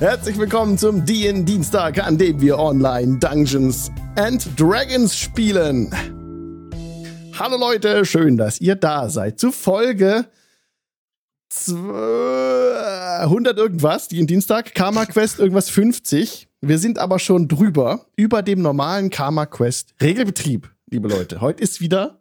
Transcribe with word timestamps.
Herzlich 0.00 0.38
willkommen 0.38 0.78
zum 0.78 1.04
DN 1.04 1.44
Dienstag, 1.44 1.98
an 1.98 2.16
dem 2.18 2.40
wir 2.40 2.56
online 2.56 3.18
Dungeons 3.18 3.90
and 4.14 4.48
Dragons 4.56 5.18
spielen. 5.18 5.90
Hallo 7.36 7.56
Leute, 7.58 8.04
schön, 8.04 8.36
dass 8.36 8.60
ihr 8.60 8.76
da 8.76 9.08
seid. 9.08 9.40
Zu 9.40 9.50
Folge 9.50 10.26
100 11.66 13.58
irgendwas, 13.58 14.06
die 14.06 14.20
in 14.20 14.28
Dienstag, 14.28 14.72
Karma 14.76 15.04
Quest 15.04 15.40
irgendwas 15.40 15.68
50. 15.68 16.46
Wir 16.60 16.78
sind 16.78 17.00
aber 17.00 17.18
schon 17.18 17.48
drüber, 17.48 18.06
über 18.14 18.42
dem 18.42 18.62
normalen 18.62 19.10
Karma 19.10 19.46
Quest 19.46 19.96
Regelbetrieb, 20.00 20.70
liebe 20.88 21.08
Leute. 21.08 21.40
Heute 21.40 21.60
ist 21.60 21.80
wieder, 21.80 22.17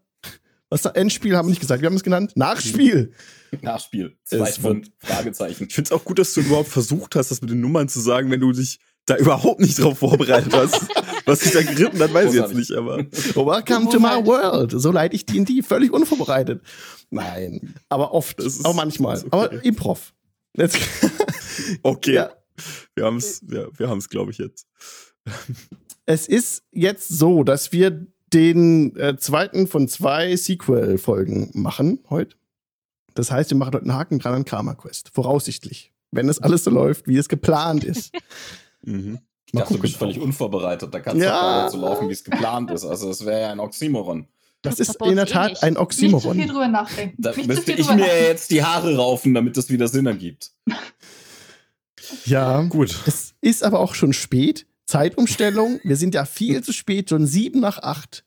was 0.70 0.82
da, 0.82 0.90
Endspiel 0.90 1.36
haben 1.36 1.48
wir 1.48 1.52
nicht 1.52 1.62
gesagt, 1.62 1.82
wir 1.82 1.88
haben 1.88 1.96
es 1.96 2.04
genannt, 2.04 2.34
Nachspiel. 2.36 3.14
Nachspiel. 3.62 4.18
Zwei 4.24 4.52
von 4.52 4.88
Fragezeichen. 5.00 5.68
Ich 5.70 5.76
finde 5.76 5.88
es 5.88 5.92
auch 5.92 6.04
gut, 6.04 6.20
dass 6.20 6.34
du 6.34 6.42
überhaupt 6.42 6.70
versucht 6.70 7.16
hast, 7.16 7.32
das 7.32 7.42
mit 7.42 7.50
den 7.50 7.62
Nummern 7.62 7.88
zu 7.88 8.00
sagen, 8.00 8.30
wenn 8.32 8.42
du 8.42 8.52
dich 8.52 8.80
da 9.06 9.16
überhaupt 9.16 9.62
nicht 9.62 9.80
drauf 9.80 10.00
vorbereitet 10.00 10.54
hast. 10.54 10.88
Was 11.26 11.40
dich 11.40 11.52
da 11.54 11.62
geritten 11.62 12.00
hat, 12.00 12.14
weiß 12.14 12.34
ich 12.34 12.40
jetzt 12.42 12.54
nicht, 12.54 12.72
aber. 12.74 12.98
Welcome 13.00 13.90
to 13.90 14.00
my 14.00 14.26
world. 14.26 14.74
So 14.76 14.92
leite 14.92 15.16
ich 15.16 15.26
D&D 15.26 15.62
völlig 15.62 15.92
unvorbereitet. 15.92 16.62
Nein, 17.10 17.76
aber 17.90 18.14
oft, 18.14 18.42
auch 18.64 18.76
manchmal. 18.76 19.18
okay. 19.18 19.28
Aber 19.32 19.64
Improv. 19.64 20.14
Let's 20.56 20.78
Okay. 21.84 22.14
Ja. 22.14 22.32
Wir 22.96 23.06
haben 23.06 23.18
es, 23.18 23.42
ja, 23.48 23.68
wir 23.78 23.90
haben 23.90 24.00
es, 24.00 24.10
glaube 24.10 24.32
ich, 24.32 24.38
jetzt. 24.38 24.68
Es 26.06 26.28
ist 26.28 26.64
jetzt 26.72 27.10
so, 27.10 27.44
dass 27.44 27.72
wir 27.72 28.08
den 28.34 28.96
äh, 28.98 29.18
zweiten 29.18 29.68
von 29.68 29.88
zwei 29.88 30.36
Sequel-Folgen 30.36 31.52
machen 31.54 32.00
heute. 32.10 32.36
Das 33.14 33.32
heißt, 33.32 33.50
wir 33.52 33.58
machen 33.58 33.74
heute 33.74 33.84
einen 33.86 33.94
Haken 33.96 34.20
dran 34.20 34.34
an 34.34 34.46
Karma 34.46 34.76
Quest. 34.76 35.10
Voraussichtlich. 35.14 35.92
Wenn 36.12 36.30
es 36.30 36.40
alles 36.40 36.64
so 36.64 36.70
läuft, 36.72 37.08
wie 37.08 37.18
es 37.18 37.30
geplant 37.30 37.84
ist. 37.84 38.14
Mhm. 38.84 39.20
Ich 39.48 39.52
dachte, 39.54 39.74
du 39.74 39.80
bist 39.80 39.98
völlig 39.98 40.20
unvorbereitet. 40.20 40.94
Da 40.94 41.00
kann 41.00 41.18
es 41.18 41.24
Ja. 41.24 41.64
nicht 41.64 41.72
so 41.74 41.80
laufen, 41.80 42.08
wie 42.08 42.14
es 42.14 42.24
geplant 42.24 42.70
ist. 42.72 42.86
Also 42.86 43.10
es 43.10 43.26
wäre 43.26 43.42
ja 43.42 43.52
ein 43.52 43.60
Oxymoron. 43.60 44.28
Das 44.62 44.76
Das 44.78 44.90
ist 44.90 45.02
in 45.02 45.16
der 45.16 45.28
eh 45.28 45.30
Tat 45.32 45.64
ein 45.64 45.70
Nicht 45.74 45.78
zu 45.78 45.82
Oxymoron. 45.82 46.38
viel 46.38 46.48
drüber 46.48 46.68
nachdenken. 46.68 47.22
Da 47.22 47.32
Nicht 47.36 47.48
müsste 47.48 47.72
ich 47.74 47.88
mir 47.90 47.96
nachdenken. 47.98 48.24
jetzt 48.28 48.52
die 48.52 48.64
Haare 48.64 48.96
raufen, 48.96 49.34
damit 49.34 49.58
das 49.58 49.70
wieder 49.70 49.88
Sinn 49.88 50.06
ergibt. 50.06 50.52
Ja, 52.26 52.62
Gut. 52.64 52.96
Es 53.06 53.34
ist 53.42 53.64
aber 53.64 53.80
auch 53.80 53.96
schon 53.96 54.14
spät. 54.14 54.66
Zeitumstellung. 54.88 55.80
Wir 55.84 55.98
sind 55.98 56.16
ja 56.16 56.26
viel 56.26 56.64
zu 56.64 56.74
spät, 56.74 57.10
schon 57.10 57.28
sieben 57.28 57.60
nach 57.60 57.80
acht. 57.80 58.26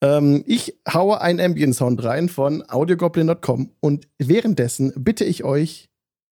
Ähm, 0.00 0.44
ich 0.46 0.78
haue 0.88 1.20
einen 1.20 1.40
Ambient-Sound 1.40 2.02
rein 2.02 2.28
von 2.28 2.62
audiogoblin.com 2.68 3.72
und 3.80 4.08
währenddessen 4.18 4.92
bitte 4.96 5.24
ich 5.24 5.44
euch, 5.44 5.90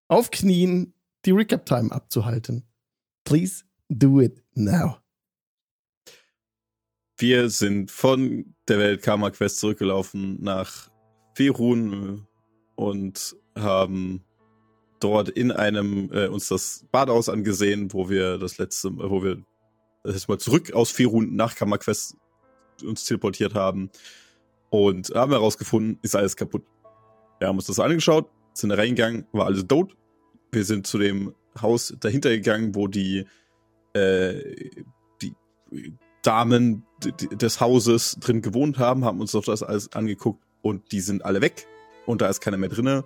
auf 0.08 0.30
Knien 0.30 0.92
die 1.24 1.30
Recap-Time 1.30 1.90
abzuhalten. 1.90 2.64
Please 3.24 3.64
do 3.88 4.20
it 4.20 4.42
now. 4.54 4.98
Wir 7.18 7.50
sind 7.50 7.90
von 7.90 8.54
der 8.68 8.78
Welt 8.78 9.02
Karma 9.02 9.30
Quest 9.30 9.58
zurückgelaufen 9.60 10.42
nach 10.42 10.90
Ferun 11.34 12.26
und 12.74 13.36
haben 13.56 14.24
dort 15.00 15.28
in 15.28 15.52
einem 15.52 16.10
äh, 16.12 16.26
uns 16.26 16.48
das 16.48 16.84
Badhaus 16.90 17.28
angesehen, 17.28 17.92
wo 17.92 18.08
wir 18.08 18.38
das 18.38 18.58
letzte, 18.58 18.90
wo 18.96 19.22
wir 19.22 19.42
das 20.02 20.14
letzte 20.14 20.32
Mal 20.32 20.38
zurück 20.38 20.72
aus 20.72 20.90
Ferun 20.90 21.34
nach 21.34 21.54
Karma 21.54 21.78
Quest 21.78 22.16
uns 22.84 23.04
teleportiert 23.04 23.54
haben 23.54 23.90
und 24.70 25.10
haben 25.14 25.32
herausgefunden, 25.32 25.98
ist 26.02 26.16
alles 26.16 26.36
kaputt. 26.36 26.64
Wir 27.38 27.48
haben 27.48 27.56
uns 27.56 27.66
das 27.66 27.78
angeschaut, 27.78 28.28
sind 28.54 28.70
da 28.70 28.76
reingegangen, 28.76 29.26
war 29.32 29.46
alles 29.46 29.66
tot. 29.66 29.96
Wir 30.50 30.64
sind 30.64 30.86
zu 30.86 30.98
dem 30.98 31.34
Haus 31.60 31.94
dahinter 32.00 32.30
gegangen, 32.30 32.74
wo 32.74 32.88
die 32.88 33.26
äh, 33.92 34.70
die 35.20 35.34
Damen 36.22 36.84
des 37.02 37.60
Hauses 37.60 38.16
drin 38.20 38.42
gewohnt 38.42 38.78
haben, 38.78 39.04
haben 39.04 39.20
uns 39.20 39.32
doch 39.32 39.44
das 39.44 39.62
alles 39.62 39.92
angeguckt 39.92 40.42
und 40.62 40.92
die 40.92 41.00
sind 41.00 41.24
alle 41.24 41.40
weg 41.40 41.66
und 42.06 42.20
da 42.20 42.28
ist 42.28 42.40
keiner 42.40 42.56
mehr 42.56 42.68
drinne 42.68 43.04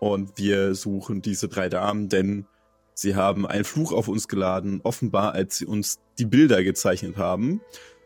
und 0.00 0.38
wir 0.38 0.74
suchen 0.74 1.22
diese 1.22 1.48
drei 1.48 1.68
Damen, 1.68 2.08
denn 2.08 2.46
sie 2.94 3.14
haben 3.14 3.46
einen 3.46 3.64
Fluch 3.64 3.92
auf 3.92 4.08
uns 4.08 4.28
geladen, 4.28 4.80
offenbar 4.82 5.32
als 5.32 5.58
sie 5.58 5.66
uns 5.66 5.98
die 6.18 6.24
Bilder 6.24 6.62
gezeichnet 6.62 7.16
haben 7.16 7.60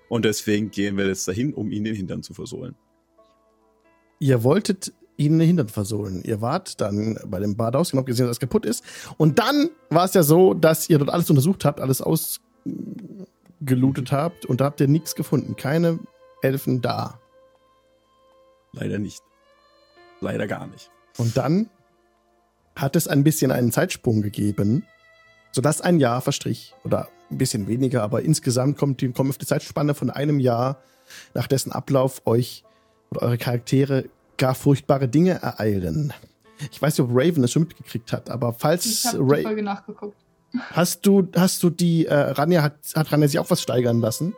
und 0.09 0.25
deswegen 0.25 0.71
gehen 0.71 0.97
wir 0.97 1.07
jetzt 1.07 1.29
dahin, 1.29 1.55
um 1.55 1.71
ihnen 1.71 1.85
den 1.85 1.95
Hintern 1.95 2.23
zu 2.23 2.35
versohlen. 2.35 2.75
Ihr 4.19 4.43
wolltet 4.43 4.93
ihnen 5.17 5.39
den 5.39 5.47
Hintern 5.49 5.69
versohlen. 5.69 6.23
Ihr 6.25 6.41
wart 6.41 6.81
dann 6.81 7.19
bei 7.27 7.39
dem 7.41 7.57
Badhaus 7.57 7.93
habt 7.93 8.07
gesehen, 8.07 8.27
dass 8.27 8.37
es 8.37 8.41
kaputt 8.41 8.65
ist. 8.65 8.83
Und 9.17 9.39
dann 9.39 9.71
war 9.91 10.05
es 10.05 10.15
ja 10.15 10.23
so, 10.23 10.55
dass 10.55 10.89
ihr 10.89 10.99
dort 10.99 11.11
alles 11.11 11.29
untersucht 11.29 11.65
habt, 11.65 11.81
alles 11.81 12.01
ausgelootet 12.01 12.33
habt 14.13 14.47
und 14.47 14.61
da 14.61 14.67
habt 14.67 14.81
ihr 14.81 14.89
nichts 14.89 15.15
gefunden. 15.15 15.57
Keine 15.57 15.99
Elfen 16.41 16.81
da. 16.81 17.21
Leider 18.73 18.99
nicht. 18.99 19.23
Leider 20.21 20.47
gar 20.47 20.67
nicht. 20.67 20.91
Und 21.17 21.37
dann 21.37 21.69
hat 22.81 22.97
es 22.97 23.09
ein 23.09 23.25
bisschen 23.25 23.51
einen 23.51 23.73
Zeitsprung 23.73 24.23
gegeben, 24.23 24.85
sodass 25.53 25.81
ein 25.81 25.99
Jahr 25.99 26.21
verstrich. 26.21 26.75
Oder 26.85 27.09
ein 27.31 27.39
bisschen 27.39 27.67
weniger, 27.67 28.03
aber 28.03 28.23
insgesamt 28.23 28.79
kommt 28.79 29.01
die, 29.01 29.11
kommt 29.13 29.31
auf 29.31 29.39
die 29.39 29.47
Zeitspanne 29.47 29.95
von 29.95 30.11
einem 30.11 30.39
Jahr, 30.41 30.81
nach 31.35 31.47
dessen 31.47 31.73
Ablauf 31.73 32.23
euch 32.27 32.65
oder 33.11 33.23
eure 33.23 33.39
Charaktere 33.39 34.05
gar 34.37 34.55
furchtbare 34.55 35.09
Dinge 35.09 35.43
ereilen. 35.43 36.13
Ich 36.71 36.81
weiß 36.81 36.99
nicht, 36.99 37.09
ob 37.09 37.15
Raven 37.15 37.45
es 37.45 37.53
schon 37.53 37.63
mitgekriegt 37.63 38.13
hat, 38.13 38.31
aber 38.31 38.51
Ich 38.51 38.57
falls 38.59 39.05
habe 39.05 39.19
die 39.19 39.33
Ra 39.35 39.43
Folge 39.43 39.63
nachgeguckt. 39.63 40.17
hast 40.71 41.07
du 41.07 41.29
hast 41.35 41.63
du 41.63 41.71
die 41.71 42.07
äh, 42.07 42.15
Rania 42.15 42.63
hat 42.63 42.79
hat 42.95 43.13
Rania 43.13 43.29
sich 43.29 43.39
auch 43.39 43.51
was 43.51 43.63
steigern 43.63 44.01
lassen? 44.01 44.35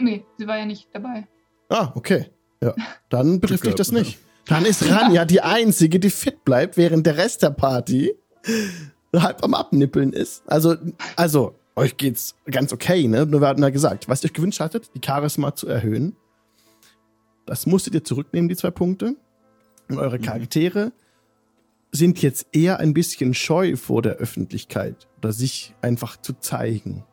Nee, 0.00 0.24
sie 0.38 0.46
war 0.46 0.58
ja 0.58 0.66
nicht 0.66 0.88
dabei. 0.92 1.26
Ah, 1.68 1.92
okay. 1.94 2.30
Ja, 2.62 2.74
dann 3.08 3.40
betrifft 3.40 3.66
dich 3.66 3.74
das 3.74 3.92
nicht. 3.92 4.18
Dann 4.46 4.64
ist 4.64 4.88
Rania 4.88 5.24
die 5.24 5.40
Einzige, 5.40 5.98
die 5.98 6.10
fit 6.10 6.44
bleibt, 6.44 6.76
während 6.76 7.06
der 7.06 7.16
Rest 7.16 7.42
der 7.42 7.50
Party 7.50 8.14
halb 9.14 9.42
am 9.42 9.54
Abnippeln 9.54 10.12
ist. 10.12 10.42
Also, 10.46 10.76
also, 11.16 11.54
euch 11.74 11.96
geht's 11.96 12.36
ganz 12.50 12.72
okay, 12.72 13.06
ne? 13.08 13.26
Nur 13.26 13.40
wir 13.40 13.48
hatten 13.48 13.62
ja 13.62 13.70
gesagt, 13.70 14.08
was 14.08 14.22
ihr 14.22 14.26
euch 14.26 14.34
gewünscht 14.34 14.60
hattet, 14.60 14.90
die 14.94 15.00
Charisma 15.04 15.54
zu 15.54 15.66
erhöhen. 15.66 16.16
Das 17.44 17.66
musstet 17.66 17.94
ihr 17.94 18.04
zurücknehmen, 18.04 18.48
die 18.48 18.56
zwei 18.56 18.70
Punkte. 18.70 19.16
Und 19.88 19.98
eure 19.98 20.18
Charaktere 20.18 20.92
sind 21.92 22.20
jetzt 22.22 22.46
eher 22.52 22.78
ein 22.80 22.94
bisschen 22.94 23.34
scheu 23.34 23.76
vor 23.76 24.02
der 24.02 24.14
Öffentlichkeit 24.14 25.06
oder 25.18 25.32
sich 25.32 25.74
einfach 25.80 26.16
zu 26.20 26.34
zeigen. 26.34 27.04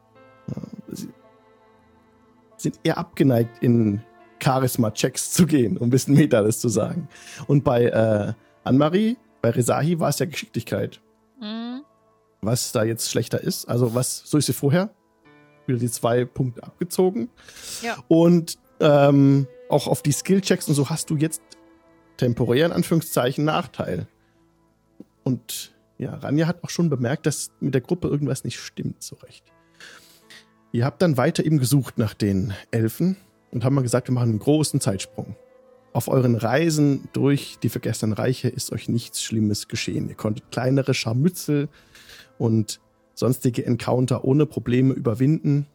Ja, 0.48 0.62
sie 0.92 1.10
sind 2.58 2.80
eher 2.84 2.98
abgeneigt, 2.98 3.62
in 3.62 4.02
Charisma-Checks 4.44 5.32
zu 5.32 5.46
gehen, 5.46 5.78
um 5.78 5.88
ein 5.88 5.90
bisschen 5.90 6.16
Meta 6.16 6.42
das 6.42 6.60
zu 6.60 6.70
sagen. 6.70 7.08
Und 7.48 7.64
bei 7.64 7.86
äh, 7.86 8.34
Anne-Marie, 8.64 9.18
bei 9.42 9.50
Rezahi 9.52 10.00
war 10.00 10.10
es 10.10 10.20
ja 10.20 10.26
Geschicklichkeit, 10.26 11.00
Mhm. 11.42 11.82
was 12.42 12.72
da 12.72 12.84
jetzt 12.84 13.10
schlechter 13.10 13.42
ist. 13.42 13.66
Also 13.68 13.94
was, 13.96 14.24
so 14.26 14.38
ist 14.38 14.46
sie 14.46 14.54
vorher. 14.54 14.90
Wieder 15.66 15.80
die 15.80 15.90
zwei 15.90 16.26
Punkte 16.26 16.64
abgezogen. 16.64 17.30
Ja. 17.82 17.98
Und 18.08 18.58
ähm, 18.80 19.48
auch 19.70 19.88
auf 19.88 20.02
die 20.02 20.12
Skill-Checks 20.12 20.68
und 20.68 20.76
so 20.76 20.90
hast 20.90 21.10
du 21.10 21.16
jetzt 21.18 21.42
temporär 22.18 22.66
in 22.66 22.72
Anführungszeichen 22.72 23.44
Nachteil. 23.46 24.08
Und 25.24 25.74
ja, 25.98 26.16
Ranja 26.16 26.48
hat 26.48 26.64
auch 26.64 26.70
schon 26.70 26.90
bemerkt, 26.90 27.26
dass 27.26 27.52
mit 27.60 27.74
der 27.74 27.82
Gruppe 27.82 28.08
irgendwas 28.10 28.44
nicht 28.44 28.60
stimmt 28.60 29.02
so 29.02 29.16
recht. 29.18 29.46
Ihr 30.72 30.86
habt 30.86 31.02
dann 31.02 31.18
weiter 31.18 31.46
eben 31.46 31.60
gesucht 31.60 31.98
nach 31.98 32.14
den 32.14 32.54
Elfen 32.72 33.16
und 33.54 33.64
haben 33.64 33.76
mal 33.76 33.82
gesagt, 33.82 34.08
wir 34.10 34.14
machen 34.14 34.32
einen 34.32 34.40
großen 34.40 34.82
Zeitsprung. 34.82 35.36
Auf 35.94 36.08
euren 36.08 36.36
Reisen 36.36 37.08
durch 37.14 37.60
die 37.62 37.70
vergessenen 37.70 38.14
Reiche 38.14 38.50
ist 38.50 38.72
euch 38.72 38.90
nichts 38.90 39.22
Schlimmes 39.22 39.68
geschehen. 39.68 40.10
Ihr 40.10 40.16
konntet 40.16 40.50
kleinere 40.52 40.96
Scharmützel 40.96 41.70
und 42.40 42.82
sonstige 43.14 43.64
Encounter 43.64 44.26
ohne 44.26 44.48
Probleme 44.48 44.94
überwinden, 44.94 45.68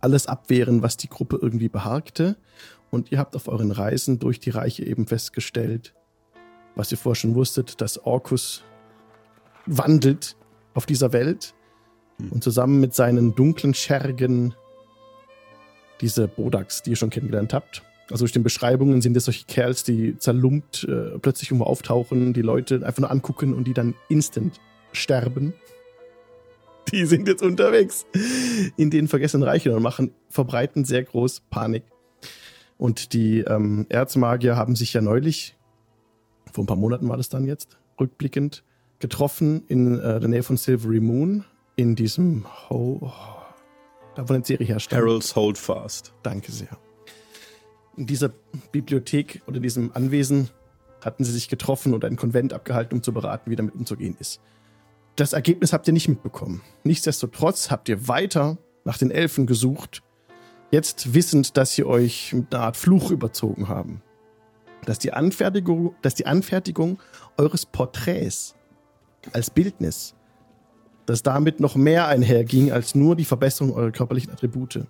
alles 0.00 0.26
abwehren, 0.26 0.82
was 0.82 0.96
die 0.96 1.08
Gruppe 1.08 1.38
irgendwie 1.40 1.68
beharkte. 1.68 2.36
Und 2.90 3.12
ihr 3.12 3.18
habt 3.18 3.36
auf 3.36 3.46
euren 3.46 3.70
Reisen 3.70 4.18
durch 4.18 4.40
die 4.40 4.50
Reiche 4.50 4.84
eben 4.84 5.06
festgestellt, 5.06 5.94
was 6.74 6.90
ihr 6.90 6.98
vorher 6.98 7.20
schon 7.20 7.36
wusstet, 7.36 7.80
dass 7.80 8.04
Orkus 8.04 8.64
wandelt 9.66 10.36
auf 10.74 10.86
dieser 10.86 11.12
Welt 11.12 11.54
und 12.30 12.42
zusammen 12.42 12.80
mit 12.80 12.94
seinen 12.94 13.36
dunklen 13.36 13.74
Schergen 13.74 14.54
diese 16.00 16.28
Bodaks, 16.28 16.82
die 16.82 16.90
ihr 16.90 16.96
schon 16.96 17.10
kennengelernt 17.10 17.52
habt. 17.52 17.82
Also 18.10 18.24
durch 18.24 18.32
den 18.32 18.42
Beschreibungen 18.42 19.02
sind 19.02 19.16
es 19.16 19.26
solche 19.26 19.44
Kerls, 19.46 19.84
die 19.84 20.16
zerlumpt 20.18 20.84
äh, 20.84 21.18
plötzlich 21.18 21.50
irgendwo 21.50 21.66
auftauchen, 21.66 22.32
die 22.32 22.42
Leute 22.42 22.84
einfach 22.84 23.00
nur 23.00 23.10
angucken 23.10 23.54
und 23.54 23.64
die 23.64 23.74
dann 23.74 23.94
instant 24.08 24.60
sterben. 24.92 25.54
Die 26.92 27.04
sind 27.06 27.28
jetzt 27.28 27.42
unterwegs 27.42 28.04
in 28.76 28.90
den 28.90 29.06
vergessenen 29.06 29.46
Reichen 29.46 29.70
und 29.72 29.82
machen, 29.82 30.10
verbreiten 30.28 30.84
sehr 30.84 31.04
groß 31.04 31.42
Panik. 31.48 31.84
Und 32.78 33.12
die 33.12 33.40
ähm, 33.40 33.86
Erzmagier 33.90 34.56
haben 34.56 34.74
sich 34.74 34.94
ja 34.94 35.00
neulich, 35.00 35.56
vor 36.50 36.64
ein 36.64 36.66
paar 36.66 36.76
Monaten 36.76 37.08
war 37.08 37.16
das 37.16 37.28
dann 37.28 37.46
jetzt, 37.46 37.78
rückblickend, 38.00 38.64
getroffen 38.98 39.62
in 39.68 40.00
äh, 40.00 40.18
der 40.18 40.28
Nähe 40.28 40.42
von 40.42 40.56
Silvery 40.56 40.98
Moon 40.98 41.44
in 41.76 41.94
diesem 41.94 42.46
Ho 42.68 43.12
da 44.14 44.28
wo 44.28 44.34
eine 44.34 44.44
Serie 44.44 44.66
herrstammt. 44.66 45.02
Harold's 45.02 45.36
Holdfast. 45.36 46.12
Danke 46.22 46.52
sehr. 46.52 46.78
In 47.96 48.06
dieser 48.06 48.30
Bibliothek 48.72 49.42
oder 49.46 49.60
diesem 49.60 49.92
Anwesen 49.94 50.50
hatten 51.04 51.24
sie 51.24 51.32
sich 51.32 51.48
getroffen 51.48 51.94
und 51.94 52.04
einen 52.04 52.16
Konvent 52.16 52.52
abgehalten, 52.52 52.98
um 52.98 53.02
zu 53.02 53.12
beraten, 53.12 53.50
wie 53.50 53.56
damit 53.56 53.74
umzugehen 53.74 54.16
ist. 54.18 54.40
Das 55.16 55.32
Ergebnis 55.32 55.72
habt 55.72 55.86
ihr 55.86 55.92
nicht 55.92 56.08
mitbekommen. 56.08 56.62
Nichtsdestotrotz 56.84 57.70
habt 57.70 57.88
ihr 57.88 58.08
weiter 58.08 58.58
nach 58.84 58.98
den 58.98 59.10
Elfen 59.10 59.46
gesucht, 59.46 60.02
jetzt 60.70 61.14
wissend, 61.14 61.56
dass 61.56 61.74
sie 61.74 61.84
euch 61.84 62.32
mit 62.32 62.54
einer 62.54 62.64
Art 62.64 62.76
Fluch 62.76 63.10
überzogen 63.10 63.68
haben. 63.68 64.02
Dass 64.86 64.98
die 64.98 65.12
Anfertigung, 65.12 65.94
dass 66.00 66.14
die 66.14 66.26
Anfertigung 66.26 67.00
eures 67.36 67.66
Porträts 67.66 68.54
als 69.32 69.50
Bildnis, 69.50 70.14
dass 71.06 71.22
damit 71.22 71.60
noch 71.60 71.76
mehr 71.76 72.06
einherging 72.06 72.72
als 72.72 72.94
nur 72.94 73.16
die 73.16 73.24
Verbesserung 73.24 73.72
eurer 73.72 73.90
körperlichen 73.90 74.32
Attribute. 74.32 74.80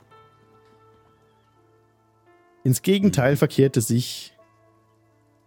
Ins 2.62 2.82
Gegenteil 2.82 3.36
verkehrte 3.36 3.80
sich 3.80 4.36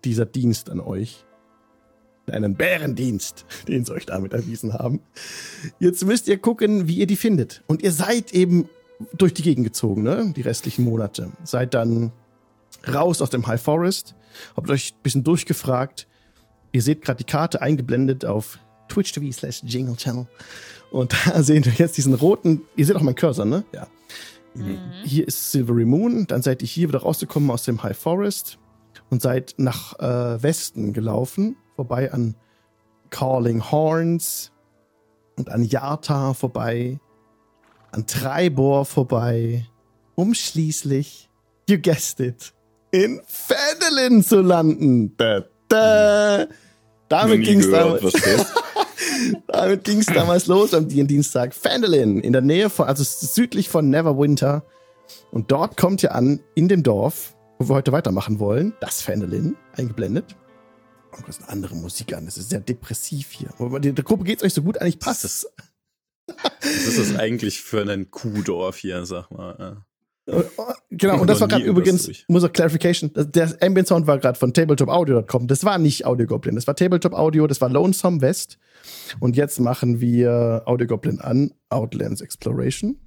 dieser 0.03 0.25
Dienst 0.25 0.69
an 0.69 0.79
euch. 0.79 1.25
Einen 2.31 2.55
Bärendienst, 2.55 3.45
den 3.67 3.85
sie 3.85 3.93
euch 3.93 4.05
damit 4.05 4.33
erwiesen 4.33 4.73
haben. 4.73 5.01
Jetzt 5.79 6.05
müsst 6.05 6.27
ihr 6.27 6.37
gucken, 6.37 6.87
wie 6.87 6.95
ihr 6.95 7.07
die 7.07 7.15
findet. 7.15 7.63
Und 7.67 7.83
ihr 7.83 7.91
seid 7.91 8.33
eben 8.33 8.69
durch 9.13 9.33
die 9.33 9.41
Gegend 9.41 9.65
gezogen, 9.65 10.03
ne? 10.03 10.33
Die 10.35 10.41
restlichen 10.41 10.85
Monate. 10.85 11.31
Seid 11.43 11.73
dann 11.73 12.11
raus 12.87 13.21
aus 13.21 13.29
dem 13.29 13.45
High 13.47 13.61
Forest, 13.61 14.15
habt 14.55 14.69
euch 14.69 14.93
ein 14.93 15.03
bisschen 15.03 15.23
durchgefragt. 15.23 16.07
Ihr 16.71 16.81
seht 16.81 17.01
gerade 17.01 17.17
die 17.17 17.31
Karte 17.31 17.61
eingeblendet 17.61 18.25
auf 18.25 18.59
Twitch 18.87 19.11
TV 19.11 19.31
slash 19.31 19.63
Jingle 19.63 19.95
Channel. 19.95 20.27
Und 20.91 21.13
da 21.25 21.41
seht 21.43 21.65
ihr 21.65 21.73
jetzt 21.73 21.97
diesen 21.97 22.13
roten, 22.13 22.61
ihr 22.75 22.85
seht 22.85 22.95
auch 22.95 23.01
meinen 23.01 23.15
Cursor, 23.15 23.45
ne? 23.45 23.63
Ja. 23.73 23.87
Mhm. 24.53 24.79
Hier 25.03 25.27
ist 25.27 25.51
Silvery 25.51 25.85
Moon, 25.85 26.27
dann 26.27 26.41
seid 26.41 26.61
ihr 26.61 26.67
hier 26.67 26.89
wieder 26.89 26.99
rausgekommen 27.01 27.49
aus 27.49 27.63
dem 27.63 27.81
High 27.81 27.97
Forest 27.97 28.59
und 29.09 29.21
seid 29.21 29.55
nach 29.57 29.97
äh, 29.99 30.41
Westen 30.41 30.93
gelaufen, 30.93 31.55
vorbei 31.75 32.11
an 32.11 32.35
Calling 33.09 33.71
Horns 33.71 34.51
und 35.37 35.49
an 35.49 35.63
Yarta 35.63 36.33
vorbei, 36.33 36.99
an 37.91 38.05
Treibor 38.05 38.85
vorbei, 38.85 39.65
um 40.15 40.33
schließlich, 40.33 41.29
you 41.67 41.77
guessed 41.81 42.19
it, 42.19 42.53
in 42.91 43.21
Fendelin 43.25 44.23
zu 44.23 44.41
landen. 44.41 45.17
Da, 45.17 45.45
da. 45.67 46.45
Damit 47.09 47.43
ging's 47.43 47.65
gehört, 47.65 48.03
damals. 48.03 48.52
Damit 49.47 49.83
ging 49.83 49.99
es 49.99 50.07
damals 50.07 50.47
los 50.47 50.73
am 50.73 50.87
Dienstag. 50.87 51.53
Fandolin, 51.53 52.19
in 52.19 52.33
der 52.33 52.41
Nähe 52.41 52.69
von, 52.69 52.87
also 52.87 53.03
südlich 53.03 53.69
von 53.69 53.89
Neverwinter. 53.89 54.63
Und 55.31 55.51
dort 55.51 55.77
kommt 55.77 56.03
ihr 56.03 56.15
an, 56.15 56.39
in 56.55 56.67
dem 56.67 56.83
Dorf, 56.83 57.35
wo 57.59 57.69
wir 57.69 57.75
heute 57.75 57.91
weitermachen 57.91 58.39
wollen. 58.39 58.73
Das 58.79 59.01
Fandolin, 59.01 59.55
eingeblendet. 59.75 60.35
Und 61.15 61.27
das 61.27 61.37
ist 61.37 61.43
eine 61.43 61.51
andere 61.51 61.75
Musik 61.75 62.15
an. 62.15 62.25
Das 62.25 62.37
ist 62.37 62.49
sehr 62.49 62.59
depressiv 62.59 63.31
hier. 63.31 63.49
Aber 63.59 63.79
der 63.79 63.93
der 63.93 64.03
Gruppe 64.03 64.23
geht's 64.23 64.43
euch 64.43 64.53
so 64.53 64.63
gut, 64.63 64.79
eigentlich 64.79 64.99
passt 64.99 65.23
es. 65.23 65.47
Was 66.27 66.87
ist 66.87 66.99
das 66.99 67.19
eigentlich 67.19 67.61
für 67.61 67.81
ein 67.81 68.09
Kuhdorf 68.09 68.77
hier, 68.77 69.05
sag 69.05 69.29
mal? 69.29 69.85
Ja. 70.25 70.43
Genau, 70.89 71.19
und 71.19 71.29
das 71.29 71.41
war 71.41 71.47
gerade 71.47 71.65
übrigens, 71.65 72.05
durch. 72.05 72.25
muss 72.29 72.43
auch 72.43 72.53
Clarification, 72.53 73.11
der 73.13 73.57
Ambient 73.61 73.87
Sound 73.87 74.07
war 74.07 74.19
gerade 74.19 74.39
von 74.39 74.53
tabletopaudio.com. 74.53 75.47
Das 75.47 75.65
war 75.65 75.77
nicht 75.77 76.05
Audio 76.05 76.27
Goblin, 76.27 76.55
das 76.55 76.65
war 76.65 76.75
Tabletop 76.75 77.13
Audio, 77.13 77.45
das 77.47 77.59
war 77.59 77.69
Lonesome 77.69 78.21
West. 78.21 78.57
Und 79.19 79.35
jetzt 79.35 79.59
machen 79.59 79.99
wir 79.99 80.63
Audio 80.65 80.87
Goblin 80.87 81.19
an, 81.19 81.51
Outlands 81.69 82.21
Exploration. 82.21 82.97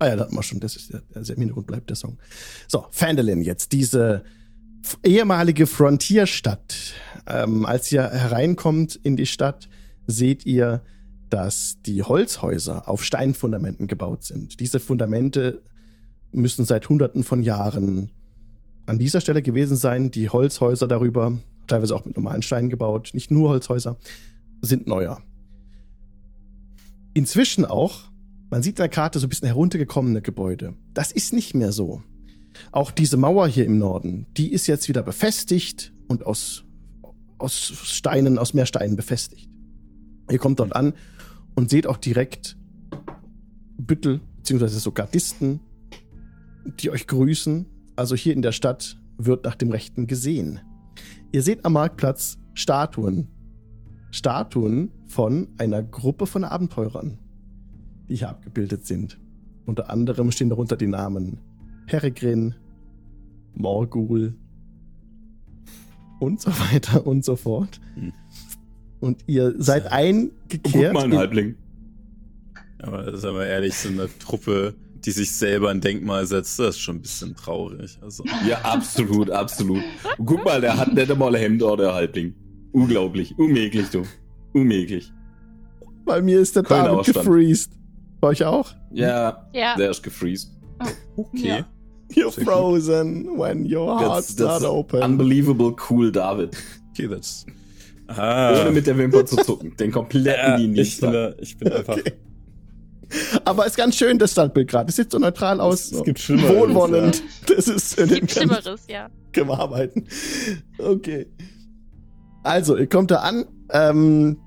Ah 0.00 0.08
ja, 0.08 0.16
da 0.16 0.24
hatten 0.24 0.34
wir 0.34 0.42
schon, 0.42 0.58
das 0.58 0.74
ist 0.74 0.92
der, 0.92 1.02
also 1.14 1.32
im 1.32 1.38
Hintergrund 1.38 1.68
bleibt 1.68 1.90
der 1.90 1.96
Song. 1.96 2.18
So, 2.66 2.86
Fandolin 2.90 3.42
jetzt, 3.42 3.70
diese 3.70 4.24
ehemalige 5.04 5.68
Frontierstadt. 5.68 6.94
Ähm, 7.28 7.64
als 7.64 7.92
ihr 7.92 8.10
hereinkommt 8.10 8.96
in 8.96 9.16
die 9.16 9.26
Stadt, 9.26 9.68
seht 10.08 10.44
ihr, 10.44 10.82
dass 11.32 11.80
die 11.80 12.02
Holzhäuser 12.02 12.88
auf 12.90 13.02
Steinfundamenten 13.02 13.86
gebaut 13.86 14.22
sind. 14.22 14.60
Diese 14.60 14.80
Fundamente 14.80 15.62
müssen 16.30 16.66
seit 16.66 16.90
Hunderten 16.90 17.24
von 17.24 17.42
Jahren 17.42 18.10
an 18.84 18.98
dieser 18.98 19.22
Stelle 19.22 19.40
gewesen 19.40 19.78
sein. 19.78 20.10
Die 20.10 20.28
Holzhäuser 20.28 20.86
darüber, 20.86 21.38
teilweise 21.68 21.96
auch 21.96 22.04
mit 22.04 22.16
normalen 22.16 22.42
Steinen 22.42 22.68
gebaut, 22.68 23.12
nicht 23.14 23.30
nur 23.30 23.48
Holzhäuser, 23.48 23.96
sind 24.60 24.86
neuer. 24.86 25.22
Inzwischen 27.14 27.64
auch, 27.64 28.10
man 28.50 28.62
sieht 28.62 28.74
in 28.78 28.82
der 28.82 28.90
Karte 28.90 29.18
so 29.18 29.26
ein 29.26 29.30
bisschen 29.30 29.46
heruntergekommene 29.46 30.20
Gebäude. 30.20 30.74
Das 30.92 31.12
ist 31.12 31.32
nicht 31.32 31.54
mehr 31.54 31.72
so. 31.72 32.02
Auch 32.72 32.90
diese 32.90 33.16
Mauer 33.16 33.48
hier 33.48 33.64
im 33.64 33.78
Norden, 33.78 34.26
die 34.36 34.52
ist 34.52 34.66
jetzt 34.66 34.86
wieder 34.86 35.02
befestigt 35.02 35.94
und 36.08 36.26
aus, 36.26 36.64
aus 37.38 37.72
Steinen, 37.84 38.36
aus 38.36 38.52
mehr 38.52 38.66
Steinen 38.66 38.96
befestigt. 38.96 39.48
Ihr 40.30 40.38
kommt 40.38 40.60
dort 40.60 40.76
an 40.76 40.92
und 41.54 41.70
seht 41.70 41.86
auch 41.86 41.96
direkt 41.96 42.56
Büttel, 43.78 44.20
beziehungsweise 44.36 44.78
so 44.78 44.92
Gardisten, 44.92 45.60
die 46.80 46.90
euch 46.90 47.06
grüßen. 47.06 47.66
Also 47.96 48.14
hier 48.14 48.32
in 48.32 48.42
der 48.42 48.52
Stadt 48.52 48.98
wird 49.18 49.44
nach 49.44 49.54
dem 49.54 49.70
Rechten 49.70 50.06
gesehen. 50.06 50.60
Ihr 51.32 51.42
seht 51.42 51.64
am 51.64 51.74
Marktplatz 51.74 52.38
Statuen. 52.54 53.28
Statuen 54.10 54.90
von 55.06 55.48
einer 55.58 55.82
Gruppe 55.82 56.26
von 56.26 56.44
Abenteurern, 56.44 57.18
die 58.08 58.16
hier 58.16 58.28
abgebildet 58.28 58.86
sind. 58.86 59.18
Unter 59.64 59.90
anderem 59.90 60.30
stehen 60.30 60.50
darunter 60.50 60.76
die 60.76 60.86
Namen 60.86 61.38
Peregrin, 61.86 62.54
Morgul 63.54 64.34
und 66.20 66.40
so 66.40 66.50
weiter 66.50 67.06
und 67.06 67.24
so 67.24 67.36
fort. 67.36 67.80
Hm. 67.94 68.12
Und 69.02 69.24
ihr 69.26 69.54
seid 69.58 69.82
Guck 69.84 69.92
eingekehrt. 69.92 70.94
mal, 70.94 71.04
ein 71.04 71.12
in- 71.12 71.18
Halbling. 71.18 71.54
Aber 72.80 73.16
sagen 73.16 73.36
wir 73.36 73.46
ehrlich, 73.46 73.74
so 73.74 73.88
eine 73.88 74.08
Truppe, 74.18 74.74
die 75.04 75.10
sich 75.10 75.30
selber 75.32 75.70
ein 75.70 75.80
Denkmal 75.80 76.26
setzt, 76.26 76.58
das 76.58 76.76
ist 76.76 76.80
schon 76.80 76.96
ein 76.96 77.02
bisschen 77.02 77.34
traurig. 77.36 77.98
Also, 78.00 78.24
Ja, 78.48 78.58
absolut, 78.62 79.30
absolut. 79.30 79.82
Und 80.18 80.26
guck 80.26 80.44
mal, 80.44 80.60
der 80.60 80.76
hat 80.76 80.92
nicht 80.94 81.10
einmal 81.10 81.34
ein 81.34 81.40
Hemd 81.40 81.62
oder 81.62 81.84
der 81.84 81.94
Halbling. 81.94 82.34
Unglaublich, 82.72 83.36
unmöglich, 83.38 83.88
du. 83.90 84.02
Unmöglich. 84.52 85.12
Bei 86.04 86.20
mir 86.22 86.40
ist 86.40 86.56
der 86.56 86.62
Kölner 86.62 86.84
David 86.84 86.98
Ausstand. 87.00 87.26
gefreezed. 87.26 87.72
Bei 88.20 88.28
euch 88.28 88.44
auch? 88.44 88.72
Ja, 88.92 89.48
Ja. 89.52 89.76
der 89.76 89.90
ist 89.90 90.02
gefreezed. 90.02 90.50
okay. 91.16 91.48
Ja. 91.48 91.66
You're 92.14 92.44
frozen 92.44 93.38
when 93.38 93.64
your 93.64 93.98
heart's 93.98 94.34
That's, 94.34 94.36
that's 94.36 94.62
not 94.62 94.70
open. 94.70 95.02
unbelievable 95.02 95.74
cool, 95.88 96.12
David. 96.12 96.56
Okay, 96.90 97.08
das. 98.06 98.18
Ohne 98.18 98.68
Ah. 98.68 98.70
mit 98.72 98.86
der 98.86 98.98
Wimper 98.98 99.24
zu 99.26 99.36
zucken. 99.36 99.76
Den 99.76 99.90
kompletten 99.92 100.50
Ja, 100.50 100.56
die 100.56 100.80
ich, 100.80 101.00
bin, 101.00 101.34
ich 101.40 101.56
bin 101.58 101.72
einfach. 101.72 101.96
Okay. 101.98 102.12
Aber 103.44 103.66
ist 103.66 103.76
ganz 103.76 103.96
schön, 103.96 104.18
das 104.18 104.32
Standbild 104.32 104.68
gerade. 104.68 104.88
Es 104.88 104.96
sieht 104.96 105.10
so 105.10 105.18
neutral 105.18 105.60
aus. 105.60 105.92
Es 105.92 106.02
gibt 106.02 106.18
Schlimmeres, 106.18 106.56
Wohlwollend. 106.56 107.22
Das 107.46 107.68
ist 107.68 107.98
in 107.98 108.08
dem 108.08 108.20
Gibt 108.20 108.32
Schlimmeres, 108.32 108.82
ja. 108.88 109.10
können 109.32 109.48
wir 109.48 109.58
arbeiten. 109.58 110.06
Okay. 110.78 111.26
Also, 112.42 112.76
ihr 112.76 112.88
kommt 112.88 113.10
da 113.10 113.16
an, 113.16 113.44
ähm, 113.70 114.38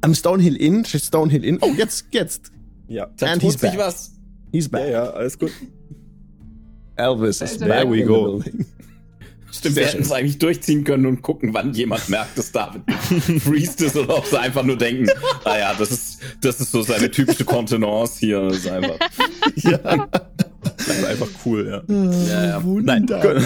am 0.00 0.14
Stonehill 0.14 0.56
Inn, 0.56 0.84
Stonehill 0.86 1.44
Inn. 1.44 1.58
Oh, 1.60 1.70
jetzt, 1.76 2.06
jetzt. 2.12 2.50
Ja. 2.88 3.08
Da 3.18 3.26
And 3.26 3.42
tut 3.42 3.52
he's 3.52 3.60
sich 3.60 3.70
back. 3.72 3.78
was. 3.78 4.12
He's 4.52 4.68
back. 4.68 4.86
Ja, 4.86 4.90
ja, 4.90 5.10
alles 5.10 5.38
gut. 5.38 5.50
Elvis 6.96 7.40
is 7.42 7.58
There 7.58 7.68
back. 7.68 7.90
we 7.90 8.00
in 8.00 8.06
go. 8.08 8.42
Stimmt, 9.54 9.76
wir 9.76 9.86
hätten 9.86 10.00
es 10.00 10.10
eigentlich 10.10 10.38
durchziehen 10.38 10.82
können 10.82 11.04
und 11.04 11.20
gucken, 11.20 11.52
wann 11.52 11.74
jemand 11.74 12.08
merkt, 12.08 12.38
dass 12.38 12.52
David 12.52 12.82
freest 13.42 13.82
ist 13.82 13.96
oder 13.96 14.16
ob 14.16 14.26
sie 14.26 14.40
einfach 14.40 14.62
nur 14.62 14.78
denken, 14.78 15.10
ah 15.44 15.58
ja, 15.58 15.74
das 15.74 15.90
ist, 15.90 16.20
das 16.40 16.58
ist 16.58 16.72
so 16.72 16.80
seine 16.82 17.10
typische 17.10 17.44
Kontenance 17.44 18.18
hier. 18.18 18.40
Das 18.40 18.56
ist 18.56 18.68
einfach. 18.68 18.96
ja. 19.56 20.08
Das 20.62 20.88
ist 20.88 21.04
einfach 21.04 21.28
cool, 21.44 21.66
ja. 21.68 21.94
Ja, 21.94 22.46
ja. 22.46 22.64
Wunderbar. 22.64 23.42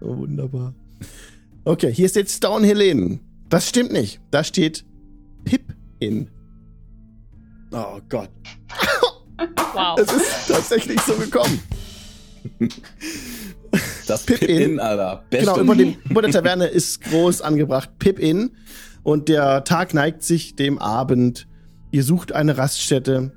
Oh, 0.00 0.16
wunderbar. 0.16 0.74
Okay, 1.64 1.92
hier 1.92 2.08
steht 2.08 2.30
Stonehill 2.30 2.80
Inn. 2.80 3.20
Das 3.50 3.68
stimmt 3.68 3.92
nicht. 3.92 4.20
Da 4.30 4.42
steht 4.42 4.86
Pip 5.44 5.74
Inn. 5.98 6.30
Oh 7.70 8.00
Gott. 8.08 8.30
Wow. 9.74 9.98
Es 10.00 10.10
ist 10.10 10.48
tatsächlich 10.48 11.00
so 11.02 11.14
gekommen. 11.14 11.60
Das 14.06 14.24
Pip 14.24 14.40
Pip 14.40 14.80
Alter. 14.80 15.24
Beste. 15.28 15.46
Genau, 15.46 15.60
über, 15.60 15.76
dem, 15.76 15.96
über 16.08 16.22
der 16.22 16.30
Taverne 16.30 16.66
ist 16.66 17.02
groß 17.02 17.42
angebracht 17.42 17.90
Pip 17.98 18.18
Inn. 18.18 18.52
Und 19.02 19.28
der 19.28 19.64
Tag 19.64 19.94
neigt 19.94 20.22
sich 20.22 20.56
dem 20.56 20.78
Abend. 20.78 21.46
Ihr 21.90 22.02
sucht 22.02 22.32
eine 22.32 22.56
Raststätte. 22.56 23.32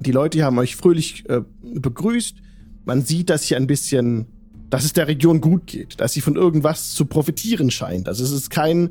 Die 0.00 0.12
Leute 0.12 0.42
haben 0.42 0.58
euch 0.58 0.76
fröhlich 0.76 1.28
äh, 1.28 1.42
begrüßt. 1.62 2.36
Man 2.84 3.02
sieht, 3.02 3.30
dass 3.30 3.44
hier 3.44 3.58
ein 3.58 3.66
bisschen, 3.66 4.26
dass 4.70 4.84
es 4.84 4.92
der 4.94 5.06
Region 5.06 5.40
gut 5.40 5.66
geht, 5.66 6.00
dass 6.00 6.12
sie 6.12 6.20
von 6.20 6.36
irgendwas 6.36 6.92
zu 6.92 7.04
profitieren 7.04 7.70
scheint. 7.70 8.08
Also 8.08 8.24
es 8.24 8.30
ist 8.30 8.50
kein, 8.50 8.90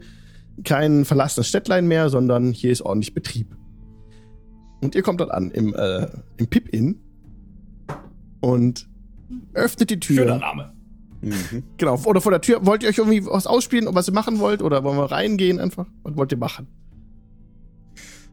kein 0.64 1.06
verlassenes 1.06 1.48
Städtlein 1.48 1.88
mehr, 1.88 2.10
sondern 2.10 2.54
hier 2.54 2.72
ist 2.72 2.82
ordentlich 2.82 3.14
Betrieb. 3.14 3.56
Und 4.82 4.96
ihr 4.96 5.02
kommt 5.02 5.20
dort 5.20 5.32
an, 5.32 5.52
im, 5.52 5.74
äh, 5.74 6.08
im 6.38 6.48
Pip-In. 6.48 7.02
Und 8.40 8.89
öffnet 9.54 9.90
die 9.90 10.00
Tür. 10.00 10.16
Schöner 10.24 10.38
Name. 10.40 10.74
Mhm. 11.22 11.64
Genau, 11.78 12.00
oder 12.06 12.22
vor 12.22 12.32
der 12.32 12.42
Tür. 12.42 12.66
Wollt 12.66 12.82
ihr 12.84 12.90
euch 12.90 12.98
irgendwie 12.98 13.26
was 13.26 13.46
ausspielen 13.48 13.88
was 13.94 14.08
ihr 14.08 14.14
machen 14.14 14.40
wollt? 14.40 14.62
Oder 14.62 14.84
wollen 14.84 14.98
wir 14.98 15.12
reingehen 15.12 15.60
einfach? 15.60 15.86
Was 16.04 16.16
wollt 16.16 16.32
ihr 16.32 16.38
machen? 16.38 16.68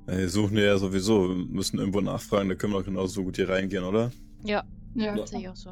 Äh, 0.06 0.18
Wir 0.18 0.28
suchen 0.28 0.56
ja 0.56 0.78
sowieso, 0.78 1.28
wir 1.28 1.34
müssen 1.46 1.78
irgendwo 1.78 2.00
nachfragen, 2.00 2.48
da 2.48 2.54
können 2.54 2.72
wir 2.72 2.78
doch 2.78 2.86
genauso 2.86 3.24
gut 3.24 3.36
hier 3.36 3.48
reingehen, 3.48 3.82
oder? 3.84 4.12
Ja, 4.44 4.62
Ja. 4.94 5.26
sehe 5.26 5.40
ich 5.40 5.48
auch 5.48 5.56
so. 5.56 5.70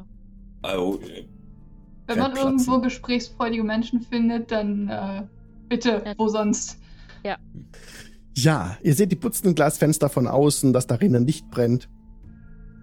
Also, 0.61 0.99
äh, 1.03 1.25
Wenn 2.07 2.19
man 2.19 2.33
Kein 2.33 2.33
Platz. 2.33 2.45
irgendwo 2.45 2.81
gesprächsfreudige 2.81 3.63
Menschen 3.63 4.01
findet, 4.01 4.51
dann 4.51 4.89
äh, 4.89 5.23
bitte, 5.69 6.01
Ja. 6.05 6.13
wo 6.17 6.27
sonst? 6.27 6.77
Ja, 8.37 8.77
ihr 8.83 8.93
seht 8.93 9.11
die 9.13 9.15
putzenden 9.15 9.55
Glasfenster 9.55 10.09
von 10.09 10.27
außen, 10.27 10.73
das 10.73 10.87
darin 10.87 11.25
Licht 11.25 11.49
brennt. 11.49 11.87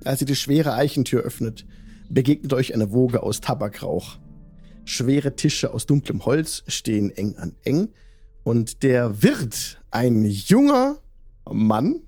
Als 0.04 0.22
ihr 0.22 0.26
die 0.26 0.34
schwere 0.34 0.72
Eichentür 0.72 1.20
öffnet, 1.20 1.66
begegnet 2.12 2.52
euch 2.52 2.74
eine 2.74 2.92
Woge 2.92 3.22
aus 3.22 3.40
Tabakrauch. 3.40 4.18
Schwere 4.84 5.34
Tische 5.36 5.72
aus 5.72 5.86
dunklem 5.86 6.24
Holz 6.24 6.62
stehen 6.66 7.10
eng 7.10 7.36
an 7.36 7.54
eng. 7.64 7.88
Und 8.44 8.82
der 8.82 9.22
Wirt, 9.22 9.80
ein 9.90 10.24
junger 10.24 10.98
Mann, 11.50 12.00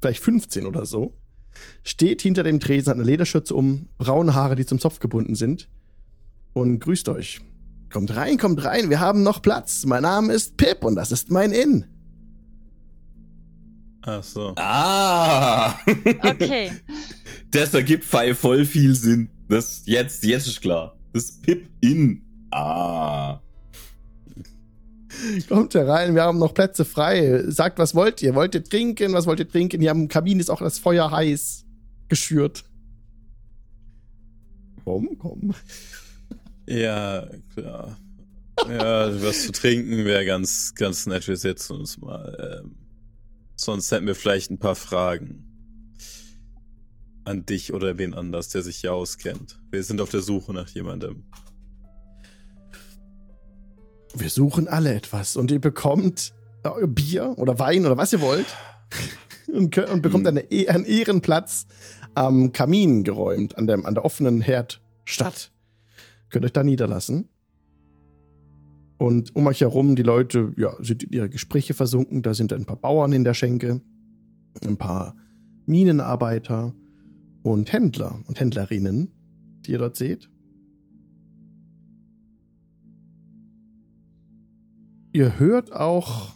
vielleicht 0.00 0.22
15 0.22 0.66
oder 0.66 0.84
so, 0.84 1.14
steht 1.82 2.22
hinter 2.22 2.42
dem 2.42 2.60
Tresen, 2.60 2.90
hat 2.90 2.96
eine 2.96 3.04
Lederschürze 3.04 3.54
um, 3.54 3.88
braune 3.98 4.34
Haare, 4.34 4.56
die 4.56 4.66
zum 4.66 4.78
Zopf 4.78 4.98
gebunden 4.98 5.34
sind 5.34 5.68
und 6.52 6.80
grüßt 6.80 7.08
euch. 7.08 7.40
Kommt 7.90 8.14
rein, 8.14 8.36
kommt 8.36 8.62
rein, 8.64 8.90
wir 8.90 9.00
haben 9.00 9.22
noch 9.22 9.40
Platz. 9.40 9.84
Mein 9.86 10.02
Name 10.02 10.32
ist 10.32 10.56
Pip 10.56 10.84
und 10.84 10.96
das 10.96 11.12
ist 11.12 11.30
mein 11.30 11.52
Inn. 11.52 11.86
Ach 14.06 14.22
so. 14.22 14.54
ah! 14.56 15.76
Okay. 16.22 16.70
das 17.50 17.74
ergibt 17.74 18.04
voll 18.04 18.64
viel 18.64 18.94
Sinn. 18.94 19.28
Das 19.48 19.82
jetzt, 19.84 20.22
jetzt 20.24 20.46
ist 20.46 20.60
klar. 20.60 20.96
Das 21.12 21.32
Pip 21.42 21.68
in. 21.80 22.22
Ah. 22.52 23.40
Kommt 25.48 25.74
herein, 25.74 26.14
wir 26.14 26.22
haben 26.22 26.38
noch 26.38 26.54
Plätze 26.54 26.84
frei. 26.84 27.42
Sagt, 27.48 27.80
was 27.80 27.96
wollt 27.96 28.22
ihr? 28.22 28.34
Wollt 28.36 28.54
ihr 28.54 28.62
trinken? 28.62 29.12
Was 29.12 29.26
wollt 29.26 29.40
ihr 29.40 29.48
trinken? 29.48 29.80
Hier 29.80 29.90
am 29.90 30.06
Kamin 30.06 30.38
ist 30.38 30.50
auch 30.50 30.60
das 30.60 30.78
Feuer 30.78 31.10
heiß 31.10 31.64
geschürt. 32.08 32.64
Komm, 34.84 35.18
komm. 35.18 35.52
Ja, 36.68 37.26
klar. 37.54 37.98
Ja, 38.68 39.22
was 39.22 39.42
zu 39.42 39.52
trinken 39.52 40.04
wäre 40.04 40.24
ganz, 40.24 40.74
ganz 40.76 41.06
nett. 41.06 41.26
Wir 41.26 41.36
setzen 41.36 41.76
uns 41.76 41.98
mal. 41.98 42.62
Ähm, 42.62 42.85
sonst 43.56 43.90
hätten 43.90 44.06
wir 44.06 44.14
vielleicht 44.14 44.50
ein 44.50 44.58
paar 44.58 44.74
Fragen. 44.76 45.42
An 47.24 47.44
dich 47.44 47.72
oder 47.72 47.98
wen 47.98 48.14
anders, 48.14 48.50
der 48.50 48.62
sich 48.62 48.76
hier 48.76 48.94
auskennt. 48.94 49.58
Wir 49.70 49.82
sind 49.82 50.00
auf 50.00 50.10
der 50.10 50.20
Suche 50.20 50.52
nach 50.52 50.68
jemandem. 50.68 51.24
Wir 54.14 54.30
suchen 54.30 54.68
alle 54.68 54.94
etwas 54.94 55.36
und 55.36 55.50
ihr 55.50 55.60
bekommt 55.60 56.32
äh, 56.62 56.86
Bier 56.86 57.34
oder 57.36 57.58
Wein 57.58 57.84
oder 57.84 57.96
was 57.96 58.12
ihr 58.12 58.20
wollt 58.20 58.46
und, 59.52 59.70
könnt, 59.70 59.90
und 59.90 60.02
bekommt 60.02 60.26
eine, 60.26 60.50
E- 60.50 60.68
einen 60.68 60.84
Ehrenplatz 60.84 61.66
am 62.14 62.52
Kamin 62.52 63.04
geräumt, 63.04 63.58
an, 63.58 63.66
dem, 63.66 63.84
an 63.84 63.94
der 63.94 64.04
offenen 64.04 64.40
Herdstatt. 64.40 65.50
Könnt 66.30 66.44
euch 66.44 66.52
da 66.52 66.62
niederlassen. 66.62 67.28
Und 68.98 69.36
um 69.36 69.46
euch 69.46 69.60
herum, 69.60 69.94
die 69.94 70.02
Leute, 70.02 70.52
ja, 70.56 70.72
sind 70.80 71.02
in 71.02 71.12
ihre 71.12 71.28
Gespräche 71.28 71.74
versunken. 71.74 72.22
Da 72.22 72.34
sind 72.34 72.52
ein 72.52 72.64
paar 72.64 72.76
Bauern 72.76 73.12
in 73.12 73.24
der 73.24 73.34
Schenke, 73.34 73.82
ein 74.64 74.76
paar 74.78 75.16
Minenarbeiter 75.66 76.74
und 77.42 77.72
Händler 77.72 78.20
und 78.26 78.40
Händlerinnen, 78.40 79.12
die 79.64 79.72
ihr 79.72 79.78
dort 79.78 79.96
seht. 79.96 80.30
Ihr 85.12 85.38
hört 85.38 85.72
auch 85.72 86.34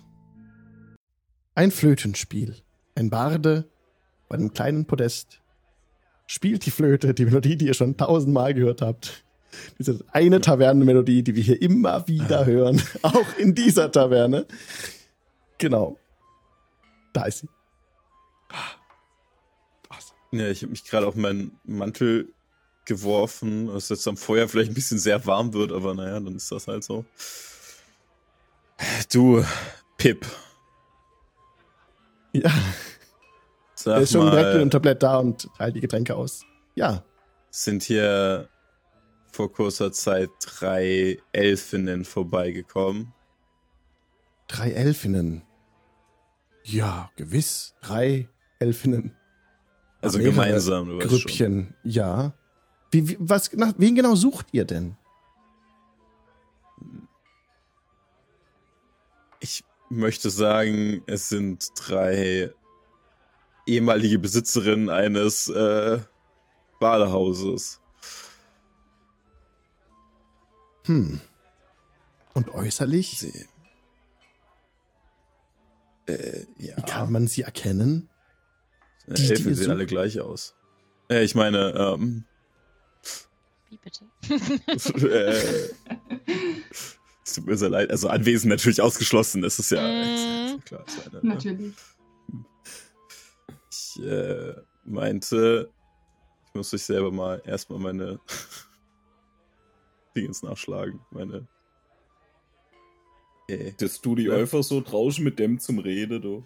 ein 1.54 1.70
Flötenspiel. 1.70 2.56
Ein 2.94 3.10
Barde 3.10 3.70
bei 4.28 4.36
einem 4.36 4.52
kleinen 4.52 4.86
Podest 4.86 5.42
spielt 6.26 6.64
die 6.64 6.70
Flöte, 6.70 7.12
die 7.12 7.24
Melodie, 7.24 7.56
die 7.56 7.66
ihr 7.66 7.74
schon 7.74 7.96
tausendmal 7.96 8.54
gehört 8.54 8.82
habt. 8.82 9.24
Diese 9.78 10.04
eine 10.12 10.40
Tavernenmelodie, 10.40 11.22
die 11.22 11.34
wir 11.34 11.42
hier 11.42 11.60
immer 11.60 12.06
wieder 12.06 12.46
hören, 12.46 12.82
auch 13.02 13.36
in 13.38 13.54
dieser 13.54 13.90
Taverne. 13.90 14.46
Genau. 15.58 15.98
Da 17.12 17.24
ist 17.24 17.38
sie. 17.40 17.48
Awesome. 19.88 20.18
Ja, 20.32 20.48
ich 20.48 20.62
habe 20.62 20.70
mich 20.70 20.84
gerade 20.84 21.06
auf 21.06 21.16
meinen 21.16 21.58
Mantel 21.64 22.28
geworfen, 22.84 23.66
dass 23.66 23.88
jetzt 23.88 24.06
am 24.08 24.16
Feuer 24.16 24.48
vielleicht 24.48 24.70
ein 24.70 24.74
bisschen 24.74 24.98
sehr 24.98 25.24
warm 25.26 25.52
wird, 25.52 25.72
aber 25.72 25.94
naja, 25.94 26.18
dann 26.18 26.34
ist 26.34 26.50
das 26.50 26.66
halt 26.66 26.82
so. 26.84 27.04
Du, 29.12 29.44
Pip, 29.98 30.26
Ja, 32.32 32.50
sag 33.74 33.96
er 33.96 34.02
ist 34.02 34.12
schon 34.12 34.30
direkt 34.30 34.52
mit 34.54 34.62
dem 34.62 34.70
Tablett 34.70 35.02
da 35.02 35.18
und 35.18 35.48
teilt 35.58 35.76
die 35.76 35.80
Getränke 35.80 36.14
aus. 36.14 36.44
Ja, 36.74 37.04
sind 37.50 37.82
hier 37.82 38.48
vor 39.32 39.52
kurzer 39.52 39.92
Zeit 39.92 40.30
drei 40.44 41.18
Elfinnen 41.32 42.04
vorbeigekommen. 42.04 43.12
drei 44.48 44.72
Elfinnen. 44.72 45.42
Ja, 46.64 47.10
gewiss. 47.16 47.74
Drei 47.80 48.28
Elfinnen. 48.58 49.16
Also 50.02 50.18
Mehrere 50.18 50.34
gemeinsam, 50.34 50.88
du 50.88 50.98
weißt 50.98 51.10
schon. 51.10 51.18
Grüppchen, 51.20 51.74
ja. 51.84 52.32
Wie, 52.90 53.08
wie, 53.08 53.16
was, 53.20 53.52
nach, 53.52 53.74
wen 53.78 53.94
genau 53.94 54.14
sucht 54.14 54.46
ihr 54.52 54.64
denn? 54.64 54.96
Ich 59.40 59.64
möchte 59.88 60.30
sagen, 60.30 61.02
es 61.06 61.28
sind 61.28 61.68
drei 61.76 62.52
ehemalige 63.66 64.18
Besitzerinnen 64.18 64.90
eines 64.90 65.48
äh, 65.48 66.00
Badehauses. 66.78 67.79
Hm. 70.86 71.20
Und 72.34 72.48
äußerlich? 72.50 73.18
Sie. 73.18 73.46
Äh, 76.06 76.46
ja. 76.58 76.76
Wie 76.76 76.82
kann 76.82 77.12
man 77.12 77.26
sie 77.26 77.42
erkennen? 77.42 78.08
Die, 79.06 79.14
die 79.14 79.30
Elfen 79.30 79.48
ihr 79.48 79.54
sehen 79.56 79.64
sucht? 79.64 79.70
alle 79.70 79.86
gleich 79.86 80.20
aus. 80.20 80.54
Äh, 81.10 81.24
ich 81.24 81.34
meine, 81.34 81.72
ähm, 81.74 82.24
Wie 83.68 83.76
bitte? 83.78 84.04
äh, 85.08 85.70
es 87.24 87.34
tut 87.34 87.46
mir 87.46 87.56
sehr 87.56 87.68
leid. 87.70 87.90
Also 87.90 88.08
Anwesen 88.08 88.48
natürlich 88.48 88.80
ausgeschlossen, 88.80 89.42
das 89.42 89.58
ist 89.58 89.70
ja, 89.70 89.80
Mm. 89.82 90.60
klar. 90.64 90.84
Ist 90.86 91.06
eine, 91.06 91.20
ne? 91.22 91.34
Natürlich. 91.34 91.74
Ich 93.70 94.02
äh, 94.02 94.54
meinte, 94.84 95.70
ich 96.46 96.54
muss 96.54 96.72
euch 96.74 96.82
selber 96.82 97.10
mal 97.12 97.42
erstmal 97.44 97.78
meine 97.80 98.20
Dingens 100.20 100.42
nachschlagen. 100.42 101.00
Meine. 101.10 101.46
Äh, 103.48 103.72
Das 103.78 104.00
du 104.00 104.14
die 104.14 104.24
Ja. 104.24 104.36
einfach 104.36 104.62
so 104.62 104.80
draußen 104.80 105.22
mit 105.24 105.38
dem 105.38 105.58
zum 105.58 105.78
Rede, 105.78 106.20
du. 106.20 106.44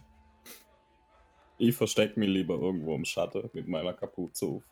Ich 1.58 1.74
versteck 1.76 2.16
mich 2.16 2.28
lieber 2.28 2.54
irgendwo 2.54 2.94
im 2.94 3.04
Schatten 3.04 3.48
mit 3.52 3.68
meiner 3.68 3.92
Kapuze 3.92 4.46
auf. 4.46 4.62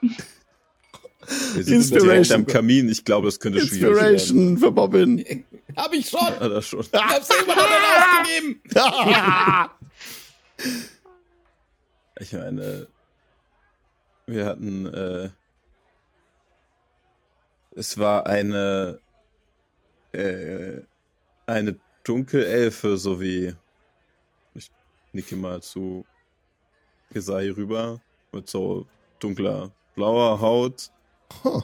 wir 0.00 1.64
sind 1.64 1.74
Inspiration. 1.76 2.40
am 2.40 2.46
Kamin. 2.46 2.88
Ich 2.88 3.04
glaube, 3.04 3.26
das 3.26 3.40
könnte 3.40 3.60
schwierig 3.60 3.96
werden. 3.96 4.12
Inspiration 4.14 4.58
für 4.58 4.70
Bobbin. 4.70 5.44
Hab 5.76 5.92
ich 5.92 6.08
schon! 6.08 6.20
Ja, 6.20 6.48
das 6.48 6.66
schon. 6.66 6.80
Ich 6.80 6.92
hab's 6.92 7.28
immer 7.42 7.56
noch 7.56 8.24
nicht! 8.24 8.74
Ich 12.20 12.32
meine, 12.32 12.88
wir 14.26 14.44
hatten, 14.46 14.86
äh, 14.86 15.30
es 17.78 17.96
war 17.96 18.26
eine, 18.26 18.98
äh, 20.12 20.80
eine 21.46 21.78
Dunkelelfe, 22.02 22.96
so 22.96 23.20
wie, 23.20 23.54
ich 24.54 24.70
nicke 25.12 25.36
mal 25.36 25.62
zu 25.62 26.04
Gesai 27.12 27.52
rüber, 27.52 28.00
mit 28.32 28.48
so 28.48 28.86
dunkler, 29.20 29.70
blauer 29.94 30.40
Haut, 30.40 30.90
Huh. 31.44 31.62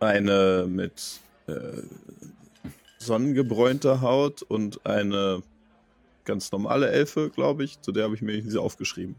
eine 0.00 0.66
mit 0.66 1.20
äh, 1.46 1.82
sonnengebräunter 2.98 4.00
Haut 4.00 4.42
und 4.42 4.84
eine 4.86 5.42
ganz 6.24 6.50
normale 6.50 6.88
Elfe, 6.90 7.30
glaube 7.30 7.64
ich. 7.64 7.80
Zu 7.82 7.92
der 7.92 8.04
habe 8.04 8.14
ich 8.14 8.22
mir 8.22 8.40
diese 8.40 8.60
aufgeschrieben. 8.60 9.14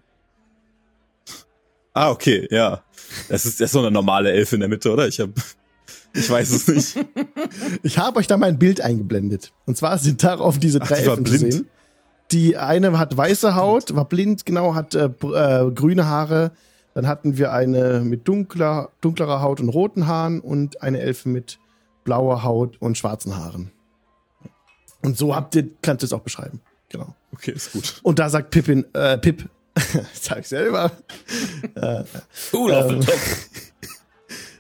Ah, 1.93 2.09
okay, 2.09 2.47
ja. 2.49 2.83
Das 3.29 3.45
ist, 3.45 3.59
das 3.59 3.67
ist 3.67 3.71
so 3.73 3.79
eine 3.79 3.91
normale 3.91 4.31
Elfe 4.31 4.55
in 4.55 4.61
der 4.61 4.69
Mitte, 4.69 4.91
oder? 4.91 5.07
Ich 5.07 5.19
habe, 5.19 5.33
ich 6.13 6.29
weiß 6.29 6.51
es 6.51 6.67
nicht. 6.67 7.05
Ich 7.83 7.97
habe 7.97 8.19
euch 8.19 8.27
da 8.27 8.37
mal 8.37 8.47
ein 8.47 8.59
Bild 8.59 8.81
eingeblendet. 8.81 9.51
Und 9.65 9.77
zwar 9.77 9.97
sind 9.97 10.23
darauf 10.23 10.57
diese 10.59 10.81
Ach, 10.81 10.87
drei 10.87 11.01
die 11.01 11.07
war 11.07 11.17
Elfen 11.17 11.25
zu 11.25 11.37
blind. 11.37 11.53
sehen. 11.53 11.67
Die 12.31 12.57
eine 12.57 12.97
hat 12.99 13.15
weiße 13.17 13.55
Haut, 13.55 13.95
war 13.95 14.05
blind, 14.05 14.45
genau, 14.45 14.75
hat 14.75 14.93
äh, 14.95 15.05
äh, 15.05 15.71
grüne 15.71 16.05
Haare. 16.05 16.51
Dann 16.93 17.07
hatten 17.07 17.37
wir 17.37 17.51
eine 17.53 18.01
mit 18.01 18.27
dunkler, 18.27 18.89
dunklerer 19.01 19.41
Haut 19.41 19.59
und 19.61 19.69
roten 19.69 20.05
Haaren 20.07 20.39
und 20.39 20.81
eine 20.83 20.99
Elfe 20.99 21.29
mit 21.29 21.59
blauer 22.03 22.43
Haut 22.43 22.77
und 22.81 22.97
schwarzen 22.97 23.35
Haaren. 23.37 23.71
Und 25.01 25.17
so 25.17 25.35
habt 25.35 25.55
ihr, 25.55 25.69
kannst 25.81 26.03
du 26.03 26.05
es 26.07 26.13
auch 26.13 26.21
beschreiben. 26.21 26.61
Genau. 26.89 27.15
Okay, 27.33 27.51
ist 27.51 27.71
gut. 27.71 27.99
Und 28.03 28.19
da 28.19 28.29
sagt 28.29 28.49
Pippin, 28.51 28.85
äh, 28.93 29.17
Pip, 29.17 29.47
sag 30.13 30.39
ich 30.39 30.47
selber, 30.47 30.91
äh, 31.75 32.03
Cool 32.51 32.73
auf 32.73 32.91
Ähm. 32.91 32.99
den 32.99 33.01
Top. 33.07 33.19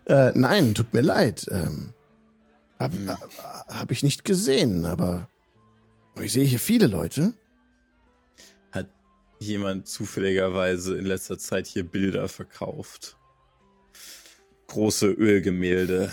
Äh, 0.09 0.31
nein, 0.35 0.73
tut 0.73 0.93
mir 0.93 1.01
leid. 1.01 1.47
Ähm, 1.51 1.93
hab, 2.79 2.93
äh, 2.93 3.15
hab 3.67 3.91
ich 3.91 4.03
nicht 4.03 4.25
gesehen, 4.25 4.85
aber 4.85 5.29
ich 6.19 6.33
sehe 6.33 6.45
hier 6.45 6.59
viele 6.59 6.87
Leute. 6.87 7.33
Hat 8.71 8.89
jemand 9.39 9.87
zufälligerweise 9.87 10.97
in 10.97 11.05
letzter 11.05 11.37
Zeit 11.37 11.67
hier 11.67 11.83
Bilder 11.83 12.27
verkauft? 12.27 13.17
Große 14.67 15.07
Ölgemälde. 15.07 16.11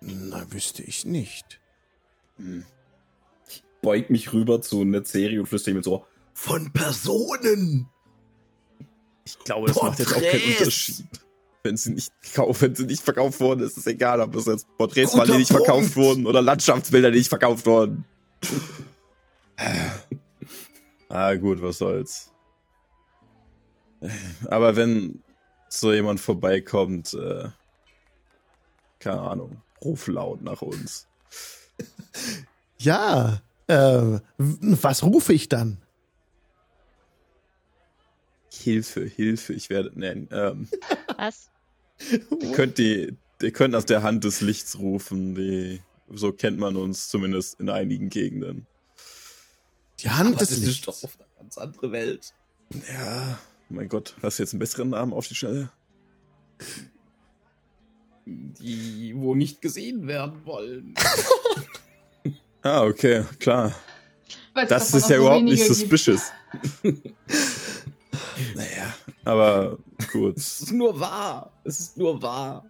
Na, 0.00 0.50
wüsste 0.52 0.82
ich 0.82 1.04
nicht. 1.04 1.60
Beug 3.82 4.10
mich 4.10 4.32
rüber 4.32 4.60
zu 4.60 4.84
Netzeri 4.84 5.38
und 5.38 5.46
flüstere 5.46 5.76
ihm 5.76 5.82
so, 5.82 6.06
von 6.34 6.70
Personen! 6.72 7.88
Ich 9.24 9.38
glaube, 9.40 9.68
das 9.68 9.82
macht 9.82 9.98
jetzt 9.98 10.12
auch 10.12 10.20
keinen 10.20 10.30
Porträts. 10.30 10.58
Unterschied. 10.58 11.25
Wenn 11.66 11.76
sie 11.76 11.92
nicht 11.92 12.12
gekauft, 12.22 12.62
wenn 12.62 12.74
sie 12.76 12.86
nicht 12.86 13.02
verkauft 13.02 13.40
wurden, 13.40 13.60
ist 13.64 13.76
es 13.76 13.86
egal, 13.88 14.20
ob 14.20 14.34
es 14.36 14.46
jetzt 14.46 14.68
Porträts 14.78 15.16
waren, 15.16 15.26
die 15.26 15.38
nicht 15.38 15.50
Punkt. 15.50 15.66
verkauft 15.66 15.96
wurden 15.96 16.24
oder 16.26 16.40
Landschaftsbilder, 16.40 17.10
die 17.10 17.18
nicht 17.18 17.28
verkauft 17.28 17.66
wurden. 17.66 18.04
ah, 21.08 21.34
gut, 21.34 21.60
was 21.60 21.78
soll's. 21.78 22.30
Aber 24.46 24.76
wenn 24.76 25.22
so 25.68 25.92
jemand 25.92 26.20
vorbeikommt, 26.20 27.14
äh, 27.14 27.48
keine 29.00 29.20
Ahnung, 29.22 29.62
ruf 29.82 30.06
laut 30.06 30.42
nach 30.42 30.62
uns. 30.62 31.08
Ja, 32.78 33.40
äh, 33.66 34.20
was 34.38 35.02
rufe 35.02 35.32
ich 35.32 35.48
dann? 35.48 35.78
Hilfe, 38.52 39.04
Hilfe, 39.04 39.52
ich 39.52 39.68
werde 39.68 39.90
nennen. 39.98 40.28
Ähm, 40.30 40.68
Was? 41.16 41.50
Ihr 42.10 42.52
könnt 42.52 42.78
die, 42.78 43.16
ihr 43.42 43.52
könnt 43.52 43.74
aus 43.74 43.86
der 43.86 44.02
Hand 44.02 44.24
des 44.24 44.40
Lichts 44.40 44.78
rufen, 44.78 45.34
die, 45.34 45.80
so 46.12 46.32
kennt 46.32 46.58
man 46.58 46.76
uns 46.76 47.08
zumindest 47.08 47.60
in 47.60 47.70
einigen 47.70 48.08
Gegenden. 48.10 48.66
Die 50.00 50.10
Hand 50.10 50.30
Aber 50.30 50.38
des 50.38 50.48
das 50.48 50.58
ist 50.58 50.66
Lichts. 50.66 50.86
doch 50.86 51.04
auf 51.04 51.18
eine 51.18 51.28
ganz 51.38 51.58
andere 51.58 51.92
Welt. 51.92 52.34
Ja, 52.92 53.38
mein 53.68 53.88
Gott, 53.88 54.14
hast 54.22 54.38
du 54.38 54.42
jetzt 54.42 54.52
einen 54.52 54.60
besseren 54.60 54.90
Namen 54.90 55.12
auf 55.12 55.28
die 55.28 55.34
Schnelle? 55.34 55.70
Die, 58.26 59.12
wo 59.16 59.34
nicht 59.34 59.62
gesehen 59.62 60.06
werden 60.06 60.44
wollen. 60.44 60.94
Ah, 62.62 62.82
okay, 62.82 63.24
klar. 63.38 63.72
Weil's 64.52 64.68
Das 64.68 64.92
ist 64.92 65.08
ja 65.08 65.18
überhaupt 65.18 65.44
nicht 65.44 65.64
suspicious. 65.64 66.32
naja, 66.82 66.92
aber 69.26 69.78
gut. 70.12 70.36
Es 70.36 70.60
ist 70.62 70.72
nur 70.72 70.98
wahr. 70.98 71.52
Es 71.64 71.80
ist 71.80 71.96
nur 71.96 72.22
wahr. 72.22 72.64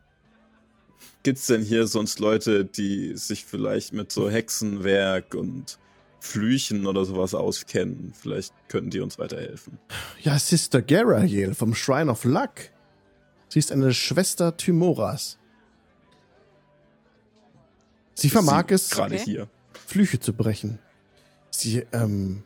Gibt's 1.23 1.47
denn 1.47 1.63
hier 1.63 1.87
sonst 1.87 2.19
Leute, 2.21 2.65
die 2.65 3.17
sich 3.17 3.45
vielleicht 3.45 3.93
mit 3.93 4.11
so 4.13 4.31
Hexenwerk 4.31 5.35
und 5.35 5.79
Flüchen 6.21 6.87
oder 6.87 7.05
sowas 7.05 7.35
auskennen? 7.35 8.13
Vielleicht 8.15 8.53
könnten 8.69 8.91
die 8.91 9.01
uns 9.01 9.19
weiterhelfen. 9.19 9.79
Ja, 10.23 10.39
Sister 10.39 10.83
Garahiel 10.83 11.55
vom 11.55 11.75
Shrine 11.75 12.11
of 12.11 12.25
Luck. 12.25 12.53
Sie 13.49 13.59
ist 13.59 13.71
eine 13.73 13.93
Schwester 13.93 14.57
Thymoras. 14.57 15.39
Sie 18.15 18.31
vermag 18.31 18.67
Sie 18.69 18.75
es, 18.75 18.91
Gerade 18.91 19.15
Okay. 19.17 19.25
hier. 19.25 19.49
Flüche 19.87 20.19
zu 20.21 20.33
brechen. 20.33 20.79
Sie 21.51 21.85
ähm, 21.93 22.43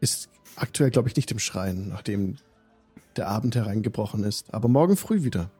ist 0.00 0.28
aktuell, 0.56 0.90
glaube 0.90 1.08
ich, 1.08 1.16
nicht 1.16 1.30
im 1.30 1.38
Schrein, 1.38 1.88
nachdem 1.88 2.36
der 3.18 3.28
Abend 3.28 3.54
hereingebrochen 3.54 4.24
ist. 4.24 4.52
Aber 4.54 4.68
morgen 4.68 4.96
früh 4.96 5.22
wieder. 5.22 5.50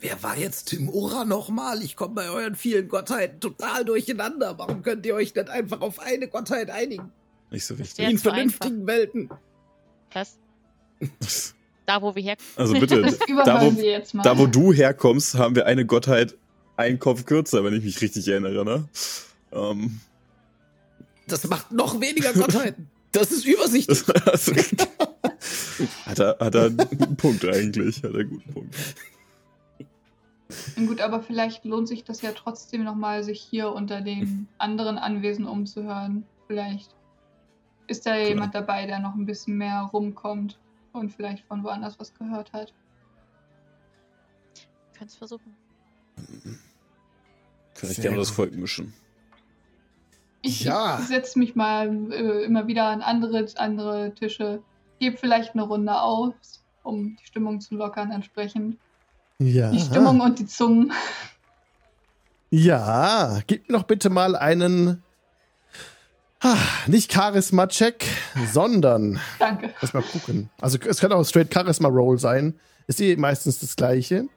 Wer 0.00 0.22
war 0.22 0.36
jetzt 0.36 0.64
Timora 0.66 1.24
nochmal? 1.24 1.82
Ich 1.82 1.96
komme 1.96 2.14
bei 2.14 2.28
euren 2.28 2.56
vielen 2.56 2.88
Gottheiten 2.88 3.40
total 3.40 3.84
durcheinander. 3.84 4.58
Warum 4.58 4.82
könnt 4.82 5.06
ihr 5.06 5.14
euch 5.14 5.34
nicht 5.34 5.48
einfach 5.48 5.80
auf 5.80 5.98
eine 5.98 6.28
Gottheit 6.28 6.68
einigen? 6.70 7.10
Nicht 7.50 7.64
so 7.64 7.78
wichtig. 7.78 8.06
In 8.06 8.18
vernünftigen 8.18 8.86
Welten. 8.86 9.30
Was? 10.12 10.36
Da, 11.86 12.02
wo 12.02 12.14
wir 12.14 12.22
herkommen. 12.22 12.50
Also 12.56 12.74
bitte, 12.74 13.02
Das 13.02 13.18
da 13.44 13.60
wo, 13.62 13.76
wir 13.76 13.90
jetzt 13.90 14.14
mal. 14.14 14.22
da 14.22 14.36
wo 14.38 14.46
du 14.46 14.72
herkommst, 14.72 15.34
haben 15.36 15.54
wir 15.54 15.66
eine 15.66 15.86
Gottheit 15.86 16.36
einen 16.76 16.98
Kopf 16.98 17.24
kürzer, 17.24 17.64
wenn 17.64 17.74
ich 17.74 17.84
mich 17.84 18.00
richtig 18.00 18.26
erinnere, 18.28 18.64
ne? 18.64 18.88
Ähm, 19.52 20.00
Das 21.28 21.46
macht 21.48 21.72
noch 21.72 22.00
weniger 22.00 22.32
Gottheiten. 22.32 22.90
Das 23.12 23.30
ist 23.30 23.44
übersichtlich. 23.46 24.02
hat, 26.06 26.18
er, 26.18 26.36
hat 26.40 26.54
er 26.54 26.66
einen 26.66 26.76
guten 26.76 27.16
Punkt 27.16 27.44
eigentlich. 27.44 28.02
Hat 28.02 28.12
er 28.14 28.20
einen 28.20 28.30
guten 28.30 28.52
Punkt. 28.52 28.74
Gut, 30.76 31.00
aber 31.00 31.22
vielleicht 31.22 31.64
lohnt 31.64 31.88
sich 31.88 32.04
das 32.04 32.22
ja 32.22 32.32
trotzdem 32.32 32.84
nochmal, 32.84 33.24
sich 33.24 33.40
hier 33.40 33.72
unter 33.72 34.00
den 34.00 34.46
anderen 34.58 34.98
Anwesen 34.98 35.46
umzuhören. 35.46 36.24
Vielleicht 36.46 36.94
ist 37.86 38.06
da 38.06 38.16
ja 38.16 38.28
jemand 38.28 38.54
dabei, 38.54 38.86
der 38.86 38.98
noch 39.00 39.14
ein 39.14 39.26
bisschen 39.26 39.56
mehr 39.56 39.80
rumkommt 39.92 40.58
und 40.92 41.12
vielleicht 41.12 41.44
von 41.46 41.64
woanders 41.64 41.98
was 41.98 42.14
gehört 42.14 42.52
hat. 42.52 42.72
Können 44.96 45.08
es 45.08 45.16
versuchen. 45.16 45.56
Kann 47.74 47.90
ich 47.90 47.96
Sehr 47.96 48.02
gerne 48.04 48.18
das. 48.18 48.30
Volk 48.30 48.52
mischen. 48.54 48.94
Ich, 50.42 50.60
Ja. 50.62 50.98
ich 51.00 51.06
setze 51.06 51.38
mich 51.38 51.56
mal 51.56 51.88
äh, 52.12 52.44
immer 52.44 52.66
wieder 52.66 52.84
an 52.84 53.02
andere, 53.02 53.46
andere 53.56 54.14
Tische, 54.14 54.62
gebe 54.98 55.16
vielleicht 55.16 55.54
eine 55.54 55.62
Runde 55.62 56.00
aus, 56.00 56.34
um 56.82 57.16
die 57.16 57.26
Stimmung 57.26 57.60
zu 57.60 57.76
lockern 57.76 58.10
entsprechend. 58.10 58.78
Ja. 59.38 59.70
Die 59.70 59.80
Stimmung 59.80 60.20
und 60.20 60.38
die 60.38 60.46
Zungen. 60.46 60.92
Ja, 62.50 63.40
gib 63.46 63.68
mir 63.68 63.78
doch 63.78 63.84
bitte 63.84 64.10
mal 64.10 64.36
einen. 64.36 65.02
Ah, 66.40 66.56
nicht 66.86 67.12
Charisma-Check, 67.12 68.06
sondern. 68.52 69.18
Danke. 69.38 69.74
Lass 69.80 69.94
mal 69.94 70.02
gucken. 70.02 70.50
Also, 70.60 70.78
es 70.78 71.00
kann 71.00 71.10
auch 71.12 71.24
straight 71.24 71.52
Charisma-Roll 71.52 72.18
sein. 72.18 72.54
Ist 72.86 73.00
eh 73.00 73.16
meistens 73.16 73.60
das 73.60 73.76
Gleiche. 73.76 74.28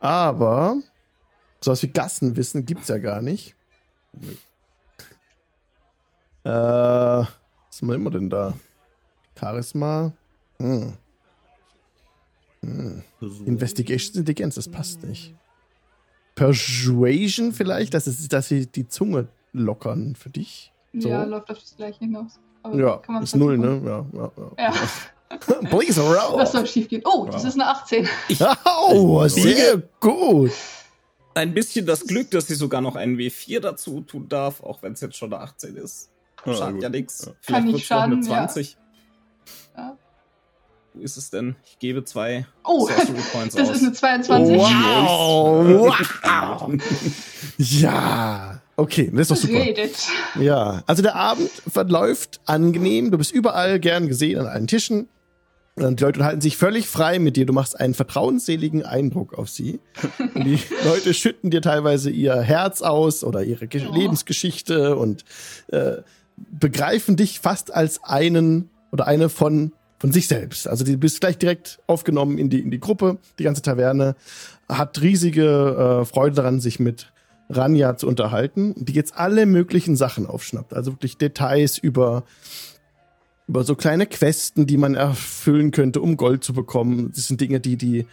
Aber. 0.00 0.76
Sowas 1.60 1.82
wie 1.82 1.88
Gassenwissen 1.88 2.66
gibt's 2.66 2.88
ja 2.88 2.98
gar 2.98 3.22
nicht. 3.22 3.54
Äh, 6.44 6.50
was 6.50 7.28
haben 7.80 7.88
wir 7.88 7.94
immer 7.94 8.10
denn 8.10 8.28
da? 8.28 8.54
Charisma. 9.38 10.12
Hm. 10.58 10.94
Hm. 12.62 13.02
Investigation 13.44 14.16
Intelligenz, 14.20 14.54
das 14.56 14.68
passt 14.68 15.02
nicht. 15.04 15.34
Persuasion 16.34 17.52
vielleicht, 17.52 17.94
dass, 17.94 18.06
es, 18.06 18.28
dass 18.28 18.48
sie 18.48 18.66
die 18.66 18.88
Zunge 18.88 19.28
lockern 19.52 20.14
für 20.16 20.30
dich. 20.30 20.72
So. 20.92 21.08
Ja, 21.08 21.24
läuft 21.24 21.50
auf 21.50 21.58
das 21.60 21.76
gleiche 21.76 22.00
hinaus. 22.00 22.38
Aber 22.62 22.76
Ja, 22.78 22.96
kann 22.98 23.14
man 23.14 23.24
ist 23.24 23.36
null, 23.36 23.56
ne? 23.58 23.80
Ja, 23.84 24.04
ja, 24.12 24.30
Ja, 24.58 24.72
ja. 24.74 25.68
Please 25.68 26.00
roll. 26.00 26.38
das 26.38 26.52
soll 26.52 26.66
schief 26.66 26.88
gehen. 26.88 27.02
Oh, 27.04 27.26
das 27.30 27.42
Ja. 27.42 27.48
ist 27.48 27.54
eine 27.54 27.66
18. 27.68 28.08
Oh, 28.90 29.26
sehr 29.28 29.82
gut. 30.00 30.52
Ein 31.34 31.52
bisschen 31.52 31.84
das 31.84 32.06
Glück, 32.06 32.30
dass 32.30 32.46
sie 32.46 32.54
sogar 32.54 32.80
noch 32.80 32.96
einen 32.96 33.16
W4 33.16 33.60
dazu 33.60 34.00
tun 34.02 34.28
darf, 34.28 34.62
auch 34.62 34.82
wenn 34.82 34.92
es 34.92 35.00
jetzt 35.00 35.16
schon 35.16 35.32
eine 35.32 35.42
18 35.42 35.76
ist. 35.76 36.10
Ja, 36.44 36.54
Schadet 36.54 36.74
gut. 36.74 36.82
ja 36.82 36.88
nichts. 36.88 37.24
Ja. 37.26 37.32
Vielleicht 37.40 37.64
nicht 37.64 37.72
wird's 37.74 37.90
noch 37.90 37.96
schaden, 37.98 38.12
eine 38.14 38.22
ja. 38.26 38.46
20. 38.48 38.72
Ja. 38.72 38.78
Wo 40.94 41.00
ist 41.02 41.16
es 41.18 41.28
denn? 41.30 41.56
Ich 41.66 41.78
gebe 41.78 42.04
zwei 42.04 42.46
Oh, 42.64 42.86
Sorcery 42.88 43.20
Points 43.32 43.54
das 43.54 43.68
aus. 43.68 43.76
ist 43.76 43.82
eine 43.82 43.92
22. 43.92 44.56
Wow. 44.56 45.92
wow. 46.22 46.72
Ja. 47.58 48.60
Okay, 48.76 49.10
das 49.12 49.22
ist 49.22 49.30
doch 49.30 49.36
super. 49.48 49.60
Redet. 49.64 49.96
Ja, 50.38 50.82
also 50.86 51.02
der 51.02 51.14
Abend 51.16 51.50
verläuft 51.70 52.40
angenehm. 52.44 53.10
Du 53.10 53.18
bist 53.18 53.32
überall 53.32 53.80
gern 53.80 54.06
gesehen 54.08 54.38
an 54.40 54.46
allen 54.46 54.66
Tischen. 54.66 55.08
Und 55.76 56.00
die 56.00 56.04
Leute 56.04 56.24
halten 56.24 56.40
sich 56.40 56.56
völlig 56.56 56.86
frei 56.86 57.18
mit 57.18 57.36
dir. 57.36 57.44
Du 57.44 57.52
machst 57.52 57.78
einen 57.78 57.92
vertrauensseligen 57.92 58.82
Eindruck 58.84 59.34
auf 59.38 59.48
sie. 59.50 59.80
Und 60.34 60.44
die 60.44 60.58
Leute 60.84 61.12
schütten 61.12 61.50
dir 61.50 61.60
teilweise 61.60 62.10
ihr 62.10 62.34
Herz 62.40 62.80
aus 62.82 63.24
oder 63.24 63.42
ihre 63.44 63.66
Ge 63.66 63.86
Oh. 63.90 63.94
Lebensgeschichte 63.94 64.96
und 64.96 65.24
äh, 65.68 65.96
begreifen 66.36 67.16
dich 67.16 67.40
fast 67.40 67.72
als 67.74 68.02
einen 68.04 68.70
oder 68.92 69.06
eine 69.06 69.28
von, 69.28 69.72
von 69.98 70.12
sich 70.12 70.28
selbst. 70.28 70.68
Also 70.68 70.84
du 70.84 70.96
bist 70.96 71.20
gleich 71.20 71.38
direkt 71.38 71.80
aufgenommen 71.86 72.38
in 72.38 72.50
die, 72.50 72.60
in 72.60 72.70
die 72.70 72.80
Gruppe. 72.80 73.18
Die 73.38 73.44
ganze 73.44 73.62
Taverne 73.62 74.14
hat 74.68 75.00
riesige 75.00 76.02
äh, 76.02 76.04
Freude 76.04 76.36
daran, 76.36 76.60
sich 76.60 76.80
mit 76.80 77.12
Ranja 77.48 77.96
zu 77.96 78.08
unterhalten, 78.08 78.74
die 78.76 78.92
jetzt 78.92 79.16
alle 79.16 79.46
möglichen 79.46 79.96
Sachen 79.96 80.26
aufschnappt. 80.26 80.74
Also 80.74 80.92
wirklich 80.92 81.16
Details 81.16 81.78
über, 81.78 82.24
über 83.46 83.62
so 83.64 83.76
kleine 83.76 84.06
Questen, 84.06 84.66
die 84.66 84.76
man 84.76 84.94
erfüllen 84.94 85.70
könnte, 85.70 86.00
um 86.00 86.16
Gold 86.16 86.42
zu 86.42 86.52
bekommen. 86.52 87.12
Das 87.14 87.28
sind 87.28 87.40
Dinge, 87.40 87.60
die 87.60 87.76
die 87.76 88.06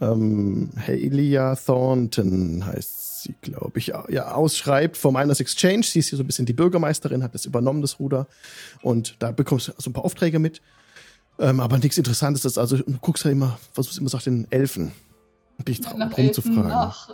ähm, 0.00 0.70
Halia 0.76 1.54
Thornton 1.54 2.66
heißt 2.66 3.13
sie, 3.24 3.34
glaube 3.40 3.78
ich, 3.78 3.88
ja, 4.08 4.32
ausschreibt 4.32 4.96
vom 4.96 5.14
Miners 5.14 5.40
Exchange. 5.40 5.82
Sie 5.82 5.98
ist 5.98 6.08
hier 6.08 6.16
so 6.16 6.22
ein 6.22 6.26
bisschen 6.26 6.46
die 6.46 6.52
Bürgermeisterin, 6.52 7.22
hat 7.22 7.34
das 7.34 7.46
übernommen, 7.46 7.82
das 7.82 7.98
Ruder. 7.98 8.26
Und 8.82 9.16
da 9.18 9.32
bekommst 9.32 9.68
du 9.68 9.72
so 9.78 9.90
ein 9.90 9.92
paar 9.92 10.04
Aufträge 10.04 10.38
mit. 10.38 10.62
Ähm, 11.38 11.60
aber 11.60 11.78
nichts 11.78 11.98
Interessantes 11.98 12.44
ist, 12.44 12.58
also 12.58 12.76
du 12.76 12.98
guckst 13.00 13.24
ja 13.24 13.30
immer, 13.30 13.58
was 13.74 13.90
du 13.90 14.00
immer 14.00 14.08
sagt, 14.08 14.26
den 14.26 14.46
Elfen. 14.50 14.92
Dich 15.66 15.80
nach 15.80 16.16
Elfen, 16.16 16.54
nach 16.54 17.10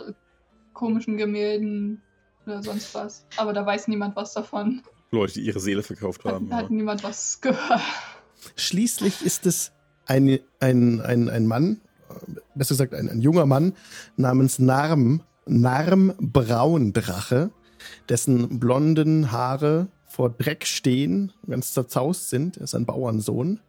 komischen 0.73 1.17
Gemälden 1.17 2.01
oder 2.45 2.61
sonst 2.61 2.93
was. 2.93 3.25
Aber 3.37 3.53
da 3.53 3.65
weiß 3.65 3.87
niemand 3.87 4.15
was 4.15 4.33
davon. 4.33 4.81
Leute, 5.11 5.33
die 5.33 5.41
ihre 5.41 5.59
Seele 5.59 5.83
verkauft 5.83 6.25
haben. 6.25 6.49
Da 6.49 6.57
hat 6.57 6.65
aber. 6.65 6.73
niemand 6.73 7.03
was 7.03 7.41
gehört. 7.41 7.81
Schließlich 8.55 9.23
ist 9.23 9.45
es 9.45 9.71
ein, 10.05 10.39
ein, 10.59 11.01
ein, 11.01 11.29
ein 11.29 11.45
Mann, 11.45 11.81
besser 12.55 12.73
gesagt 12.73 12.93
ein, 12.93 13.09
ein 13.09 13.21
junger 13.21 13.45
Mann 13.45 13.73
namens 14.17 14.59
Narm, 14.59 15.21
Narm 15.45 16.13
Braundrache, 16.19 17.51
dessen 18.09 18.59
blonden 18.59 19.31
Haare 19.31 19.87
vor 20.05 20.29
Dreck 20.29 20.65
stehen, 20.65 21.31
ganz 21.47 21.73
zerzaust 21.73 22.29
sind. 22.29 22.57
Er 22.57 22.63
ist 22.63 22.75
ein 22.75 22.85
Bauernsohn. 22.85 23.59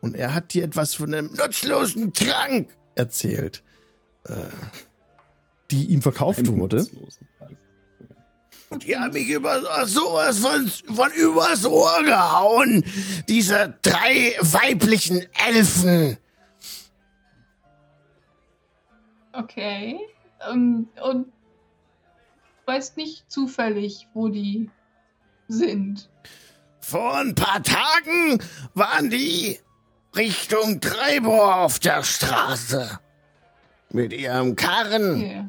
Und 0.00 0.14
er 0.14 0.34
hat 0.34 0.52
dir 0.52 0.64
etwas 0.64 0.94
von 0.94 1.12
einem 1.12 1.32
nutzlosen 1.32 2.12
Trank 2.12 2.68
erzählt, 2.94 3.62
äh, 4.24 4.34
die 5.70 5.86
ihm 5.86 6.02
verkauft 6.02 6.46
wurde. 6.46 6.86
Und 8.68 8.84
die 8.84 8.96
haben 8.96 9.12
mich 9.12 9.28
über 9.28 9.86
sowas 9.86 10.38
von, 10.38 10.68
von 10.94 11.10
übers 11.12 11.64
Ohr 11.64 12.02
gehauen. 12.04 12.84
Diese 13.28 13.78
drei 13.82 14.36
weiblichen 14.40 15.24
Elfen. 15.46 16.18
Okay. 19.32 19.98
Ähm, 20.50 20.88
und 21.02 21.32
weißt 22.66 22.96
nicht 22.96 23.30
zufällig, 23.30 24.08
wo 24.14 24.28
die 24.28 24.70
sind. 25.48 26.10
Vor 26.80 27.16
ein 27.16 27.34
paar 27.34 27.62
Tagen 27.62 28.42
waren 28.74 29.10
die 29.10 29.58
Richtung 30.14 30.80
Treibor 30.80 31.56
auf 31.56 31.78
der 31.78 32.02
Straße. 32.02 32.98
Mit 33.90 34.12
ihrem 34.12 34.56
Karren. 34.56 35.14
Okay. 35.14 35.48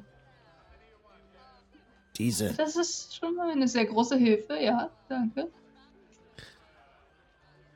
Diese. 2.18 2.54
Das 2.54 2.76
ist 2.76 3.16
schon 3.16 3.36
mal 3.36 3.52
eine 3.52 3.68
sehr 3.68 3.86
große 3.86 4.16
Hilfe, 4.16 4.58
ja, 4.60 4.90
danke. 5.08 5.50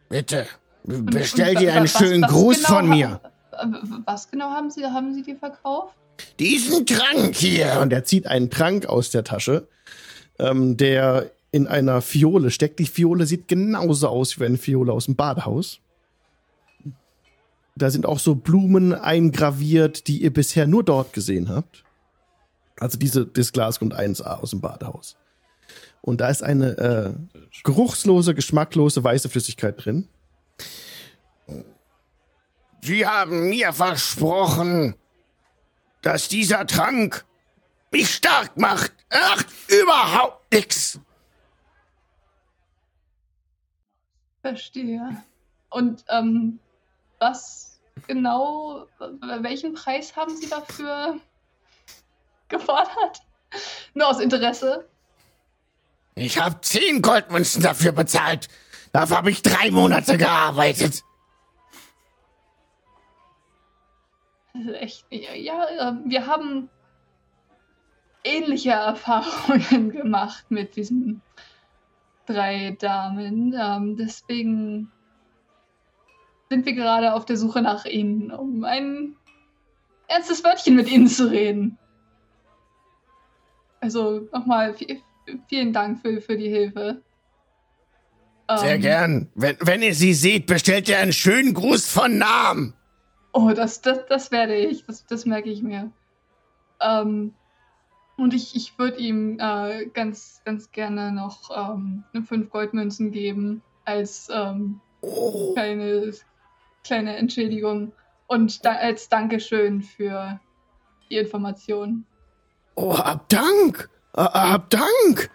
Bitte, 0.10 0.48
bestell 0.84 1.56
dir 1.56 1.74
einen 1.74 1.88
schönen 1.88 2.24
Gruß 2.24 2.58
genau 2.58 2.68
von 2.68 2.90
mir. 2.90 3.22
Was 4.06 4.30
genau 4.30 4.50
haben 4.50 4.70
Sie, 4.72 4.86
haben 4.86 5.14
Sie 5.14 5.22
dir 5.22 5.38
verkauft? 5.38 5.96
Diesen 6.40 6.86
Trank 6.86 7.36
hier. 7.36 7.80
Und 7.82 7.94
er 7.94 8.04
zieht 8.04 8.28
einen 8.28 8.50
Trank 8.50 8.86
aus 8.86 9.10
der 9.10 9.24
Tasche, 9.24 9.68
ähm, 10.40 10.78
der 10.78 11.32
in 11.52 11.68
einer 11.68 12.02
Fiole 12.02 12.52
steckt. 12.52 12.80
Die 12.80 12.86
Fiole 12.86 13.26
sieht 13.26 13.48
genauso 13.48 14.08
aus 14.08 14.40
wie 14.40 14.46
eine 14.46 14.58
Fiole 14.58 14.94
aus 14.94 15.06
dem 15.06 15.16
Badehaus. 15.16 15.80
Da 17.76 17.90
sind 17.90 18.06
auch 18.06 18.20
so 18.20 18.36
Blumen 18.36 18.94
eingraviert, 18.94 20.08
die 20.08 20.22
ihr 20.22 20.34
bisher 20.34 20.68
nur 20.68 20.84
dort 20.84 21.14
gesehen 21.14 21.50
habt. 21.50 21.84
Also 22.80 22.98
diese, 22.98 23.26
das 23.26 23.54
Glasgrund 23.54 23.96
1a 23.96 24.40
aus 24.40 24.52
dem 24.52 24.62
Badehaus. 24.62 25.16
Und 26.02 26.20
da 26.20 26.30
ist 26.30 26.42
eine 26.42 26.78
äh, 26.78 27.14
geruchslose, 27.64 28.34
geschmacklose 28.34 29.04
weiße 29.04 29.30
Flüssigkeit 29.30 29.86
drin. 29.86 30.08
Sie 32.82 33.06
haben 33.06 33.50
mir 33.50 33.74
versprochen, 33.74 34.96
dass 36.02 36.28
dieser 36.28 36.66
Trank 36.66 37.26
mich 37.92 38.16
stark 38.16 38.58
macht. 38.58 38.94
Ach, 39.10 39.44
überhaupt 39.68 40.52
nix. 40.54 41.00
Verstehe. 44.42 45.24
Und 45.70 46.04
ähm, 46.10 46.60
was 47.20 47.80
genau, 48.08 48.88
welchen 49.42 49.74
Preis 49.74 50.16
haben 50.16 50.36
Sie 50.36 50.50
dafür 50.50 51.20
gefordert? 52.48 53.22
Nur 53.94 54.08
aus 54.08 54.20
Interesse. 54.20 54.88
Ich 56.16 56.40
habe 56.40 56.60
zehn 56.62 57.02
Goldmünzen 57.02 57.62
dafür 57.62 57.92
bezahlt. 57.92 58.48
Dafür 58.92 59.18
habe 59.18 59.32
ich 59.32 59.42
drei 59.42 59.72
Monate 59.72 60.18
gearbeitet. 60.18 61.04
Echt, 64.54 65.06
ja, 65.10 66.00
wir 66.06 66.28
haben 66.28 66.70
ähnliche 68.24 68.72
Erfahrungen 68.72 69.90
gemacht 69.92 70.46
mit 70.50 70.76
diesen 70.76 71.22
drei 72.26 72.76
Damen. 72.80 73.56
Ähm, 73.58 73.98
deswegen 73.98 74.92
sind 76.50 76.66
wir 76.66 76.74
gerade 76.74 77.14
auf 77.14 77.26
der 77.26 77.38
Suche 77.38 77.62
nach 77.62 77.86
ihnen, 77.86 78.32
um 78.32 78.64
ein 78.64 79.16
ernstes 80.08 80.44
Wörtchen 80.44 80.76
mit 80.76 80.90
ihnen 80.90 81.08
zu 81.08 81.32
reden. 81.32 81.78
Also 83.80 84.28
nochmal 84.32 84.76
vielen 85.48 85.74
Dank 85.74 86.02
für, 86.02 86.22
für 86.22 86.38
die 86.38 86.50
Hilfe. 86.50 87.02
Sehr 88.58 88.76
ähm, 88.76 88.82
gern. 88.82 89.30
Wenn, 89.34 89.58
wenn 89.62 89.82
ihr 89.82 89.96
sie 89.96 90.14
seht, 90.14 90.46
bestellt 90.46 90.90
ihr 90.90 91.00
einen 91.00 91.14
schönen 91.14 91.54
Gruß 91.54 91.90
von 91.90 92.18
Namen. 92.18 92.74
Oh, 93.34 93.52
das, 93.52 93.82
das, 93.82 94.06
das 94.08 94.32
werde 94.32 94.56
ich. 94.56 94.86
Das, 94.86 95.06
das 95.06 95.26
merke 95.26 95.50
ich 95.50 95.64
mir. 95.64 95.92
Ähm, 96.80 97.34
und 98.18 98.34
ich, 98.34 98.56
ich 98.56 98.78
würde 98.78 98.98
ihm 98.98 99.40
äh, 99.40 99.86
ganz, 99.88 100.42
ganz 100.46 100.72
gerne 100.72 101.12
noch 101.12 101.50
ähm, 101.56 102.04
fünf 102.26 102.50
Goldmünzen 102.50 103.12
geben 103.12 103.62
als 103.86 104.30
ähm, 104.32 104.82
oh. 105.02 105.54
kleines 105.54 106.26
kleine 106.84 107.16
Entschädigung 107.18 107.94
und 108.28 108.66
da 108.66 108.74
als 108.74 109.10
Dankeschön 109.10 109.82
für 109.82 110.40
die 111.10 111.18
Information. 111.18 112.06
Oh, 112.76 112.98
hab 112.98 113.28
Dank! 113.30 113.90
Äh, 114.14 114.22
hab 114.22 114.70
Dank! 114.70 115.30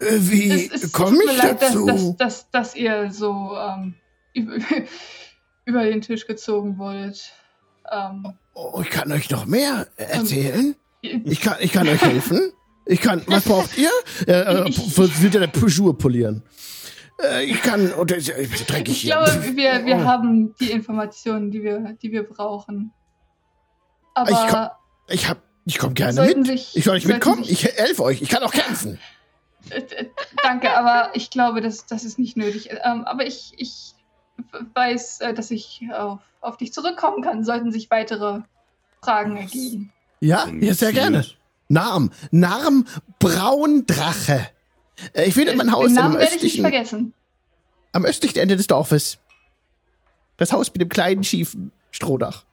Äh, 0.00 0.18
wie 0.20 0.68
komme 0.90 1.18
ich 1.24 1.36
leid, 1.38 1.62
dazu? 1.62 1.86
Dass, 1.86 2.02
dass, 2.02 2.16
dass, 2.16 2.50
dass 2.50 2.76
ihr 2.76 3.10
so 3.10 3.56
ähm, 3.56 3.94
über, 5.64 5.84
den 5.84 6.00
Tisch 6.00 6.26
gezogen 6.26 6.78
wollt. 6.78 7.32
Ähm, 7.90 8.34
oh, 8.54 8.80
ich 8.82 8.90
kann 8.90 9.10
euch 9.12 9.30
noch 9.30 9.46
mehr 9.46 9.86
erzählen. 9.96 10.74
ich, 11.00 11.40
kann, 11.40 11.56
ich 11.60 11.72
kann 11.72 11.88
euch 11.88 12.02
helfen. 12.02 12.52
Ich 12.86 13.00
kann, 13.00 13.22
was 13.26 13.44
braucht 13.44 13.76
ihr? 13.76 13.90
Äh, 14.26 14.32
äh, 14.32 14.64
wird 14.66 15.34
ja 15.34 15.40
der 15.40 15.46
Peugeot 15.48 15.94
polieren. 15.94 16.42
Äh, 17.22 17.44
ich 17.44 17.62
kann, 17.62 17.92
oder 17.92 18.16
ich, 18.16 18.30
ich 18.30 18.66
dreckig 18.66 18.96
hier. 18.96 19.18
Ich 19.18 19.32
glaube, 19.32 19.56
wir, 19.56 19.84
wir 19.86 19.96
oh. 19.96 20.04
haben 20.04 20.54
die 20.60 20.70
Informationen, 20.70 21.50
die 21.50 21.62
wir, 21.62 21.96
die 22.02 22.12
wir 22.12 22.24
brauchen. 22.24 22.92
Aber 24.14 24.30
ich, 24.30 24.48
komm, 24.48 24.68
ich 25.08 25.28
hab, 25.28 25.42
ich 25.64 25.78
komme 25.78 25.94
gerne 25.94 26.20
mit. 26.22 26.46
Sich, 26.46 26.76
ich 26.76 26.84
soll 26.84 26.94
nicht 26.94 27.06
mitkommen. 27.06 27.44
Ich 27.46 27.64
helfe 27.64 28.02
euch. 28.02 28.22
Ich 28.22 28.28
kann 28.28 28.42
auch 28.42 28.52
kämpfen. 28.52 28.98
Äh, 29.70 29.78
äh, 29.78 30.10
danke, 30.42 30.76
aber 30.76 31.12
ich 31.14 31.30
glaube, 31.30 31.62
das, 31.62 31.86
das 31.86 32.04
ist 32.04 32.18
nicht 32.18 32.36
nötig. 32.36 32.68
Ähm, 32.84 33.06
aber 33.06 33.26
ich, 33.26 33.54
ich 33.56 33.94
weiß, 34.74 35.20
dass 35.34 35.50
ich 35.50 35.82
auf, 35.92 36.20
auf 36.40 36.56
dich 36.56 36.72
zurückkommen 36.72 37.22
kann, 37.22 37.44
sollten 37.44 37.72
sich 37.72 37.90
weitere 37.90 38.40
Fragen 39.02 39.36
ergeben. 39.36 39.92
Ja, 40.20 40.46
ja 40.60 40.74
sehr 40.74 40.92
gerne. 40.92 41.24
Narm. 41.68 42.10
Narm 42.30 42.86
Braundrache. 43.18 44.48
Äh, 45.12 45.24
ich 45.26 45.34
finde 45.34 45.56
mein 45.56 45.72
Haus 45.72 45.86
Den 45.86 45.94
Namen 45.94 46.18
werde 46.18 46.36
ich 46.36 46.42
nicht 46.42 46.60
vergessen. 46.60 47.14
Am 47.92 48.04
östlichen 48.04 48.38
Ende 48.38 48.56
des 48.56 48.66
Dorfes. 48.66 49.18
Das 50.36 50.52
Haus 50.52 50.72
mit 50.72 50.80
dem 50.80 50.88
kleinen 50.88 51.24
schiefen 51.24 51.72
Strohdach. 51.90 52.44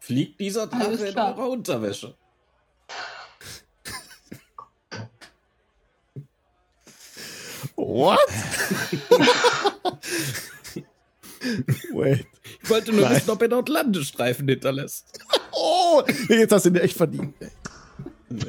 Fliegt 0.00 0.40
dieser 0.40 0.66
Drache 0.66 1.06
in 1.06 1.18
eurer 1.18 1.48
Unterwäsche? 1.50 2.14
What? 7.76 8.18
Wait. 12.00 12.26
Ich 12.62 12.70
wollte 12.70 12.92
nur 12.92 13.02
Nein. 13.02 13.16
wissen, 13.16 13.30
ob 13.30 13.42
er 13.42 13.48
dort 13.48 13.68
Landestreifen 13.68 14.48
hinterlässt. 14.48 15.18
Oh, 15.52 16.02
jetzt 16.28 16.52
hast 16.52 16.64
du 16.64 16.70
ihn 16.70 16.76
echt 16.76 16.96
verdient. 16.96 17.34
Nee. 18.28 18.46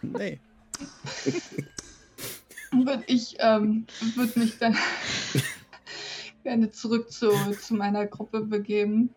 nee 0.00 0.40
würde 2.82 3.04
ich 3.06 3.36
ähm, 3.38 3.86
würde 4.14 4.38
mich 4.38 4.58
dann 4.58 4.76
gerne 6.42 6.70
zurück 6.70 7.10
zu, 7.12 7.30
zu 7.60 7.74
meiner 7.74 8.06
Gruppe 8.06 8.40
begeben. 8.40 9.14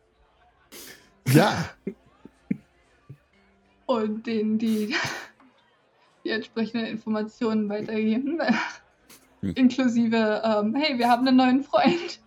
Ja. 1.28 1.70
Und 3.86 4.28
denen 4.28 4.58
die 4.58 4.96
die 6.24 6.30
entsprechenden 6.30 6.88
Informationen 6.88 7.70
weitergeben. 7.70 8.40
Hm. 9.42 9.54
Inklusive, 9.56 10.42
ähm, 10.44 10.76
hey, 10.76 10.98
wir 10.98 11.10
haben 11.10 11.28
einen 11.28 11.38
neuen 11.38 11.64
Freund. 11.64 12.20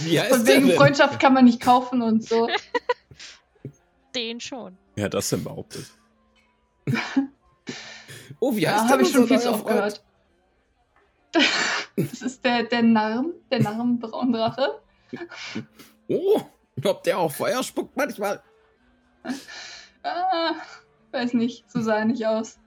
Wie 0.00 0.20
heißt 0.20 0.30
Von 0.34 0.44
der 0.44 0.56
wegen 0.56 0.68
denn? 0.68 0.76
Freundschaft 0.76 1.20
kann 1.20 1.34
man 1.34 1.44
nicht 1.44 1.60
kaufen 1.60 2.02
und 2.02 2.24
so. 2.24 2.48
Den 4.14 4.40
schon. 4.40 4.76
Wer 4.94 5.06
hat 5.06 5.14
das 5.14 5.28
denn 5.28 5.44
behauptet? 5.44 5.86
Oh, 8.40 8.54
wie 8.54 8.66
heißt 8.68 8.76
Ja, 8.76 8.82
denn 8.82 8.90
habe 8.90 9.02
ich 9.02 9.12
schon 9.12 9.26
viel 9.26 9.38
zu 9.40 9.50
oft 9.50 9.66
gehört. 9.66 10.04
Das 11.96 12.22
ist 12.22 12.44
der, 12.44 12.64
der 12.64 12.82
Narren, 12.82 13.32
der 13.50 13.60
Narrenbraundrache. 13.62 14.80
Oh, 16.08 16.40
ob 16.84 17.02
der 17.04 17.18
auch 17.18 17.30
Feuer 17.32 17.62
spuckt 17.62 17.96
manchmal. 17.96 18.42
Ah, 20.02 20.54
weiß 21.12 21.34
nicht, 21.34 21.70
so 21.70 21.80
sah 21.80 21.98
er 21.98 22.04
nicht 22.04 22.26
aus. 22.26 22.58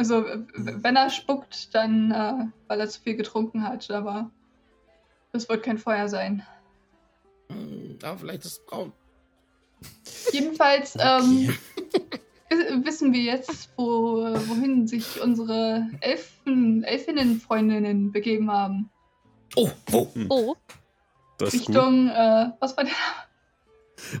Also, 0.00 0.24
w- 0.24 0.46
wenn 0.54 0.96
er 0.96 1.10
spuckt, 1.10 1.74
dann, 1.74 2.10
äh, 2.10 2.46
weil 2.68 2.80
er 2.80 2.88
zu 2.88 3.02
viel 3.02 3.16
getrunken 3.16 3.62
hat, 3.68 3.90
aber 3.90 4.30
das 5.30 5.46
wird 5.46 5.62
kein 5.62 5.76
Feuer 5.76 6.08
sein. 6.08 6.42
Hm, 7.50 7.98
Aber 8.02 8.16
vielleicht 8.16 8.46
ist 8.46 8.52
es 8.52 8.64
braun. 8.64 8.92
Jedenfalls 10.32 10.96
ähm, 10.98 11.54
wi- 12.48 12.86
wissen 12.86 13.12
wir 13.12 13.20
jetzt, 13.20 13.68
wo, 13.76 14.22
wohin 14.48 14.88
sich 14.88 15.20
unsere 15.20 15.86
Elfen, 16.00 16.82
Elfinnen-Freundinnen 16.82 18.10
begeben 18.10 18.50
haben. 18.50 18.88
Oh, 19.54 19.68
wo? 19.88 20.08
Oh, 20.30 20.54
Das 21.36 21.52
ist 21.52 21.66
gut. 21.66 21.76
Richtung, 21.76 22.08
äh, 22.08 22.46
was 22.58 22.74
war 22.74 22.84
der? 22.84 22.92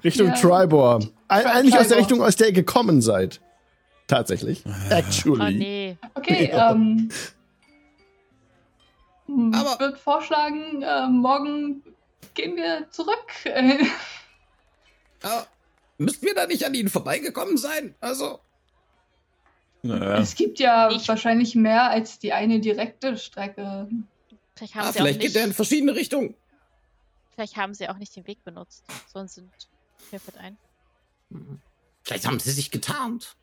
Richtung 0.04 0.26
Ja. 0.26 0.34
Tribor. 0.34 1.00
Eigentlich 1.28 1.72
aus 1.74 1.88
der 1.88 1.96
Tribor. 1.96 1.98
Richtung, 2.00 2.22
aus 2.22 2.36
der 2.36 2.48
ihr 2.48 2.52
gekommen 2.52 3.00
seid. 3.00 3.40
Tatsächlich. 4.10 4.62
oh 4.66 4.70
Actually. 4.92 5.54
nee. 5.58 5.98
Okay, 6.14 6.50
Ja. 6.52 6.72
ähm. 6.72 7.08
hm, 9.26 9.54
Aber- 9.54 9.72
Ich 9.74 9.80
würde 9.80 9.96
vorschlagen, 9.96 10.82
äh, 10.82 11.06
morgen 11.08 11.82
gehen 12.34 12.56
wir 12.56 12.90
zurück. 12.90 13.26
Äh, 13.44 13.78
Ah, 15.22 15.44
müssten 15.98 16.24
wir 16.24 16.34
da 16.34 16.46
nicht 16.46 16.64
an 16.64 16.72
ihnen 16.72 16.88
vorbeigekommen 16.88 17.58
sein? 17.58 17.94
Also, 18.00 18.40
Naja. 19.82 20.18
Es 20.18 20.34
gibt 20.34 20.58
ja 20.58 20.90
Ich- 20.90 21.06
wahrscheinlich 21.08 21.54
mehr 21.54 21.90
als 21.90 22.18
die 22.18 22.32
eine 22.32 22.58
direkte 22.60 23.16
Strecke. 23.18 23.88
Vielleicht 24.56 24.74
haben, 24.74 24.82
ah, 24.88 24.92
sie 24.92 24.98
auch 24.98 25.02
vielleicht 25.02 25.20
geht 25.20 25.28
nicht, 25.30 25.36
er 25.36 25.44
in 25.44 25.52
verschiedene 25.54 25.94
Richtungen. 25.94 26.34
vielleicht 27.34 27.56
haben 27.56 27.74
sie 27.74 27.88
auch 27.88 27.96
nicht 27.98 28.14
den 28.16 28.26
Weg 28.26 28.42
benutzt. 28.44 28.84
Sonst 29.12 29.34
sind 29.36 29.50
mir 30.10 30.18
fällt 30.20 30.36
ein. 30.38 30.56
Vielleicht 32.02 32.26
haben 32.26 32.40
sie 32.40 32.50
sich 32.50 32.70
getarnt. 32.70 33.36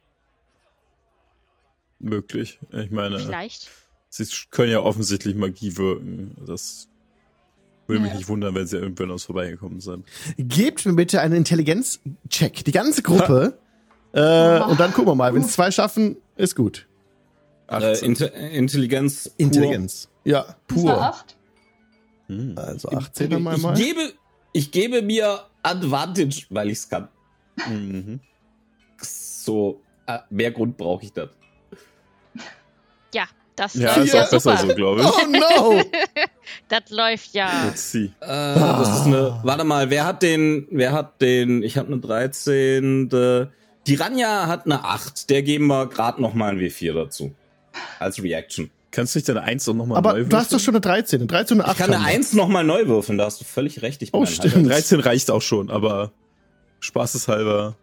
Möglich. 2.00 2.60
Ich 2.72 2.92
meine, 2.92 3.20
Vielleicht. 3.20 3.70
sie 4.10 4.26
können 4.52 4.72
ja 4.72 4.80
offensichtlich 4.82 5.36
Magie 5.36 5.76
wirken. 5.78 6.36
Das 6.46 6.88
würde 7.88 8.02
mich 8.02 8.12
Ja. 8.12 8.18
nicht 8.18 8.28
wundern, 8.30 8.54
wenn 8.56 8.68
sie 8.68 8.78
irgendwann 8.78 9.12
uns 9.12 9.24
vorbeigekommen 9.24 9.80
sind. 9.80 10.06
Gebt 10.38 10.86
mir 10.86 10.94
bitte 10.94 11.22
einen 11.22 11.34
Intelligenz-Check. 11.36 12.64
Die 12.66 12.72
ganze 12.72 13.02
Gruppe. 13.02 13.58
äh, 14.14 14.60
und 14.62 14.80
dann 14.80 14.94
gucken 14.94 15.08
wir 15.08 15.16
mal. 15.16 15.34
Wenn 15.34 15.42
es 15.42 15.54
zwei 15.54 15.72
schaffen, 15.72 16.18
ist 16.36 16.56
gut. 16.56 16.88
Äh, 17.68 17.74
18. 17.76 18.10
Inte 18.10 18.26
Intelligenz. 18.26 19.24
pur. 19.30 19.34
Intelligenz. 19.38 20.10
Ja, 20.24 20.56
Das 20.68 20.84
war 20.84 20.94
pur. 20.96 21.02
acht. 21.02 21.38
Hm. 22.28 22.54
Also 22.58 22.90
18 22.90 23.30
dann 23.30 23.44
mal 23.44 23.56
ich, 23.58 23.62
mal. 23.64 23.74
Gebe, 23.76 24.14
ich 24.54 24.72
gebe 24.72 25.02
mir 25.02 25.42
Advantage, 25.64 26.46
weil 26.50 26.70
ich 26.70 26.80
es 26.80 26.90
kann. 26.90 27.08
Mhm. 27.70 28.20
So, 29.02 29.82
äh, 30.06 30.20
mehr 30.30 30.52
Grund 30.52 30.78
brauche 30.78 31.04
ich 31.06 31.14
das. 31.14 31.30
Ja, 33.60 33.64
das 33.66 33.74
Ja, 33.76 33.94
ist 34.04 34.14
ja 34.14 34.24
auch 34.26 34.30
besser 34.30 34.58
super. 34.58 34.68
so, 34.70 34.76
glaube 34.76 35.02
ich. 35.02 35.08
Oh 35.08 35.28
no! 35.76 35.82
Das 36.70 36.90
läuft 36.90 37.34
ja. 37.34 37.66
Let's 37.66 37.92
see. 37.92 38.06
Äh, 38.22 38.28
das 38.28 39.00
ist 39.00 39.06
eine. 39.08 39.40
Warte 39.44 39.64
mal, 39.66 39.90
wer 39.90 40.06
hat 40.06 40.22
den. 40.22 40.68
Wer 40.72 40.92
hat 40.94 41.22
den. 41.22 41.62
Ich 41.64 41.78
habe 41.78 41.88
eine 41.92 42.00
13. 42.00 43.10
Die 43.86 43.96
Ranja 43.96 44.48
hat 44.48 44.66
eine 44.66 44.84
8. 44.84 45.30
Der 45.30 45.44
geben 45.44 45.68
wir 45.68 45.88
gerade 45.88 46.22
nochmal 46.22 46.52
ein 46.52 46.60
W4 46.60 46.94
dazu. 46.94 47.34
Als 48.00 48.22
Reaction. 48.24 48.70
Kannst 48.92 49.14
du 49.16 49.20
nicht 49.20 49.28
deine 49.30 49.42
1 49.42 49.68
auch 49.70 49.74
nochmal 49.74 49.98
Aber 49.98 50.14
neu 50.14 50.24
du 50.24 50.38
hast 50.38 50.48
doch 50.48 50.52
würfeln? 50.54 50.60
schon 50.62 50.76
eine 50.76 50.82
13. 50.82 51.20
Eine 51.22 51.28
13 51.28 51.58
und 51.58 51.62
eine 51.66 51.72
Ich 51.72 51.72
8. 51.72 51.78
kann 51.80 51.90
eine 51.94 52.04
haben 52.04 52.10
wir. 52.12 52.16
1 52.16 52.34
nochmal 52.34 52.64
neu 52.64 52.88
würfeln, 52.88 53.18
da 53.18 53.26
hast 53.26 53.42
du 53.42 53.46
völlig 53.46 53.82
recht. 53.82 54.02
Ich 54.02 54.12
bin 54.14 54.22
Oh, 54.22 54.26
stimmt. 54.26 54.56
halber- 54.56 54.70
13 54.70 55.00
reicht 55.02 55.30
auch 55.32 55.42
schon, 55.42 55.70
aber 55.70 56.12
spaßeshalber. 56.80 57.76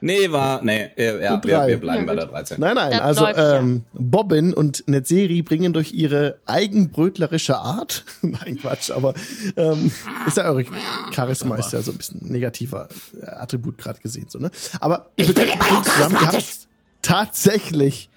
Nee, 0.00 0.30
war. 0.30 0.62
Nee, 0.62 0.90
äh, 0.96 1.22
ja, 1.22 1.42
wir, 1.42 1.66
wir 1.66 1.80
bleiben 1.80 2.00
Ja, 2.00 2.06
bei 2.06 2.14
der 2.14 2.26
13. 2.26 2.60
Nein, 2.60 2.74
nein, 2.74 2.90
Das 2.92 3.00
also 3.00 3.24
läuft 3.24 3.38
ja. 3.38 3.56
ähm, 3.58 3.84
Bobbin 3.92 4.54
und 4.54 4.84
Netzeri 4.86 5.42
bringen 5.42 5.72
durch 5.72 5.92
ihre 5.92 6.38
eigenbrötlerische 6.46 7.56
Art, 7.56 8.04
nein 8.22 8.58
Quatsch, 8.60 8.90
aber 8.90 9.14
ähm, 9.56 9.90
ist 10.26 10.36
ja 10.36 10.44
eure 10.44 10.64
Charisma 11.12 11.56
ist 11.56 11.72
ja 11.72 11.82
so 11.82 11.92
ein 11.92 11.98
bisschen 11.98 12.20
negativer 12.28 12.88
äh, 13.20 13.26
Attribut 13.26 13.78
gerade 13.78 14.00
gesehen, 14.00 14.26
so, 14.28 14.38
ne? 14.38 14.50
Aber 14.80 15.10
ihr 15.16 15.32
bringt 15.32 15.84
zusammen, 15.84 16.16
ihr 16.20 16.32
habt 16.32 16.68
tatsächlich 17.02 18.10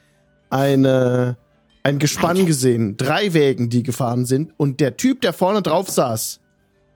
eine, 0.49 1.37
ein 1.83 1.99
Gespann 1.99 2.45
gesehen, 2.45 2.97
drei 2.97 3.33
Wägen, 3.33 3.69
die 3.69 3.83
gefahren 3.83 4.25
sind 4.25 4.53
und 4.57 4.79
der 4.79 4.97
Typ, 4.97 5.21
der 5.21 5.33
vorne 5.33 5.61
drauf 5.61 5.89
saß, 5.89 6.39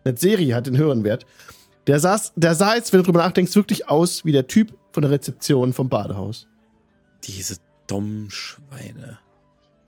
Netzeri 0.05 0.49
hat 0.49 0.67
den 0.67 0.77
höheren 0.77 1.03
Wert, 1.03 1.25
der 1.89 1.99
saß, 1.99 2.33
der 2.35 2.53
sah 2.55 2.75
jetzt, 2.75 2.93
wenn 2.93 2.99
du 2.99 3.05
drüber 3.05 3.19
nachdenkst, 3.19 3.55
wirklich 3.55 3.89
aus 3.89 4.23
wie 4.23 4.31
der 4.31 4.45
Typ 4.47 4.77
von 4.91 5.01
der 5.01 5.11
Rezeption 5.11 5.73
vom 5.73 5.89
Badehaus. 5.89 6.47
Diese 7.23 7.57
dummen 7.87 8.29
Schweine. 8.29 9.19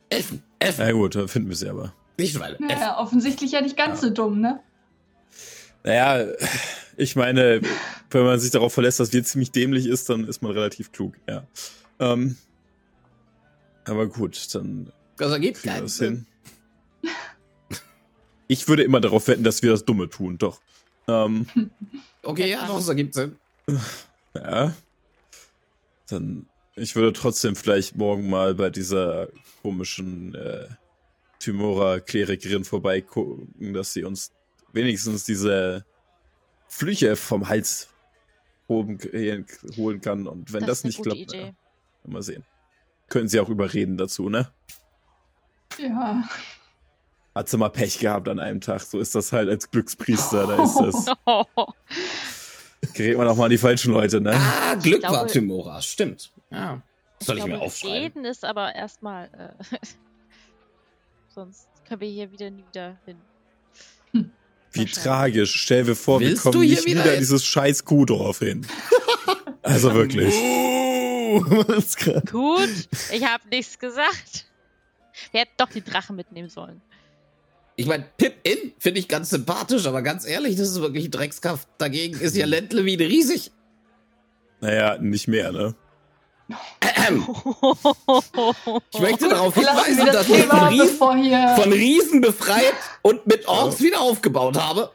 Elfen, 0.09 0.43
Elfen, 0.59 0.83
Na 0.85 0.91
gut, 0.91 1.13
finden 1.29 1.49
wir 1.49 1.55
sie 1.55 1.69
aber. 1.69 1.93
nicht 2.17 2.33
Schweine. 2.35 2.53
Elfen. 2.53 2.67
Naja, 2.67 2.97
offensichtlich 2.97 3.51
ja 3.51 3.61
nicht 3.61 3.77
ganz 3.77 4.01
so 4.01 4.09
dumm, 4.09 4.41
ne? 4.41 4.59
Naja, 5.83 6.25
ich 6.97 7.15
meine, 7.15 7.61
wenn 8.09 8.23
man 8.23 8.39
sich 8.39 8.51
darauf 8.51 8.73
verlässt, 8.73 8.99
dass 8.99 9.13
wir 9.13 9.23
ziemlich 9.23 9.51
dämlich 9.51 9.85
ist, 9.85 10.09
dann 10.09 10.27
ist 10.27 10.41
man 10.41 10.51
relativ 10.51 10.91
klug, 10.91 11.15
ja. 11.29 11.45
Ähm, 11.99 12.35
aber 13.85 14.07
gut, 14.07 14.53
dann 14.55 14.91
Das 15.17 15.31
ergibt 15.31 15.57
kriegen 15.61 15.67
wir 15.69 15.73
keinen 15.73 15.83
das 15.83 15.97
hin. 15.99 16.25
Ich 18.47 18.67
würde 18.67 18.83
immer 18.83 18.99
darauf 18.99 19.27
wetten, 19.27 19.43
dass 19.43 19.61
wir 19.63 19.71
das 19.71 19.85
Dumme 19.85 20.09
tun, 20.09 20.37
doch. 20.37 20.61
Ähm, 21.11 21.45
Okay, 22.23 22.49
ja, 22.49 22.67
doch, 22.67 22.75
das 22.75 22.87
ergibt 22.87 23.13
Sinn. 23.15 23.35
ja. 24.35 24.73
Dann, 26.07 26.45
ich 26.75 26.95
würde 26.95 27.13
trotzdem 27.13 27.55
vielleicht 27.55 27.95
morgen 27.95 28.29
mal 28.29 28.53
bei 28.53 28.69
dieser 28.69 29.29
komischen 29.61 30.35
äh, 30.35 30.67
Timora-Klerikerin 31.39 32.63
vorbeigucken, 32.63 33.73
dass 33.73 33.93
sie 33.93 34.03
uns 34.03 34.31
wenigstens 34.71 35.25
diese 35.25 35.85
Flüche 36.67 37.15
vom 37.15 37.49
Hals 37.49 37.89
holen, 38.69 38.99
holen 39.77 40.01
kann. 40.01 40.27
Und 40.27 40.53
wenn 40.53 40.65
das, 40.65 40.83
eine 40.83 40.89
nicht 40.89 41.01
klappt, 41.01 41.33
ja, 41.33 41.51
mal 42.05 42.21
sehen. 42.21 42.43
Können 43.09 43.27
sie 43.27 43.39
auch 43.39 43.49
überreden 43.49 43.97
dazu, 43.97 44.29
ne? 44.29 44.51
Ja. 45.77 46.23
Hat 47.33 47.47
sie 47.49 47.57
mal 47.57 47.69
Pech 47.69 47.99
gehabt 47.99 48.27
an 48.27 48.39
einem 48.39 48.59
Tag. 48.61 48.81
So 48.81 48.99
ist 48.99 49.15
das 49.15 49.31
halt 49.31 49.49
als 49.49 49.71
Glückspriester. 49.71 50.47
Da 50.47 50.63
ist 50.63 50.75
das. 50.77 51.05
Gerät 52.93 53.17
man 53.17 53.27
auch 53.27 53.35
mal 53.37 53.45
an 53.45 53.51
die 53.51 53.57
falschen 53.57 53.93
Leute, 53.93 54.19
ne? 54.19 54.33
Ah, 54.35 54.75
Glück 54.75 55.01
war 55.03 55.09
glaube- 55.11 55.31
Timora, 55.31 55.81
stimmt. 55.81 56.31
Ja. 56.49 56.81
Das 57.19 57.27
soll 57.27 57.37
ich, 57.37 57.45
glaube, 57.45 57.59
mir 57.59 57.63
aufschreiben. 57.65 57.97
Reden 57.97 58.25
ist 58.25 58.43
aber 58.43 58.75
erstmal. 58.75 59.25
Äh, 59.71 59.75
sonst 61.35 61.67
können 61.87 62.01
wir 62.01 62.09
hier 62.09 62.31
wieder 62.31 62.49
nie 62.49 62.63
wieder 62.67 62.97
hin. 63.05 63.17
Wie 64.13 64.79
Wahrscheinlich. 64.79 65.03
tragisch. 65.03 65.53
Stell 65.61 65.83
dir 65.83 65.95
vor, 65.95 66.19
Willst 66.21 66.43
wir 66.45 66.51
kommen 66.51 66.63
hier 66.63 66.75
nicht 66.75 66.85
wieder 66.85 67.01
wieder 67.01 67.11
hin? 67.11 67.19
dieses 67.19 67.45
scheiß 67.45 67.85
Kuhdorf 67.85 68.39
hin. 68.39 68.65
Also 69.63 69.93
wirklich. 69.93 70.33
Grad? 71.95 72.31
Gut, 72.31 72.67
ich 73.11 73.23
habe 73.25 73.47
nichts 73.49 73.77
gesagt. 73.77 74.47
Wir 75.31 75.41
hätten 75.41 75.51
doch 75.57 75.69
die 75.69 75.83
Drachen 75.83 76.15
mitnehmen 76.15 76.49
sollen. 76.49 76.81
Ich 77.81 77.87
meine, 77.87 78.05
Pip-In 78.15 78.73
finde 78.77 78.99
ich 78.99 79.07
ganz 79.07 79.31
sympathisch, 79.31 79.87
aber 79.87 80.03
ganz 80.03 80.23
ehrlich, 80.27 80.55
das 80.55 80.69
ist 80.69 80.81
wirklich 80.81 81.05
ein 81.05 81.11
Dreckskaff. 81.11 81.65
Dagegen 81.79 82.19
ist 82.19 82.35
ja 82.37 82.45
Ländle 82.45 82.85
wieder 82.85 83.07
riesig. 83.07 83.51
Naja, 84.59 84.99
nicht 84.99 85.27
mehr, 85.27 85.51
ne? 85.51 85.73
Ähm, 86.99 87.25
ich 88.93 88.99
möchte 88.99 89.29
darauf 89.29 89.55
hinweisen, 89.55 90.05
das 90.05 90.27
dass 90.27 90.29
ich 90.29 90.43
von 90.43 90.67
Riesen, 90.67 90.97
von 91.55 91.73
Riesen 91.73 92.21
befreit 92.21 92.73
und 93.01 93.25
mit 93.25 93.47
Orks 93.47 93.81
wieder 93.81 93.99
aufgebaut 94.01 94.59
habe. 94.61 94.91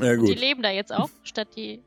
Ja, 0.00 0.12
Die 0.12 0.18
gut. 0.18 0.38
leben 0.38 0.62
da 0.62 0.70
jetzt 0.70 0.92
auch, 0.92 1.08
statt 1.24 1.48
die. 1.56 1.82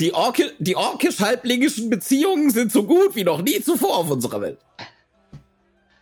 Die, 0.00 0.14
Orki 0.14 0.50
die 0.60 0.76
orkisch-halblingischen 0.76 1.90
Beziehungen 1.90 2.48
sind 2.48 2.72
so 2.72 2.84
gut 2.84 3.14
wie 3.16 3.24
noch 3.24 3.42
nie 3.42 3.60
zuvor 3.60 3.98
auf 3.98 4.10
unserer 4.10 4.40
Welt. 4.40 4.58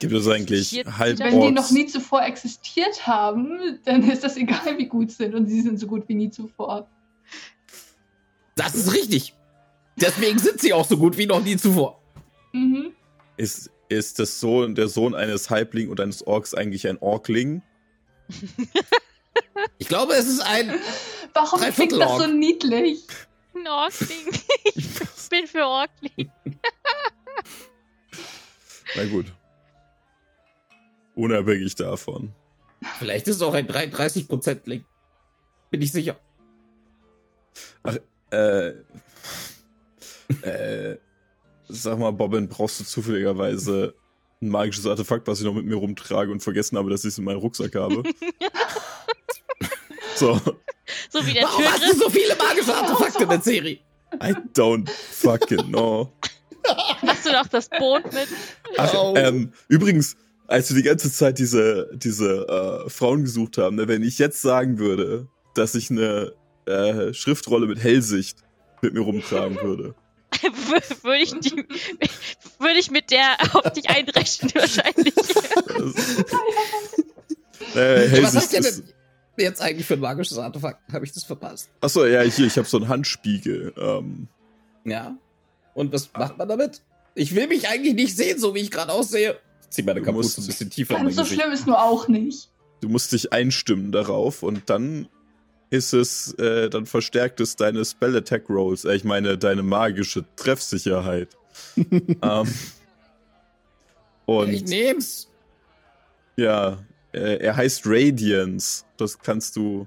Gibt 0.01 0.13
es 0.13 0.27
eigentlich 0.27 0.73
Jetzt 0.73 0.99
halb 0.99 1.19
wieder- 1.19 1.31
Wenn 1.31 1.41
die 1.41 1.51
noch 1.53 1.71
nie 1.71 1.87
zuvor 1.87 2.23
existiert 2.25 3.07
haben, 3.07 3.79
dann 3.85 4.09
ist 4.11 4.25
das 4.25 4.37
egal, 4.37 4.77
wie 4.79 4.87
gut 4.87 5.11
sie 5.11 5.19
sind. 5.19 5.35
Und 5.37 5.47
sie 5.47 5.61
sind 5.61 5.79
so 5.79 5.87
gut 5.87 6.09
wie 6.09 6.15
nie 6.15 6.31
zuvor. 6.31 6.89
Das 8.57 8.75
ist 8.75 8.93
richtig. 8.93 9.35
Deswegen 9.97 10.39
sind 10.39 10.61
sie 10.61 10.73
auch 10.73 10.87
so 10.87 10.97
gut 10.97 11.17
wie 11.19 11.27
noch 11.27 11.43
nie 11.45 11.57
zuvor. 11.57 12.01
Mhm. 12.53 12.93
Ist, 13.37 13.71
ist 13.89 14.19
das 14.19 14.41
Sohn, 14.41 14.75
der 14.75 14.89
Sohn 14.89 15.15
eines 15.15 15.51
Halbling 15.51 15.89
und 15.91 16.01
eines 16.01 16.27
Orks 16.27 16.55
eigentlich 16.55 16.89
ein 16.89 16.99
Orkling? 16.99 17.63
Ich 19.79 19.89
glaube, 19.89 20.15
es 20.15 20.27
ist 20.27 20.41
ein. 20.41 20.73
Warum 21.35 21.61
klingt 21.61 21.93
das 21.93 22.19
so 22.19 22.27
niedlich? 22.27 23.03
Ein 23.55 23.67
Orkling. 23.69 24.27
Ich 24.75 25.29
bin 25.29 25.47
für 25.47 25.67
Orkling. 25.67 26.31
Na 28.97 29.05
gut. 29.07 29.27
Unabhängig 31.21 31.75
davon. 31.75 32.33
Vielleicht 32.99 33.29
ist 33.29 33.37
es 33.37 33.43
auch 33.43 33.53
ein 33.53 33.69
33% 33.69 34.61
Link. 34.65 34.87
Bin 35.71 35.83
ich 35.83 35.93
sicher. 35.93 36.19
Äh, 38.31 38.69
äh, 40.43 40.97
sag 41.69 41.99
mal, 41.99 42.13
Bobbin, 42.13 42.49
brauchst 42.49 42.81
du 42.81 42.85
zufälligerweise 42.85 43.95
ein 44.41 44.49
magisches 44.49 44.87
Artefakt, 44.87 45.29
was 45.29 45.41
ich 45.41 45.45
noch 45.45 45.53
mit 45.53 45.67
mir 45.67 45.75
rumtrage 45.75 46.33
und 46.33 46.41
vergessen 46.43 46.79
habe, 46.79 46.89
dass 46.89 47.05
ich 47.05 47.09
es 47.09 47.19
in 47.19 47.25
meinem 47.25 47.41
Rucksack 47.41 47.75
habe? 47.75 48.03
so, 50.17 50.41
So 51.11 51.27
wie 51.27 51.35
der 51.35 51.43
Warum 51.45 51.65
hast 51.65 51.83
du 51.83 51.95
so 51.99 52.09
viele 52.09 52.35
magische 52.37 52.75
Artefakte 52.75 53.25
in 53.25 53.29
der 53.29 53.41
Serie? 53.43 53.79
I 54.15 54.33
don't 54.55 54.89
fucking 54.89 55.67
know. 55.69 56.11
Hast 57.03 57.27
du 57.27 57.33
noch 57.33 57.47
das 57.49 57.69
Boot 57.69 58.05
mit? 58.13 58.29
Ach, 58.79 58.95
Oh. 58.95 59.15
ähm, 59.17 59.53
übrigens, 59.69 60.17
als 60.51 60.69
wir 60.75 60.83
die 60.83 60.89
ganze 60.89 61.13
Zeit 61.13 61.39
diese, 61.39 61.91
diese 61.95 62.47
äh, 62.87 62.91
Frauen 62.91 63.23
gesucht 63.23 63.57
haben, 63.59 63.77
ne, 63.77 63.87
wenn 63.89 64.03
ich 64.03 64.19
jetzt 64.19 64.43
sagen 64.43 64.79
würde, 64.79 65.29
dass 65.55 65.75
ich 65.75 65.91
eine 65.91 66.33
äh, 66.67 67.13
Schriftrolle 67.15 67.67
mit 67.67 67.79
Hellsicht 67.83 68.39
mit 68.83 68.95
mir 68.95 69.01
rumtragen 69.01 69.57
würde. 69.63 69.95
Wür- 70.33 71.03
Würde 71.05 71.23
ich, 71.23 71.33
die, 71.41 71.65
würde 72.59 72.79
ich 72.79 72.91
mit 72.91 73.11
der 73.11 73.37
auf 73.53 73.73
dich 73.73 73.89
einrechnen 73.91 74.51
wahrscheinlich. 74.55 75.15
Äh, 77.75 78.23
Was 78.23 78.35
hast 78.35 78.53
Hellsicht 78.53 78.53
du 78.53 78.69
ist, 78.69 78.79
denn 78.79 78.95
jetzt 79.45 79.61
eigentlich 79.63 79.87
für 79.87 79.95
ein 79.95 80.01
magisches 80.01 80.39
Artefakt? 80.39 80.81
Habe 80.93 81.05
ich 81.05 81.13
das 81.13 81.25
verpasst? 81.25 81.69
achso, 81.81 82.05
ja, 82.07 82.23
hier, 82.23 82.47
ich 82.47 82.57
habe 82.57 82.67
so 82.67 82.79
einen 82.79 82.89
Handspiegel. 82.89 83.73
Ähm, 83.77 84.29
Ja. 84.85 85.17
Und 85.75 85.93
was 85.93 86.11
macht 86.15 86.37
man 86.39 86.49
damit? 86.49 86.81
Ich 87.15 87.35
will 87.35 87.47
mich 87.49 87.69
eigentlich 87.69 87.95
nicht 87.95 88.17
sehen, 88.17 88.39
so 88.39 88.55
wie 88.55 88.61
ich 88.61 88.71
gerade 88.71 88.93
aussehe. 88.93 89.37
Ich 89.71 89.77
zieh 89.77 89.83
meine 89.85 90.01
Du 90.01 90.07
Kapuze 90.07 90.27
musst- 90.27 90.39
ein 90.41 90.47
bisschen 90.47 90.71
tiefer 90.71 90.99
in 90.99 91.05
mein 91.05 91.13
so 91.15 91.23
Gesicht. 91.23 91.41
schlimm 91.41 91.53
ist 91.53 91.67
nur 91.67 91.81
auch 91.81 92.09
nicht. 92.09 92.51
du 92.81 92.89
musst 92.89 93.13
dich 93.13 93.33
einstimmen 93.33 93.93
darauf 93.93 94.43
und 94.43 94.69
dann 94.69 95.09
ist 95.71 95.93
es, 95.93 96.33
äh, 96.35 96.69
dann 96.69 96.87
verstärkt 96.87 97.39
es 97.41 97.55
deine 97.55 97.85
Spell 97.85 98.17
Attack 98.17 98.49
Rolls, 98.51 98.85
äh, 98.85 98.95
ich 98.97 99.05
meine 99.05 99.39
deine 99.39 99.63
magische 99.63 100.25
Treffsicherheit. 100.35 101.29
ähm, 101.77 102.47
Ich 102.47 102.53
und 104.27 104.69
nehm's. 104.69 105.29
ja, 106.37 106.79
äh, 107.13 107.37
er 107.37 107.57
heißt 107.57 107.83
Radiance. 107.87 108.85
Das 108.97 109.19
kannst 109.21 109.55
du 109.57 109.87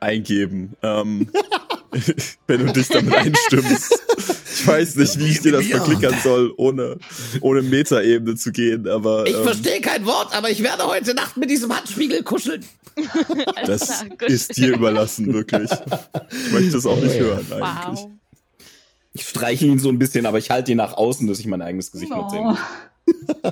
eingeben, 0.00 0.76
ähm, 0.82 1.30
wenn 2.48 2.66
du 2.66 2.72
dich 2.72 2.88
damit 2.88 3.14
einstimmst. 3.14 4.02
Ich 4.62 4.68
weiß 4.68 4.94
nicht, 4.96 5.18
wie 5.18 5.26
ich 5.28 5.40
dir 5.40 5.50
das 5.52 5.66
verklickern 5.66 6.14
soll, 6.22 6.54
ohne, 6.56 6.96
ohne 7.40 7.62
Metaebene 7.62 8.36
zu 8.36 8.52
gehen, 8.52 8.86
aber 8.88 9.26
Ich 9.26 9.34
ähm, 9.34 9.42
verstehe 9.42 9.80
kein 9.80 10.06
Wort, 10.06 10.32
aber 10.36 10.50
ich 10.50 10.62
werde 10.62 10.86
heute 10.86 11.14
Nacht 11.14 11.36
mit 11.36 11.50
diesem 11.50 11.76
Handspiegel 11.76 12.22
kuscheln. 12.22 12.64
Das 13.66 14.04
ist 14.26 14.56
dir 14.56 14.74
überlassen, 14.74 15.32
wirklich. 15.32 15.68
Ich 15.70 16.52
möchte 16.52 16.76
es 16.76 16.86
auch 16.86 17.00
nicht 17.00 17.18
hören, 17.18 17.44
eigentlich. 17.52 18.04
Wow. 18.04 18.10
Ich 19.14 19.28
streiche 19.28 19.66
ihn 19.66 19.80
so 19.80 19.88
ein 19.88 19.98
bisschen, 19.98 20.26
aber 20.26 20.38
ich 20.38 20.50
halte 20.50 20.70
ihn 20.70 20.78
nach 20.78 20.92
außen, 20.94 21.26
dass 21.26 21.40
ich 21.40 21.46
mein 21.46 21.60
eigenes 21.60 21.90
Gesicht 21.90 22.12
Oh. 22.14 22.22
mitsehen 22.22 22.44
muss. 22.44 22.58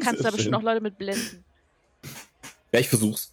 Kannst 0.00 0.22
Sehr 0.22 0.30
da 0.30 0.30
bestimmt 0.30 0.52
noch 0.52 0.62
Leute 0.62 0.80
mit 0.80 0.96
blenden. 0.96 1.44
Ja, 2.72 2.78
ich 2.80 2.88
versuch's. 2.88 3.32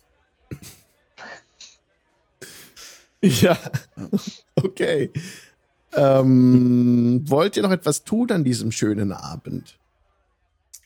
Ja. 3.22 3.58
Okay. 4.62 5.10
Ähm, 5.94 7.24
wollt 7.28 7.58
ihr 7.58 7.64
noch 7.64 7.72
etwas 7.72 8.04
tun 8.04 8.32
an 8.32 8.44
diesem 8.44 8.72
schönen 8.72 9.12
Abend? 9.12 9.78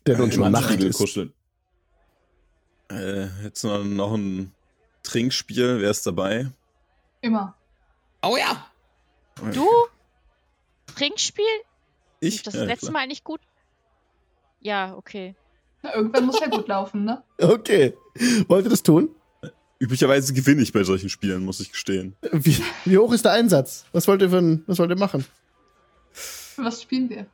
Der 0.06 0.18
nun 0.18 0.28
Im 0.28 0.32
schon 0.34 0.52
Nacht 0.52 0.80
ist. 0.80 0.98
kuscheln. 0.98 1.34
Äh, 2.92 3.28
jetzt 3.44 3.64
noch, 3.64 3.84
noch 3.84 4.14
ein 4.14 4.54
Trinkspiel, 5.04 5.80
wer 5.82 5.92
ist 5.92 6.06
dabei? 6.06 6.48
Immer. 7.22 7.56
Oh 8.22 8.38
ja. 8.38 8.66
Du? 9.54 9.68
Trinkspiel? 10.96 11.44
Ich? 12.20 12.36
Lief 12.36 12.44
das 12.44 12.54
Ja, 12.56 12.64
letzte 12.64 12.88
klar. 12.88 12.94
Mal 12.94 13.00
eigentlich 13.04 13.24
gut? 13.24 13.42
Ja, 14.62 14.96
okay. 14.96 15.36
Na, 15.82 15.94
irgendwann 15.96 16.26
muss 16.26 16.40
ja 16.40 16.48
gut 16.48 16.68
laufen, 16.68 17.04
ne? 17.04 17.24
Okay. 17.40 17.98
Wollt 18.48 18.66
ihr 18.66 18.70
das 18.70 18.84
tun? 18.84 19.10
Üblicherweise 19.84 20.34
gewinne 20.34 20.62
ich 20.62 20.72
bei 20.72 20.86
solchen 20.86 21.10
Spielen, 21.10 21.44
muss 21.44 21.60
ich 21.60 21.70
gestehen. 21.70 22.16
Wie, 22.32 22.56
wie 22.86 22.98
hoch 22.98 23.12
ist 23.12 23.26
der 23.26 23.34
Einsatz? 23.34 23.84
Was 23.92 24.08
wollt 24.08 24.22
ihr, 24.22 24.30
für 24.30 24.38
ein, 24.38 24.64
was 24.66 24.80
wollt 24.80 24.90
ihr 24.90 24.98
machen? 24.98 25.26
Was 26.56 26.82
spielen 26.82 27.10
wir? 27.10 27.26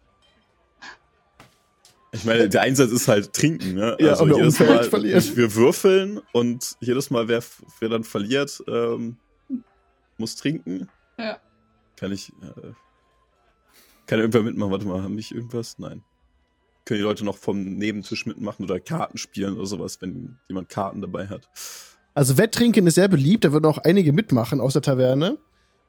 Ich 2.11 2.25
meine, 2.25 2.49
der 2.49 2.61
Einsatz 2.63 2.89
ist 2.89 3.07
halt 3.07 3.33
trinken, 3.33 3.75
ne? 3.75 3.95
Ja, 3.99 4.17
und 4.19 4.31
wer 4.31 4.37
jedes 4.37 4.59
Mal, 4.59 4.83
verliert. 4.83 5.37
wir 5.37 5.53
würfeln 5.53 6.21
und 6.31 6.75
jedes 6.79 7.11
Mal, 7.11 7.27
wer, 7.27 7.43
wer 7.81 7.89
dann 7.89 8.03
verliert, 8.03 8.63
ähm, 8.67 9.17
muss 10.17 10.35
trinken. 10.35 10.89
Ja. 11.19 11.39
Kann 11.97 12.11
ich, 12.11 12.29
äh, 12.41 12.71
kann 14.07 14.17
irgendwer 14.17 14.41
mitmachen? 14.41 14.71
Warte 14.71 14.87
mal, 14.87 15.03
haben 15.03 15.19
ich 15.19 15.35
irgendwas? 15.35 15.77
Nein. 15.77 16.01
Können 16.85 16.97
die 16.97 17.03
Leute 17.03 17.25
noch 17.25 17.37
vom 17.37 17.75
Nebentisch 17.75 18.25
mitmachen 18.25 18.65
oder 18.65 18.79
Karten 18.79 19.19
spielen 19.19 19.55
oder 19.55 19.67
sowas, 19.67 20.01
wenn 20.01 20.39
jemand 20.47 20.69
Karten 20.69 21.01
dabei 21.01 21.27
hat? 21.27 21.47
Also 22.19 22.37
Wetttrinken 22.37 22.85
ist 22.85 22.95
sehr 22.95 23.07
beliebt, 23.07 23.45
da 23.45 23.53
würden 23.53 23.65
auch 23.65 23.77
einige 23.77 24.11
mitmachen 24.11 24.59
aus 24.59 24.73
der 24.73 24.81
Taverne. 24.81 25.37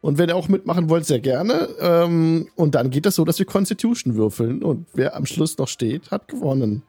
Und 0.01 0.17
wenn 0.17 0.29
ihr 0.29 0.37
auch 0.37 0.47
mitmachen 0.47 0.89
wollt, 0.89 1.05
sehr 1.05 1.19
gerne. 1.19 1.69
Ähm, 1.81 2.49
und 2.55 2.77
dann 2.77 2.91
geht 2.91 3.05
das 3.05 3.17
so, 3.17 3.25
dass 3.25 3.41
wir 3.41 3.47
Constitution 3.47 4.15
würfeln. 4.15 4.63
Und 4.63 4.87
wer 4.95 5.17
am 5.17 5.27
Schluss 5.27 5.59
noch 5.59 5.67
steht, 5.67 6.13
hat 6.13 6.29
gewonnen. 6.29 6.85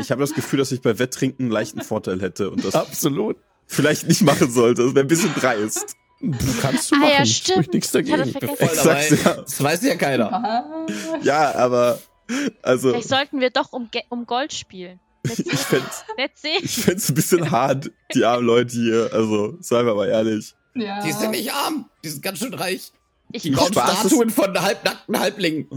Ich 0.00 0.12
habe 0.12 0.20
das 0.20 0.34
Gefühl, 0.34 0.60
dass 0.60 0.70
ich 0.70 0.82
bei 0.82 1.00
Wetttrinken 1.00 1.46
einen 1.46 1.50
leichten 1.52 1.80
Vorteil 1.82 2.20
hätte 2.22 2.48
und 2.48 2.64
das 2.64 2.76
Absolut. 2.76 3.36
vielleicht 3.66 4.06
nicht 4.06 4.22
machen 4.22 4.48
sollte. 4.52 4.84
Das 4.84 4.94
wäre 4.94 5.04
ein 5.04 5.08
bisschen 5.08 5.34
dreist. 5.34 5.96
Du 6.20 6.38
kannst 6.62 6.92
du 6.92 6.94
Ah, 6.94 6.98
machen. 7.00 7.10
ja, 7.10 7.26
Spricht 7.26 7.44
stimmt. 7.50 7.74
nichts 7.74 7.92
Ich 7.92 8.06
dagegen. 8.06 8.28
Ich 8.28 8.34
dabei. 8.38 8.66
sag's 8.72 9.10
ja. 9.24 9.34
Das 9.34 9.60
weiß 9.64 9.82
ja 9.82 9.96
keiner. 9.96 10.30
Was? 10.30 11.24
Ja, 11.24 11.56
aber 11.56 11.98
also 12.62 12.90
Vielleicht 12.90 13.08
sollten 13.08 13.40
wir 13.40 13.50
doch 13.50 13.72
um, 13.72 13.90
um 14.10 14.26
Gold 14.26 14.52
spielen. 14.52 15.00
Ich 15.24 15.58
fänd's, 15.60 16.04
Let's 16.16 16.42
ich 16.44 17.08
ein 17.08 17.14
bisschen 17.14 17.50
hart, 17.50 17.90
die 18.14 18.24
armen 18.24 18.46
Leute 18.46 18.72
hier. 18.72 19.10
Also, 19.12 19.56
seien 19.60 19.86
wir 19.86 19.94
mal 19.94 20.08
ehrlich. 20.08 20.54
Ja. 20.74 21.02
Die 21.04 21.12
sind 21.12 21.30
nicht 21.30 21.52
arm, 21.52 21.88
die 22.04 22.08
sind 22.10 22.22
ganz 22.22 22.38
schön 22.38 22.54
reich. 22.54 22.92
Ich 23.32 23.42
Die 23.42 23.50
ist- 23.50 23.72
Statuen 23.72 24.30
von 24.30 24.60
halbnackten 24.60 25.18
Halblingen. 25.18 25.68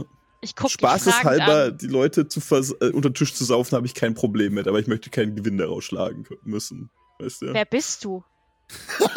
ich 0.41 0.55
guck 0.55 0.69
Spaßeshalber, 0.71 1.65
an. 1.65 1.77
die 1.77 1.87
Leute 1.87 2.27
zu 2.27 2.39
vers 2.41 2.71
äh, 2.81 2.89
unter 2.91 3.09
den 3.09 3.13
Tisch 3.15 3.33
zu 3.33 3.45
saufen, 3.45 3.75
habe 3.75 3.85
ich 3.87 3.93
kein 3.95 4.13
Problem 4.15 4.53
mit, 4.53 4.67
aber 4.67 4.79
ich 4.79 4.87
möchte 4.87 5.09
keinen 5.09 5.35
Gewinn 5.35 5.57
daraus 5.57 5.85
schlagen 5.85 6.25
müssen. 6.43 6.89
Weißt 7.19 7.41
du? 7.41 7.53
Wer 7.53 7.65
bist 7.65 8.03
du? 8.03 8.23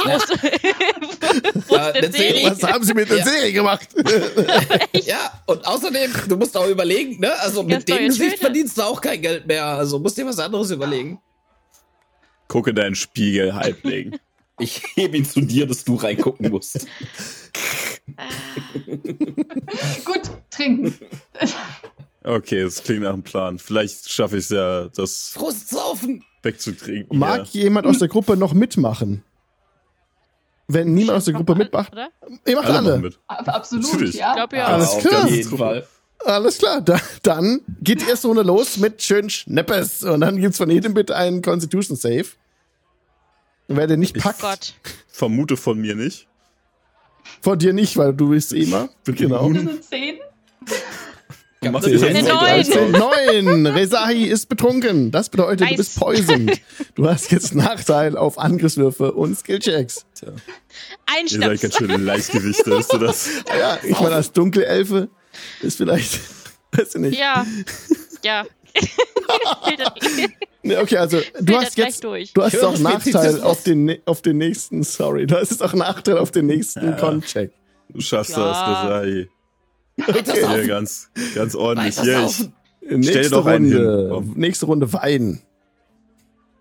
Ja. 0.05 0.19
Wo 1.67 1.75
Ja, 1.77 1.93
Serie. 2.13 2.51
Was 2.51 2.63
haben 2.63 2.85
sie 2.85 2.95
mit 2.95 3.11
der 3.11 3.19
Ja. 3.19 3.25
Serie 3.25 3.53
gemacht? 3.53 3.89
Ja, 4.93 5.43
und 5.47 5.67
außerdem, 5.67 6.13
du 6.29 6.37
musst 6.37 6.57
auch 6.57 6.69
überlegen, 6.69 7.19
ne? 7.21 7.33
Also 7.41 7.63
mit 7.63 7.89
dem 7.89 8.07
Gesicht 8.07 8.39
verdienst 8.39 8.79
du 8.79 8.83
auch 8.83 9.01
kein 9.01 9.21
Geld 9.23 9.47
mehr. 9.47 9.65
Also 9.65 9.99
musst 9.99 10.17
dir 10.19 10.27
was 10.27 10.39
anderes 10.39 10.71
überlegen. 10.71 11.21
Gucke 12.49 12.75
deinen 12.75 12.95
Spiegel, 12.95 13.55
Halbling. 13.55 14.19
Ich 14.59 14.83
hebe 14.95 15.17
ihn 15.17 15.25
zu 15.25 15.41
dir, 15.41 15.67
dass 15.67 15.85
du 15.85 15.95
reingucken 15.95 16.51
musst. 16.51 16.87
Gut, 20.05 20.23
trinken. 20.51 20.95
okay, 22.25 22.63
das 22.65 22.83
klingt 22.83 23.03
nach 23.03 23.13
einem 23.13 23.23
Plan. 23.23 23.59
Vielleicht 23.59 24.11
schaffe 24.11 24.37
ich 24.37 24.45
es 24.45 24.51
ja, 24.51 24.89
das 24.89 25.31
Frustsaufen. 25.35 26.25
wegzutrinken. 26.43 27.19
Mag 27.19 27.47
jemand 27.49 27.87
aus 27.87 27.99
der 27.99 28.09
Gruppe 28.09 28.37
noch 28.37 28.53
mitmachen? 28.53 29.23
wenn 30.73 30.95
niemand 30.95 31.19
aus 31.19 31.25
der 31.25 31.35
Gruppe 31.35 31.55
mitmacht. 31.55 31.93
Ihr 32.47 32.57
macht 32.57 32.69
alle. 32.69 32.93
alle. 32.93 32.99
Mit. 32.99 33.19
Absolut, 33.27 33.85
Natürlich. 33.93 34.15
ja. 34.17 34.35
Glaub, 34.35 34.53
ja. 34.53 34.67
Alles 34.67 34.99
klar. 34.99 35.25
Auf 35.25 35.31
jeden 35.31 35.59
Fall. 35.59 35.87
Alles 36.25 36.59
klar, 36.59 36.83
da, 36.83 37.01
dann 37.23 37.61
geht 37.81 38.03
die 38.03 38.07
erste 38.07 38.29
Runde 38.29 38.43
los 38.43 38.77
mit 38.77 39.03
schön 39.03 39.31
Schneppes. 39.31 40.03
Und 40.03 40.21
dann 40.21 40.37
gibt's 40.37 40.59
von 40.59 40.71
jedem 40.71 40.93
Bit 40.93 41.11
einen 41.11 41.41
Constitution 41.41 41.97
Save. 41.97 42.27
Und 43.69 43.77
wer 43.77 43.87
den 43.87 44.01
nicht 44.01 44.17
ich 44.17 44.23
packt. 44.23 44.41
Gott. 44.41 44.75
Vermute 45.09 45.57
von 45.57 45.81
mir 45.81 45.95
nicht. 45.95 46.27
Von 47.41 47.59
dir 47.59 47.73
nicht, 47.73 47.97
weil 47.97 48.13
du 48.13 48.31
bist 48.31 48.53
eh 48.53 48.63
immer. 48.65 48.89
Genau. 49.05 49.51
Das 49.53 49.63
sind 49.63 49.85
10. 49.85 50.10
Ja, 51.63 51.73
das 51.73 51.87
ist 51.87 52.03
eine 52.03 52.23
9. 52.23 52.91
9. 52.91 53.67
Rezahi 53.67 54.25
ist 54.25 54.49
betrunken. 54.49 55.11
Das 55.11 55.29
bedeutet, 55.29 55.61
nice. 55.61 55.71
du 55.71 55.77
bist 55.77 55.99
poisoned. 55.99 56.61
Du 56.95 57.07
hast 57.07 57.31
jetzt 57.33 57.55
Nachteil 57.55 58.17
auf 58.17 58.39
Angriffswürfe 58.39 59.13
und 59.13 59.39
Skillchecks. 59.39 60.07
Tja. 60.15 60.33
Ein 61.07 61.27
Ihr 61.27 61.39
seid 61.39 61.61
ganz 61.61 61.77
schön 61.77 62.05
Leichtgewicht, 62.05 62.67
weißt 62.67 62.93
du 62.95 62.99
das? 62.99 63.29
Ja, 63.59 63.79
ich 63.83 63.99
meine, 64.01 64.17
das 64.17 64.33
dunkle 64.33 64.65
Elfe 64.65 65.09
ist 65.61 65.77
vielleicht, 65.77 66.21
weißt 66.73 66.95
du 66.95 67.01
nicht. 67.01 67.19
Ja, 67.19 67.47
ja. 68.25 68.47
nee, 70.63 70.77
okay, 70.77 70.97
also 70.97 71.21
du 71.41 71.57
hast 71.57 71.77
jetzt, 71.77 72.05
durch. 72.05 72.33
du 72.33 72.43
hast 72.43 72.63
auch 72.63 72.79
Nachteil 72.79 73.41
auf 73.43 73.63
den, 73.65 73.99
auf 74.07 74.23
den 74.23 74.39
nächsten, 74.39 74.83
sorry, 74.83 75.27
du 75.27 75.37
hast 75.37 75.51
jetzt 75.51 75.63
auch 75.63 75.75
Nachteil 75.75 76.17
auf 76.19 76.31
den 76.31 76.47
nächsten 76.47 76.85
ja. 76.85 76.93
Con-Check. 76.93 77.53
Du 77.89 78.01
schaffst 78.01 78.35
Klar. 78.35 78.49
das, 78.49 78.85
Resahi. 78.85 79.29
Weiter 80.07 80.55
Hier 80.55 80.67
ganz, 80.67 81.11
ganz 81.35 81.55
ordentlich. 81.55 82.01
Hier, 82.01 82.27
ich. 82.27 82.49
Nächste 82.81 83.31
doch 83.31 83.47
einen 83.47 83.73
Runde, 83.73 84.15
hin. 84.15 84.33
Nächste 84.37 84.67
Runde 84.67 84.93
Wein. 84.93 85.43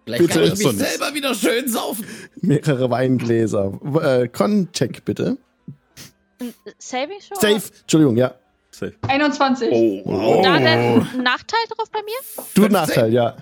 Vielleicht 0.05 0.21
Bitte. 0.21 0.33
kann 0.33 0.43
ich 0.53 0.59
mich 0.59 0.77
selber 0.77 1.13
wieder 1.13 1.35
schön 1.35 1.67
saufen. 1.67 2.05
Mehrere 2.41 2.89
Weingläser. 2.89 3.79
Äh, 4.01 4.27
Con-Check 4.27 5.05
bitte. 5.05 5.37
Saving 6.77 7.19
Show? 7.19 7.35
Safe, 7.35 7.61
Entschuldigung, 7.81 8.17
ja. 8.17 8.33
safe. 8.71 8.95
21. 9.07 9.69
Oh, 9.71 10.37
Und 10.37 10.43
da 10.43 10.53
dann 10.53 10.65
ein 10.65 11.23
Nachteil 11.23 11.59
drauf 11.69 11.89
bei 11.91 11.99
mir? 12.01 12.43
Du 12.55 12.61
15. 12.61 12.71
Nachteil, 12.71 13.13
ja. 13.13 13.37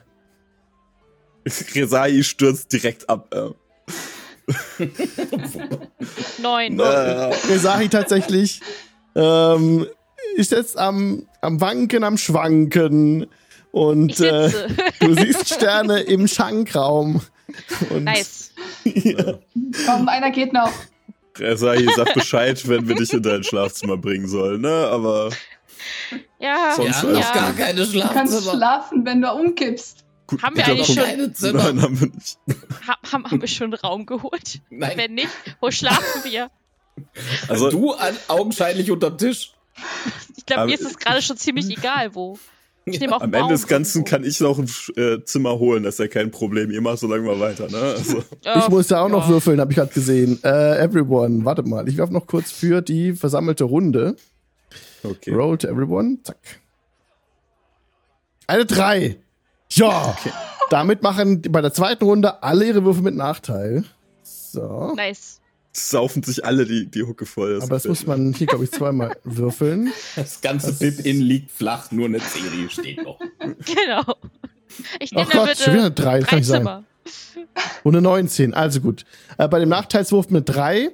Resai 1.76 2.24
stürzt 2.24 2.74
direkt 2.74 3.10
ab. 3.10 3.34
Neun. 6.41 6.80
Äh, 6.80 6.84
Rezahi 6.84 7.89
tatsächlich 7.89 8.62
ähm, 9.18 9.88
ist 10.36 10.51
jetzt 10.51 10.78
am, 10.78 11.28
am 11.41 11.59
Wanken, 11.61 12.03
am 12.03 12.18
Schwanken. 12.18 13.28
Und 13.72 14.11
Ich 14.11 14.22
äh, 14.22 14.49
sitze. 14.49 14.68
du 15.01 15.13
siehst 15.13 15.53
Sterne 15.53 15.99
im 16.01 16.28
Schankraum. 16.28 17.22
Und 17.89 18.03
nice. 18.05 18.51
Komm, 19.86 20.07
einer 20.07 20.32
geht 20.32 20.53
noch. 20.53 20.72
Resai, 21.38 21.86
sag 21.95 22.13
Bescheid, 22.15 22.68
wenn 22.68 22.88
wir 22.88 22.95
dich 22.95 23.13
in 23.13 23.22
dein 23.22 23.43
Schlafzimmer 23.43 23.97
bringen 23.97 24.28
sollen, 24.28 24.61
ne? 24.61 24.88
Aber 24.91 25.30
Ja, 26.39 26.74
Sonst 26.76 27.03
Wir 27.03 27.09
haben 27.09 27.13
noch 27.13 27.34
gar 27.34 27.47
ja. 27.49 27.53
keine 27.65 27.86
Du 27.86 27.99
kannst 27.99 28.34
Schlafzimmer. 28.34 28.53
schlafen, 28.55 29.05
wenn 29.05 29.22
du 29.22 29.32
umkippst. 29.32 30.03
gut, 30.26 30.41
Haben 30.41 30.55
wir 30.57 30.65
eigentlich 30.68 30.95
Punkt. 30.95 31.11
schon- 31.20 31.36
Zimmer. 31.36 31.63
Nein, 31.65 31.82
haben 31.84 31.99
wir 32.01 32.07
nicht. 32.07 32.38
Ha 32.88 32.97
haben, 33.11 33.26
haben 33.26 33.41
wir 33.41 33.47
schon 33.47 33.65
einen 33.65 33.74
Raum 33.76 34.05
geholt? 34.07 34.61
Nein, 34.72 34.93
Wenn 34.97 35.13
nicht, 35.13 35.30
wo 35.61 35.70
schlafen 35.70 36.24
wir? 36.24 36.49
Also, 37.48 37.70
du 37.70 37.93
an, 37.93 38.16
augenscheinlich 38.28 38.91
unterm 38.91 39.18
Tisch. 39.18 39.54
Ich 40.36 40.45
glaube, 40.45 40.68
mir 40.68 40.74
ist 40.76 40.86
es 40.86 40.98
gerade 40.98 41.22
schon 41.22 41.38
ziemlich 41.38 41.70
egal, 41.70 42.16
wo. 42.16 42.38
Ich 42.86 43.00
nehme 43.02 43.16
auch 43.16 43.22
am 43.22 43.34
Ende 43.34 43.54
des 43.54 43.68
Ganzen 43.68 44.00
irgendwo. 44.00 44.12
kann 44.12 44.24
ich 44.24 44.39
noch 44.39 44.58
ein 44.58 44.70
äh, 44.95 45.24
Zimmer 45.26 45.60
holen, 45.60 45.84
das 45.84 45.95
ist 45.95 46.00
ja 46.00 46.08
kein 46.08 46.32
Problem. 46.32 46.72
Ihr 46.72 46.82
macht 46.82 47.00
so 47.00 47.08
lange 47.08 47.24
mal 47.24 47.39
weiter, 47.39 47.70
ne? 47.70 47.78
Also, 47.78 48.24
Ja, 48.45 48.60
ich 48.60 48.70
muss 48.70 48.88
da 48.88 49.02
auch 49.02 49.10
noch 49.10 49.28
würfeln, 49.28 49.60
habe 49.60 49.72
ich 49.74 49.78
gerade 49.78 49.93
gesehen. 49.93 50.39
Äh, 50.43 50.78
everyone, 50.80 51.43
warte 51.43 51.64
mal. 51.64 51.88
Ich 51.89 51.98
werfe 51.98 52.14
noch 52.14 52.28
kurz 52.28 52.52
für 52.52 52.82
die 52.82 53.14
versammelte 53.14 53.66
Runde. 53.66 54.16
okay. 55.04 55.34
Roll 55.34 55.58
to 55.58 55.68
everyone. 55.68 56.20
Zack. 56.24 56.38
Eine 58.48 58.66
3. 58.66 59.18
Ja. 59.72 60.18
Damit 60.70 61.04
machen 61.04 61.41
bei 61.41 61.60
der 61.62 61.74
zweiten 61.74 62.06
Runde 62.06 62.41
alle 62.41 62.66
ihre 62.66 62.86
Würfe 62.86 63.02
mit 63.02 63.16
Nachteil. 63.16 63.84
So. 64.24 64.93
Nice. 64.95 65.41
Saufen 65.78 66.23
sich 66.23 66.43
alle 66.43 66.65
die, 66.65 66.88
die 66.88 67.03
Hucke 67.03 67.25
voll. 67.25 67.59
Aber 67.61 67.75
das 67.75 67.86
muss 67.88 68.05
man 68.07 68.34
hier, 68.34 68.47
glaube 68.47 68.63
ich, 68.63 68.71
zweimal 68.71 69.15
würfeln. 69.23 69.91
Das 70.15 70.41
ganze 70.41 70.73
Bib-In 70.73 71.21
liegt 71.21 71.51
flach, 71.51 71.91
nur 71.91 72.05
eine 72.07 72.19
Serie 72.19 72.69
steht 72.69 73.03
noch. 73.03 73.19
Genau. 73.39 74.03
Ich 74.99 75.11
Ach 75.15 75.17
nehme 75.19 75.30
Gott, 75.32 75.49
bitte 75.49 75.63
schon 75.63 75.73
wieder 75.73 75.86
eine 75.86 75.91
3, 75.91 76.19
kann 76.21 76.39
nicht 76.39 76.47
sein. 76.47 76.61
Zimmer. 76.61 76.84
Und 77.84 77.95
eine 77.95 78.01
19, 78.01 78.53
also 78.53 78.82
gut. 78.82 79.05
Äh, 79.38 79.47
bei 79.47 79.59
dem 79.59 79.69
Nachteilswurf 79.69 80.28
eine 80.30 80.41
3. 80.41 80.89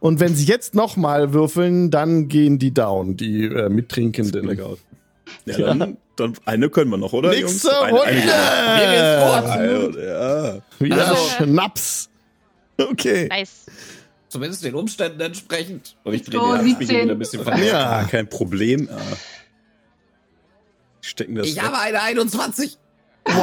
Und 0.00 0.18
wenn 0.18 0.34
sie 0.34 0.44
jetzt 0.46 0.74
nochmal 0.74 1.32
würfeln, 1.32 1.90
dann 1.90 2.28
gehen 2.28 2.58
die 2.58 2.72
down, 2.74 3.16
die 3.16 3.44
äh. 3.44 3.68
Mittrinkenden. 3.68 4.58
Ja, 5.46 5.74
dann, 5.74 5.96
dann 6.16 6.34
eine 6.44 6.68
können 6.70 6.90
wir 6.90 6.96
noch, 6.98 7.12
oder? 7.12 7.30
Nächste 7.30 7.68
Jungs? 7.68 7.82
Eine, 7.82 7.98
Runde! 7.98 8.12
eine, 8.12 9.52
eine, 9.52 10.06
ja. 10.06 10.58
Wieder 10.78 11.08
Also- 11.08 11.44
Schnaps. 11.44 12.08
Okay. 12.78 13.28
Nice. 13.28 13.66
Zumindest 14.32 14.64
den 14.64 14.74
Umständen 14.74 15.20
entsprechend. 15.20 15.94
Und 16.04 16.14
ich 16.14 16.22
drehe 16.22 16.40
So, 16.40 16.46
den 16.46 16.58
Handspiegel 16.60 16.86
17. 16.86 17.02
wieder 17.04 17.12
ein 17.12 17.18
bisschen 17.18 17.44
von 17.44 17.62
Ja. 17.62 17.90
Ah, 17.90 18.04
kein 18.04 18.30
Problem. 18.30 18.88
Ah. 18.90 18.98
Stecken 21.02 21.34
das 21.34 21.46
Ich 21.48 21.56
weg. 21.56 21.62
habe 21.64 21.78
eine 21.78 22.00
21. 22.00 22.78
Wow. 23.26 23.34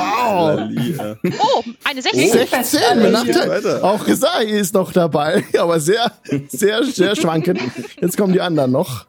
Ja. 0.72 1.16
Oh, 1.40 1.64
eine 1.84 2.02
16. 2.02 2.32
16 2.32 2.80
mit 2.96 3.04
Geht 3.04 3.12
Nachteil. 3.14 3.50
weiter. 3.50 3.84
Auch 3.84 4.08
Resai 4.08 4.46
ist 4.46 4.74
noch 4.74 4.92
dabei, 4.92 5.44
aber 5.60 5.80
sehr, 5.80 6.12
sehr, 6.48 6.84
sehr 6.84 7.16
schwankend. 7.16 7.62
Jetzt 8.02 8.18
kommen 8.18 8.34
die 8.34 8.42
anderen 8.42 8.72
noch. 8.72 9.06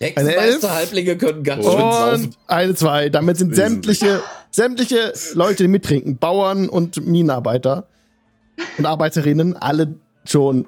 Hexenmeister 0.00 0.74
Halblinge 0.74 1.18
können 1.18 1.42
ganz 1.44 1.62
schön 1.62 1.72
saufen. 1.78 2.24
Und 2.24 2.38
eine, 2.46 2.74
zwei. 2.74 3.10
Damit 3.10 3.36
sind 3.36 3.54
sämtliche, 3.54 4.22
sämtliche 4.50 5.12
Leute, 5.34 5.64
die 5.64 5.68
mittrinken, 5.68 6.16
Bauern 6.16 6.70
und 6.70 7.04
Minenarbeiter 7.04 7.86
und 8.78 8.86
Arbeiterinnen, 8.86 9.54
alle 9.58 9.94
schon 10.30 10.66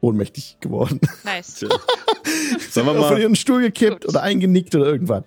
ohnmächtig 0.00 0.58
geworden. 0.60 1.00
Nice. 1.24 1.60
Sagen 2.70 2.86
wir 2.86 2.94
Von 2.94 2.98
mal, 2.98 3.20
ihren 3.20 3.36
Stuhl 3.36 3.62
gekippt 3.62 4.02
Gut. 4.02 4.10
oder 4.10 4.22
eingenickt 4.22 4.74
oder 4.74 4.86
irgendwas. 4.86 5.24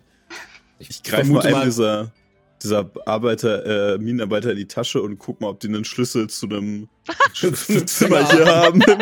ich 0.80 1.02
greife 1.04 1.32
mal 1.32 1.46
einen 1.46 1.64
dieser, 1.64 2.12
dieser 2.62 2.90
Arbeiter, 3.06 3.94
äh, 3.94 3.98
Minenarbeiter 3.98 4.52
in 4.52 4.58
die 4.58 4.68
Tasche 4.68 5.02
und 5.02 5.18
guck 5.18 5.42
mal, 5.42 5.50
ob 5.50 5.60
die 5.60 5.68
einen 5.68 5.86
Schlüssel 5.86 6.30
zu 6.30 6.48
einem 6.48 6.90
Zimmer 7.86 8.30
hier 8.32 8.46
haben. 8.46 8.84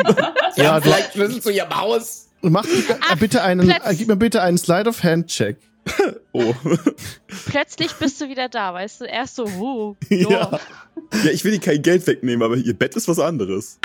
Ja, 0.58 0.80
vielleicht 0.80 1.12
Schlüssel 1.12 1.42
zu 1.42 1.52
ihrem 1.52 1.76
Haus. 1.76 2.30
Mach 2.42 2.66
Ach, 3.10 3.18
bitte 3.18 3.42
einen, 3.42 3.74
gib 3.98 4.08
mir 4.08 4.16
bitte 4.16 4.42
einen 4.42 4.58
Slide 4.58 4.88
of 4.88 5.04
Hand 5.04 5.28
Check. 5.28 5.58
Oh. 6.32 6.54
Plötzlich 7.46 7.94
bist 7.94 8.20
du 8.20 8.28
wieder 8.30 8.50
da, 8.50 8.74
weißt 8.74 9.02
du? 9.02 9.06
Erst 9.06 9.36
so, 9.36 9.46
uh, 9.46 9.96
Ja. 10.10 10.30
ja. 10.30 10.60
Ja, 11.24 11.32
ich 11.32 11.44
will 11.46 11.52
dir 11.52 11.60
kein 11.60 11.82
Geld 11.82 12.06
wegnehmen, 12.08 12.42
aber 12.44 12.56
ihr 12.58 12.74
Bett 12.74 12.96
ist 12.96 13.08
was 13.08 13.20
anderes. 13.20 13.80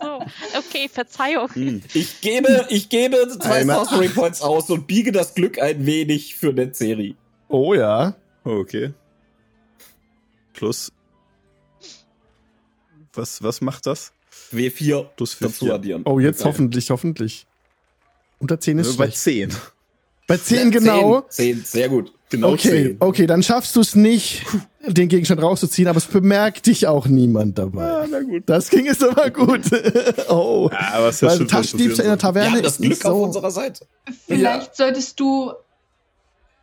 So. 0.00 0.24
Okay, 0.58 0.88
Verzeihung. 0.92 1.48
Hm. 1.54 1.82
Ich 1.94 2.20
gebe, 2.20 2.66
ich 2.70 2.88
gebe 2.88 3.28
zwei 3.40 3.60
Eine- 3.60 3.74
Sorcery 3.74 4.08
Points 4.08 4.42
aus 4.42 4.68
und 4.70 4.86
biege 4.86 5.12
das 5.12 5.34
Glück 5.34 5.60
ein 5.60 5.86
wenig 5.86 6.34
für 6.34 6.52
Netzeri. 6.52 7.14
Oh 7.48 7.74
ja. 7.74 8.14
Oh, 8.44 8.50
okay. 8.56 8.92
Plus. 10.54 10.90
Was, 13.14 13.42
was 13.42 13.60
macht 13.60 13.86
das? 13.86 14.12
W4 14.52 15.04
Plus 15.16 15.34
vier, 15.34 15.46
dazu 15.48 15.64
vier. 15.66 15.74
addieren. 15.74 16.02
Oh, 16.04 16.18
jetzt 16.18 16.38
Geil. 16.38 16.48
hoffentlich, 16.52 16.90
hoffentlich. 16.90 17.46
Unter 18.38 18.58
10 18.58 18.78
ist 18.78 18.96
Bei 18.96 19.04
schlecht. 19.04 19.18
10. 19.18 19.56
Bei 20.26 20.36
10 20.36 20.70
genau. 20.70 21.22
10, 21.28 21.56
10, 21.56 21.64
sehr 21.64 21.88
gut. 21.88 22.12
Genau 22.30 22.52
Okay, 22.52 22.84
10. 22.84 22.96
okay, 23.00 23.26
dann 23.26 23.42
schaffst 23.42 23.76
du 23.76 23.80
es 23.80 23.94
nicht, 23.94 24.44
den 24.86 25.08
Gegenstand 25.08 25.42
rauszuziehen, 25.42 25.86
aber 25.88 25.98
es 25.98 26.06
bemerkt 26.06 26.66
dich 26.66 26.86
auch 26.86 27.06
niemand 27.06 27.58
dabei. 27.58 27.82
Ah, 27.84 28.06
na 28.08 28.20
gut. 28.20 28.44
Das 28.46 28.70
ging 28.70 28.86
jetzt 28.86 29.04
aber 29.04 29.30
gut. 29.30 29.60
oh. 30.28 30.70
Ja, 30.72 30.92
aber 30.94 31.08
es 31.08 31.16
ist 31.16 31.20
ja 31.22 31.28
Weil 31.28 31.36
schon 31.38 31.48
Taschendiebstahl 31.48 32.04
in 32.06 32.10
der 32.12 32.18
Taverne 32.18 32.62
das 32.62 32.74
ist 32.74 32.80
nicht 32.80 33.00
Glück 33.00 33.04
auf 33.12 33.18
so. 33.18 33.24
unserer 33.24 33.50
Seite. 33.50 33.86
Vielleicht 34.26 34.74
solltest 34.76 35.20
du 35.20 35.52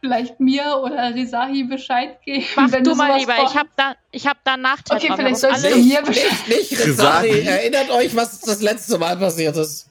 vielleicht 0.02 0.40
mir 0.40 0.82
oder 0.84 1.14
Risahi 1.14 1.66
Bescheid 1.66 2.20
geben. 2.24 2.46
Mach 2.56 2.72
wenn 2.72 2.84
du 2.84 2.96
mal 2.96 3.20
lieber. 3.20 3.36
vor- 3.36 3.46
Ich 3.52 3.56
hab 3.56 3.68
da, 3.76 3.96
ich 4.12 4.26
hab 4.26 4.44
da 4.46 4.54
einen 4.54 4.64
Nachteil. 4.64 4.98
Okay, 4.98 5.08
dran. 5.10 5.18
vielleicht 5.18 5.38
solltest 5.38 5.66
du 5.66 5.76
mir 5.78 6.02
Bescheid 6.02 6.32
Nicht, 6.48 6.72
nicht, 6.72 6.88
Rizari. 6.88 7.42
Erinnert 7.42 7.92
euch, 7.92 8.16
was 8.16 8.40
das 8.40 8.62
letzte 8.62 8.98
Mal 8.98 9.18
passiert 9.18 9.56
ist. 9.58 9.88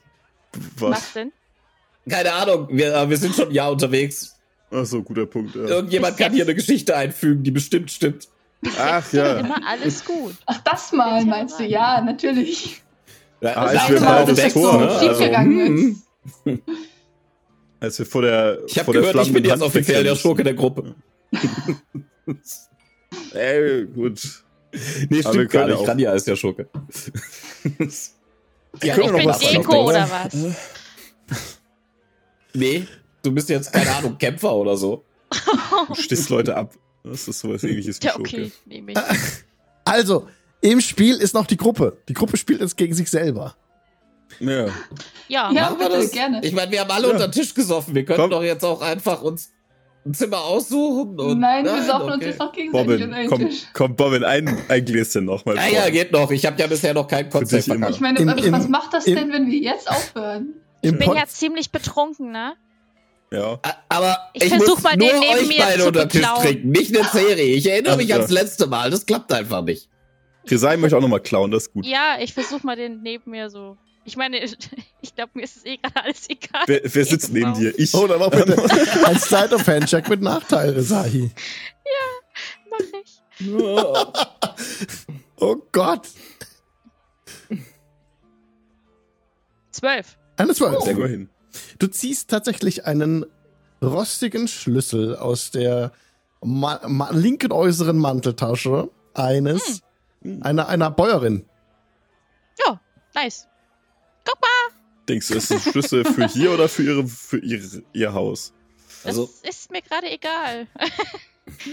Was? 0.77 0.91
Was 0.91 1.13
denn? 1.13 1.31
Keine 2.09 2.33
Ahnung, 2.33 2.67
wir, 2.71 2.93
äh, 2.95 3.09
wir 3.09 3.17
sind 3.17 3.35
schon 3.35 3.47
ein 3.49 3.53
Jahr 3.53 3.71
unterwegs. 3.71 4.35
Ach 4.71 4.85
so, 4.85 5.01
guter 5.01 5.25
Punkt. 5.25 5.55
Ja. 5.55 5.61
Irgendjemand 5.63 6.17
kann 6.17 6.31
hier 6.33 6.43
eine 6.43 6.53
Geschichte 6.55 6.95
einfügen, 6.95 7.43
die 7.43 7.51
bestimmt 7.51 7.89
stimmt. 7.91 8.27
Ach 8.77 9.11
ja. 9.13 9.37
Immer 9.39 9.59
alles 9.67 10.03
gut. 10.05 10.35
Ach, 10.45 10.59
das 10.63 10.91
mal 10.91 11.23
meinst 11.25 11.59
du? 11.59 11.63
Ja, 11.63 12.01
natürlich. 12.01 12.81
Ja, 13.41 13.55
Ah, 13.55 13.71
das 13.71 13.81
als 13.83 13.89
wir 13.89 14.01
Mal 14.01 14.25
das 14.25 14.53
Tor, 14.53 14.73
ne? 14.73 14.85
ne? 14.85 14.89
Also, 14.91 15.07
Schiefgegangen 15.07 16.01
hm, 16.43 16.61
Als 17.79 17.97
wir 17.99 18.05
vor 18.05 18.21
der. 18.21 18.59
Ich 18.67 18.77
habe 18.77 18.85
vor 18.85 18.93
der 18.93 19.03
gehört, 19.03 19.25
ich 19.27 19.33
bin 19.33 19.45
jetzt 19.45 19.61
offiziell 19.61 20.03
der 20.03 20.15
Schurke 20.15 20.43
der 20.43 20.53
Gruppe. 20.55 20.95
Ey, 23.33 23.85
gut. 23.85 24.43
Nee, 25.09 25.21
Aber 25.23 25.33
stimmt 25.33 25.51
gar 25.51 25.65
nicht. 25.67 25.77
auch- 25.77 25.87
Rania 25.87 26.13
ist 26.13 26.27
der 26.27 26.35
Schurke. 26.35 26.67
Wir 28.81 28.91
Ich 28.91 28.95
bin 28.95 29.13
Deko 29.63 29.87
oder 29.89 30.07
was? 30.11 30.35
Nee, 32.53 32.87
du 33.23 33.31
bist 33.31 33.49
jetzt, 33.49 33.71
keine 33.73 33.91
Ahnung, 33.95 34.17
Kämpfer 34.19 34.53
oder 34.55 34.75
so. 34.77 35.03
Du 35.87 35.95
stichst 35.95 36.29
Leute 36.29 36.55
ab. 36.55 36.73
Das 37.03 37.27
ist 37.27 37.39
sowas 37.39 37.63
ähnliches 37.63 38.01
wie 38.01 38.05
Ja, 38.07 38.13
Schurke. 38.13 38.29
okay, 38.29 38.51
nehme 38.65 38.91
ich. 38.91 38.97
Also, 39.85 40.27
im 40.61 40.81
Spiel 40.81 41.15
ist 41.15 41.33
noch 41.33 41.47
die 41.47 41.57
Gruppe. 41.57 41.97
Die 42.09 42.13
Gruppe 42.13 42.35
spielt 42.37 42.61
jetzt 42.61 42.75
gegen 42.77 42.93
sich 42.93 43.09
selber. 43.09 43.55
Ja. 44.39 44.65
Ja, 44.65 44.71
Ja. 45.27 45.51
Machen 45.51 45.79
wir 45.79 45.87
bitte, 45.89 46.01
das? 46.01 46.11
gerne. 46.11 46.41
Ich 46.43 46.53
meine, 46.53 46.71
wir 46.71 46.81
haben 46.81 46.91
alle 46.91 47.07
Ja. 47.07 47.13
unter 47.13 47.27
den 47.27 47.31
Tisch 47.31 47.53
gesoffen. 47.53 47.95
Wir 47.95 48.05
können 48.05 48.19
Komm. 48.19 48.29
doch 48.31 48.43
jetzt 48.43 48.63
auch 48.65 48.81
einfach 48.81 49.21
uns 49.21 49.51
ein 50.05 50.13
Zimmer 50.13 50.41
aussuchen. 50.41 51.19
Und 51.19 51.39
Nein, 51.39 51.65
wir 51.65 51.83
saufen 51.83 52.05
uns 52.11 52.15
okay. 52.15 52.25
jetzt 52.27 52.39
noch 52.39 52.51
gegenseitig 52.51 52.87
Bobbin, 52.99 53.13
einen 53.13 53.29
komm, 53.29 53.39
Tisch. 53.47 53.63
komm, 53.73 53.95
Bobbin, 53.95 54.23
ein, 54.23 54.57
ein 54.67 54.85
Gläschen 54.85 55.25
noch 55.25 55.45
mal 55.45 55.55
Ja, 55.55 55.61
vor. 55.61 55.71
ja, 55.73 55.89
geht 55.89 56.11
noch. 56.11 56.31
Ich 56.31 56.45
habe 56.45 56.59
ja 56.59 56.67
bisher 56.67 56.93
noch 56.93 57.07
kein 57.07 57.29
Konzept. 57.29 57.67
Ich 57.67 57.99
meine, 57.99 58.25
was 58.25 58.65
im- 58.65 58.71
macht 58.71 58.93
das 58.93 59.05
denn, 59.05 59.31
wenn 59.31 59.47
wir 59.47 59.59
jetzt 59.59 59.89
aufhören? 59.89 60.53
Im 60.81 60.93
ich 60.93 60.99
bin 60.99 61.07
Pod 61.07 61.17
ja 61.17 61.25
ziemlich 61.27 61.71
betrunken, 61.71 62.31
ne? 62.31 62.55
Ja. 63.31 63.59
Aber 63.89 64.29
Ich 64.33 64.43
ich, 64.43 64.49
versuch 64.49 64.75
muss 64.75 64.83
mal, 64.83 64.97
nur 64.97 65.07
den 65.09 65.19
neben 65.19 65.33
euch 65.39 65.47
mir 65.47 65.59
beide 65.63 65.81
zu 65.81 65.87
unter 65.87 66.09
Tisch 66.09 66.25
trinken, 66.25 66.69
nicht 66.69 66.97
eine 66.97 67.07
Serie. 67.09 67.55
Ich 67.55 67.69
erinnere 67.69 67.97
mich 67.97 68.07
Ja. 68.07 68.15
ans 68.17 68.31
letzte 68.31 68.65
Mal. 68.67 68.89
Das 68.89 69.05
klappt 69.05 69.31
einfach 69.33 69.61
nicht. 69.61 69.89
Resai 70.47 70.77
möchte 70.77 70.97
auch 70.97 71.01
noch 71.01 71.07
mal 71.09 71.19
klauen, 71.19 71.51
das 71.51 71.63
ist 71.63 71.73
gut. 71.73 71.85
Ja, 71.85 72.17
ich 72.19 72.33
versuch 72.33 72.63
mal 72.63 72.75
den 72.75 73.01
neben 73.03 73.29
mir 73.29 73.49
so. 73.51 73.77
Ich 74.05 74.17
meine, 74.17 74.39
ich 75.01 75.15
glaube, 75.15 75.31
mir 75.35 75.43
ist 75.43 75.57
es 75.57 75.65
eh 75.65 75.77
gerade 75.77 76.03
alles 76.03 76.27
egal. 76.29 76.63
Wer, 76.65 76.81
wer 76.83 77.05
sitzt 77.05 77.31
neben 77.31 77.53
dir? 77.53 77.77
Ich. 77.77 77.93
Oh, 77.93 78.07
dann 78.07 78.19
mach 78.19 78.31
bitte 78.31 78.57
ein 79.05 79.19
Slide 79.19 79.53
of 79.53 79.67
Handcheck 79.67 80.09
mit 80.09 80.21
Nachteil, 80.21 80.71
Resahi. 80.71 81.29
Mach 82.71 82.79
ich. 83.03 83.21
Oh 85.39 85.55
Gott. 85.71 86.07
Zwölf. 89.71 90.17
Eine 90.39 90.53
12. 90.53 90.81
Sehr 90.83 90.95
gut 90.95 91.07
hin. 91.07 91.29
Du 91.79 91.87
ziehst 91.87 92.29
tatsächlich 92.29 92.85
einen 92.85 93.25
rostigen 93.81 94.47
Schlüssel 94.47 95.15
aus 95.17 95.51
der 95.51 95.91
ma 96.41 96.79
ma 96.87 97.09
linken 97.11 97.51
äußeren 97.51 97.97
Manteltasche 97.97 98.89
eines 99.13 99.81
einer, 100.41 100.69
einer 100.69 100.91
Bäuerin. 100.91 101.45
Ja, 102.65 102.79
nice. 103.15 103.47
Guck 104.25 104.39
mal, 104.41 104.75
Denkst 105.09 105.27
du, 105.27 105.35
ist 105.35 105.51
das 105.51 105.63
Schlüssel 105.63 106.05
für 106.05 106.27
hier 106.27 106.51
oder 106.53 106.69
für 106.69 106.83
ihre, 106.83 107.07
für 107.07 107.39
ihr, 107.39 107.61
ihr 107.93 108.13
Haus? 108.13 108.53
das 109.03 109.05
Also, 109.07 109.29
ist 109.43 109.71
mir 109.71 109.81
gerade 109.81 110.09
egal. 110.09 110.67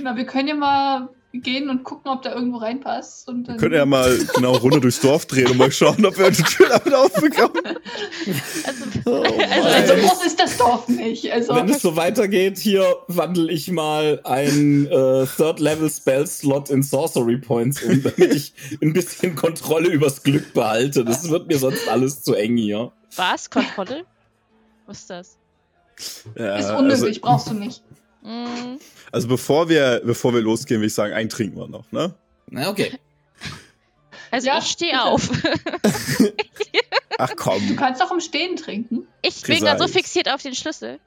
Na, 0.03 0.17
wir 0.17 0.25
können 0.27 0.49
ja 0.49 0.55
mal 0.55 1.09
gehen 1.43 1.71
und 1.71 1.85
gucken, 1.85 2.11
ob 2.11 2.23
da 2.23 2.35
irgendwo 2.35 2.59
reinpasst. 2.59 3.29
Und 3.29 3.43
Wir 3.43 3.53
dann 3.55 3.57
können 3.59 3.75
ja 3.75 3.87
mal 3.87 4.19
genau 4.35 4.57
Runde 4.57 4.81
durchs 4.81 5.01
Dorf 5.01 5.27
drehen 5.27 5.49
und 5.51 5.59
mal 5.59 5.71
schauen, 5.73 6.05
ob 6.05 6.19
wir 6.19 6.31
die 6.31 6.43
Tür 6.43 6.69
damit 6.69 6.95
aufbekommen. 6.95 7.63
Also, 8.67 8.85
Oh, 9.05 9.23
Also 9.51 9.95
so 9.95 10.01
groß 10.09 10.27
ist 10.27 10.41
das 10.41 10.57
Dorf 10.57 10.89
nicht. 10.89 11.31
Also 11.33 11.55
wenn 11.55 11.69
es 11.69 11.83
so 11.83 11.97
weitergeht, 11.97 12.59
hier 12.59 12.97
wandle 13.09 13.51
ich 13.53 13.71
mal 13.71 14.21
ein 14.25 14.87
äh, 14.87 15.27
Third-Level-Spell-Slot 15.27 16.71
in 16.71 16.83
Sorcery 16.83 17.39
Points 17.39 17.83
um, 17.83 18.03
damit 18.03 18.35
ich 18.35 18.53
ein 18.83 18.93
bisschen 18.93 19.37
Kontrolle 19.37 19.89
übers 19.89 20.23
Glück 20.23 20.53
behalte. 20.55 21.05
Das 21.05 21.29
wird 21.31 21.47
mir 21.49 21.59
sonst 21.59 21.89
alles 21.89 22.23
zu 22.23 22.35
eng 22.35 22.57
hier. 22.57 22.93
was? 23.17 23.49
Kontrolle? 23.51 24.05
Was 24.87 25.01
ist 25.01 25.11
das? 25.11 25.39
Ja, 26.37 26.57
ist 26.57 26.67
also, 26.67 26.79
unnötig, 26.79 27.21
brauchst 27.21 27.49
du 27.49 27.55
nicht. 27.55 27.83
Mm, 28.23 28.77
also 29.17 29.29
bevor 29.29 29.71
wir, 29.71 30.03
bevor 30.05 30.35
wir 30.35 30.43
losgehen, 30.43 30.83
will 30.83 30.89
ich 30.89 30.95
sagen, 30.95 31.15
einen 31.15 31.31
trinken 31.31 31.57
wir 31.59 31.69
noch, 31.69 31.91
ne? 31.91 32.15
Na, 32.51 32.69
okay. 32.69 32.93
Also 34.31 34.49
Ja, 34.49 34.59
ich 34.59 34.67
stehe 34.67 35.03
auf. 35.03 35.31
Ach 37.19 37.31
Du 37.31 37.37
komm, 37.37 37.77
kannst 37.77 38.03
auch 38.03 38.13
im 38.13 38.21
Stehen 38.21 38.57
trinken. 38.57 39.07
Ich 39.23 39.41
bin 39.41 39.61
gerade 39.61 39.81
so 39.83 39.89
fixiert 39.89 40.29
auf 40.31 40.43
den 40.43 40.55
Schlüssel. 40.55 41.01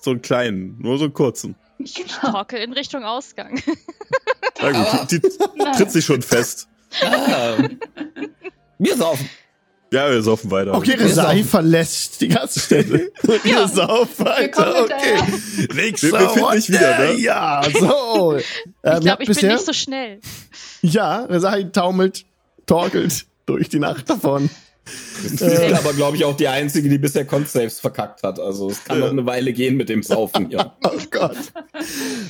so 0.00 0.12
einen 0.12 0.22
kleinen, 0.22 0.80
nur 0.80 0.96
so 0.96 1.04
einen 1.06 1.12
kurzen. 1.12 1.56
Genau. 1.78 2.30
Torkel 2.30 2.60
in 2.60 2.72
Richtung 2.72 3.02
Ausgang. 3.02 3.60
Na 4.62 4.70
gut, 4.70 5.10
die, 5.10 5.18
die 5.20 5.28
tritt 5.76 5.90
sich 5.90 6.04
schon 6.04 6.22
fest. 6.22 6.68
Ah, 7.02 7.56
wir 8.78 8.96
saufen. 8.96 9.28
Ja, 9.96 10.10
wir 10.10 10.22
saufen 10.22 10.50
weiter. 10.50 10.74
Okay, 10.74 10.96
saufen. 11.08 11.44
verlässt 11.44 12.20
die 12.20 12.28
Gaststätte. 12.28 13.10
Ja. 13.44 13.68
Wir 13.74 13.86
kommen 13.86 14.08
weiter. 14.18 14.82
Okay. 14.84 15.68
Nächster 15.74 16.08
Wir- 16.12 16.20
wir 16.20 16.28
finden 16.30 16.52
dich 16.52 16.68
wieder, 16.68 16.98
ne? 16.98 17.12
Ja, 17.18 17.62
so. 17.80 18.36
Ähm, 18.36 18.42
Ich 18.82 18.90
habt 18.92 19.00
glaube, 19.02 19.22
ich 19.22 19.26
bin 19.28 19.34
bisher, 19.34 19.52
nicht 19.54 19.66
so 19.66 19.72
schnell. 19.72 20.20
Ja, 20.82 21.24
Resahi 21.24 21.70
taumelt, 21.72 22.24
torkelt 22.66 23.26
durch 23.46 23.68
die 23.68 23.78
Nacht 23.78 24.08
davon. 24.10 24.48
Ich 25.24 25.40
bin 25.40 25.74
aber, 25.74 25.92
glaube 25.94 26.16
ich, 26.16 26.24
auch 26.24 26.36
die 26.36 26.46
Einzige, 26.46 26.88
die 26.88 26.98
bisher 26.98 27.24
Con-Saves 27.24 27.80
verkackt 27.80 28.22
hat. 28.22 28.38
Also 28.38 28.70
es 28.70 28.84
kann 28.84 29.00
noch 29.00 29.10
eine 29.10 29.26
Weile 29.26 29.52
gehen 29.52 29.76
mit 29.76 29.88
dem 29.88 30.02
Saufen 30.04 30.48
hier. 30.48 30.72
Oh 30.84 30.90
Gott. 31.10 31.36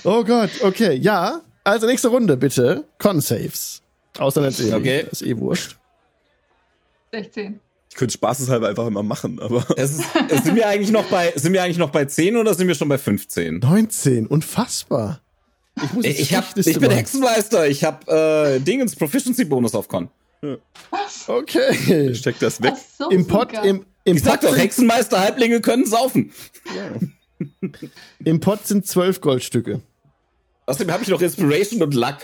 Oh 0.05 0.25
Gott, 0.25 0.51
okay, 0.63 0.95
ja. 0.95 1.43
Also 1.65 1.87
nächste 1.87 2.09
Runde 2.09 2.37
bitte. 2.39 2.85
Con-Saves. 2.99 3.83
Außer 4.19 4.41
natürlich. 4.41 4.73
Okay. 4.73 5.05
Ist 5.11 5.23
eh 5.23 5.37
wurscht. 5.37 5.77
16. 7.17 7.61
Ich 7.91 7.97
könnte 7.97 8.13
spaßeshalber 8.13 8.69
einfach 8.69 8.87
immer 8.87 9.03
machen, 9.03 9.41
aber 9.41 9.65
Es 9.77 9.93
ist, 9.93 10.05
es 10.29 10.45
sind 10.45 10.55
wir 10.57 10.69
eigentlich 10.69 10.91
noch 10.91 11.05
bei, 11.07 11.33
sind 11.35 11.53
wir 11.53 11.63
eigentlich 11.63 11.79
noch 11.79 11.91
bei 11.91 12.05
10 12.05 12.37
oder 12.37 12.53
sind 12.55 12.69
wir 12.69 12.75
schon 12.75 12.89
bei 12.89 12.99
15? 12.99 13.61
19, 13.61 14.27
unfassbar. 14.27 15.21
Ich 15.83 15.93
muss 15.93 16.05
jetzt 16.05 16.21
Ich, 16.21 16.35
hab, 16.35 16.57
ich 16.57 16.79
bin. 16.79 16.91
Hexenmeister. 16.91 17.69
Ich 17.69 17.85
habe 17.85 18.57
äh, 18.57 18.61
Dingens 18.61 18.97
Proficiency 18.97 19.45
Bonus 19.45 19.75
auf 19.75 19.89
Con. 19.89 20.09
Was? 20.91 21.29
Okay. 21.29 22.15
steck 22.15 22.39
das 22.39 22.63
weg. 22.63 22.75
So, 22.99 23.09
Im 23.11 23.27
Pot, 23.27 23.53
im, 23.65 23.85
im 24.05 24.17
Ich 24.17 24.23
sag 24.23 24.41
Pot 24.41 24.45
doch, 24.45 24.55
sind, 24.55 24.63
Hexenmeister 24.63 25.21
Halblinge 25.21 25.61
können 25.61 25.87
saufen. 25.87 26.33
im 28.25 28.41
Pot 28.41 28.67
sind 28.67 28.87
zwölf 28.87 29.21
Goldstücke. 29.21 29.81
Außerdem 30.67 30.93
habe 30.93 31.03
ich 31.03 31.09
noch 31.09 31.21
Inspiration 31.21 31.83
und 31.83 31.95
Luck. 31.95 32.17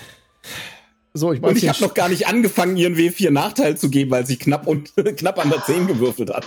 So, 1.15 1.33
ich 1.33 1.41
mach 1.41 1.51
Und 1.51 1.59
ich 1.59 1.69
habe 1.69 1.81
noch 1.83 1.95
gar 1.95 2.09
nicht 2.09 2.27
angefangen, 2.27 2.77
ihren 2.77 2.95
W4 2.97 3.31
Nachteil 3.31 3.77
zu 3.77 3.91
geben, 3.91 4.11
weil 4.11 4.27
sie 4.27 4.37
knapp 4.37 4.67
und 4.67 4.93
knapp 5.17 5.39
an 5.39 5.51
der 5.51 5.63
10 5.63 5.87
gewürfelt 5.87 6.31
hat. 6.31 6.47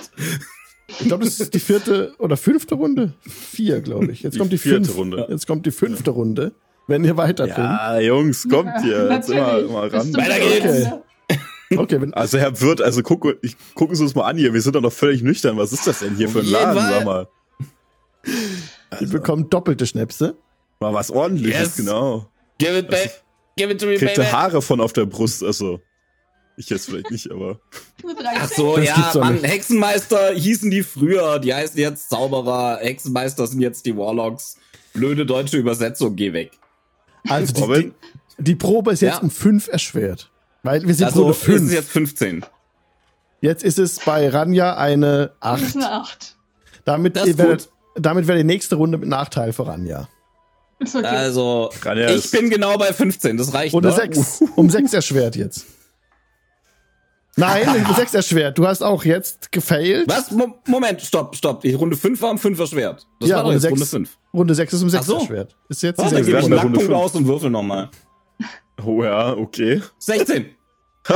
Ich 0.88 0.99
glaube, 1.07 1.24
das 1.26 1.39
ist 1.39 1.53
die 1.53 1.59
vierte 1.59 2.13
oder 2.20 2.38
fünfte 2.38 2.76
Runde. 2.76 3.13
Vier, 3.22 3.82
glaube 3.82 4.11
ich. 4.11 4.22
Jetzt 4.22 4.34
Die 4.36 4.39
kommt 4.39 4.51
die 4.53 4.57
vierte 4.57 4.86
fünfte 4.86 4.97
Runde. 4.97 5.28
Jetzt 5.30 5.47
kommt 5.47 5.66
die 5.66 5.72
fünfte 5.72 6.11
Runde. 6.11 6.51
Wenn 6.88 7.03
ihr 7.03 7.18
weiter 7.18 7.47
Ja, 7.47 7.99
Jungs, 7.99 8.47
kommt 8.47 8.72
hier. 8.82 9.09
Jetzt 9.11 9.30
immer, 9.30 9.59
immer 9.59 9.91
ran. 9.93 10.13
Weiter 10.16 10.39
geht's. 10.39 10.88
Okay, 11.76 11.99
wenn, 11.99 12.13
Also 12.13 12.38
Herr 12.38 12.61
Wirt, 12.61 12.82
also 12.82 13.01
guck, 13.01 13.38
ich, 13.41 13.55
gucken 13.74 13.95
Sie 13.95 14.03
uns 14.03 14.13
mal 14.13 14.26
an 14.26 14.38
hier. 14.38 14.53
Wir 14.53 14.61
sind 14.61 14.76
doch 14.76 14.82
noch 14.82 14.93
völlig 14.93 15.24
nüchtern. 15.24 15.57
Was 15.57 15.74
ist 15.74 15.88
das 15.88 15.99
denn 15.99 16.16
hier 16.16 16.30
für 16.30 16.39
ein 16.39 16.45
Laden, 16.45 16.80
Fall. 16.80 16.91
sag 16.93 17.05
mal? 17.05 17.28
ihr 19.01 19.09
bekommt 19.09 19.51
doppelte 19.53 19.86
Schnäpse. 19.88 20.36
Mal 20.80 20.93
was 20.93 21.09
ordentliches, 21.09 21.59
Yes. 21.59 21.76
genau. 21.78 22.30
Give 22.59 22.78
it, 22.78 22.88
babe. 22.89 23.09
Give 23.58 23.72
it 23.72 23.80
to 23.80 23.88
me, 23.88 23.95
Kriegt 23.97 24.16
baby. 24.16 24.28
Haare 24.28 24.62
von 24.62 24.82
auf 24.82 24.93
der 24.93 25.06
Brust, 25.06 25.43
also. 25.43 25.82
Ich 26.58 26.70
jetzt 26.70 26.86
vielleicht 26.86 27.12
nicht, 27.12 27.30
aber. 27.32 27.60
Nur 28.01 28.14
13. 28.16 28.39
Ach 28.41 28.49
so, 28.49 28.76
Das 28.78 28.86
ja, 28.86 29.12
Mann, 29.20 29.34
nicht. 29.34 29.47
Hexenmeister 29.47 30.32
hießen 30.34 30.72
die 30.72 30.84
früher, 30.84 31.39
die 31.39 31.53
heißen 31.53 31.78
jetzt 31.78 32.10
Zauberer, 32.10 32.78
Hexenmeister 32.82 33.45
sind 33.47 33.60
jetzt 33.60 33.86
die 33.86 33.95
Warlocks. 33.97 34.58
Blöde 34.93 35.26
deutsche 35.26 35.58
Übersetzung, 35.58 36.16
geh 36.16 36.32
weg. 36.32 36.51
Also 37.28 37.53
die, 37.53 37.84
die, 38.38 38.43
die 38.43 38.56
Probe 38.56 38.91
ist 38.93 39.01
jetzt 39.01 39.16
Ja. 39.16 39.22
um 39.22 39.30
fünf 39.30 39.68
erschwert. 39.68 40.32
Weil 40.64 40.88
wir 40.88 40.93
sind 40.95 41.08
Also 41.08 41.24
Runde 41.24 41.38
ist 41.38 41.43
fünf. 41.43 41.68
es 41.68 41.74
jetzt 41.74 41.89
15. 41.91 42.45
Jetzt 43.41 43.64
ist 43.64 43.78
es 43.78 43.99
bei 43.99 44.30
Ranja 44.30 44.78
eine 44.78 45.34
Das 45.41 45.51
8. 45.51 45.62
ist 45.64 45.76
eine 45.76 45.91
8. 45.91 46.38
Damit, 46.86 47.16
Das 47.18 47.24
ist 47.24 47.30
ihr 47.32 47.38
werdet, 47.38 47.70
damit 47.95 48.28
wäre 48.28 48.38
die 48.38 48.43
nächste 48.45 48.76
Runde 48.78 48.97
mit 48.97 49.10
Nachteil 49.10 49.51
für 49.51 49.68
Ranja. 49.68 50.08
Okay. 50.80 51.05
Also, 51.05 51.69
ich 51.73 51.99
ist- 52.15 52.32
bin 52.32 52.49
genau 52.49 52.78
bei 52.78 52.91
15, 52.93 53.38
das 53.38 53.53
reicht 53.53 53.73
Runde 53.73 53.89
noch. 53.89 53.95
6. 53.95 54.43
Um 54.55 54.69
6 54.69 54.93
erschwert 54.93 55.36
jetzt. 55.36 55.65
Nein, 57.38 57.67
um 57.89 57.95
6 57.95 58.13
erschwert. 58.13 58.57
Du 58.57 58.65
hast 58.67 58.82
auch 58.82 59.03
jetzt 59.03 59.51
gefailt. 59.51 60.07
Was? 60.09 60.32
Mo 60.32 60.55
Moment, 60.67 61.01
stopp, 61.01 61.36
stopp. 61.36 61.61
Die 61.61 61.73
Runde 61.73 61.97
5 61.97 62.21
war 62.21 62.32
um 62.32 62.38
5 62.38 62.57
erschwert. 62.59 63.05
Das 63.19 63.30
Ja, 63.30 63.38
war 63.38 63.43
Runde 63.43 63.55
jetzt 63.55 63.61
sechs. 63.63 63.71
Runde 63.73 63.86
5. 63.86 64.17
Runde 64.34 64.55
6 64.55 64.73
ist 64.73 64.84
um 64.84 64.89
6 64.89 65.03
Ach 65.03 65.07
so. 65.07 65.19
erschwert. 65.19 65.55
Ist 65.69 65.84
jetzt 65.84 65.99
Oh, 65.99 66.03
dann 66.09 66.26
gebe 66.26 66.38
ich 66.39 66.45
einen 66.45 66.53
Lackpunkt 66.53 66.91
aus 66.93 67.15
und 67.15 67.28
würfel 67.28 67.49
nochmal. 67.49 67.89
Oh 68.86 69.03
ja, 69.03 69.34
okay. 69.36 69.82
16. 69.99 70.45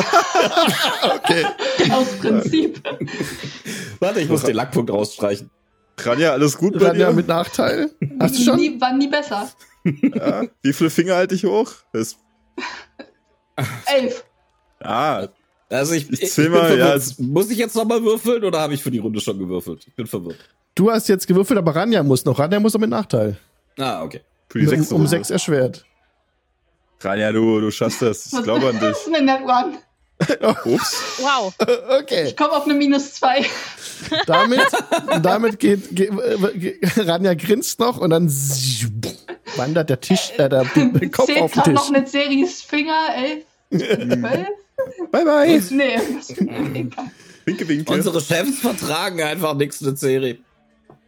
Okay. 1.04 1.46
Aus 1.92 2.08
Prinzip. 2.22 2.82
Warte, 4.00 4.20
ich 4.22 4.30
muss 4.30 4.44
den 4.44 4.56
Lackpunkt 4.56 4.92
rausstreichen. 4.92 5.50
Ranja, 6.06 6.32
alles 6.32 6.58
gut 6.58 6.78
bei 6.80 6.88
Ranja 6.88 7.08
dir? 7.10 7.16
mit 7.16 7.28
Nachteil. 7.28 7.90
Hast 8.20 8.38
du 8.40 8.44
schon? 8.44 8.56
Nie, 8.58 8.80
war 8.80 8.94
nie 8.94 9.08
besser. 9.08 9.50
Ja. 9.84 10.44
Wie 10.62 10.74
viele 10.74 10.90
Finger 10.90 11.16
halte 11.16 11.36
ich 11.36 11.46
hoch? 11.46 11.72
Das, 11.94 12.18
11. 13.88 14.24
ah, 14.82 15.28
Also 15.70 15.94
ich, 15.94 16.10
Ich 16.12 16.24
ich, 16.24 16.32
zähl 16.32 16.46
bin 16.46 16.54
mal, 16.54 16.68
verwirrt. 16.68 17.04
ja, 17.18 17.26
Muss 17.26 17.50
ich 17.50 17.58
jetzt 17.58 17.76
nochmal 17.76 18.04
würfeln 18.04 18.44
oder 18.44 18.60
habe 18.60 18.74
ich 18.74 18.84
für 18.84 18.92
die 18.92 19.00
Runde 19.00 19.20
schon 19.22 19.38
gewürfelt? 19.40 19.86
Ich 19.88 19.96
bin 19.96 20.08
verwirrt. 20.08 20.38
Du 20.76 20.92
hast 20.92 21.08
jetzt 21.10 21.28
gewürfelt, 21.28 21.58
aber 21.58 21.76
Ranja 21.76 22.04
muss 22.04 22.26
noch. 22.26 22.40
Ranja 22.40 22.60
muss 22.60 22.74
noch 22.74 22.82
mit 22.82 22.90
Nachteil. 22.90 23.38
Ah, 23.78 24.04
okay. 24.04 24.22
für 24.50 24.60
die 24.60 24.66
um, 24.66 24.70
sechste 24.70 24.96
um. 24.96 25.08
6 25.08 25.30
erschwert. 25.30 25.86
Ranja, 27.02 27.32
du, 27.32 27.60
du 27.62 27.72
schaffst 27.72 28.02
das. 28.02 28.34
Ich 28.34 28.44
glaube 28.44 28.68
an 28.68 28.74
dich. 28.74 28.82
Das 28.90 29.08
ist 29.08 29.14
eine 29.16 29.26
Net 29.26 29.42
One. 29.44 29.78
Ups. 30.66 31.02
Wow. 31.20 31.54
Okay. 32.02 32.28
Ich 32.28 32.38
komme 32.38 32.52
auf 32.52 32.66
eine 32.66 32.74
minus 32.74 33.14
2. 33.16 33.46
Damit, 34.26 34.62
damit 35.22 35.60
geht, 35.60 35.96
geht, 35.96 36.10
äh, 36.12 37.02
Ranja 37.02 37.34
grinst 37.34 37.80
noch 37.80 37.98
und 37.98 38.10
dann 38.12 38.28
wandert 39.56 39.90
der 39.90 40.00
Tisch, 40.00 40.32
äh, 40.38 40.50
der, 40.50 40.66
der 40.66 41.10
Kopf 41.10 41.26
Zählt 41.28 41.42
auf 41.42 41.52
den 41.54 41.64
Tisch. 41.64 41.74
noch 41.74 41.94
eine 41.94 42.08
Series 42.08 42.62
Finger. 42.62 43.10
11. 43.16 43.44
12? 43.72 44.22
Bye, 45.12 45.26
bye. 45.26 45.62
Nee. 45.72 46.00
egal. 46.74 47.12
Winke, 47.46 47.68
winke. 47.68 47.92
Unsere 47.92 48.22
Chefs 48.22 48.60
vertragen 48.60 49.22
einfach 49.22 49.54
nichts 49.56 49.82
mit 49.82 50.00
Seri. 50.00 50.40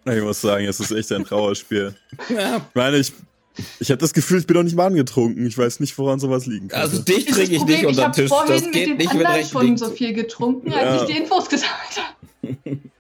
Ich 0.06 0.22
muss 0.22 0.42
sagen, 0.42 0.66
es 0.66 0.80
ist 0.80 0.92
echt 0.92 1.12
ein 1.12 1.24
Trauerspiel. 1.24 1.96
Ja. 2.30 2.58
Ich 2.58 2.76
meine, 2.76 2.98
ich, 2.98 3.14
ich 3.80 3.90
habe 3.90 4.00
das 4.00 4.14
Gefühl, 4.14 4.40
ich 4.40 4.48
bin 4.48 4.56
noch 4.56 4.64
nicht 4.64 4.76
mal 4.76 4.88
angetrunken. 4.88 5.46
Ich 5.46 5.58
weiß 5.58 5.80
nicht, 5.80 5.98
woran 5.98 6.20
sowas 6.20 6.46
liegen 6.46 6.70
kann. 6.70 6.82
Also 6.82 7.02
dich 7.02 7.26
trinke 7.26 7.52
ich 7.52 7.58
Problem, 7.60 7.78
nicht 7.78 7.86
unter 7.88 8.04
den 8.06 8.14
Tisch. 8.14 8.30
vorhin 8.30 8.54
Das 8.54 8.62
mit 8.64 8.74
geht 8.74 8.88
den 8.88 8.98
nicht 8.98 9.14
mit 9.14 9.26
anderen 9.26 9.36
rechten 9.36 9.60
schon 9.60 9.78
so 9.78 9.90
viel 9.92 10.14
getrunken, 10.14 10.72
als 10.74 10.84
Ja. 10.84 11.02
ich 11.02 11.14
die 11.14 11.22
Infos 11.22 11.50
gesammelt 11.50 11.98
habe. 11.98 12.78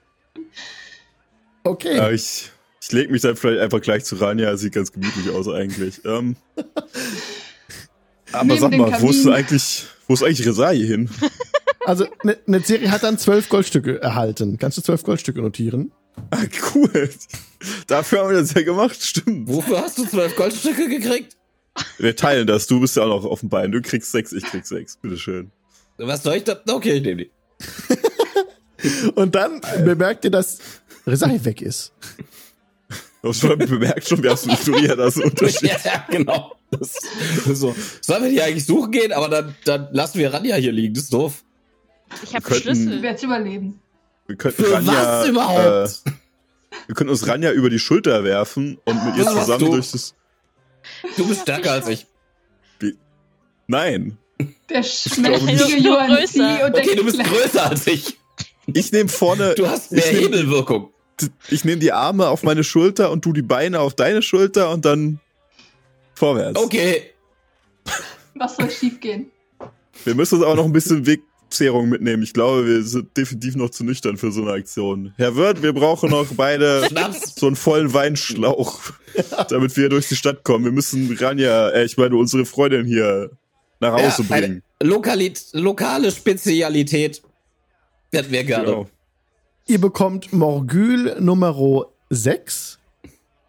Okay. 1.64 1.96
Ja, 1.96 2.10
ich 2.10 2.50
ich 2.82 2.92
lege 2.92 3.12
mich 3.12 3.22
dann 3.22 3.36
vielleicht 3.36 3.62
einfach 3.62 3.82
gleich 3.82 4.04
zu 4.04 4.16
Rania. 4.16 4.58
Sieht 4.58 4.74
ganz 4.74 4.92
gemütlich 4.92 5.30
aus 5.30 5.48
eigentlich. 5.48 6.04
Ähm, 6.06 6.36
aber 8.32 8.46
Neben 8.46 8.60
sag 8.60 8.72
dem 8.72 8.82
mal, 8.82 9.02
wo 9.02 9.10
ist 9.12 9.28
eigentlich, 9.28 9.86
wo 10.08 10.16
ist 10.16 10.24
eigentlich 10.24 10.48
Resai 10.48 10.78
hin? 10.78 11.10
Also 11.84 12.06
eine 12.22 12.38
ne 12.46 12.60
Serie 12.60 12.92
hat 12.92 13.02
dann 13.02 13.18
zwölf 13.18 13.50
Goldstücke 13.50 14.00
erhalten. 14.00 14.60
Kannst 14.60 14.78
du 14.78 14.84
zwölf 14.84 15.04
Goldstücke 15.04 15.42
notieren? 15.42 15.92
Ah, 16.32 16.44
cool. 16.74 17.10
Dafür 17.88 18.20
haben 18.20 18.30
wir 18.30 18.40
das 18.42 18.54
ja 18.54 18.62
gemacht, 18.64 19.02
stimmt. 19.04 19.48
Wofür 19.48 19.82
hast 19.82 19.98
du 19.98 20.06
zwölf 20.06 20.36
Goldstücke 20.36 20.88
gekriegt? 20.90 21.36
Wir 21.98 22.16
teilen 22.16 22.48
das. 22.48 22.68
Du 22.68 22.80
bist 22.80 22.96
ja 22.98 23.04
auch 23.04 23.08
noch 23.22 23.26
auf 23.26 23.40
dem 23.42 23.50
Bein. 23.50 23.72
Du 23.72 23.82
kriegst 23.82 24.12
sechs, 24.12 24.32
ich 24.34 24.44
krieg 24.44 24.66
sechs. 24.66 24.98
Bitteschön. 24.98 25.52
Was 25.98 26.24
soll 26.24 26.36
ich 26.36 26.44
da? 26.44 26.60
Okay, 26.68 26.94
ich 26.94 27.04
nehme 27.04 27.26
die. 27.26 27.32
Und 29.16 29.36
dann 29.36 29.62
bemerkt 29.84 30.26
ihr, 30.26 30.32
dass 30.32 30.60
Resai 31.06 31.40
weg 31.44 31.62
ist. 31.62 31.94
Du 33.22 33.30
hast 33.30 33.40
schon 33.42 33.58
bemerkt 33.60 34.08
schon, 34.08 34.24
wir 34.24 34.32
haben 34.32 34.50
ignoriert, 34.50 34.98
das 34.98 35.16
ist 35.16 35.24
ein 35.24 35.30
Unterschied. 35.30 35.62
Ja, 35.70 35.78
ja, 35.84 36.06
genau. 36.10 36.56
Das, 36.72 36.94
so. 37.54 37.76
Sollen 38.02 38.24
wir 38.24 38.30
die 38.32 38.42
eigentlich 38.42 38.66
suchen 38.66 38.92
gehen? 38.92 39.12
Aber 39.12 39.30
dann, 39.30 39.56
dann 39.66 39.90
lassen 39.92 40.18
wir 40.18 40.34
Ranja 40.34 40.56
hier 40.56 40.72
liegen. 40.72 40.94
Das 40.96 41.04
ist 41.04 41.14
doof. 41.14 41.44
Ich 42.24 42.34
habe 42.34 42.44
könnten- 42.44 42.56
Ich 42.56 42.64
Schlüssel. 42.64 43.02
werde 43.04 43.26
überleben. 43.26 43.81
Wir 44.32 44.38
könnten 44.38 44.64
Für 44.64 44.74
Ranja, 44.74 44.94
was 44.94 45.28
überhaupt? 45.28 46.02
Äh, 46.06 46.12
wir 46.88 46.96
könnten 46.96 47.12
uns 47.12 47.28
Ranja 47.28 47.52
über 47.52 47.70
die 47.70 47.80
Schulter 47.80 48.24
werfen 48.24 48.80
und 48.86 49.06
mit 49.06 49.18
ihr 49.18 49.26
Was 49.26 49.34
zusammen 49.34 49.66
du? 49.66 49.72
durch 49.74 49.92
das. 49.92 50.16
Du 51.18 51.28
bist 51.28 51.42
stärker 51.42 51.74
als 51.74 51.90
ich. 51.90 52.08
Nein. 53.68 54.18
Der 54.70 54.84
schmächtige 54.84 55.86
Yuan 55.86 56.12
Okay, 56.12 56.96
du 56.96 57.04
bist 57.04 57.22
größer 57.22 57.70
als 57.72 57.86
ich. 57.88 58.18
Ich 58.74 58.92
nehme 58.94 59.10
vorne. 59.10 59.54
Du 59.56 59.68
hast 59.68 59.92
mehr 59.92 60.06
ich 60.06 60.14
nehm, 60.14 60.32
Hebelwirkung. 60.32 60.94
Ich 61.50 61.66
nehme 61.66 61.80
die 61.80 61.92
Arme 61.92 62.30
auf 62.30 62.44
meine 62.44 62.64
Schulter 62.64 63.12
und 63.12 63.26
du 63.26 63.34
die 63.34 63.42
Beine 63.42 63.82
auf 63.82 63.96
deine 63.96 64.22
Schulter 64.22 64.70
und 64.72 64.86
dann 64.86 65.20
vorwärts. 66.16 66.58
Okay. 66.58 67.12
Was 68.36 68.56
soll 68.56 68.72
schiefgehen? 68.72 69.30
Wir 70.06 70.16
müssen 70.16 70.36
uns 70.36 70.46
aber 70.46 70.56
noch 70.56 70.66
ein 70.66 70.74
bisschen 70.74 71.06
Wegzehrung 71.52 71.90
mitnehmen. 71.90 72.24
Ich 72.24 72.34
glaube, 72.34 72.66
wir 72.66 72.84
sind 72.84 73.16
definitiv 73.18 73.58
noch 73.58 73.70
zu 73.70 73.84
nüchtern 73.84 74.16
für 74.16 74.32
so 74.32 74.42
eine 74.42 74.54
Aktion. 74.54 75.14
Herr 75.18 75.36
Wirt, 75.36 75.62
wir 75.62 75.74
brauchen 75.74 76.10
noch 76.10 76.28
beide 76.38 76.88
so 77.36 77.48
einen 77.48 77.58
vollen 77.58 77.94
Weinschlauch, 77.94 78.80
damit 79.50 79.76
wir 79.76 79.90
durch 79.90 80.08
die 80.08 80.16
Stadt 80.16 80.46
kommen. 80.46 80.64
Wir 80.64 80.72
müssen 80.72 81.14
Ranja, 81.20 81.70
äh, 81.70 81.84
ich 81.84 81.98
meine, 81.98 82.16
unsere 82.16 82.46
Freundin 82.46 82.86
hier 82.86 83.32
nach 83.82 83.94
Hause 83.94 84.24
Ja, 84.30 84.40
bringen. 84.40 84.64
Lokalit 84.82 85.44
lokale 85.52 86.12
Spezialität. 86.12 87.22
Hätten 88.14 88.32
wir 88.32 88.44
gerne. 88.46 88.66
Genau. 88.66 88.90
Ihr 89.68 89.82
bekommt 89.82 90.32
Morgül 90.32 91.20
Nummer 91.20 91.86
6. 92.10 92.80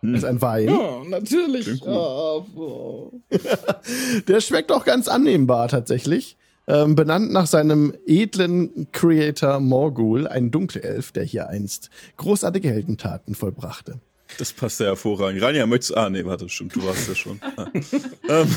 Hm. 0.00 0.12
Das 0.12 0.22
ist 0.22 0.28
ein 0.28 0.42
Wein. 0.42 0.68
Ja, 0.68 1.02
natürlich. 1.08 1.68
Ah, 1.86 2.40
boah. 2.52 3.12
Der 4.26 4.40
schmeckt 4.40 4.72
auch 4.72 4.84
ganz 4.84 5.06
annehmbar 5.06 5.68
tatsächlich. 5.68 6.36
Ähm, 6.68 6.94
benannt 6.94 7.32
nach 7.32 7.46
seinem 7.46 7.92
edlen 8.06 8.86
Creator 8.92 9.58
Morgul, 9.60 10.28
ein 10.28 10.50
Dunkelelf, 10.52 11.10
der 11.12 11.24
hier 11.24 11.48
einst 11.48 11.90
großartige 12.16 12.68
Heldentaten 12.68 13.34
vollbrachte. 13.34 13.98
Das 14.38 14.52
passt 14.52 14.78
ja 14.80 14.86
hervorragend. 14.86 15.42
Ranja, 15.42 15.66
möchtest 15.66 15.90
du. 15.90 15.96
Ah, 15.96 16.08
nee, 16.08 16.24
warte, 16.24 16.48
stimmt, 16.48 16.74
du 16.76 16.84
warst 16.84 17.08
ja 17.08 17.14
schon. 17.14 17.40
Ah. 17.56 17.66
ähm, 18.28 18.48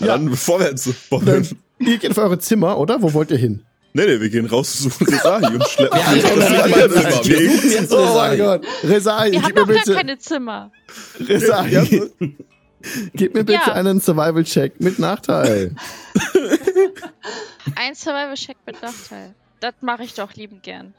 Ja. 0.00 0.06
Dann 0.08 0.34
vorwärts. 0.34 0.84
Dann, 1.10 1.26
Wollen. 1.26 1.48
ihr 1.78 1.98
geht 1.98 2.10
auf 2.10 2.18
eure 2.18 2.38
Zimmer, 2.38 2.78
oder? 2.78 3.00
Wo 3.02 3.12
wollt 3.14 3.30
ihr 3.30 3.36
hin? 3.38 3.62
Nee, 3.92 4.04
nee, 4.06 4.20
wir 4.20 4.28
gehen 4.28 4.44
raus 4.46 4.76
zu 4.76 4.82
suchen 4.84 5.06
Resahi 5.08 5.54
und 5.54 5.66
schleppen 5.68 5.98
Ja, 5.98 6.06
mal 6.06 6.14
Gegend. 6.16 6.96
ein 7.06 7.22
Zimmer. 7.22 7.24
Wir 7.24 7.50
suchen 7.50 7.70
jetzt 7.70 7.92
Oh 7.92 7.96
mein 8.14 8.30
Resahi. 8.30 8.36
Gott. 8.38 8.66
Resai, 8.84 9.32
Wir 9.32 9.42
haben 9.42 9.54
doch 9.54 9.66
gar 9.68 9.94
keine 9.96 10.18
Zimmer. 10.18 10.72
Resai, 11.20 11.68
Ja, 11.70 11.84
gib 13.14 13.34
mir 13.34 13.44
bitte 13.44 13.60
Ja. 13.66 13.72
einen 13.74 14.00
Survival-Check 14.00 14.80
mit 14.80 14.98
Nachteil. 14.98 15.74
Ein 17.74 17.94
Survival-Check 17.94 18.56
mit 18.66 18.80
Nachteil. 18.82 19.34
Das 19.60 19.74
mache 19.80 20.04
ich 20.04 20.14
doch 20.14 20.34
liebend 20.34 20.62
gern. 20.62 20.94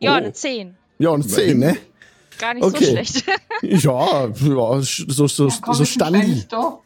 Ja, 0.00 0.12
Oh. 0.12 0.14
eine 0.14 0.32
10. 0.32 0.76
Ja, 0.98 1.10
und 1.10 1.28
10, 1.28 1.58
ne? 1.58 1.76
Gar 2.38 2.54
nicht 2.54 2.62
Okay. 2.64 2.84
so 2.84 2.90
schlecht. 2.90 3.24
Ja, 3.62 4.26
ja 4.26 4.80
so, 4.80 4.82
so, 5.08 5.26
so, 5.26 5.48
Ja, 5.48 5.54
komm, 5.60 5.74
so 5.74 5.84
Standi. 5.84 6.44
Dorf. 6.48 6.80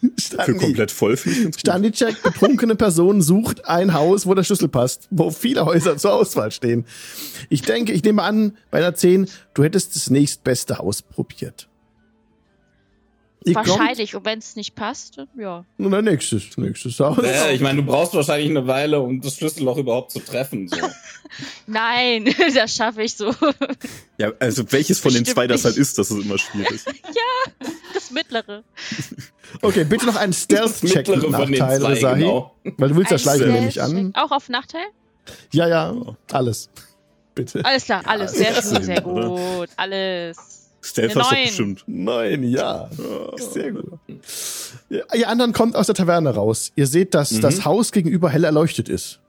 Für 0.00 0.54
komplett 0.54 0.90
voll 0.90 1.16
finde 1.16 1.50
ich. 1.50 1.60
Standi-Check, 1.60 2.22
betrunkene 2.22 2.76
Person 2.76 3.20
sucht 3.20 3.66
ein 3.66 3.94
Haus, 3.94 4.26
wo 4.26 4.34
der 4.34 4.44
Schlüssel 4.44 4.68
passt, 4.68 5.08
wo 5.10 5.30
viele 5.30 5.64
Häuser 5.64 5.96
zur 5.96 6.12
Auswahl 6.12 6.50
stehen. 6.52 6.86
Ich 7.48 7.62
denke, 7.62 7.92
ich 7.92 8.04
nehme 8.04 8.22
an, 8.22 8.56
bei 8.70 8.78
einer 8.78 8.94
10, 8.94 9.28
du 9.54 9.64
hättest 9.64 9.96
das 9.96 10.10
nächstbeste 10.10 10.78
Haus 10.78 11.02
probiert. 11.02 11.68
Ihr 13.48 13.54
Wahrscheinlich. 13.54 14.14
Und 14.14 14.24
wenn 14.24 14.38
es 14.38 14.56
nicht 14.56 14.74
passt, 14.74 15.18
dann 15.18 15.28
ja. 15.38 15.64
Kommt, 15.76 15.90
na, 15.90 16.02
nächstes, 16.02 16.56
nächstes 16.56 16.98
Haus. 17.00 17.18
Ja, 17.22 17.50
ich 17.50 17.60
meine, 17.60 17.82
du 17.82 17.86
brauchst 17.86 18.14
wahrscheinlich 18.14 18.50
eine 18.50 18.66
Weile, 18.66 19.00
um 19.00 19.20
das 19.20 19.36
Schlüsselloch 19.36 19.78
überhaupt 19.78 20.12
zu 20.12 20.20
treffen. 20.20 20.68
So. 20.68 20.76
Nein, 21.66 22.34
das 22.54 22.74
schaffe 22.74 23.02
ich 23.02 23.14
so. 23.14 23.34
Ja, 24.18 24.32
also 24.38 24.64
welches 24.70 25.00
von 25.00 25.12
den 25.12 25.20
Bestimmt 25.20 25.34
zwei 25.34 25.46
das 25.46 25.64
halt 25.64 25.76
ist, 25.76 25.98
das 25.98 26.10
ist 26.10 26.24
immer 26.24 26.38
schwierig. 26.38 26.80
Das 27.94 28.10
mittlere. 28.10 28.62
Okay, 29.62 29.82
bitte 29.84 30.06
noch 30.06 30.14
einen 30.16 30.32
Stealth-Check 30.32 31.08
mit 31.08 31.22
den 31.22 31.30
Nachteil, 31.30 31.80
zwei, 31.80 32.14
genau. 32.14 32.54
Weil 32.76 32.90
du 32.90 32.96
willst 32.96 33.10
ja 33.10 33.18
schleichen, 33.18 33.50
nehme 33.50 33.68
ich 33.68 33.82
an. 33.82 34.12
Auch 34.14 34.30
auf 34.30 34.48
Nachteil? 34.48 34.84
Ja, 35.52 35.66
ja, 35.66 35.96
alles. 36.30 36.68
Bitte. 37.34 37.64
Alles 37.64 37.84
klar, 37.86 38.02
alles. 38.04 38.32
Sehr 38.32 38.52
gut, 38.52 38.64
sehr 38.64 38.98
ist 38.98 39.06
oder? 39.06 39.28
gut. 39.28 39.68
Alles. 39.76 40.57
Stealth 40.88 41.16
hast 41.16 41.30
du 41.30 41.36
bestimmt. 41.36 41.84
Nein, 41.86 42.42
ja. 42.44 42.88
Sehr 43.36 43.72
gut. 43.72 43.84
Ja, 44.88 45.02
ihr 45.14 45.28
anderen 45.28 45.52
kommt 45.52 45.76
aus 45.76 45.86
der 45.86 45.94
Taverne 45.94 46.30
raus. 46.30 46.72
Ihr 46.76 46.86
seht, 46.86 47.14
dass 47.14 47.32
Mhm. 47.32 47.40
das 47.42 47.64
Haus 47.64 47.92
gegenüber 47.92 48.30
hell 48.30 48.44
erleuchtet 48.44 48.88
ist. 48.88 49.20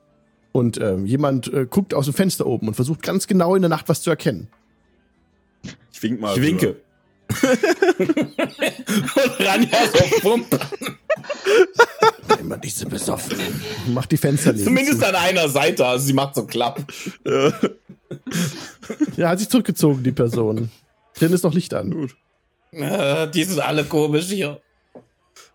Und 0.52 0.80
ähm, 0.82 1.06
jemand 1.06 1.52
äh, 1.54 1.66
guckt 1.70 1.94
aus 1.94 2.06
dem 2.06 2.14
Fenster 2.14 2.46
oben 2.48 2.68
und 2.70 2.74
versucht 2.76 3.04
ganz 3.04 3.28
genau 3.28 3.56
in 3.56 3.62
der 3.62 3.70
Nacht 3.70 3.90
was 3.90 4.02
zu 4.02 4.10
erkennen. 4.10 4.48
Ich 5.92 6.02
wink 6.02 6.20
mal. 6.22 6.36
Ich 6.36 6.42
winke. 6.42 6.78
Und 8.00 9.46
Ranja 9.46 9.78
so 9.94 10.20
pump. 10.22 10.48
Immer 12.40 12.58
diese 12.58 12.86
Besoffenen. 12.88 13.62
Macht 13.94 14.12
die 14.12 14.18
Fenster 14.18 14.54
leer. 14.54 14.64
Zumindest 14.66 15.04
an 15.04 15.14
einer 15.16 15.48
Seite. 15.50 15.86
Also 15.86 16.08
sie 16.08 16.14
macht 16.14 16.34
so 16.36 16.46
klapp. 16.46 16.82
Ja, 17.26 17.54
Ja, 19.18 19.30
hat 19.30 19.40
sich 19.40 19.50
zurückgezogen, 19.50 20.02
die 20.04 20.12
Person. 20.12 20.72
Drin 21.20 21.34
ist 21.34 21.44
noch 21.44 21.54
Licht 21.54 21.74
an. 21.74 21.92
gut. 21.92 22.16
Äh, 22.72 23.28
die 23.30 23.44
sind 23.44 23.60
alle 23.60 23.84
komisch 23.84 24.28
hier. 24.28 24.62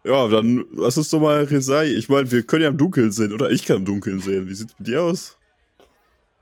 Ja, 0.05 0.29
dann 0.29 0.65
lass 0.75 0.99
uns 0.99 1.09
doch 1.11 1.21
mal 1.21 1.45
Resai. 1.45 1.87
Ich 1.87 2.09
meine, 2.09 2.31
wir 2.31 2.43
können 2.43 2.63
ja 2.63 2.69
im 2.69 2.77
Dunkeln 2.77 3.11
sehen, 3.13 3.33
oder 3.33 3.51
ich 3.51 3.65
kann 3.65 3.79
im 3.79 3.85
Dunkeln 3.85 4.21
sehen. 4.21 4.49
Wie 4.49 4.55
sieht's 4.55 4.75
mit 4.79 4.89
dir 4.89 5.03
aus? 5.03 5.37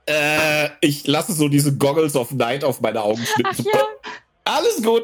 Äh, 0.05 0.69
ich 0.81 1.07
lasse 1.07 1.31
so 1.33 1.47
diese 1.47 1.77
Goggles 1.77 2.15
of 2.15 2.31
Night 2.31 2.63
auf 2.65 2.81
meine 2.81 3.01
Augen 3.01 3.21
Ach 3.23 3.53
schnippen. 3.55 3.65
ja. 3.73 3.87
Alles 4.43 4.81
gut. 4.83 5.03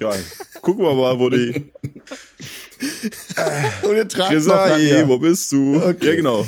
Geil. 0.00 0.24
Gucken 0.62 0.84
wir 0.84 0.94
mal, 0.94 1.18
wo 1.18 1.28
die. 1.30 1.70
Und 3.82 3.96
ihr 3.96 4.08
tragt 4.08 4.32
Resai, 4.32 5.04
wo 5.06 5.18
bist 5.18 5.52
du? 5.52 5.76
Okay. 5.76 6.06
Ja, 6.08 6.14
genau. 6.16 6.46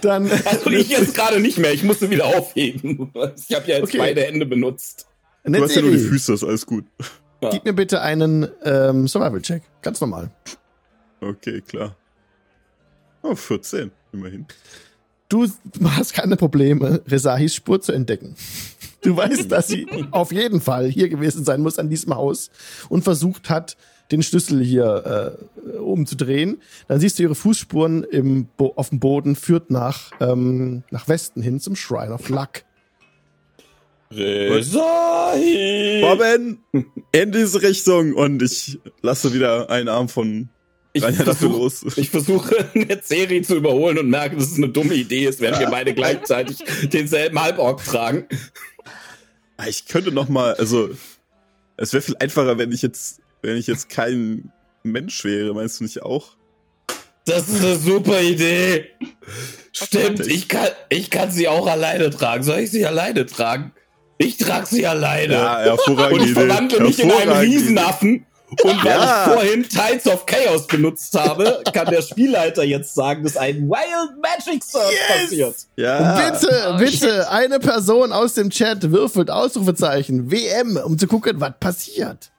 Dann 0.00 0.30
Also 0.44 0.70
ich 0.70 0.88
jetzt 0.88 1.14
gerade 1.14 1.40
nicht 1.40 1.58
mehr. 1.58 1.72
Ich 1.72 1.82
musste 1.84 2.10
wieder 2.10 2.24
aufheben. 2.26 3.12
Ich 3.48 3.54
habe 3.54 3.66
ja 3.68 3.76
jetzt 3.76 3.82
Okay. 3.84 3.98
beide 3.98 4.22
Hände 4.22 4.46
benutzt. 4.46 5.06
Du 5.44 5.62
hast 5.62 5.74
ja 5.74 5.82
nur 5.82 5.90
die 5.92 5.98
Füße, 5.98 6.34
ist 6.34 6.44
alles 6.44 6.66
gut. 6.66 6.84
gib 7.50 7.64
mir 7.64 7.72
bitte 7.72 8.00
einen 8.00 8.48
ähm, 8.64 9.08
Survival-Check. 9.08 9.62
Ganz 9.82 10.00
normal. 10.00 10.30
Okay, 11.20 11.60
klar. 11.60 11.96
Oh, 13.22 13.34
14, 13.34 13.90
immerhin. 14.12 14.46
Du 15.28 15.46
hast 15.84 16.12
keine 16.12 16.36
Probleme, 16.36 17.02
Resahis 17.06 17.54
Spur 17.54 17.80
zu 17.80 17.92
entdecken. 17.92 18.34
Du 19.02 19.16
weißt, 19.16 19.50
dass 19.50 19.68
sie 19.68 19.86
auf 20.10 20.32
jeden 20.32 20.60
Fall 20.60 20.88
hier 20.88 21.08
gewesen 21.08 21.44
sein 21.44 21.60
muss 21.60 21.78
an 21.78 21.88
diesem 21.88 22.14
Haus 22.14 22.50
und 22.88 23.04
versucht 23.04 23.48
hat, 23.48 23.76
den 24.10 24.22
Schlüssel 24.22 24.62
hier 24.62 25.38
äh, 25.56 25.76
umzudrehen. 25.76 26.60
Dann 26.88 26.98
siehst 26.98 27.18
du 27.18 27.22
ihre 27.22 27.36
Fußspuren 27.36 28.02
im 28.04 28.46
Bo 28.56 28.72
auf 28.74 28.90
dem 28.90 28.98
Boden, 28.98 29.36
führt 29.36 29.70
nach, 29.70 30.10
ähm, 30.20 30.82
nach 30.90 31.06
Westen 31.06 31.42
hin 31.42 31.60
zum 31.60 31.76
Shrine 31.76 32.12
of 32.12 32.28
Luck. 32.28 32.64
Resai! 34.12 36.02
Robin, 36.02 36.58
in 37.12 37.32
diese 37.32 37.62
Richtung. 37.62 38.14
Und 38.14 38.42
ich 38.42 38.78
lasse 39.02 39.32
wieder 39.32 39.70
einen 39.70 39.88
Arm 39.88 40.08
von 40.08 40.48
Ich 40.92 41.02
Ranja 41.02 41.24
dafür 41.24 41.50
versuche 41.50 41.58
los. 41.62 41.96
ich 41.96 42.10
versuche, 42.10 42.68
Netzeri 42.74 43.42
zu 43.42 43.56
überholen 43.56 43.98
und 43.98 44.08
merke, 44.10 44.36
dass 44.36 44.50
es 44.52 44.56
eine 44.56 44.68
dumme 44.68 44.94
Idee 44.94 45.26
ist, 45.26 45.40
wenn 45.40 45.58
wir 45.58 45.66
beide 45.70 45.94
gleichzeitig 45.94 46.58
denselben 46.92 47.40
Halborg 47.40 47.84
tragen. 47.84 48.26
Ah, 49.56 49.66
Ich 49.68 49.86
könnte 49.86 50.10
noch 50.12 50.28
mal, 50.28 50.54
also 50.54 50.90
es 51.76 51.92
wäre 51.92 52.02
viel 52.02 52.16
einfacher, 52.18 52.58
wenn 52.58 52.72
ich 52.72 52.82
jetzt, 52.82 53.20
wenn 53.42 53.56
ich 53.56 53.66
jetzt 53.66 53.88
kein 53.88 54.52
Mensch 54.82 55.24
wäre, 55.24 55.54
meinst 55.54 55.80
du 55.80 55.84
nicht 55.84 56.02
auch? 56.02 56.36
Das 57.26 57.48
ist 57.48 57.62
eine 57.62 57.76
super 57.76 58.20
Idee. 58.22 58.86
Stimmt, 59.72 60.26
ich 60.26 60.48
kann, 60.48 60.68
ich 60.88 61.10
kann 61.10 61.30
sie 61.30 61.46
auch 61.48 61.66
alleine 61.66 62.10
tragen. 62.10 62.42
Soll 62.42 62.60
ich 62.60 62.70
sie 62.70 62.84
alleine 62.86 63.26
tragen? 63.26 63.72
Ich 64.22 64.36
trage 64.36 64.66
sie 64.66 64.86
alleine. 64.86 65.32
Ja, 65.32 65.58
hervorragende 65.60 66.24
und 66.24 66.28
verwandle 66.32 66.80
mich 66.80 66.98
in 66.98 67.10
einen 67.10 67.32
Riesenaffen. 67.32 68.26
Und 68.50 68.84
weil 68.84 68.98
Ja. 68.98 69.24
ich 69.26 69.32
vorhin 69.32 69.62
Tides 69.62 70.06
of 70.08 70.26
Chaos 70.26 70.66
benutzt 70.66 71.16
habe, 71.18 71.62
kann 71.72 71.86
der 71.86 72.02
Spielleiter 72.02 72.62
jetzt 72.64 72.94
sagen, 72.94 73.22
dass 73.24 73.36
ein 73.38 73.68
Wild 73.70 74.20
Magic 74.20 74.62
Surf 74.62 74.90
Yes! 74.90 75.22
passiert. 75.22 75.54
Ja. 75.76 76.30
bitte, 76.32 76.72
Oh, 76.74 76.76
bitte, 76.76 77.30
eine 77.30 77.60
Person 77.60 78.12
aus 78.12 78.34
dem 78.34 78.50
Chat 78.50 78.90
würfelt 78.90 79.30
Ausrufezeichen 79.30 80.30
WM, 80.30 80.76
um 80.84 80.98
zu 80.98 81.06
gucken, 81.06 81.40
was 81.40 81.52
passiert. 81.60 82.30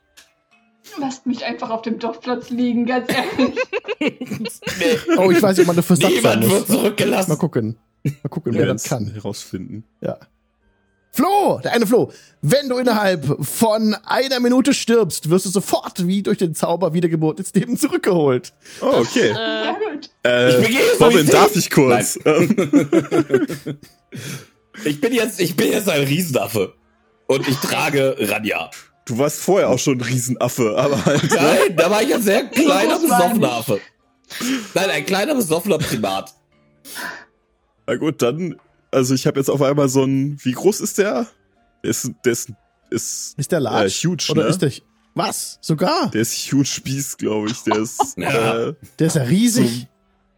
Lasst 0.99 1.25
mich 1.25 1.45
einfach 1.45 1.69
auf 1.71 1.81
dem 1.81 1.97
Dorfplatz 1.97 2.49
liegen, 2.49 2.85
ganz 2.85 3.07
ehrlich. 3.09 3.55
Nee, 3.99 4.99
Oh, 5.17 5.31
ich 5.31 5.41
weiß 5.41 5.55
nicht, 5.57 5.61
ob 5.61 5.67
man 5.67 5.75
dafür 5.77 5.95
satt 5.95 6.11
sein 6.21 6.39
niemand 6.39 6.41
wird 6.43 6.51
muss. 6.59 6.67
Mal 6.69 6.75
zurückgelassen. 6.77 7.37
gucken. 7.37 7.77
Mal 8.03 8.29
gucken, 8.29 8.53
Wir 8.53 8.59
wer 8.59 8.67
das 8.67 8.83
kann. 8.83 9.07
herausfinden. 9.13 9.85
Ja. 10.01 10.17
Flo, 11.13 11.59
der 11.63 11.73
eine 11.73 11.85
Flo. 11.85 12.11
Wenn 12.41 12.69
du 12.69 12.77
innerhalb 12.77 13.25
von 13.45 13.95
einer 14.05 14.39
Minute 14.39 14.73
stirbst, 14.73 15.29
wirst 15.29 15.45
du 15.45 15.49
sofort 15.49 16.07
wie 16.07 16.23
durch 16.23 16.37
den 16.37 16.55
Zauber 16.55 16.93
Wiedergeburt 16.93 17.39
ins 17.39 17.53
Leben 17.53 17.77
zurückgeholt. 17.77 18.53
Oh, 18.81 19.01
okay. 19.01 19.35
Äh. 20.23 20.57
Äh, 20.57 20.69
Ich 20.69 21.01
Robin, 21.01 21.27
darf 21.27 21.55
ich 21.55 21.69
kurz? 21.69 22.17
Ich 24.85 25.01
bin 25.01 25.13
jetzt, 25.13 25.39
ich 25.39 25.55
bin 25.55 25.71
jetzt 25.71 25.89
ein 25.89 26.03
Riesenaffe. 26.03 26.73
Und 27.27 27.47
ich 27.47 27.57
trage 27.57 28.15
Ranja. 28.19 28.71
Du 29.05 29.17
warst 29.17 29.39
vorher 29.39 29.69
auch 29.69 29.79
schon 29.79 29.97
ein 29.97 30.01
Riesenaffe, 30.01 30.75
aber 30.77 31.05
halt. 31.05 31.23
Nein, 31.29 31.75
da 31.75 31.89
war 31.89 32.01
ich 32.01 32.13
ein 32.13 32.21
sehr 32.21 32.45
kleiner, 32.45 32.99
besoffener. 32.99 33.51
Affe. 33.51 33.79
Nein, 34.73 34.89
ein 34.89 35.05
kleiner, 35.05 35.35
besoffener 35.35 35.77
Primat. 35.77 36.33
Na 37.87 37.95
gut, 37.95 38.21
dann. 38.21 38.55
Also 38.91 39.13
ich 39.13 39.25
habe 39.27 39.39
jetzt 39.39 39.49
auf 39.49 39.61
einmal 39.61 39.89
so 39.89 40.03
ein. 40.03 40.37
Wie 40.43 40.51
groß 40.51 40.81
ist 40.81 40.97
der? 40.97 41.27
Der 41.83 41.89
ist, 41.91 42.11
der 42.25 42.31
ist, 42.33 42.51
ist 42.89 43.33
Ist 43.39 43.51
der 43.51 43.59
large? 43.59 43.87
Äh, 43.87 43.89
huge, 44.07 44.25
Oder 44.31 44.43
ne? 44.43 44.49
ist 44.49 44.61
der... 44.61 44.71
Was? 45.13 45.57
Sogar? 45.61 46.09
der 46.11 46.21
ist 46.21 46.35
huge 46.51 46.65
Spieß, 46.65 47.17
glaube 47.17 47.49
ich. 47.49 47.61
Der 47.63 47.77
ist, 47.77 47.99
Ja. 48.17 48.67
äh, 48.69 48.73
Der 48.99 49.07
ist 49.07 49.15
ja 49.15 49.23
riesig. 49.23 49.87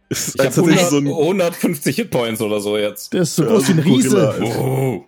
ist 0.08 0.34
Ich 0.34 0.40
habe 0.40 0.54
tatsächlich 0.54 0.80
100, 0.84 0.90
so 0.90 0.96
ein 0.98 1.06
150 1.06 1.96
Hitpoints 1.96 2.40
oder 2.40 2.60
so 2.60 2.76
jetzt. 2.76 3.12
Der 3.12 3.22
ist 3.22 3.36
so 3.36 3.42
Ja, 3.44 3.50
groß 3.50 3.68
wie 3.68 3.72
ein 3.72 3.82
so. 3.82 3.88
Riese. 3.88 4.34
Oh. 4.58 5.04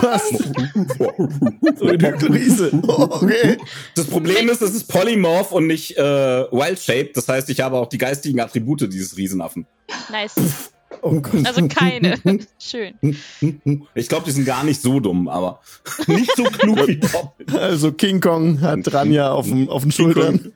Was? 0.00 0.28
so 1.78 1.86
ein 1.86 2.00
Riese. 2.32 2.70
Oh, 2.86 3.08
okay. 3.10 3.58
Das 3.94 4.06
Problem 4.06 4.48
ist, 4.48 4.62
es 4.62 4.74
ist 4.74 4.88
Polymorph 4.88 5.52
und 5.52 5.66
nicht 5.66 5.96
äh, 5.98 6.02
Wild 6.52 6.78
Shape. 6.80 7.10
Das 7.14 7.28
heißt, 7.28 7.48
ich 7.50 7.60
habe 7.60 7.76
auch 7.76 7.88
die 7.88 7.98
geistigen 7.98 8.40
Attribute 8.40 8.82
dieses 8.92 9.16
Riesenaffen. 9.16 9.66
nice. 10.10 10.34
Oh. 11.00 11.20
Also 11.44 11.66
keine. 11.68 12.18
Schön. 12.58 12.94
Ich 13.94 14.08
glaube, 14.08 14.24
die 14.26 14.30
sind 14.30 14.44
gar 14.44 14.62
nicht 14.64 14.80
so 14.80 15.00
dumm, 15.00 15.28
aber 15.28 15.60
nicht 16.06 16.30
so 16.36 16.44
klug 16.44 16.86
wie 16.86 16.96
Bob. 16.96 17.34
Also 17.54 17.92
King 17.92 18.20
Kong 18.20 18.60
hat 18.60 18.92
Ranja 18.92 19.32
auf 19.32 19.46
den, 19.46 19.68
auf 19.68 19.82
den 19.82 19.92
Schultern. 19.92 20.52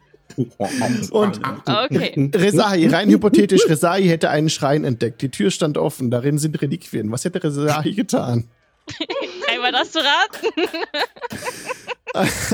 Und 1.10 1.40
Okay. 1.66 2.30
Resahi, 2.34 2.88
rein 2.88 3.08
hypothetisch, 3.08 3.66
Resahi 3.68 4.06
hätte 4.06 4.28
einen 4.28 4.50
Schrein 4.50 4.84
entdeckt. 4.84 5.22
Die 5.22 5.30
Tür 5.30 5.50
stand 5.50 5.78
offen, 5.78 6.10
darin 6.10 6.38
sind 6.38 6.60
Reliquien. 6.60 7.10
Was 7.10 7.24
hätte 7.24 7.42
Resahi 7.42 7.94
getan? 7.94 8.44
Einmal 9.50 9.72
das 9.72 9.92
zu 9.92 9.98
raten. 9.98 10.68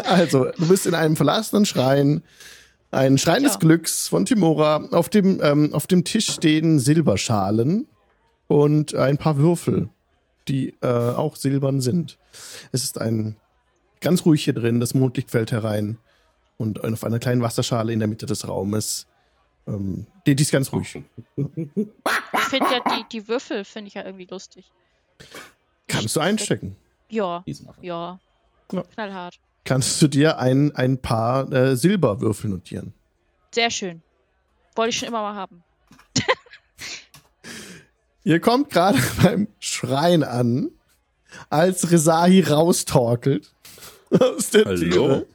Also, 0.05 0.47
du 0.57 0.69
bist 0.69 0.87
in 0.87 0.95
einem 0.95 1.17
verlassenen 1.17 1.67
Schrein. 1.67 2.23
Ein 2.93 3.17
Schrein 3.19 3.43
des 3.43 3.55
Ja. 3.55 3.59
Glücks 3.59 4.09
von 4.09 4.27
Timora. 4.27 4.89
Auf 4.93 5.09
dem, 5.09 5.41
ähm, 5.43 5.73
auf 5.73 5.87
dem 5.87 6.05
Tisch 6.05 6.31
stehen 6.31 6.79
Silberschalen 6.79 7.89
und 8.49 8.95
ein 8.95 9.17
paar 9.17 9.39
Würfel, 9.39 9.89
die 10.47 10.75
äh, 10.83 10.87
auch 10.87 11.37
silbern 11.37 11.81
sind. 11.81 12.19
Es 12.71 12.85
ist 12.85 13.01
ein 13.01 13.37
ganz 14.01 14.27
ruhig 14.27 14.45
hier 14.45 14.53
drin, 14.53 14.79
das 14.79 14.93
Mondlicht 14.95 15.31
fällt 15.31 15.53
herein. 15.53 15.99
Und 16.59 16.85
auf 16.85 17.03
einer 17.03 17.19
kleinen 17.19 17.41
Wasserschale 17.43 17.93
in 17.93 17.99
der 17.99 18.09
Mitte 18.09 18.27
des 18.27 18.47
Raumes. 18.47 19.07
Ähm, 19.67 20.07
die, 20.27 20.37
die 20.37 20.43
ist 20.43 20.53
ganz 20.53 20.71
ruhig. 20.73 21.03
Ich 21.37 21.45
finde 21.45 22.67
ja 22.71 22.81
die, 22.91 23.05
die 23.11 23.27
Würfel, 23.27 23.65
finde 23.65 23.89
ich 23.89 23.95
ja 23.95 24.05
irgendwie 24.05 24.27
lustig. 24.31 24.71
Kannst 25.89 26.15
du 26.15 26.21
einstecken. 26.21 26.77
Ja, 27.09 27.43
ja. 27.81 28.21
Ja. 28.71 28.83
Knallhart. 28.95 29.39
Kannst 29.65 30.03
du 30.03 30.09
dir 30.09 30.39
ein, 30.39 30.75
ein 30.75 30.99
paar 31.01 31.51
äh, 31.53 31.77
Silberwürfel 31.77 32.51
notieren. 32.51 32.95
Sehr 33.55 33.71
schön. 33.71 34.03
Wollte 34.75 34.91
ich 34.91 34.99
schon 34.99 35.09
immer 35.09 35.23
mal 35.23 35.35
haben. 35.35 35.63
Ihr 38.25 38.41
kommt 38.41 38.71
gerade 38.71 38.99
beim 39.23 39.49
Schrein 39.61 40.25
an, 40.25 40.71
als 41.51 41.91
Resahi 41.91 42.41
raustorkelt 42.41 43.53
aus 44.11 44.51
der 44.51 44.65
Hallo? 44.65 45.27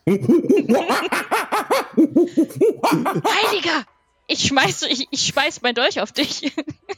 Heiliger! 2.86 3.86
Ich 4.30 4.46
schmeiß, 4.46 4.82
ich, 4.90 5.08
ich 5.10 5.22
schmeiß 5.22 5.62
mein 5.62 5.74
Dolch 5.74 6.02
auf 6.02 6.12
dich. 6.12 6.52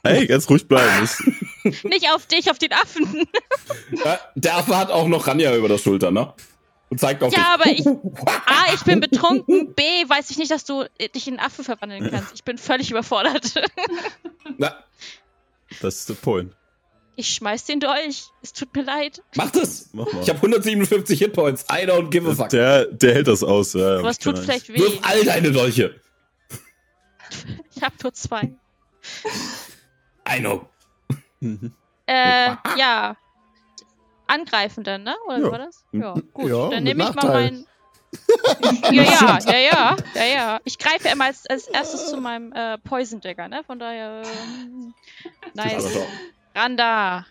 Hey, 0.04 0.26
ganz 0.26 0.50
ruhig 0.50 0.68
bleiben. 0.68 1.08
Nicht 1.84 2.10
auf 2.12 2.26
dich, 2.26 2.50
auf 2.50 2.58
den 2.58 2.74
Affen. 2.74 3.28
Ja, 4.04 4.20
der 4.34 4.58
Affe 4.58 4.76
hat 4.76 4.90
auch 4.90 5.08
noch 5.08 5.28
Ranja 5.28 5.56
über 5.56 5.68
der 5.68 5.78
Schulter, 5.78 6.10
ne? 6.10 6.34
Und 6.90 7.00
zeigt 7.00 7.22
auf 7.24 7.32
Ja, 7.36 7.58
dich. 7.64 7.86
aber 7.86 7.96
ich. 7.96 8.26
A, 8.28 8.74
ich 8.74 8.82
bin 8.84 9.00
betrunken. 9.00 9.74
B, 9.76 9.82
weiß 10.08 10.32
ich 10.32 10.38
nicht, 10.38 10.50
dass 10.52 10.66
du 10.66 10.86
äh, 10.98 11.10
dich 11.10 11.28
in 11.28 11.38
einen 11.38 11.46
Affen 11.46 11.64
verwandeln 11.64 12.10
kannst. 12.10 12.34
Ich 12.34 12.44
bin 12.44 12.58
völlig 12.58 12.90
überfordert. 12.92 13.54
Na, 14.58 14.76
das 15.82 15.96
ist 16.00 16.10
der 16.10 16.16
Point. 16.16 16.56
Ich 17.16 17.28
schmeiß 17.36 17.66
den 17.66 17.80
Dolch. 17.82 18.30
Es 18.42 18.54
tut 18.54 18.74
mir 18.76 18.84
leid. 18.84 19.22
mach 19.36 19.52
das! 19.52 19.90
Mach 19.92 20.12
mal. 20.12 20.24
Ich 20.24 20.30
habe 20.30 20.38
157 20.38 21.20
Hitpoints. 21.20 21.64
I 21.70 21.86
don't 21.86 22.10
give 22.10 22.28
a 22.30 22.34
fuck. 22.34 22.50
Der, 22.50 22.86
der 22.86 23.14
hält 23.14 23.28
das 23.28 23.44
aus. 23.44 23.74
Ja, 23.74 24.00
Aber 24.00 24.10
es 24.10 24.18
tut 24.20 24.40
vielleicht 24.40 24.70
weh. 24.70 24.80
Wirf 24.80 25.00
all 25.04 25.24
deine 25.26 25.52
Dolche. 25.52 26.00
Ich 27.76 27.84
hab 27.84 28.02
nur 28.04 28.12
zwei. 28.14 28.52
I 30.28 30.40
know. 30.40 30.68
Mhm. 31.40 31.72
Äh, 32.08 32.56
ja. 32.78 33.16
Angreifen 34.30 34.84
dann, 34.84 35.04
ne? 35.04 35.16
Oder 35.28 35.40
Ja. 35.40 35.52
war 35.52 35.58
das? 35.60 35.84
Ja, 35.92 36.14
gut. 36.34 36.50
Ja, 36.50 36.70
dann 36.70 36.84
nehme 36.84 37.04
ich 37.04 37.10
mal 37.16 37.16
Nachteil. 37.16 37.32
meinen. 37.52 37.66
Ja, 38.92 39.04
ja, 39.04 39.40
ja, 39.46 39.58
ja, 39.60 39.98
ja, 40.16 40.24
ja. 40.26 40.60
Ich 40.64 40.80
greife 40.80 41.10
immer 41.10 41.26
als, 41.26 41.46
als 41.48 41.68
erstes 41.68 42.10
zu 42.10 42.18
meinem 42.18 42.52
äh, 42.54 42.78
Poison 42.80 43.22
Dagger, 43.22 43.48
ne? 43.48 43.62
Von 43.68 43.78
daher. 43.78 44.24
Ähm, 44.26 44.94
nice. 45.54 45.86
Randa. 46.56 47.26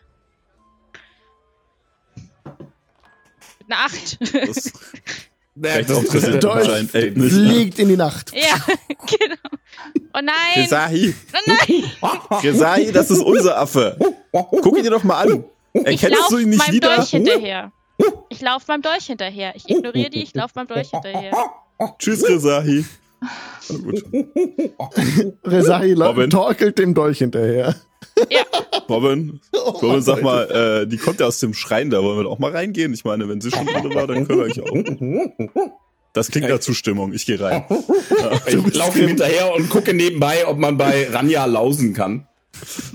Mit 3.59 3.73
einer 3.73 3.85
Acht. 3.85 4.19
Das 4.21 4.73
der, 5.57 5.75
reicht 5.77 5.91
auch 5.91 6.05
das, 6.05 6.23
das 6.23 6.39
Dolch. 6.39 6.91
Fliegt 6.91 7.79
in 7.81 7.89
die 7.89 7.97
Nacht. 7.97 8.33
ja, 8.35 8.57
genau. 8.89 9.37
Oh 10.15 10.21
nein! 10.23 10.35
Resahi, 10.55 11.15
Oh 11.35 11.39
nein! 11.47 12.39
Resahi, 12.43 12.93
das 12.93 13.11
ist 13.11 13.21
unser 13.23 13.59
Affe. 13.59 13.97
Guck 14.33 14.77
ihn 14.79 14.85
dir 14.85 14.91
doch 14.91 15.03
mal 15.05 15.27
an. 15.27 15.45
Ich 15.73 16.03
Erkennst 16.03 16.31
du 16.31 16.39
ihn 16.39 16.51
nicht 16.51 16.59
meinem 16.59 16.75
wieder? 16.75 16.97
Dolch 16.97 17.11
hinterher. 17.11 17.73
Ich 18.29 18.41
lauf 18.41 18.67
meinem 18.69 18.83
Dolch 18.83 19.07
hinterher. 19.07 19.53
Ich 19.57 19.69
ignoriere 19.69 20.11
die, 20.11 20.23
ich 20.23 20.35
lauf 20.35 20.55
meinem 20.55 20.69
Dolch 20.69 20.91
hinterher. 20.91 21.33
Tschüss, 21.99 22.29
Resahi. 22.29 22.85
Na 23.21 23.77
gut. 23.79 24.05
Resahi 25.45 25.93
Robin. 25.95 26.31
torkelt 26.31 26.79
dem 26.79 26.95
Dolch 26.95 27.19
hinterher. 27.19 27.75
Ja, 28.31 28.43
Robin, 28.89 29.41
Robin, 29.55 30.03
sag 30.03 30.23
mal, 30.23 30.83
äh, 30.83 30.87
die 30.87 30.97
kommt 30.97 31.21
ja 31.21 31.27
aus 31.27 31.41
dem 31.41 31.55
Schrein, 31.55 31.91
da 31.91 32.03
wollen 32.03 32.19
wir 32.19 32.25
doch 32.25 32.33
auch 32.33 32.39
mal 32.39 32.51
reingehen. 32.53 32.93
Ich 32.95 33.05
meine, 33.05 33.29
wenn 33.29 33.41
sie 33.41 33.51
schon 33.51 33.67
drin 33.67 33.95
war, 33.95 34.07
dann 34.07 34.27
können 34.27 34.41
wir 34.41 34.47
eigentlich 34.47 34.63
auch. 35.51 35.69
Das 36.13 36.31
klingt 36.31 36.49
nach 36.49 36.59
Zustimmung. 36.61 37.13
Ich 37.13 37.27
gehe 37.27 37.41
rein. 37.41 37.65
ich 38.47 38.75
laufe 38.75 38.99
ihm 39.01 39.09
hinterher 39.09 39.55
und 39.55 39.69
gucke 39.69 39.95
nebenbei, 39.95 40.47
ob 40.47 40.59
man 40.59 40.77
bei 40.77 41.09
Ranja 41.11 41.45
lausen 41.45 41.93
kann. 41.95 42.27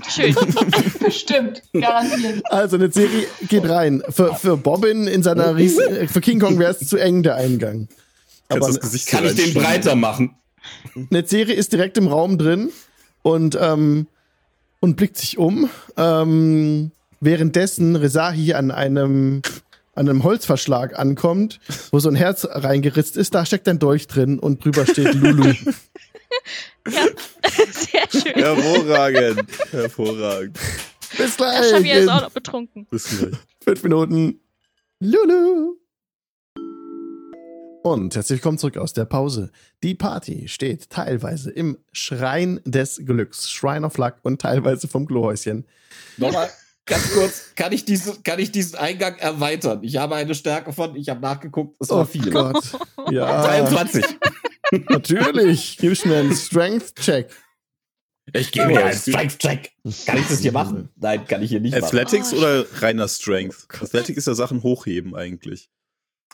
Schön. 0.08 0.34
Bestimmt, 1.00 1.62
garantiert. 1.72 2.42
Also 2.50 2.76
eine 2.76 2.90
Serie 2.90 3.26
geht 3.48 3.68
rein. 3.68 4.02
Für, 4.08 4.34
für 4.34 4.56
Bobbin 4.56 5.06
in 5.06 5.22
seiner 5.22 5.56
Ries 5.56 5.78
äh, 5.78 6.06
für 6.06 6.20
King 6.20 6.40
Kong 6.40 6.58
wäre 6.58 6.72
es 6.72 6.88
zu 6.88 6.96
eng 6.96 7.22
der 7.22 7.36
Eingang. 7.36 7.88
Aber 8.48 8.66
das 8.66 8.80
Gesicht 8.80 9.08
Kann 9.08 9.24
ich 9.24 9.34
den 9.34 9.54
breiter 9.54 9.94
machen? 9.94 10.36
eine 11.10 11.26
Serie 11.26 11.54
ist 11.54 11.72
direkt 11.72 11.98
im 11.98 12.08
Raum 12.08 12.38
drin 12.38 12.70
und 13.22 13.58
ähm, 13.60 14.06
und 14.80 14.96
blickt 14.96 15.16
sich 15.16 15.38
um. 15.38 15.68
Ähm, 15.96 16.90
währenddessen 17.20 17.96
Resahi 17.96 18.54
an 18.54 18.70
einem 18.70 19.42
an 19.94 20.08
einem 20.08 20.24
Holzverschlag 20.24 20.98
ankommt, 20.98 21.60
wo 21.92 22.00
so 22.00 22.08
ein 22.08 22.16
Herz 22.16 22.46
reingeritzt 22.50 23.16
ist, 23.16 23.34
da 23.34 23.46
steckt 23.46 23.68
ein 23.68 23.78
Dolch 23.78 24.08
drin 24.08 24.38
und 24.40 24.64
drüber 24.64 24.86
steht 24.86 25.14
Lulu. 25.14 25.54
Ja, 26.86 27.06
sehr 27.72 28.22
schön. 28.22 28.34
Hervorragend. 28.34 29.50
Hervorragend. 29.70 30.58
Bis 31.16 31.36
gleich. 31.36 31.60
Xavier 31.62 31.94
ist 31.94 32.02
in 32.02 32.08
auch 32.10 32.20
noch 32.22 32.30
betrunken. 32.30 32.86
Bis 32.90 33.04
gleich. 33.18 33.34
fünf 33.62 33.82
Minuten. 33.82 34.40
Lulu. 35.00 35.76
Und 37.82 38.14
herzlich 38.14 38.38
willkommen 38.38 38.58
zurück 38.58 38.76
aus 38.78 38.92
der 38.92 39.04
Pause. 39.06 39.50
Die 39.82 39.94
Party 39.94 40.48
steht 40.48 40.90
teilweise 40.90 41.50
im 41.50 41.78
Schrein 41.92 42.60
des 42.64 43.00
Glücks, 43.04 43.50
Shrine 43.50 43.86
of 43.86 43.96
Luck 43.98 44.16
und 44.22 44.40
teilweise 44.40 44.86
vom 44.88 45.06
Klohäuschen. 45.06 45.66
Nochmal 46.16 46.50
ganz 46.86 47.12
kurz, 47.12 47.54
kann 47.54 47.72
ich, 47.72 47.84
diese, 47.84 48.20
kann 48.22 48.38
ich 48.38 48.52
diesen 48.52 48.76
Eingang 48.78 49.16
erweitern? 49.16 49.80
Ich 49.82 49.96
habe 49.96 50.14
eine 50.16 50.34
Stärke 50.34 50.72
von, 50.72 50.96
ich 50.96 51.08
habe 51.10 51.20
nachgeguckt, 51.20 51.76
es 51.80 51.90
war 51.90 52.02
Oh 52.02 52.04
viel. 52.04 52.30
Gott. 52.30 52.62
Ja, 53.10 53.42
23. 53.42 54.04
natürlich. 54.88 55.78
Gib 55.78 56.04
mir 56.06 56.18
einen 56.18 56.34
Strength-Check. 56.34 57.30
Ich 58.32 58.52
gebe 58.52 58.68
mir 58.68 58.84
einen 58.84 58.98
Strength-Check. 58.98 59.72
Kann 60.06 60.18
ich 60.18 60.28
das 60.28 60.40
hier 60.40 60.52
machen? 60.52 60.88
Nein, 60.96 61.26
kann 61.26 61.42
ich 61.42 61.50
hier 61.50 61.60
nicht 61.60 61.72
machen. 61.72 61.84
Athletics 61.84 62.32
Oh, 62.32 62.38
oder 62.38 62.64
reiner 62.80 63.08
Strength? 63.08 63.66
Athletic 63.68 64.16
ist 64.16 64.26
ja 64.26 64.34
Sachen 64.34 64.62
hochheben 64.62 65.14
eigentlich. 65.14 65.70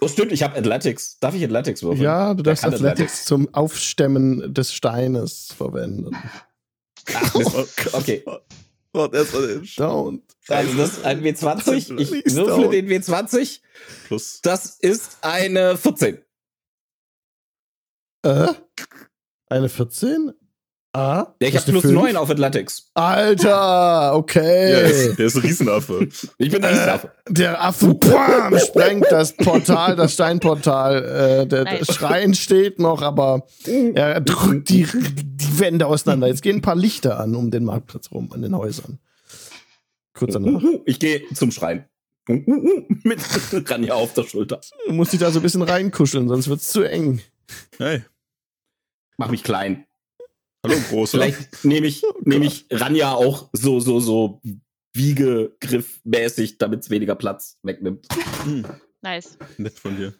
Oh, 0.00 0.08
stimmt, 0.08 0.32
ich 0.32 0.42
habe 0.42 0.56
Athletics. 0.56 1.18
Darf 1.18 1.34
ich 1.34 1.44
Athletics 1.44 1.82
würfeln? 1.82 2.02
Ja, 2.02 2.32
du 2.32 2.42
darfst 2.42 2.62
kann 2.62 2.72
Athletics 2.72 3.24
zum 3.24 3.52
Aufstemmen 3.52 4.54
des 4.54 4.72
Steines 4.72 5.52
verwenden. 5.54 6.16
Ach, 7.12 7.34
Mist. 7.34 7.54
Okay, 7.92 8.24
mal 8.92 9.08
den 9.08 9.24
Don't. 9.26 10.22
also 10.48 10.74
das 10.76 10.92
ist 10.92 11.04
ein 11.04 11.22
W20. 11.22 11.98
Ich 11.98 12.34
würfle 12.34 12.70
den 12.70 12.88
W20. 12.88 13.60
Plus. 14.06 14.40
Das 14.42 14.78
ist 14.78 15.18
eine 15.22 15.76
14. 15.76 16.18
Äh? 18.22 18.48
Eine 19.48 19.68
14? 19.68 20.32
Ah? 20.92 21.34
Ja, 21.40 21.48
ich 21.48 21.56
habe 21.56 21.70
plus 21.70 21.82
fünf? 21.82 21.94
9 21.94 22.16
auf 22.16 22.30
Athletics. 22.30 22.90
Alter, 22.94 24.16
okay. 24.16 24.40
der 24.40 24.84
ist, 24.84 25.18
der 25.18 25.26
ist 25.26 25.36
ein 25.36 25.42
Riesenaffe. 25.42 26.08
Ich 26.38 26.50
bin 26.50 26.62
der 26.62 26.72
Riesenaffe. 26.72 27.12
Der 27.28 27.62
Affe 27.62 27.94
bam, 27.94 28.58
sprengt 28.58 29.06
das 29.08 29.36
Portal, 29.36 29.94
das 29.94 30.14
Steinportal. 30.14 31.04
Äh, 31.42 31.46
der, 31.46 31.64
der. 31.64 31.84
Schrein 31.84 32.34
steht 32.34 32.80
noch, 32.80 33.02
aber 33.02 33.46
er 33.66 34.20
drückt 34.20 34.68
die, 34.68 34.84
die 34.84 35.58
Wände 35.60 35.86
auseinander. 35.86 36.26
Jetzt 36.26 36.42
gehen 36.42 36.56
ein 36.56 36.62
paar 36.62 36.74
Lichter 36.74 37.20
an 37.20 37.36
um 37.36 37.52
den 37.52 37.64
Marktplatz 37.64 38.10
rum, 38.10 38.30
an 38.32 38.42
den 38.42 38.56
Häusern. 38.56 38.98
Kurz 40.12 40.32
danach. 40.32 40.60
Ich 40.86 40.98
gehe 40.98 41.22
zum 41.34 41.52
Schrein. 41.52 41.84
Mit 42.26 43.20
Ranja 43.70 43.94
auf 43.94 44.12
der 44.14 44.24
Schulter. 44.24 44.60
Du 44.86 44.92
musst 44.92 45.12
dich 45.12 45.20
da 45.20 45.30
so 45.30 45.38
ein 45.38 45.42
bisschen 45.42 45.62
reinkuscheln, 45.62 46.28
sonst 46.28 46.48
wird's 46.48 46.68
zu 46.68 46.82
eng. 46.82 47.20
Hey, 47.78 48.02
Mach 49.18 49.30
mich 49.30 49.42
klein. 49.42 49.86
hallo 50.64 50.76
Großer. 50.88 51.18
Vielleicht 51.18 51.64
nehme 51.64 51.86
ich, 51.86 52.02
nehme 52.22 52.46
ich 52.46 52.66
Ranja 52.70 53.12
auch 53.12 53.50
so, 53.52 53.80
so, 53.80 54.00
so 54.00 54.40
Wiegegriffmäßig, 54.94 56.58
damit 56.58 56.80
es 56.80 56.90
weniger 56.90 57.14
Platz 57.14 57.58
wegnimmt. 57.62 58.06
Hm, 58.44 58.64
Nice. 59.02 59.38
nett 59.58 59.78
von 59.78 59.96
dir. 59.96 60.14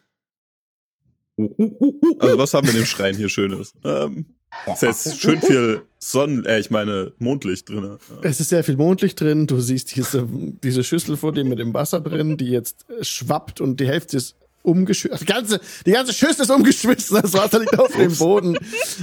Also 2.19 2.39
was 2.39 2.53
haben 2.55 2.67
wir 2.67 2.75
in 2.75 2.81
dem 2.81 2.87
Schrein 2.87 3.17
hier 3.17 3.29
Schönes? 3.29 3.75
Ähm, 3.85 4.27
ist 4.67 4.83
jetzt 4.83 5.21
schön 5.21 5.41
viel 5.41 5.83
Sonnen, 5.99 6.45
äh, 6.45 6.59
ich 6.61 6.71
meine 6.71 7.13
Mondlicht 7.19 7.69
drin. 7.69 7.99
Es 8.23 8.41
ist 8.41 8.51
sehr 8.51 8.63
viel 8.65 8.77
Mondlicht 8.77 9.21
drin. 9.21 9.47
Du 9.47 9.61
siehst 9.61 9.97
diese, 9.97 10.27
diese 10.31 10.85
Schüssel 10.85 11.17
vor 11.17 11.33
dir 11.33 11.45
mit 11.45 11.59
dem 11.59 11.73
Wasser 11.73 12.01
drin, 12.01 12.37
die 12.37 12.49
jetzt 12.51 12.85
schwappt 13.01 13.61
und 13.61 13.81
die 13.81 13.87
Hälfte 13.87 14.17
ist 14.19 14.37
umgeschmissen. 14.63 15.19
Die 15.27 15.33
ganze, 15.33 15.61
die 15.87 15.93
ganze 15.93 16.13
Schüssel 16.13 16.43
ist 16.43 16.51
umgeschmissen. 16.51 17.21
Das 17.23 17.33
Wasser 17.33 17.59
liegt 17.61 17.79
auf 17.79 17.93
dem 17.97 18.15
Boden. 18.17 18.59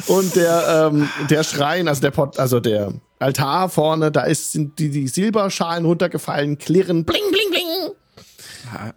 Und 0.08 0.36
der, 0.36 0.90
ähm, 0.94 1.10
der 1.30 1.44
Schrein, 1.44 1.88
also 1.88 2.02
der 2.02 2.12
Pot, 2.12 2.38
also 2.40 2.60
der 2.60 2.94
Altar 3.20 3.70
vorne, 3.70 4.12
da 4.12 4.24
ist, 4.24 4.52
sind 4.52 4.78
die, 4.80 4.90
die 4.90 5.08
Silberschalen 5.08 5.86
runtergefallen, 5.86 6.58
klirren, 6.58 7.06
bling, 7.06 7.22
bling, 7.32 7.50
bling. 7.50 7.64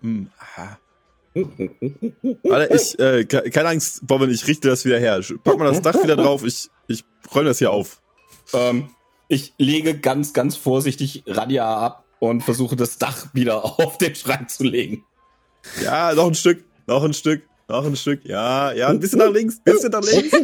Mm. 0.03 0.27
Warte, 2.43 2.75
ich, 2.75 2.99
äh, 2.99 3.25
ke- 3.25 3.51
keine 3.51 3.69
Angst, 3.71 4.07
Bobbin, 4.07 4.31
ich 4.31 4.47
richte 4.47 4.69
das 4.69 4.85
wieder 4.85 4.99
her. 4.99 5.21
Pack 5.45 5.59
mal 5.59 5.67
das 5.71 5.81
Dach 5.81 6.03
wieder 6.03 6.17
drauf, 6.17 6.45
ich, 6.45 6.69
ich 6.89 7.05
räume 7.35 7.47
das 7.47 7.59
hier 7.59 7.71
auf. 7.71 8.01
Ähm, 8.53 8.91
ich 9.29 9.55
lege 9.59 9.97
ganz, 9.99 10.33
ganz 10.33 10.57
vorsichtig 10.57 11.23
Ranja 11.27 11.73
ab 11.73 12.05
und 12.19 12.43
versuche 12.43 12.75
das 12.77 12.99
Dach 12.99 13.29
wieder 13.33 13.65
auf 13.79 13.97
den 13.99 14.15
Schrein 14.15 14.49
zu 14.49 14.65
legen. 14.65 15.05
Ja, 15.85 16.15
noch 16.15 16.27
ein 16.27 16.35
Stück, 16.35 16.65
noch 16.87 17.03
ein 17.05 17.13
Stück, 17.15 17.43
noch 17.69 17.85
ein 17.85 17.97
Stück. 17.97 18.25
Ja, 18.25 18.73
ja, 18.73 18.89
ein 18.89 19.01
bisschen 19.01 19.19
nach 19.19 19.31
links, 19.31 19.61
bisschen 19.61 19.91
nach 19.91 20.03
links. 20.03 20.37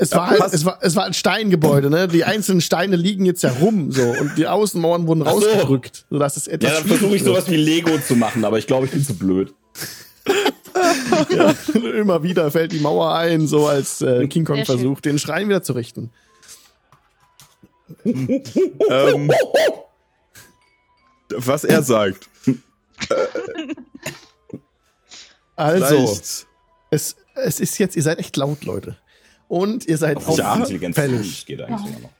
Es 0.00 0.10
Ja, 0.10 0.18
war 0.18 0.30
halt, 0.30 0.38
passt. 0.40 0.54
es 0.54 0.64
war, 0.64 0.78
es 0.80 0.94
war 0.94 1.04
ein 1.06 1.14
Steingebäude, 1.14 1.90
ne? 1.90 2.06
Die 2.06 2.22
einzelnen 2.24 2.60
Steine 2.60 2.94
liegen 2.94 3.26
jetzt 3.26 3.42
ja 3.42 3.50
rum, 3.50 3.90
so. 3.90 4.02
Und 4.02 4.38
die 4.38 4.46
Außenmauern 4.46 5.08
wurden 5.08 5.22
Ach 5.26 5.32
so. 5.32 5.38
rausgedrückt, 5.40 6.06
sodass 6.08 6.36
es 6.36 6.46
etwas 6.46 6.70
Ja, 6.70 6.78
dann 6.78 6.86
versuche 6.88 7.16
ich 7.16 7.24
sowas 7.24 7.50
wie 7.50 7.56
Lego 7.56 7.98
zu 7.98 8.14
machen, 8.14 8.44
aber 8.44 8.58
ich 8.58 8.66
glaube, 8.68 8.86
ich 8.86 8.92
bin 8.92 9.04
zu 9.04 9.14
blöd. 9.14 9.52
Ja, 11.30 11.54
immer 11.98 12.22
wieder 12.22 12.50
fällt 12.52 12.70
die 12.70 12.78
Mauer 12.78 13.12
ein, 13.14 13.48
so 13.48 13.66
als 13.66 14.00
äh, 14.00 14.28
King 14.28 14.44
Kong 14.44 14.56
Sehr 14.56 14.66
schön. 14.66 14.76
versucht, 14.76 15.04
den 15.06 15.18
Schrein 15.18 15.48
wieder 15.48 15.62
zu 15.62 15.72
richten. 15.72 16.10
ähm, 18.04 19.32
was 21.30 21.64
er 21.64 21.82
sagt. 21.82 22.28
Also, 25.58 26.18
es, 26.90 27.16
es 27.34 27.60
ist 27.60 27.78
jetzt, 27.78 27.96
ihr 27.96 28.02
seid 28.02 28.18
echt 28.18 28.36
laut, 28.36 28.64
Leute. 28.64 28.96
Und 29.48 29.86
ihr 29.86 29.98
seid 29.98 30.18
Auf 30.18 30.28
auch 30.28 30.38
Ja, 30.38 30.54
Intelligenz 30.54 30.94
fällig. 30.94 31.46
geht 31.46 31.60
eigentlich 31.60 31.90
immer 31.90 32.00
noch. 32.00 32.10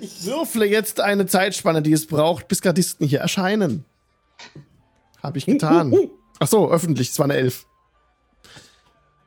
Ich 0.00 0.24
würfle 0.24 0.64
jetzt 0.64 1.00
eine 1.00 1.26
Zeitspanne, 1.26 1.82
die 1.82 1.92
es 1.92 2.06
braucht, 2.06 2.48
bis 2.48 2.62
Gardisten 2.62 3.06
hier 3.06 3.20
erscheinen. 3.20 3.84
Habe 5.22 5.38
ich 5.38 5.46
getan. 5.46 5.94
Ach 6.40 6.48
so, 6.48 6.70
öffentlich, 6.70 7.10
es 7.10 7.18
war 7.18 7.24
eine 7.24 7.34
Elf. 7.34 7.66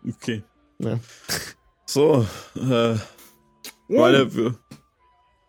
Okay. 0.07 0.43
Ja. 0.79 0.99
So, 1.85 2.25
äh, 2.55 2.95
meine, 3.87 4.35
wir, 4.35 4.57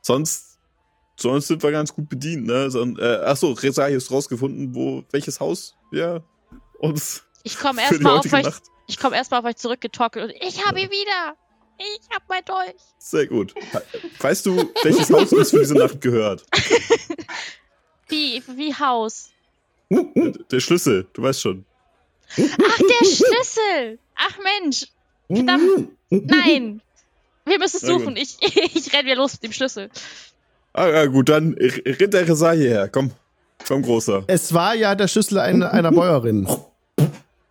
sonst, 0.02 0.58
sonst 1.18 1.48
sind 1.48 1.62
wir 1.62 1.72
ganz 1.72 1.92
gut 1.92 2.08
bedient, 2.08 2.46
ne? 2.46 2.70
So, 2.70 2.84
äh, 2.84 3.22
ach 3.24 3.36
so, 3.36 3.52
Reza 3.52 3.86
hier 3.86 3.96
ist 3.96 4.10
rausgefunden, 4.10 4.74
wo, 4.74 5.02
welches 5.10 5.40
Haus 5.40 5.74
wir 5.90 6.22
uns 6.78 7.25
Ich 7.46 7.58
komme 7.58 7.80
erstmal 7.88 8.18
auf 8.18 8.32
euch. 8.32 8.46
Ich 8.88 8.98
komme 8.98 9.16
erstmal 9.16 9.40
auf 9.40 9.46
euch 9.46 9.56
zurückgetorkelt 9.56 10.24
und 10.32 10.42
ich 10.42 10.66
habe 10.66 10.80
ihn 10.80 10.90
wieder. 10.90 11.36
Ich 11.78 12.00
hab 12.14 12.22
mein 12.28 12.44
Dolch. 12.44 12.74
Sehr 12.98 13.26
gut. 13.26 13.54
Weißt 14.20 14.46
du, 14.46 14.70
welches 14.82 15.10
Haus 15.10 15.32
uns 15.32 15.50
für 15.50 15.58
diese 15.60 15.74
Nacht 15.74 16.00
gehört? 16.00 16.44
Wie, 18.08 18.42
wie 18.54 18.72
Haus. 18.74 19.30
Der, 19.90 20.04
der 20.50 20.60
Schlüssel, 20.60 21.06
du 21.12 21.22
weißt 21.22 21.40
schon. 21.42 21.64
Ach, 22.36 22.36
der 22.78 23.04
Schlüssel. 23.06 23.98
Ach 24.14 24.38
Mensch. 24.62 24.86
Verdammt. 25.28 25.88
Nein. 26.10 26.80
Wir 27.44 27.58
müssen 27.58 27.76
es 27.78 27.82
suchen. 27.82 28.16
Ich, 28.16 28.36
ich 28.40 28.92
renn 28.92 29.06
wieder 29.06 29.16
los 29.16 29.34
mit 29.34 29.42
dem 29.44 29.52
schlüssel. 29.52 29.90
Ah, 30.72 30.88
ja, 30.88 31.06
gut, 31.06 31.28
dann 31.28 31.56
r- 31.56 31.82
rennt 31.84 32.14
der 32.14 32.28
Reza 32.28 32.52
hierher. 32.52 32.88
Komm, 32.88 33.10
komm, 33.66 33.82
Großer. 33.82 34.24
Es 34.28 34.54
war 34.54 34.74
ja 34.74 34.94
der 34.94 35.08
Schlüssel 35.08 35.38
einer, 35.38 35.72
einer 35.72 35.90
Bäuerin. 35.90 36.48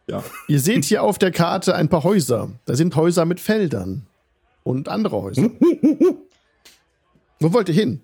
Ja. 0.07 0.23
Ihr 0.47 0.59
seht 0.59 0.85
hier 0.85 1.01
auf 1.03 1.17
der 1.17 1.31
Karte 1.31 1.75
ein 1.75 1.89
paar 1.89 2.03
Häuser. 2.03 2.49
Da 2.65 2.75
sind 2.75 2.95
Häuser 2.95 3.25
mit 3.25 3.39
Feldern. 3.39 4.05
Und 4.63 4.87
andere 4.89 5.21
Häuser. 5.21 5.49
Wo 7.39 7.53
wollt 7.53 7.69
ihr 7.69 7.75
hin? 7.75 8.01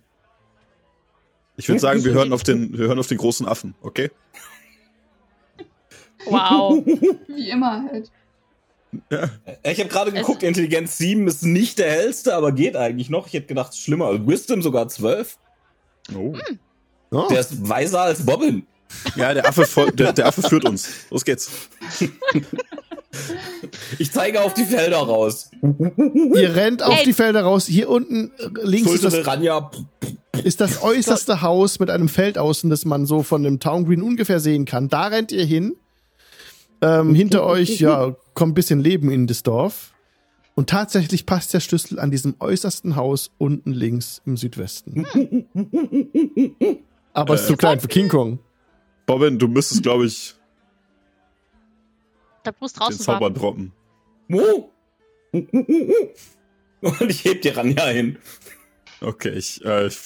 Ich 1.58 1.68
würde 1.68 1.80
sagen, 1.80 2.04
wir 2.04 2.14
hören, 2.14 2.34
auf 2.34 2.44
den, 2.44 2.78
wir 2.78 2.88
hören 2.88 3.00
auf 3.00 3.08
den 3.08 3.18
großen 3.18 3.48
Affen, 3.48 3.76
okay? 3.82 4.10
Wow. 6.26 6.84
Wie 7.28 7.50
immer 7.50 7.84
halt. 7.84 8.12
Äh, 9.10 9.28
Ich 9.72 9.80
habe 9.80 9.90
gerade 9.90 10.12
geguckt, 10.12 10.44
Intelligenz 10.44 10.98
7 10.98 11.28
ist 11.28 11.44
nicht 11.44 11.80
der 11.80 11.90
hellste, 11.92 12.36
aber 12.36 12.52
geht 12.52 12.76
eigentlich 12.76 13.10
noch. 13.10 13.28
Ich 13.28 13.34
hätte 13.34 13.48
gedacht, 13.48 13.76
schlimmer. 13.76 14.26
Wisdom 14.28 14.62
sogar 14.62 14.88
12. 14.88 15.38
Oh. 16.16 16.36
Oh, 17.12 17.28
Der 17.30 17.40
ist 17.40 17.68
weiser 17.68 18.02
als 18.02 18.26
Bobbin. 18.26 18.66
Ja, 19.16 19.34
der 19.34 19.48
Affe, 19.48 19.92
der, 19.94 20.14
der 20.14 20.28
Affe 20.28 20.42
führt 20.42 20.66
uns. 20.66 20.90
Los 21.10 21.26
geht's. 21.26 21.50
Ich 23.98 24.12
zeige 24.12 24.42
auf 24.42 24.54
die 24.54 24.64
Felder 24.64 25.00
raus. 25.00 25.52
ihr 25.62 26.56
rennt 26.56 26.82
auf 26.84 27.04
die 27.04 27.14
Felder 27.14 27.44
raus. 27.44 27.66
Hier 27.66 27.90
unten 27.90 28.32
äh, 28.38 28.48
links 28.64 28.92
ist 28.92 29.04
das, 29.04 29.14
ist 30.44 30.62
das 30.62 30.82
äußerste 30.82 31.42
Haus 31.42 31.80
mit 31.80 31.90
einem 31.90 32.10
Feld 32.10 32.38
außen, 32.38 32.70
das 32.70 32.86
man 32.86 33.06
so 33.06 33.24
von 33.24 33.44
dem 33.44 33.60
Town 33.60 33.86
Green 33.86 34.02
ungefähr 34.02 34.40
sehen 34.40 34.66
kann. 34.66 34.88
Da 34.88 35.08
rennt 35.08 35.32
ihr 35.32 35.46
hin. 35.46 35.76
Ähm, 36.82 37.14
hinter 37.14 37.44
euch, 37.44 37.80
ja, 37.80 38.16
kommt 38.34 38.52
ein 38.52 38.56
bisschen 38.56 38.80
Leben 38.80 39.12
in 39.12 39.28
das 39.28 39.44
Dorf. 39.44 39.94
Und 40.56 40.70
tatsächlich 40.70 41.26
passt 41.26 41.54
der 41.54 41.60
Schlüssel 41.60 42.00
an 42.00 42.12
diesem 42.12 42.36
äußersten 42.40 42.96
Haus 42.96 43.32
unten 43.38 43.72
links 43.72 44.22
im 44.26 44.38
Südwesten. 44.38 45.06
Aber 47.14 47.36
es 47.36 47.42
ist 47.42 47.48
zu 47.48 47.58
klein 47.58 47.80
für 47.80 47.88
King 47.88 48.10
Kong. 48.10 48.40
Bobbin, 49.06 49.38
du 49.40 49.48
müsstest, 49.48 49.84
glaube 49.84 50.06
ich, 50.06 50.36
Da 52.44 52.52
muss 52.60 52.74
den 52.74 52.80
draußen 52.80 53.00
Zauber 53.00 53.22
warten. 53.22 53.36
droppen. 53.36 53.74
Und 56.82 57.02
ich 57.10 57.24
heb 57.26 57.42
dir 57.42 57.56
Ranja 57.58 57.88
hin. 57.88 58.18
Okay, 59.02 59.30
ich, 59.32 59.64
äh, 59.66 59.88
ich, 59.88 60.00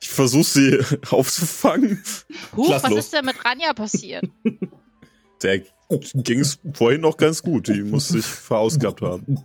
ich 0.00 0.08
versuche 0.08 0.44
sie 0.44 0.78
aufzufangen. 1.10 2.02
Huch, 2.56 2.70
was 2.70 2.88
los. 2.88 2.98
ist 3.00 3.12
denn 3.12 3.24
mit 3.24 3.44
Ranja 3.44 3.72
passiert? 3.74 4.24
Der 5.42 5.62
ging 6.14 6.40
es 6.40 6.58
vorhin 6.74 7.00
noch 7.00 7.16
ganz 7.16 7.42
gut. 7.42 7.68
Die 7.68 7.82
muss 7.82 8.08
sich 8.08 8.24
verausgabt 8.24 9.00
haben. 9.02 9.44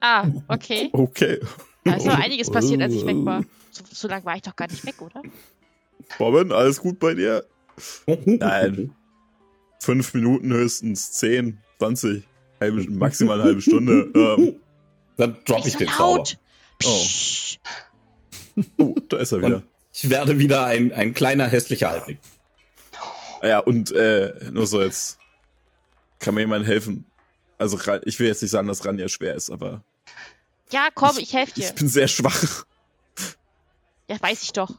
Ah, 0.00 0.26
okay. 0.48 0.90
Okay. 0.92 1.38
Da 1.84 1.94
ist 1.94 2.06
noch 2.06 2.18
einiges 2.18 2.50
passiert, 2.50 2.82
als 2.82 2.92
ich 2.92 3.06
weg 3.06 3.24
war. 3.24 3.44
So, 3.70 3.84
so 3.90 4.08
lange 4.08 4.24
war 4.24 4.34
ich 4.36 4.42
doch 4.42 4.56
gar 4.56 4.68
nicht 4.68 4.84
weg, 4.84 5.00
oder? 5.00 5.22
Robin, 6.20 6.52
alles 6.52 6.80
gut 6.80 6.98
bei 6.98 7.14
dir? 7.14 7.44
Nein. 8.24 8.94
Fünf 9.80 10.14
Minuten 10.14 10.52
höchstens, 10.52 11.12
zehn, 11.12 11.58
zwanzig, 11.78 12.24
halbe, 12.60 12.88
maximal 12.90 13.36
eine 13.40 13.44
halbe 13.48 13.62
Stunde. 13.62 14.10
Ähm, 14.14 14.56
Dann 15.16 15.36
drop 15.44 15.66
ich 15.66 15.76
den 15.76 15.88
Zauber. 15.88 16.24
Oh. 16.84 17.04
Oh, 18.78 18.94
da 19.08 19.18
ist 19.18 19.32
er 19.32 19.38
wieder. 19.38 19.56
Und 19.56 19.64
ich 19.92 20.08
werde 20.10 20.38
wieder 20.38 20.64
ein, 20.66 20.92
ein 20.92 21.12
kleiner 21.14 21.46
hässlicher 21.48 21.90
Halbling. 21.90 22.18
Ja, 23.42 23.58
und 23.58 23.92
äh, 23.92 24.32
nur 24.52 24.66
so 24.66 24.80
jetzt. 24.82 25.18
Kann 26.18 26.34
mir 26.34 26.40
jemand 26.42 26.66
helfen? 26.66 27.04
Also, 27.58 27.78
ich 28.04 28.18
will 28.20 28.28
jetzt 28.28 28.40
nicht 28.42 28.50
sagen, 28.52 28.68
dass 28.68 28.84
Ranja 28.86 29.08
schwer 29.08 29.34
ist, 29.34 29.50
aber 29.50 29.82
Ja, 30.70 30.88
komm, 30.94 31.18
ich 31.18 31.32
helfe 31.34 31.54
dir. 31.54 31.64
ich 31.64 31.74
bin 31.74 31.88
sehr 31.88 32.08
schwach. 32.08 32.64
Ja, 34.08 34.20
weiß 34.20 34.42
ich 34.44 34.52
doch. 34.52 34.70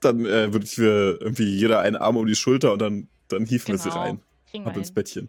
Dann 0.00 0.24
äh, 0.26 0.52
würde 0.52 0.64
ich 0.64 0.78
mir 0.78 1.18
irgendwie 1.20 1.44
jeder 1.44 1.80
einen 1.80 1.96
Arm 1.96 2.16
um 2.16 2.26
die 2.26 2.34
Schulter 2.34 2.72
und 2.72 2.78
dann, 2.80 3.08
dann 3.28 3.44
hieven 3.44 3.68
wir 3.68 3.78
sie 3.78 3.90
Genau. 3.90 4.00
rein. 4.00 4.20
Kriegen 4.50 4.66
Ab 4.66 4.76
ins. 4.76 4.92
Bettchen. 4.92 5.28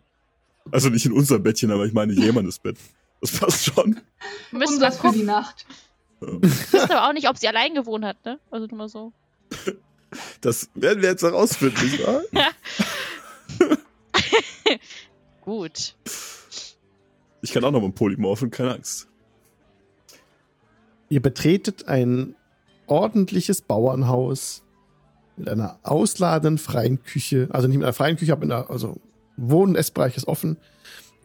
Also 0.72 0.90
nicht 0.90 1.06
in 1.06 1.12
unser 1.12 1.40
Bettchen, 1.40 1.72
aber 1.72 1.86
ich 1.86 1.94
meine 1.94 2.14
jemandes 2.14 2.60
Bett. 2.60 2.78
Das 3.20 3.32
passt 3.38 3.66
schon. 3.66 4.00
Wir 4.52 4.60
müssen 4.60 4.74
Unseres 4.76 4.98
für 4.98 5.02
die 5.04 5.08
gucken. 5.20 5.26
Nacht. 5.26 5.66
Wir 6.20 6.42
wissen 6.42 6.80
aber 6.92 7.08
auch 7.10 7.14
nicht, 7.14 7.28
ob 7.30 7.38
sie 7.38 7.48
allein 7.48 7.74
gewohnt 7.74 8.06
hat, 8.06 8.24
ne? 8.26 8.40
Also 8.50 8.68
nur 8.68 8.78
mal 8.78 8.90
so. 8.90 9.12
Das 10.42 10.70
werden 10.76 11.02
wir 11.02 11.08
jetzt 11.10 11.24
herausfinden, 11.24 11.86
nicht 11.86 12.06
wahr? 12.06 12.22
Gut. 15.42 15.96
Ich 17.42 17.52
kann 17.54 17.64
auch 17.64 17.72
noch 17.72 17.82
mal 17.82 17.92
polymorphen, 17.92 18.52
keine 18.52 18.74
Angst. 18.76 19.08
Ihr 21.10 21.22
betretet 21.22 21.88
ein 21.88 22.36
ordentliches 22.92 23.62
Bauernhaus 23.62 24.64
mit 25.38 25.48
einer 25.48 25.80
ausladenden 25.84 26.58
freien 26.58 27.02
Küche, 27.02 27.48
also 27.52 27.68
nicht 27.68 27.78
mit 27.78 27.86
einer 27.86 27.94
freien 27.94 28.18
Küche, 28.18 28.34
aber 28.34 28.44
in 28.44 28.52
einer, 28.52 28.70
also 28.70 29.00
Wohn- 29.38 29.70
und 29.70 29.76
Essbereich 29.76 30.18
ist 30.18 30.28
offen. 30.28 30.58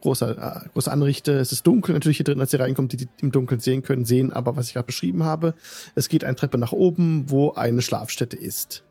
Großer, 0.00 0.64
äh, 0.64 0.68
große 0.68 0.92
Anrichte. 0.92 1.32
Es 1.32 1.50
ist 1.50 1.66
dunkel 1.66 1.94
natürlich 1.94 2.18
hier 2.18 2.24
drin, 2.24 2.40
als 2.40 2.52
ihr 2.52 2.60
reinkommt, 2.60 2.92
die, 2.92 2.98
die 2.98 3.08
im 3.20 3.32
Dunkeln 3.32 3.60
sehen 3.60 3.82
können, 3.82 4.04
sehen 4.04 4.32
aber, 4.32 4.56
was 4.56 4.68
ich 4.68 4.74
gerade 4.74 4.86
beschrieben 4.86 5.24
habe. 5.24 5.54
Es 5.96 6.08
geht 6.08 6.22
eine 6.22 6.36
Treppe 6.36 6.56
nach 6.56 6.72
oben, 6.72 7.28
wo 7.30 7.52
eine 7.52 7.82
Schlafstätte 7.82 8.36
ist. 8.36 8.84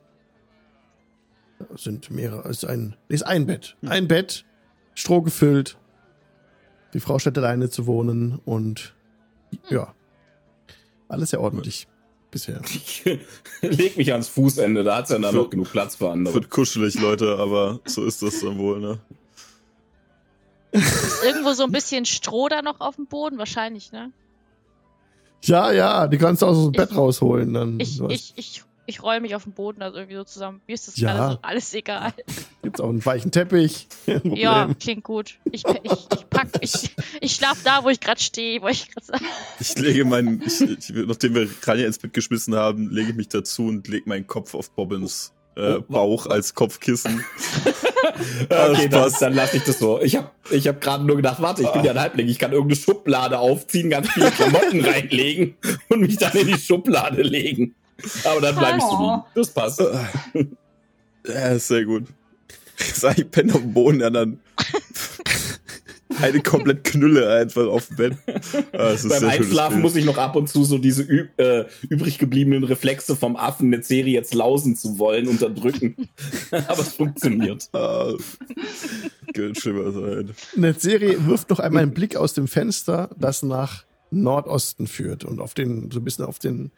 Da 1.60 1.78
sind 1.78 2.12
mehrere, 2.12 2.42
es 2.50 2.64
ist 2.64 2.66
ein, 2.66 2.98
ist 3.08 3.26
ein 3.26 3.46
Bett. 3.46 3.78
Ein 3.84 4.10
Bett, 4.10 4.44
Stroh 4.96 5.22
gefüllt. 5.22 5.78
Die 6.94 7.00
Frau 7.00 7.20
stellt 7.20 7.38
alleine 7.38 7.70
zu 7.70 7.88
wohnen 7.88 8.40
und 8.44 8.94
ja, 9.70 9.94
alles 11.08 11.30
sehr 11.30 11.40
ordentlich 11.40 11.88
bisher. 12.36 12.60
Ich 12.70 13.04
leg 13.62 13.96
mich 13.96 14.12
ans 14.12 14.28
Fußende, 14.28 14.84
da 14.84 14.98
hat's 14.98 15.10
ja 15.10 15.18
dann 15.18 15.32
Für- 15.32 15.38
noch 15.44 15.50
genug 15.50 15.72
Platz 15.72 15.96
für 15.96 16.10
andere. 16.12 16.34
Wird 16.34 16.50
kuschelig, 16.50 17.00
Leute, 17.00 17.38
aber 17.40 17.80
so 17.86 18.04
ist 18.04 18.22
das 18.22 18.42
dann 18.42 18.58
wohl, 18.58 18.82
ne? 18.82 19.00
Ist 20.74 21.24
irgendwo 21.24 21.54
so 21.54 21.64
ein 21.64 21.72
bisschen 21.72 22.04
Stroh 22.06 22.50
da 22.50 22.62
noch 22.62 22.82
auf 22.82 22.98
dem 22.98 23.08
Boden? 23.08 23.38
Wahrscheinlich, 23.38 23.94
ne? 23.94 24.12
Ja, 25.46 25.72
ja, 25.72 26.08
die 26.08 26.18
kannst 26.18 26.42
du 26.42 26.48
aus 26.48 26.58
dem 26.58 26.72
Ich- 26.72 26.78
Bett 26.78 26.94
rausholen. 26.94 27.54
Dann 27.54 27.80
Ich, 27.80 28.02
ich, 28.02 28.34
ich, 28.36 28.64
ich 28.88 29.02
roll 29.04 29.20
mich 29.20 29.36
auf 29.36 29.44
den 29.44 29.54
Boden, 29.54 29.82
also 29.82 29.98
irgendwie 29.98 30.16
so 30.18 30.24
zusammen. 30.24 30.62
Mir 30.68 30.74
ist 30.74 30.88
das 30.88 30.98
Ja. 30.98 31.32
so 31.32 31.40
alles 31.42 31.74
egal. 31.74 32.14
gibt's 32.62 32.80
auch 32.80 32.90
einen 32.90 33.06
weichen 33.06 33.32
Teppich. 33.32 33.88
Ja, 34.24 34.70
klingt 34.80 35.04
gut. 35.04 35.36
Ich, 35.52 35.64
ich, 35.66 35.92
ich 35.92 36.30
pack, 36.30 36.48
ich, 36.62 36.92
ich 37.22 37.34
schlaf 37.36 37.58
da, 37.64 37.84
wo 37.84 37.90
ich 37.90 38.00
gerade 38.00 38.22
stehe, 38.22 38.62
wo 38.62 38.68
ich 38.68 38.90
gerade 38.92 39.24
Ich 39.60 39.78
lege 39.78 40.06
meinen, 40.06 40.42
ich, 40.46 40.62
ich, 40.62 40.90
nachdem 41.08 41.36
wir 41.36 41.50
Ranja 41.64 41.86
ins 41.86 41.98
Bett 42.00 42.14
geschmissen 42.14 42.56
haben, 42.56 42.90
lege 42.92 43.10
ich 43.12 43.16
mich 43.16 43.30
dazu 43.30 43.68
und 43.68 43.88
lege 43.88 44.08
meinen 44.08 44.28
Kopf 44.28 44.54
auf 44.56 44.72
Bobbins 44.72 45.34
äh, 45.56 45.76
Oh, 45.76 45.82
Bauch 45.88 46.28
als 46.28 46.54
Kopfkissen. 46.54 47.24
Okay, 48.50 48.90
das 48.90 49.14
dann, 49.14 49.20
dann 49.22 49.34
lasse 49.36 49.58
ich 49.58 49.64
das 49.64 49.80
so. 49.80 50.02
Ich 50.02 50.16
habe 50.16 50.30
ich 50.52 50.68
hab 50.68 50.82
gerade 50.82 51.04
nur 51.06 51.16
gedacht, 51.16 51.42
warte, 51.42 51.64
ich 51.64 51.70
bin 51.70 51.84
ja 51.84 51.92
ein 51.92 52.00
Halbling. 52.00 52.28
Ich 52.28 52.40
kann 52.40 52.52
irgendeine 52.52 52.80
Schublade 52.80 53.40
aufziehen, 53.40 53.90
ganz 53.90 54.10
viele 54.10 54.32
Klamotten 54.32 54.84
reinlegen 54.86 55.56
und 55.90 56.02
mich 56.02 56.18
dann 56.18 56.34
in 56.34 56.48
die 56.48 56.60
Schublade 56.60 57.22
legen. 57.22 57.74
Aber 58.26 58.42
dann 58.42 58.56
bleibe 58.56 58.78
ich 58.78 58.84
so 58.84 58.90
Oh. 58.92 59.02
liegen. 59.12 59.24
Das 59.36 59.50
passt. 59.52 59.82
Ja, 61.28 61.54
ist 61.54 61.70
sehr 61.70 61.86
gut. 61.86 62.04
Sag 62.78 63.18
ich 63.18 63.32
penne 63.32 63.52
auf 63.56 63.62
dem 63.62 63.74
Boden, 63.74 64.00
ja 64.00 64.12
dann 64.12 64.40
eine 66.22 66.40
komplett 66.42 66.84
Knülle 66.84 67.34
einfach 67.34 67.66
auf 67.66 67.88
dem 67.88 67.96
Bett. 67.98 68.18
Ah, 68.74 68.94
Beim 69.10 69.24
Einschlafen 69.30 69.82
muss 69.82 69.96
ich 69.96 70.06
noch 70.06 70.18
ab 70.20 70.36
und 70.36 70.48
zu 70.50 70.64
so 70.64 70.78
diese 70.78 71.02
äh, 71.38 71.66
übrig 71.90 72.20
gebliebenen 72.20 72.64
Reflexe 72.64 73.16
vom 73.16 73.36
Affen 73.36 73.74
eine 73.74 73.82
Serie 73.84 74.14
jetzt 74.14 74.36
lausen 74.36 74.76
zu 74.76 75.00
wollen 75.00 75.28
unterdrücken. 75.28 76.10
Aber 76.52 76.80
es 76.82 76.94
funktioniert. 76.94 77.70
Ah, 77.74 78.14
könnte 79.34 79.60
schlimmer 79.60 79.92
sein. 79.92 80.30
Eine 80.56 80.74
Serie 80.76 81.26
wirft 81.26 81.50
noch 81.50 81.60
einmal 81.60 81.82
einen 81.84 81.94
Blick 81.96 82.16
aus 82.16 82.34
dem 82.34 82.48
Fenster, 82.48 83.10
das 83.18 83.42
nach 83.42 83.84
Nordosten 84.12 84.86
führt 84.88 85.26
und 85.26 85.40
auf 85.42 85.56
den, 85.56 85.90
so 85.92 86.00
ein 86.00 86.04
bisschen 86.04 86.26
auf 86.26 86.38
den, 86.40 86.72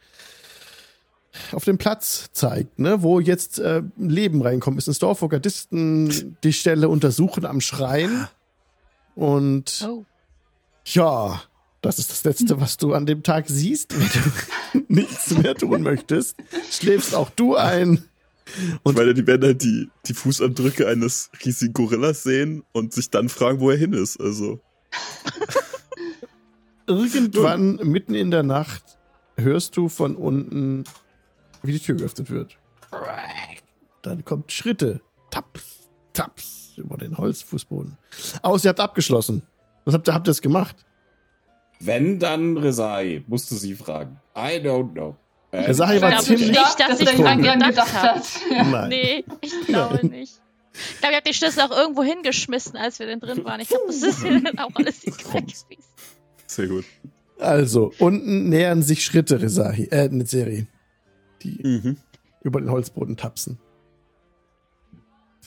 auf 1.52 1.64
den 1.64 1.78
Platz 1.78 2.30
zeigt, 2.32 2.78
ne, 2.78 3.02
wo 3.02 3.20
jetzt 3.20 3.58
äh, 3.58 3.82
Leben 3.96 4.42
reinkommt. 4.42 4.78
Ist 4.78 4.88
ins 4.88 4.98
Dorf, 4.98 5.22
wo 5.22 5.28
Gardisten 5.28 6.36
die 6.42 6.52
Stelle 6.52 6.88
untersuchen 6.88 7.44
am 7.46 7.60
Schrein. 7.60 8.28
Und 9.14 9.84
Oh. 9.86 10.04
ja, 10.84 11.42
das 11.80 11.98
ist 11.98 12.10
das 12.10 12.24
Letzte, 12.24 12.60
was 12.60 12.76
du 12.76 12.94
an 12.94 13.06
dem 13.06 13.22
Tag 13.22 13.44
siehst, 13.48 13.94
wenn 13.98 14.08
du 14.80 14.84
nichts 14.88 15.30
mehr 15.36 15.54
tun 15.54 15.82
möchtest. 15.82 16.36
Schläfst 16.70 17.14
auch 17.14 17.30
du 17.30 17.56
ein. 17.56 18.04
Und 18.82 18.96
weil 18.96 19.12
die 19.12 19.26
werden 19.26 19.44
halt 19.44 19.62
die, 19.62 19.90
die 20.06 20.14
Fußabdrücke 20.14 20.88
eines 20.88 21.30
riesigen 21.44 21.74
Gorillas 21.74 22.22
sehen 22.22 22.64
und 22.72 22.94
sich 22.94 23.10
dann 23.10 23.28
fragen, 23.28 23.60
wo 23.60 23.70
er 23.70 23.76
hin 23.76 23.92
ist. 23.92 24.18
Also, 24.18 24.60
Irgendwann 26.86 27.76
mitten 27.82 28.14
in 28.14 28.30
der 28.30 28.42
Nacht 28.42 28.82
hörst 29.36 29.76
du 29.76 29.88
von 29.88 30.16
unten, 30.16 30.84
wie 31.62 31.72
die 31.72 31.78
Tür 31.80 31.96
geöffnet 31.96 32.30
wird. 32.30 32.56
Dann 34.02 34.24
kommt 34.24 34.52
Schritte. 34.52 35.00
Taps, 35.30 35.88
taps 36.12 36.72
über 36.76 36.96
den 36.96 37.18
Holzfußboden. 37.18 37.98
Aus, 38.42 38.64
ihr 38.64 38.70
habt 38.70 38.80
abgeschlossen. 38.80 39.42
Was 39.84 39.94
habt 39.94 40.08
ihr, 40.08 40.14
habt 40.14 40.28
ihr 40.28 40.32
es 40.32 40.42
gemacht? 40.42 40.76
Wenn 41.80 42.18
dann 42.18 42.56
Resai, 42.56 43.22
musste 43.26 43.54
sie 43.54 43.74
fragen. 43.74 44.20
I 44.36 44.58
don't 44.60 44.92
know. 44.92 45.16
Äh, 45.50 45.60
Resai 45.62 46.00
war 46.00 46.10
glaube 46.10 46.24
ziemlich. 46.24 46.50
nicht, 46.50 46.80
dass 46.80 47.00
ich 47.00 47.08
dran 47.08 47.40
gedacht 47.42 47.68
gedacht 47.70 47.94
hab. 47.94 48.16
hat. 48.16 48.24
Ja. 48.50 48.64
Nein. 48.64 48.88
Nee, 48.88 49.24
ich 49.40 49.66
glaube 49.66 50.06
nicht. 50.06 50.40
Ich 50.72 51.00
glaube, 51.00 51.12
ihr 51.12 51.16
habt 51.16 51.26
den 51.26 51.34
Schlüssel 51.34 51.60
auch 51.62 51.70
irgendwo 51.76 52.02
hingeschmissen, 52.02 52.76
als 52.76 52.98
wir 52.98 53.06
denn 53.06 53.20
drin 53.20 53.44
waren. 53.44 53.60
Ich 53.60 53.68
glaube, 53.68 53.86
das 53.88 53.96
ist 54.02 54.22
dann 54.24 54.58
auch 54.58 54.70
alles 54.74 55.04
egal 55.06 55.42
gewesen. 55.42 55.66
sehr 56.46 56.66
gut. 56.66 56.84
Also, 57.38 57.92
unten 57.98 58.48
nähern 58.48 58.82
sich 58.82 59.04
Schritte, 59.04 59.40
Resahi, 59.40 59.84
äh, 59.90 60.08
eine 60.08 60.26
Serie, 60.26 60.66
die 61.42 61.60
Mhm. 61.62 61.96
über 62.42 62.60
den 62.60 62.70
Holzboden 62.70 63.16
tapsen. 63.16 63.58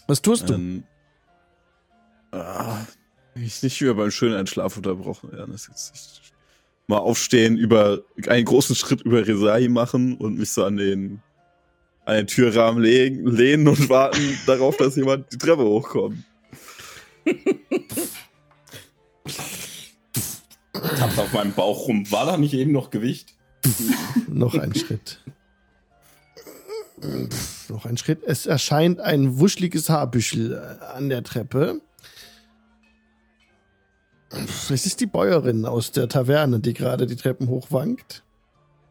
Was 0.08 0.22
tust 0.22 0.50
du? 0.50 0.56
Ähm, 0.56 0.84
ah, 2.32 2.86
ich 3.36 3.64
nicht 3.64 3.80
über 3.82 3.96
beim 3.96 4.12
schönen 4.12 4.36
Einschlaf 4.36 4.76
unterbrochen 4.78 5.32
werden. 5.32 5.52
Das 5.52 5.62
ist 5.64 5.68
jetzt 5.70 5.92
nicht, 5.94 6.34
mal 6.88 6.98
aufstehen, 6.98 7.58
über 7.58 8.02
einen 8.28 8.46
großen 8.46 8.76
Schritt 8.76 9.02
über 9.02 9.26
Resai 9.26 9.68
machen 9.70 10.18
und 10.18 10.38
mich 10.38 10.52
so 10.52 10.66
an 10.66 10.78
den 10.78 11.22
an 12.04 12.16
den 12.16 12.28
Türrahmen 12.28 12.82
legen, 12.82 13.28
lehnen 13.28 13.68
und 13.68 13.88
warten 13.88 14.38
darauf, 14.48 14.76
dass 14.78 14.96
jemand 14.96 15.32
die 15.32 15.38
Treppe 15.38 15.64
hochkommt. 15.64 16.18
tappt 20.98 21.20
auf 21.20 21.32
meinem 21.34 21.54
Bauch 21.54 21.88
rum. 21.88 22.10
War 22.12 22.26
da 22.26 22.38
nicht 22.38 22.54
eben 22.54 22.72
noch 22.72 22.90
Gewicht? 22.90 23.36
Noch 24.28 24.56
ein 24.56 24.74
Schritt. 24.74 25.24
Pff, 27.02 27.70
Noch 27.70 27.86
ein 27.86 27.98
Schritt. 27.98 28.24
Es 28.24 28.46
erscheint 28.46 29.00
ein 29.00 29.40
wuscheliges 29.40 29.90
Haarbüschel 29.90 30.54
äh, 30.54 30.84
an 30.86 31.10
der 31.10 31.24
Treppe. 31.24 31.82
Pff, 34.34 34.70
Es 34.70 34.86
ist 34.86 35.00
die 35.00 35.08
Bäuerin 35.08 35.66
aus 35.66 35.92
der 35.92 36.08
Taverne, 36.10 36.60
die 36.60 36.74
gerade 36.74 37.06
die 37.06 37.16
Treppen 37.16 37.48
hochwankt. 37.50 38.24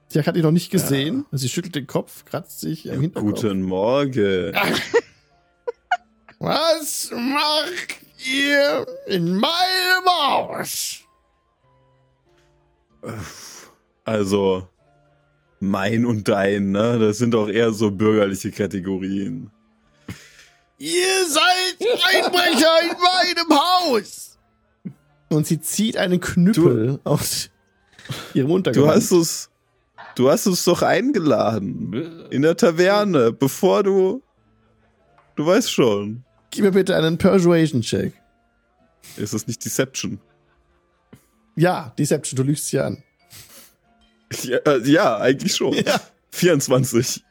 Sie 0.08 0.18
hat 0.20 0.36
ihn 0.36 0.42
noch 0.42 0.50
nicht 0.50 0.70
gesehen. 0.72 1.24
Sie 1.30 1.48
schüttelt 1.48 1.76
den 1.76 1.86
Kopf, 1.86 2.24
kratzt 2.24 2.60
sich 2.60 2.90
am 2.90 3.00
Hinterkopf. 3.00 3.30
Guten 3.42 3.62
Morgen. 3.62 4.52
Was 6.40 7.12
macht 7.12 8.00
ihr 8.26 8.86
in 9.06 9.36
meinem 9.36 10.06
Haus? 10.08 11.00
Also, 14.04 14.68
mein 15.60 16.04
und 16.06 16.26
dein, 16.28 16.72
ne? 16.72 16.98
Das 16.98 17.18
sind 17.18 17.32
doch 17.32 17.48
eher 17.48 17.72
so 17.72 17.90
bürgerliche 17.90 18.50
Kategorien. 18.50 19.50
Ihr 20.78 21.26
seid 21.28 21.76
Einbrecher 22.14 22.82
in 22.82 22.96
meinem 22.98 23.60
Haus! 23.60 24.38
Und 25.28 25.46
sie 25.46 25.60
zieht 25.60 25.96
einen 25.96 26.18
Knüppel 26.20 26.98
aus 27.04 27.50
ihrem 28.34 28.48
Du 28.48 28.54
Untergewand. 28.54 28.96
hast 28.96 29.12
es, 29.12 29.50
du 30.16 30.30
hast 30.30 30.46
uns 30.46 30.64
doch 30.64 30.82
eingeladen. 30.82 32.26
In 32.30 32.42
der 32.42 32.56
Taverne, 32.56 33.30
bevor 33.30 33.82
du, 33.82 34.22
du 35.36 35.46
weißt 35.46 35.70
schon. 35.70 36.24
Gib 36.50 36.64
mir 36.64 36.72
bitte 36.72 36.96
einen 36.96 37.16
Persuasion-Check. 37.18 38.14
Ist 39.16 39.34
das 39.34 39.46
nicht 39.46 39.64
Deception? 39.64 40.18
Ja, 41.54 41.92
Deception, 41.98 42.36
du 42.36 42.42
lügst 42.42 42.66
sie 42.68 42.80
an. 42.80 43.02
Ja, 44.44 44.58
äh, 44.58 44.78
ja 44.88 45.16
eigentlich 45.18 45.54
schon. 45.56 45.72
Ja. 45.74 46.00
24. 46.30 47.24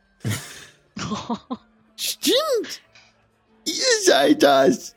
Stimmt! 1.96 2.82
Ihr 3.66 3.74
seid 4.06 4.44
das! 4.44 4.96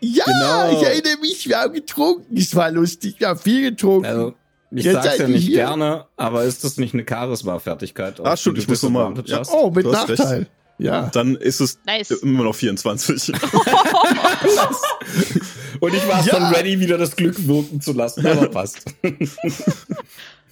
Ja, 0.00 0.24
Genau. 0.24 0.72
ich 0.80 0.86
erinnere 0.86 1.16
mich, 1.20 1.48
wir 1.48 1.58
haben 1.58 1.72
getrunken. 1.72 2.36
Es 2.36 2.54
war 2.54 2.70
lustig, 2.70 3.16
wir 3.18 3.28
haben 3.28 3.38
viel 3.38 3.70
getrunken. 3.70 4.06
Also, 4.06 4.34
ich 4.70 4.84
Jetzt 4.84 5.02
sag's 5.04 5.18
ja 5.18 5.28
nicht 5.28 5.46
hier. 5.46 5.56
gerne, 5.58 6.06
aber 6.16 6.44
ist 6.44 6.64
das 6.64 6.76
nicht 6.76 6.92
eine 6.94 7.04
Charisma-Fertigkeit? 7.08 8.20
Ah, 8.20 8.32
auf 8.34 8.40
stimmt, 8.40 8.58
ich 8.58 8.68
muss 8.68 8.80
du 8.80 8.90
noch 8.90 9.10
mal- 9.14 9.22
Disadvantage 9.22 9.52
ja. 9.52 9.58
oh, 9.58 9.70
mit 9.70 9.86
hast 9.86 10.08
recht. 10.08 10.18
Nachteil. 10.18 10.46
Ja. 10.78 11.08
Dann 11.12 11.36
ist 11.36 11.60
es 11.60 11.78
Nice. 11.86 12.10
immer 12.10 12.42
noch 12.42 12.54
24. 12.56 13.32
Und 15.80 15.94
ich 15.94 16.08
war 16.08 16.26
Ja. 16.26 16.34
schon 16.34 16.42
ready, 16.46 16.80
wieder 16.80 16.98
das 16.98 17.14
Glück 17.14 17.46
wirken 17.46 17.80
zu 17.80 17.92
lassen, 17.92 18.26
aber 18.26 18.48
passt. 18.50 18.84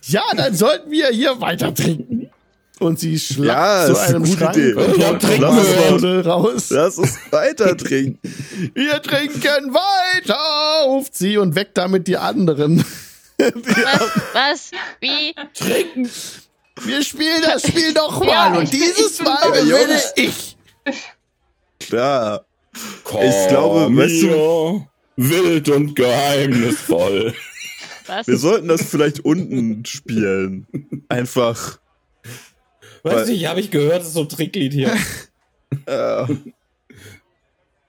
Ja, 0.05 0.23
dann 0.37 0.55
sollten 0.55 0.91
wir 0.91 1.09
hier 1.09 1.41
weiter 1.41 1.75
trinken. 1.75 2.29
Und 2.81 2.99
sie 2.99 3.13
Ja, 3.15 3.19
schlagt 3.19 3.87
zu 3.87 3.93
ist 3.93 3.99
eine 4.01 4.09
einem 4.17 4.25
gute 4.25 4.39
Schrank 4.39 4.57
Idee. 4.57 4.73
und. 4.75 5.99
Pulle 6.01 6.25
raus. 6.25 6.71
Lass 6.71 6.99
uns 6.99 7.17
weiter 7.31 7.77
trinken. 7.77 8.19
Wir 8.75 9.01
trinken 9.03 9.73
weiter, 9.73 10.87
ruft 10.87 11.15
sie 11.15 11.39
und 11.39 11.55
weckt 11.55 11.79
damit 11.79 12.09
die 12.09 12.17
anderen. 12.17 12.85
Was? 13.39 14.11
Was? 14.33 14.71
Wie? 15.01 15.33
Trinken! 15.55 16.11
Wir 16.85 17.03
spielen 17.05 17.43
das 17.45 17.63
Spiel 17.63 17.93
nochmal 17.95 18.29
Ja, 18.29 18.55
und 18.59 18.73
dieses 18.73 19.21
Mal 19.23 19.39
gewinne 19.53 19.69
Jungs. 19.93 20.13
ich. 20.17 20.57
Klar. 21.79 22.45
Ich 22.75 23.49
glaube, 23.49 23.95
weißt 23.97 24.23
du, 24.23 24.87
wild 25.17 25.69
und 25.69 25.95
geheimnisvoll. 25.95 27.35
Was? 28.19 28.27
Wir 28.27 28.37
sollten 28.37 28.69
das 28.69 28.83
vielleicht 28.83 29.25
unten 29.25 29.85
spielen. 29.85 30.67
Einfach. 31.09 31.79
Weiß 33.03 33.29
nicht, 33.29 33.47
habe 33.49 33.61
ich 33.61 33.71
gehört, 33.71 34.01
das 34.01 34.09
ist 34.09 34.15
so 34.15 34.21
ein 34.23 34.29
Tricklied 34.29 34.73
hier. 34.73 34.93
Äh, 35.87 36.27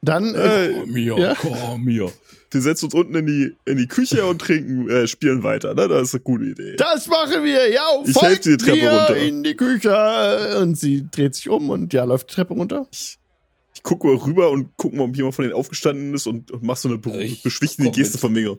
Dann, 0.01 0.35
äh, 0.35 0.67
äh, 0.67 0.85
mir, 0.85 1.17
Ja. 1.17 1.35
komm 1.35 1.83
mir. 1.83 2.11
wir 2.51 2.61
setzen 2.61 2.85
uns 2.85 2.93
unten 2.93 3.15
in 3.15 3.25
die, 3.25 3.55
in 3.65 3.77
die 3.77 3.87
Küche 3.87 4.25
und 4.25 4.39
trinken, 4.39 4.89
äh, 4.89 5.07
spielen 5.07 5.43
weiter, 5.43 5.73
ne? 5.73 5.87
Das 5.87 6.03
ist 6.09 6.13
eine 6.15 6.23
gute 6.23 6.45
Idee. 6.45 6.75
das 6.77 7.07
machen 7.07 7.43
wir. 7.43 7.69
Ja, 7.71 7.81
Ich 8.05 8.13
folgt 8.13 8.27
helfe 8.29 8.41
dir 8.51 8.57
die 8.57 8.63
Treppe 8.65 8.77
mir 8.81 8.89
runter. 8.91 9.17
in 9.17 9.43
die 9.43 9.55
Küche. 9.55 10.57
Und 10.61 10.77
sie 10.77 11.05
dreht 11.11 11.35
sich 11.35 11.49
um 11.49 11.69
und 11.69 11.91
ja, 11.93 12.03
läuft 12.05 12.29
die 12.31 12.35
Treppe 12.35 12.53
runter. 12.53 12.87
Ich 13.75 13.83
gucke 13.83 14.07
mal 14.07 14.15
rüber 14.17 14.49
und 14.51 14.69
guck 14.77 14.93
mal, 14.93 15.03
ob 15.03 15.15
jemand 15.17 15.35
von 15.35 15.43
denen 15.43 15.55
aufgestanden 15.55 16.13
ist 16.13 16.27
und, 16.27 16.51
und 16.51 16.63
mach 16.63 16.77
so 16.77 16.87
eine 16.89 16.97
be 16.99 17.21
Ich 17.23 17.43
beschwichtigende 17.43 17.91
komm 17.91 17.97
Geste 17.97 18.13
mit. 18.15 18.21
von 18.21 18.33
mir. 18.33 18.57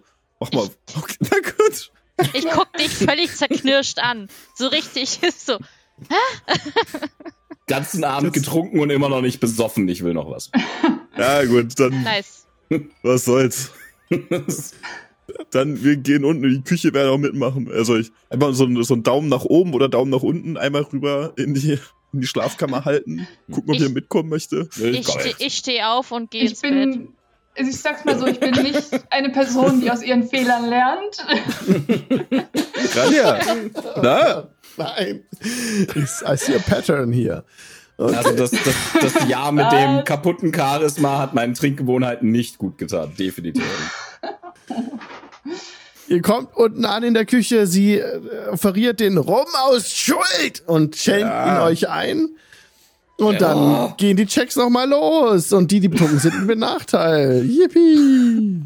Mach 0.53 0.53
mal. 0.53 0.69
Okay, 0.97 1.17
na 1.21 1.37
gut. 1.39 1.91
Ich 2.35 2.47
guck 2.49 2.73
dich 2.75 2.89
völlig 2.91 3.35
zerknirscht 3.35 3.99
an. 3.99 4.29
So 4.55 4.69
richtig 4.69 5.19
so. 5.37 5.59
Ganzen 7.67 8.05
Abend 8.05 8.33
getrunken 8.33 8.79
und 8.81 8.91
immer 8.91 9.09
noch 9.09 9.23
nicht 9.23 9.41
besoffen. 9.41 9.89
Ich 9.89 10.05
will 10.05 10.13
noch 10.15 10.31
was. 10.31 10.51
Ja, 11.17 11.45
gut, 11.45 11.79
dann, 11.81 12.03
Nice. 12.03 12.47
was 13.03 13.25
soll's. 13.25 13.73
Dann, 15.51 15.83
wir 15.83 15.97
gehen 15.97 16.25
unten 16.25 16.45
in 16.45 16.51
die 16.57 16.63
Küche, 16.63 16.93
werden 16.93 17.09
auch 17.11 17.19
mitmachen. 17.19 17.71
Also 17.73 17.97
ich, 17.97 18.13
einfach 18.29 18.53
so, 18.53 18.65
ein- 18.65 18.83
so 18.85 18.95
einen 18.95 19.03
Daumen 19.03 19.29
nach 19.29 19.45
oben 19.45 19.73
oder 19.73 19.89
Daumen 19.89 20.11
nach 20.11 20.23
unten 20.23 20.57
einmal 20.59 20.83
rüber 20.83 21.33
in 21.37 21.55
die, 21.55 21.79
in 22.13 22.21
die 22.21 22.27
Schlafkammer 22.27 22.85
halten. 22.85 23.27
Gucken, 23.51 23.71
ob 23.71 23.77
Ich- 23.77 23.83
ihr 23.83 23.89
mitkommen 23.89 24.29
möchte. 24.29 24.69
Ich, 24.79 25.09
ich 25.41 25.55
stehe 25.57 25.89
auf 25.89 26.13
und 26.13 26.31
gehe 26.31 26.49
ins 26.49 26.61
Bett. 26.61 26.99
Also 27.57 27.71
ich 27.71 27.81
sag's 27.81 28.05
mal 28.05 28.19
so, 28.19 28.27
ich 28.27 28.41
bin 28.41 28.51
nicht 28.63 28.91
eine 29.11 29.31
Person, 29.31 29.81
die 29.81 29.91
aus 29.91 30.03
ihren 30.03 30.29
Fehlern 30.29 30.67
lernt. 30.69 31.25
Rania! 32.95 33.39
Na? 34.03 34.49
Nein. 34.77 35.25
Ich, 35.41 36.29
I 36.29 36.37
see 36.37 36.55
a 36.57 36.59
pattern 36.59 37.13
hier. 37.13 37.45
Okay. 37.97 38.17
Also 38.17 38.33
das, 38.35 38.51
das, 38.51 39.13
das 39.15 39.29
Jahr 39.29 39.53
mit 39.53 39.71
dem 39.71 40.03
kaputten 40.05 40.53
Charisma 40.53 41.19
hat 41.19 41.35
meinen 41.35 41.55
Trinkgewohnheiten 41.55 42.31
nicht 42.33 42.59
gut 42.59 42.77
getan. 42.77 43.13
Definitiv. 43.17 43.63
Ihr 46.09 46.21
kommt 46.21 46.55
unten 46.57 46.85
an 46.85 47.03
in 47.03 47.15
der 47.15 47.25
Küche, 47.25 47.67
sie 47.67 47.99
äh, 47.99 48.49
offeriert 48.51 49.01
den 49.01 49.17
Rum 49.17 49.47
aus 49.67 49.91
Schuld 49.91 50.63
und 50.67 50.97
schenkt 50.97 51.23
Ja. 51.23 51.57
ihn 51.57 51.63
euch 51.63 51.89
ein. 51.89 52.31
Und 53.19 53.35
Ja. 53.41 53.55
dann 53.55 53.95
gehen 53.97 54.17
die 54.17 54.27
Checks 54.27 54.57
nochmal 54.57 54.89
los. 54.89 55.53
Und 55.53 55.71
die, 55.71 55.81
die 55.81 55.89
betrunken 55.89 56.19
sind, 56.19 56.47
mit 56.47 56.59
Nachteil. 56.59 57.45
Yippie! 57.45 58.63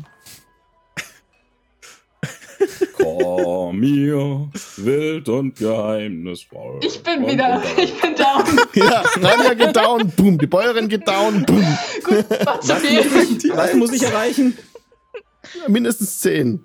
Komm 3.01 3.78
mir, 3.78 4.49
wild 4.78 5.28
und 5.28 5.57
geheimnisvoll. 5.57 6.80
Ich 6.82 7.01
bin 7.03 7.22
Und 7.24 7.32
wieder, 7.32 7.62
ich 7.76 7.94
bin 8.01 8.14
down. 8.16 8.42
Ja, 8.74 9.05
Rania 9.20 9.55
geht 9.55 9.76
down, 9.76 10.11
boom. 10.16 10.38
Die 10.38 10.46
Bäuerin 10.49 10.88
geht 10.88 11.07
down, 11.07 11.44
boom. 11.46 11.64
Gut, 12.03 12.24
Was 12.44 12.66
muss, 12.66 13.57
was 13.57 13.74
muss 13.74 13.92
ich 13.92 14.03
erreichen? 14.03 14.59
Mindestens 15.68 16.18
zehn. 16.20 16.64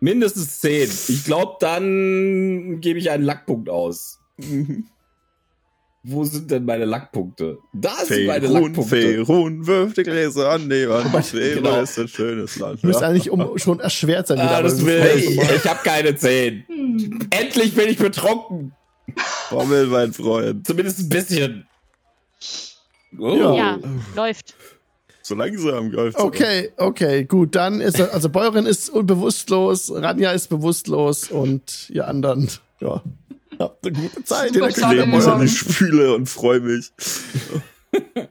Mindestens 0.00 0.60
10. 0.60 0.90
Ich 1.08 1.24
glaube, 1.24 1.56
dann 1.60 2.80
gebe 2.80 2.98
ich 3.00 3.10
einen 3.10 3.24
Lackpunkt 3.24 3.68
aus. 3.68 4.20
Wo 6.10 6.24
sind 6.24 6.50
denn 6.50 6.64
meine 6.64 6.84
Lackpunkte? 6.84 7.58
Da 7.72 7.94
sind 8.04 8.26
meine 8.26 8.46
Lackpunkte. 8.46 8.82
Ferun, 8.84 9.66
wirf 9.66 9.94
die 9.94 10.02
Gläser 10.02 10.50
an 10.50 10.68
die 10.70 10.88
Wand. 10.88 11.26
Schwebe 11.26 11.56
Genau. 11.56 11.80
ist 11.80 11.98
ein 11.98 12.08
schönes 12.08 12.58
Land. 12.58 12.82
Müsste 12.82 13.06
eigentlich 13.06 13.30
um, 13.30 13.58
schon 13.58 13.80
erschwert 13.80 14.26
sein. 14.26 14.38
Ah, 14.40 14.62
das 14.62 14.84
will 14.84 15.04
ich. 15.16 15.38
Ich 15.38 15.64
habe 15.66 15.80
keine 15.84 16.16
10. 16.16 16.64
Hm. 16.66 17.28
Endlich 17.30 17.74
bin 17.74 17.88
ich 17.88 17.98
betrunken. 17.98 18.72
Rommel, 19.50 19.86
mein 19.86 20.12
Freund. 20.12 20.66
Zumindest 20.66 21.00
ein 21.00 21.08
bisschen. 21.08 21.66
Oh. 23.18 23.34
Ja. 23.36 23.54
Ja, 23.54 23.78
läuft. 24.14 24.54
So 25.22 25.34
langsam 25.34 25.90
läuft's. 25.90 26.20
Okay, 26.20 26.70
okay, 26.78 27.24
gut. 27.24 27.54
Dann 27.54 27.80
ist 27.80 27.98
er, 27.98 28.14
also 28.14 28.28
Bäuerin 28.30 28.64
ist 28.66 28.92
bewusstlos, 28.94 29.92
Ranja 29.94 30.30
ist 30.32 30.48
bewusstlos 30.48 31.30
und 31.30 31.90
ihr 31.90 32.08
anderen, 32.08 32.48
ja, 32.80 33.02
habt 33.64 33.86
eine 33.86 33.96
gute 33.98 34.24
Zeit 34.24 34.48
in 34.54 34.60
der 34.60 34.70
Super 34.70 34.70
Ich 34.70 34.76
lege 34.76 35.04
Küche. 35.04 35.16
mich 35.16 35.26
an 35.26 35.40
die 35.40 35.48
Spüle 35.48 36.14
und 36.14 36.26
freue 36.28 36.60
mich. 36.60 36.92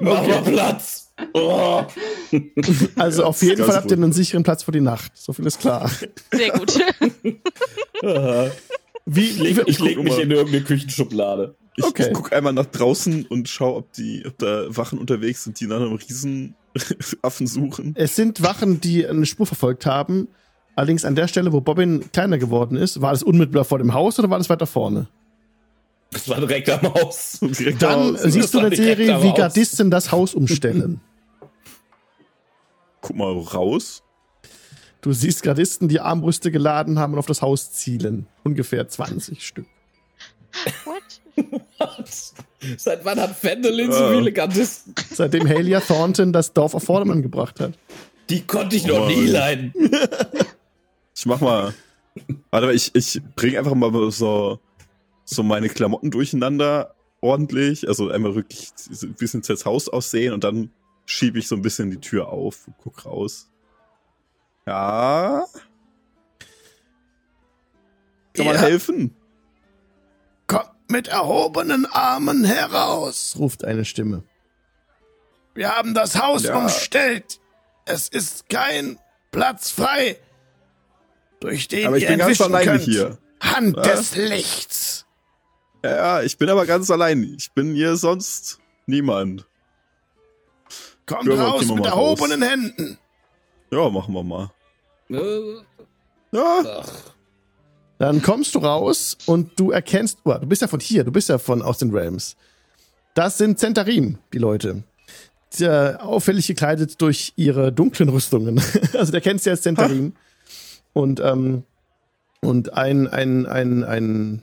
Mach 0.00 0.26
mal 0.26 0.42
Platz. 0.42 1.12
Oh. 1.32 1.84
Also 2.96 3.24
auf 3.24 3.40
jeden 3.42 3.64
Fall 3.64 3.76
habt 3.76 3.90
ihr 3.90 3.96
einen 3.96 4.12
sicheren 4.12 4.42
Platz 4.42 4.64
für 4.64 4.72
die 4.72 4.80
Nacht. 4.80 5.12
So 5.14 5.32
viel 5.32 5.46
ist 5.46 5.60
klar. 5.60 5.88
Sehr 6.32 6.50
gut. 6.50 6.74
Wie, 9.06 9.20
Ich 9.28 9.38
leg, 9.38 9.62
ich 9.66 9.78
leg 9.80 10.02
mich 10.02 10.14
mal. 10.14 10.22
in 10.22 10.30
irgendeine 10.30 10.64
Küchenschublade. 10.64 11.54
Ich, 11.76 11.84
Okay. 11.84 12.06
ich 12.08 12.12
guck 12.14 12.32
einmal 12.32 12.52
nach 12.52 12.66
draußen 12.66 13.26
und 13.26 13.48
schau, 13.48 13.76
ob 13.76 13.92
die, 13.92 14.24
ob 14.26 14.38
da 14.38 14.64
Wachen 14.76 14.98
unterwegs 14.98 15.44
sind, 15.44 15.60
die 15.60 15.66
nach 15.66 15.76
einem 15.76 15.92
riesen 15.94 16.54
Affen 17.22 17.46
suchen. 17.46 17.94
es 17.96 18.16
sind 18.16 18.42
Wachen, 18.42 18.80
die 18.80 19.06
eine 19.06 19.26
Spur 19.26 19.46
verfolgt 19.46 19.84
haben. 19.86 20.28
Allerdings 20.76 21.04
an 21.04 21.14
der 21.14 21.28
Stelle, 21.28 21.52
wo 21.52 21.60
Bobbin 21.60 22.10
kleiner 22.12 22.38
geworden 22.38 22.76
ist, 22.76 23.00
war 23.00 23.12
das 23.12 23.22
unmittelbar 23.22 23.64
vor 23.64 23.78
dem 23.78 23.94
Haus 23.94 24.18
oder 24.18 24.30
war 24.30 24.38
das 24.38 24.50
weiter 24.50 24.66
vorne? 24.66 25.06
Das 26.10 26.28
war 26.28 26.38
direkt 26.40 26.68
am 26.70 26.94
Haus. 26.94 27.38
Direkt 27.40 27.82
Dann 27.82 28.10
raus. 28.16 28.20
siehst 28.24 28.54
du 28.54 28.58
war 28.58 28.66
eine 28.66 28.76
Serie, 28.76 29.22
wie 29.22 29.28
Haus. 29.30 29.36
Gardisten 29.38 29.90
das 29.90 30.10
Haus 30.12 30.34
umstellen. 30.34 31.00
Guck 33.00 33.16
mal 33.16 33.32
raus. 33.38 34.02
Du 35.00 35.12
siehst 35.12 35.42
Gardisten, 35.42 35.88
die 35.88 36.00
Armbrüste 36.00 36.50
geladen 36.50 36.98
haben 36.98 37.12
und 37.12 37.18
auf 37.18 37.26
das 37.26 37.42
Haus 37.42 37.72
zielen. 37.72 38.26
Ungefähr 38.42 38.88
20 38.88 39.46
Stück. 39.46 39.66
What? 40.84 41.02
Seit 42.78 43.04
wann 43.04 43.20
hat 43.20 43.36
Fendelin 43.36 43.92
so 43.92 44.08
viele 44.10 44.32
Gardisten? 44.32 44.94
Seitdem 45.12 45.46
Halia 45.48 45.80
Thornton 45.80 46.32
das 46.32 46.52
Dorf 46.52 46.74
auf 46.74 46.84
Vordermann 46.84 47.22
gebracht 47.22 47.60
hat. 47.60 47.74
Die 48.30 48.40
konnte 48.46 48.76
ich 48.76 48.86
noch 48.86 49.04
Oh. 49.04 49.08
nie 49.08 49.26
leiden. 49.26 49.74
Ich 51.24 51.26
mach 51.26 51.40
mal. 51.40 51.72
Warte 52.50 52.66
mal, 52.66 52.74
ich, 52.74 52.94
ich 52.94 53.18
bring 53.34 53.56
einfach 53.56 53.74
mal 53.74 54.10
so, 54.10 54.60
so 55.24 55.42
meine 55.42 55.70
Klamotten 55.70 56.10
durcheinander 56.10 56.94
ordentlich. 57.22 57.88
Also 57.88 58.10
einmal 58.10 58.34
wirklich 58.34 58.68
ein 59.02 59.14
bisschen 59.14 59.40
das 59.40 59.64
Haus 59.64 59.88
aussehen 59.88 60.34
und 60.34 60.44
dann 60.44 60.70
schiebe 61.06 61.38
ich 61.38 61.48
so 61.48 61.54
ein 61.54 61.62
bisschen 61.62 61.90
die 61.90 61.96
Tür 61.96 62.28
auf 62.28 62.66
und 62.66 62.74
guck 62.76 63.06
raus. 63.06 63.48
Ja. 64.66 65.46
Kann 68.34 68.44
man 68.44 68.54
Ja. 68.56 68.60
helfen? 68.60 69.16
Kommt 70.46 70.68
mit 70.90 71.08
erhobenen 71.08 71.86
Armen 71.86 72.44
heraus, 72.44 73.34
ruft 73.38 73.64
eine 73.64 73.86
Stimme. 73.86 74.24
Wir 75.54 75.74
haben 75.74 75.94
das 75.94 76.20
Haus 76.20 76.42
Ja. 76.42 76.58
umstellt. 76.58 77.40
Es 77.86 78.08
ist 78.08 78.50
kein 78.50 78.98
Platz 79.30 79.70
frei, 79.70 80.18
durch 81.44 81.68
den 81.68 81.86
Aber 81.86 81.96
ich 81.96 82.04
ihr 82.04 82.08
bin 82.10 82.18
ganz 82.18 82.40
alleine 82.40 82.64
könnt. 82.72 82.82
hier. 82.84 83.18
Hand 83.40 83.76
Was? 83.76 84.10
des 84.12 84.16
Lichts. 84.16 85.06
Ja, 85.84 85.90
ja, 85.96 86.22
ich 86.22 86.38
bin 86.38 86.48
aber 86.48 86.64
ganz 86.64 86.90
allein. 86.90 87.34
Ich 87.36 87.52
bin 87.52 87.74
hier 87.74 87.96
sonst 87.96 88.58
niemand. 88.86 89.46
Kommt 91.06 91.26
Ja, 91.28 91.34
raus 91.34 91.66
mit 91.66 91.84
erhobenen 91.84 92.40
Händen. 92.42 92.98
Ja, 93.70 93.90
machen 93.90 94.14
wir 94.14 94.22
mal. 94.22 94.50
Äh, 95.10 95.16
Ja, 96.32 96.62
ach, 96.80 96.88
Dann 97.98 98.22
kommst 98.22 98.54
du 98.54 98.60
raus 98.60 99.18
und 99.26 99.52
du 99.60 99.70
erkennst, 99.70 100.18
oh, 100.24 100.32
du 100.32 100.46
bist 100.46 100.62
ja 100.62 100.68
von 100.68 100.80
hier, 100.80 101.04
du 101.04 101.12
bist 101.12 101.28
ja 101.28 101.36
von 101.38 101.60
aus 101.60 101.78
den 101.78 101.90
Realms. 101.94 102.36
Das 103.12 103.36
sind 103.38 103.58
Zentarim, 103.58 104.18
die 104.32 104.38
Leute. 104.38 104.82
Sehr 105.50 105.98
auffällig 106.02 106.46
gekleidet 106.46 107.00
durch 107.02 107.32
ihre 107.36 107.70
dunklen 107.72 108.08
Rüstungen. 108.08 108.60
Also 108.94 109.12
der 109.12 109.20
kennst 109.20 109.44
du 109.46 109.50
als 109.50 109.60
Zentarim. 109.62 110.14
Und, 110.94 111.20
ähm, 111.20 111.64
und 112.40 112.72
ein, 112.72 113.06
ein, 113.08 113.46
ein, 113.46 113.84
ein 113.84 114.42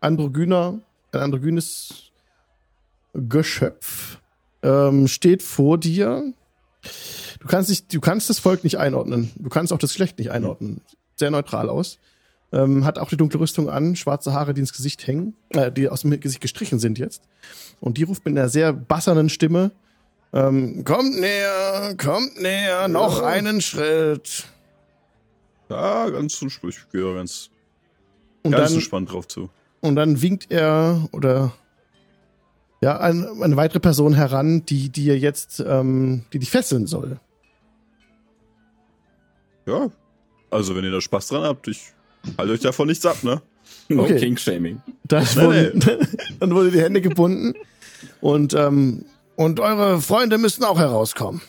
Androgyner, 0.00 0.80
ein 1.12 1.20
androgynes 1.20 2.10
Geschöpf 3.14 4.18
ähm, 4.62 5.08
steht 5.08 5.42
vor 5.42 5.78
dir. 5.78 6.34
Du 7.40 7.46
kannst 7.46 7.70
dich, 7.70 7.86
du 7.86 8.00
kannst 8.00 8.28
das 8.28 8.38
Volk 8.38 8.64
nicht 8.64 8.78
einordnen. 8.78 9.30
Du 9.36 9.48
kannst 9.48 9.72
auch 9.72 9.78
das 9.78 9.90
Geschlecht 9.90 10.18
nicht 10.18 10.30
einordnen. 10.30 10.80
Sehr 11.16 11.30
neutral 11.30 11.70
aus. 11.70 11.98
Ähm, 12.52 12.84
hat 12.84 12.98
auch 12.98 13.08
die 13.08 13.16
dunkle 13.16 13.40
Rüstung 13.40 13.70
an, 13.70 13.96
schwarze 13.96 14.32
Haare, 14.32 14.52
die 14.52 14.60
ins 14.60 14.74
Gesicht 14.74 15.06
hängen, 15.06 15.34
äh, 15.50 15.72
die 15.72 15.88
aus 15.88 16.02
dem 16.02 16.18
Gesicht 16.20 16.42
gestrichen 16.42 16.78
sind 16.78 16.98
jetzt. 16.98 17.22
Und 17.80 17.96
die 17.96 18.02
ruft 18.02 18.24
mit 18.26 18.36
einer 18.36 18.48
sehr 18.48 18.72
bassernen 18.72 19.30
Stimme: 19.30 19.70
ähm, 20.32 20.84
Kommt 20.84 21.18
näher, 21.18 21.94
kommt 21.96 22.40
näher, 22.40 22.88
noch 22.88 23.22
einen 23.22 23.60
Schritt. 23.60 24.44
Ja 25.72 26.10
ganz 26.10 26.40
entspannt. 26.40 26.74
Ich 26.74 26.90
gehe 26.92 27.14
ganz, 27.14 27.50
Und 28.42 28.52
ganz 28.52 28.68
dann, 28.70 28.74
entspannt 28.74 29.12
drauf 29.12 29.26
zu. 29.28 29.50
und 29.80 29.96
dann 29.96 30.22
winkt 30.22 30.50
er 30.50 31.08
oder 31.12 31.52
ja, 32.82 32.98
ein, 32.98 33.24
eine 33.42 33.56
weitere 33.56 33.78
Person 33.80 34.12
heran, 34.14 34.64
die 34.66 34.88
dir 34.90 35.16
jetzt, 35.18 35.60
ähm, 35.66 36.24
die 36.32 36.38
dich 36.40 36.50
fesseln 36.50 36.86
soll. 36.86 37.20
Ja, 39.66 39.88
also 40.50 40.74
wenn 40.76 40.84
ihr 40.84 40.90
da 40.90 41.00
Spaß 41.00 41.28
dran 41.28 41.44
habt, 41.44 41.68
ich 41.68 41.92
halte 42.36 42.52
euch 42.52 42.60
davon 42.60 42.88
nichts 42.88 43.06
ab, 43.06 43.22
ne? 43.22 43.40
no 43.88 44.02
Okay. 44.02 44.18
King-Shaming. 44.18 44.82
Das 45.04 45.36
Nee, 45.36 45.42
wurden, 45.44 45.80
dann 46.40 46.54
wurde 46.54 46.70
die 46.72 46.80
Hände 46.80 47.00
gebunden 47.00 47.54
und 48.20 48.54
ähm, 48.54 49.04
und 49.36 49.60
eure 49.60 50.00
Freunde 50.00 50.36
müssen 50.38 50.64
auch 50.64 50.78
herauskommen. 50.78 51.40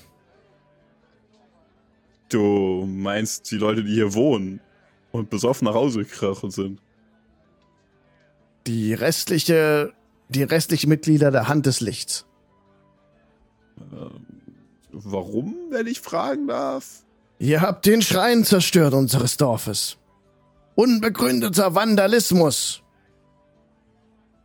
Du 2.34 2.86
meinst 2.88 3.52
die 3.52 3.58
Leute, 3.58 3.84
die 3.84 3.94
hier 3.94 4.16
wohnen 4.16 4.60
und 5.12 5.30
besoffen 5.30 5.66
nach 5.66 5.76
Hause 5.76 6.00
gekrachen 6.00 6.50
sind. 6.50 6.82
Die 8.66 8.96
restliche, 8.96 9.94
die 10.30 10.42
restlichen 10.42 10.90
Mitglieder 10.90 11.30
der 11.30 11.48
Hand 11.48 11.68
des 11.68 11.80
Lichts. 11.80 12.26
Warum, 14.92 15.56
wenn 15.70 15.86
ich 15.86 16.02
fragen 16.02 16.48
darf? 16.48 17.04
Ihr 17.38 17.62
habt 17.62 17.86
den 17.86 18.02
Schrein 18.02 18.44
zerstört 18.44 18.96
unseres 18.96 19.38
Dorfes. 19.38 19.98
Unbegründeter 20.74 21.76
Vandalismus. 21.76 22.82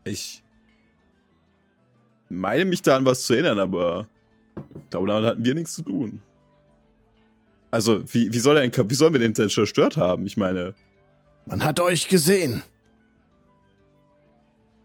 Ich 0.04 0.42
meine 2.28 2.66
mich 2.66 2.82
da 2.82 2.96
an 2.98 3.06
was 3.06 3.24
zu 3.24 3.32
erinnern, 3.32 3.58
aber 3.58 4.08
ich 4.56 4.90
glaube, 4.90 5.08
damit 5.08 5.24
hatten 5.24 5.44
wir 5.44 5.54
nichts 5.54 5.72
zu 5.74 5.82
tun. 5.82 6.20
Also, 7.70 8.02
wie, 8.12 8.32
wie, 8.32 8.38
soll 8.38 8.54
denn- 8.56 8.90
wie 8.90 8.94
sollen 8.94 9.12
wir 9.12 9.20
den 9.20 9.34
denn 9.34 9.50
zerstört 9.50 9.96
haben? 9.96 10.26
Ich 10.26 10.36
meine, 10.36 10.74
Man 11.46 11.64
hat 11.64 11.80
euch 11.80 12.08
gesehen, 12.08 12.62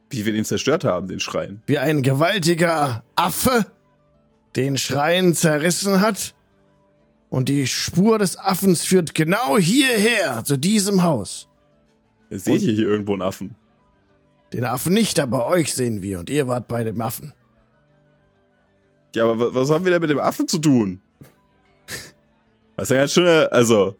wie 0.09 0.25
wir 0.25 0.33
den 0.33 0.45
zerstört 0.45 0.83
haben, 0.83 1.07
den 1.07 1.19
Schrein. 1.19 1.61
wie 1.65 1.77
ein 1.79 2.03
gewaltiger 2.03 3.03
Affe 3.15 3.65
den 4.55 4.77
Schrein 4.77 5.33
zerrissen 5.33 6.01
hat. 6.01 6.35
Und 7.29 7.49
die 7.49 7.65
Spur 7.65 8.19
des 8.19 8.37
Affens 8.37 8.83
führt 8.83 9.15
genau 9.15 9.57
hierher, 9.57 10.43
zu 10.45 10.55
diesem 10.55 11.01
Haus. 11.01 11.47
Seht 12.29 12.61
ihr 12.61 12.73
hier 12.73 12.87
irgendwo 12.87 13.13
einen 13.13 13.23
Affen? 13.23 13.55
Den 14.53 14.65
Affen 14.65 14.93
nicht, 14.93 15.19
aber 15.19 15.47
euch 15.47 15.73
sehen 15.73 16.03
wir 16.03 16.19
und 16.19 16.29
ihr 16.29 16.47
wart 16.47 16.67
bei 16.67 16.83
dem 16.83 17.01
Affen. 17.01 17.33
Ja, 19.15 19.23
aber 19.23 19.39
wa- 19.39 19.49
was 19.59 19.71
haben 19.71 19.83
wir 19.83 19.91
denn 19.91 20.01
mit 20.01 20.11
dem 20.11 20.19
Affen 20.19 20.47
zu 20.47 20.59
tun? 20.59 21.01
Das 22.75 22.89
ist 22.89 22.89
ja 22.89 22.97
ganz 22.97 23.13
schön, 23.13 23.47
also, 23.51 23.95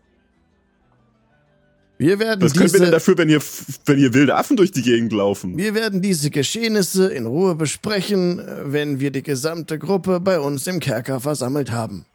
Wir 1.98 2.20
werden 2.20 2.42
was 2.42 2.54
können 2.54 2.66
wir 2.66 2.72
denn 2.72 2.82
diese, 2.82 2.92
dafür, 2.92 3.18
wenn 3.18 3.30
hier, 3.30 3.42
wenn 3.86 3.98
hier 3.98 4.14
wilde 4.14 4.36
Affen 4.36 4.58
durch 4.58 4.72
die 4.72 4.82
Gegend 4.82 5.14
laufen? 5.14 5.58
wir 5.58 5.76
werden 5.76 6.02
diese 6.02 6.32
Geschehnisse 6.32 7.08
in 7.14 7.28
Ruhe 7.28 7.56
besprechen, 7.56 8.40
äh, 8.40 8.74
wenn 8.74 9.00
wir 9.00 9.12
die 9.12 9.24
gesamte 9.24 9.78
Gruppe 9.78 10.20
bei 10.20 10.40
uns 10.40 10.66
im 10.68 10.80
Kerker 10.80 11.20
versammelt 11.20 11.72
haben. 11.72 12.06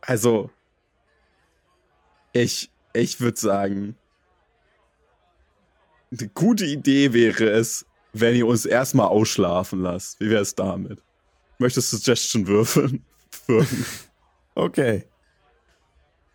Also, 0.00 0.50
ich, 2.32 2.70
ich 2.94 3.20
würde 3.20 3.38
sagen, 3.38 3.96
eine 6.10 6.28
gute 6.30 6.64
Idee 6.64 7.12
wäre 7.12 7.50
es, 7.50 7.86
wenn 8.12 8.34
ihr 8.34 8.46
uns 8.46 8.64
erstmal 8.66 9.06
ausschlafen 9.08 9.82
lasst. 9.82 10.18
Wie 10.20 10.30
wäre 10.30 10.42
es 10.42 10.54
damit? 10.54 10.98
Möchtest 11.58 11.92
du 11.92 11.96
Suggestion 11.96 12.46
würfeln? 12.46 13.04
Würfeln. 13.46 13.84
Okay. 14.54 15.04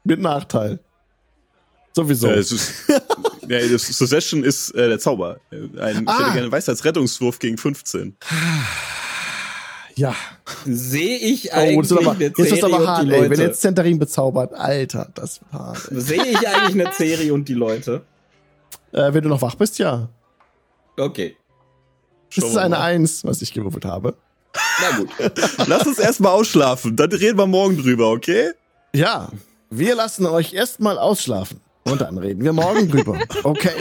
Mit 0.04 0.20
Nachteil. 0.22 0.80
Sowieso. 1.94 2.28
Äh, 2.28 2.40
ist, 2.40 2.84
ja, 3.48 3.60
Suggestion 3.78 4.44
ist 4.44 4.72
äh, 4.72 4.88
der 4.90 5.00
Zauber. 5.00 5.40
Ein, 5.52 6.04
Ich 6.04 6.08
Ah. 6.10 6.20
hätte 6.20 6.34
gerne 6.34 6.52
Weisheitsrettungswurf 6.52 7.40
gegen 7.40 7.58
15. 7.58 8.16
ja. 9.96 10.14
Sehe 10.66 11.18
ich 11.18 11.52
Oh, 11.52 11.56
eigentlich 11.56 11.90
das 11.90 11.92
ist 11.92 11.98
aber, 11.98 12.12
eine 12.12 12.24
jetzt 12.26 12.40
ist 12.40 12.50
Serie 12.50 12.64
aber 12.66 12.78
und 12.82 12.88
hart, 12.88 13.04
die 13.06 13.12
ey. 13.12 13.22
Wenn 13.22 13.30
Leute? 13.30 13.42
jetzt 13.44 13.62
Zentarin 13.62 14.00
bezaubert, 14.00 14.54
Alter, 14.54 15.10
das 15.16 15.42
wird 15.42 15.52
hart. 15.54 15.88
Sehe 15.92 16.24
ich 16.26 16.48
eigentlich 16.48 16.86
eine 16.86 16.94
Serie 16.94 17.34
und 17.34 17.48
die 17.48 17.54
Leute? 17.54 18.04
Äh, 18.92 19.14
wenn 19.14 19.24
du 19.24 19.30
noch 19.30 19.42
wach 19.42 19.56
bist, 19.56 19.80
ja. 19.80 20.10
Okay. 20.98 21.36
Das 22.36 22.50
ist 22.52 22.58
eine. 22.58 22.80
Eins, 22.80 23.24
was 23.24 23.42
ich 23.42 23.54
gewürfelt 23.54 23.86
habe. 23.86 24.16
Na 24.82 24.98
gut. 24.98 25.10
Lass 25.68 25.86
uns 25.86 26.00
erstmal 26.00 26.32
ausschlafen, 26.32 26.96
dann 26.96 27.12
reden 27.12 27.38
wir 27.38 27.46
morgen 27.48 27.78
drüber, 27.78 28.10
okay? 28.10 28.52
Ja, 28.94 29.30
wir 29.70 29.96
lassen 29.96 30.26
euch 30.26 30.54
erstmal 30.54 30.98
ausschlafen. 30.98 31.60
Und 31.84 32.02
dann 32.02 32.18
reden 32.18 32.44
wir 32.44 32.54
morgen 32.54 32.90
drüber. 32.90 33.20
Okay. 33.44 33.74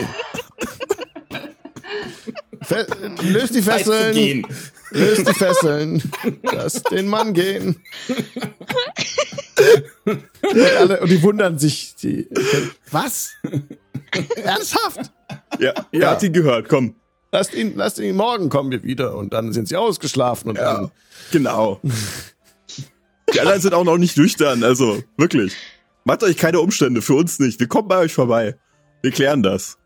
Fe 2.62 2.86
löst 3.22 3.54
die 3.54 3.62
Fesseln. 3.62 4.46
Löst 4.90 5.28
die 5.28 5.34
Fesseln. 5.34 6.02
Lass 6.42 6.82
den 6.82 7.08
Mann 7.08 7.32
gehen. 7.34 7.82
Und, 10.04 10.60
alle, 10.78 11.00
und 11.00 11.10
die 11.10 11.22
wundern 11.22 11.58
sich. 11.58 11.94
Die, 11.96 12.28
was? 12.90 13.30
Ernsthaft? 14.36 15.12
Ja, 15.58 15.72
Ja. 15.74 15.86
ja. 15.92 16.10
hat 16.10 16.22
ihn 16.22 16.32
gehört, 16.32 16.68
komm. 16.68 16.94
Lasst 17.34 17.52
ihn, 17.52 17.72
lasst 17.74 17.98
ihn, 17.98 18.14
morgen 18.14 18.48
kommen 18.48 18.70
wir 18.70 18.84
wieder. 18.84 19.16
Und 19.16 19.32
dann 19.32 19.52
sind 19.52 19.66
sie 19.66 19.74
ausgeschlafen. 19.74 20.50
Und 20.50 20.56
Ja, 20.56 20.74
dann, 20.74 20.90
genau. 21.32 21.80
Die 23.34 23.40
anderen 23.40 23.60
sind 23.60 23.74
auch 23.74 23.82
noch 23.82 23.98
nicht 23.98 24.16
nüchtern, 24.16 24.62
also 24.62 25.02
wirklich. 25.16 25.52
Macht 26.04 26.22
euch 26.22 26.36
keine 26.36 26.60
Umstände, 26.60 27.02
für 27.02 27.14
uns 27.14 27.40
nicht. 27.40 27.58
Wir 27.58 27.66
kommen 27.66 27.88
bei 27.88 27.98
euch 27.98 28.14
vorbei. 28.14 28.54
Wir 29.02 29.10
klären 29.10 29.42
das. 29.42 29.78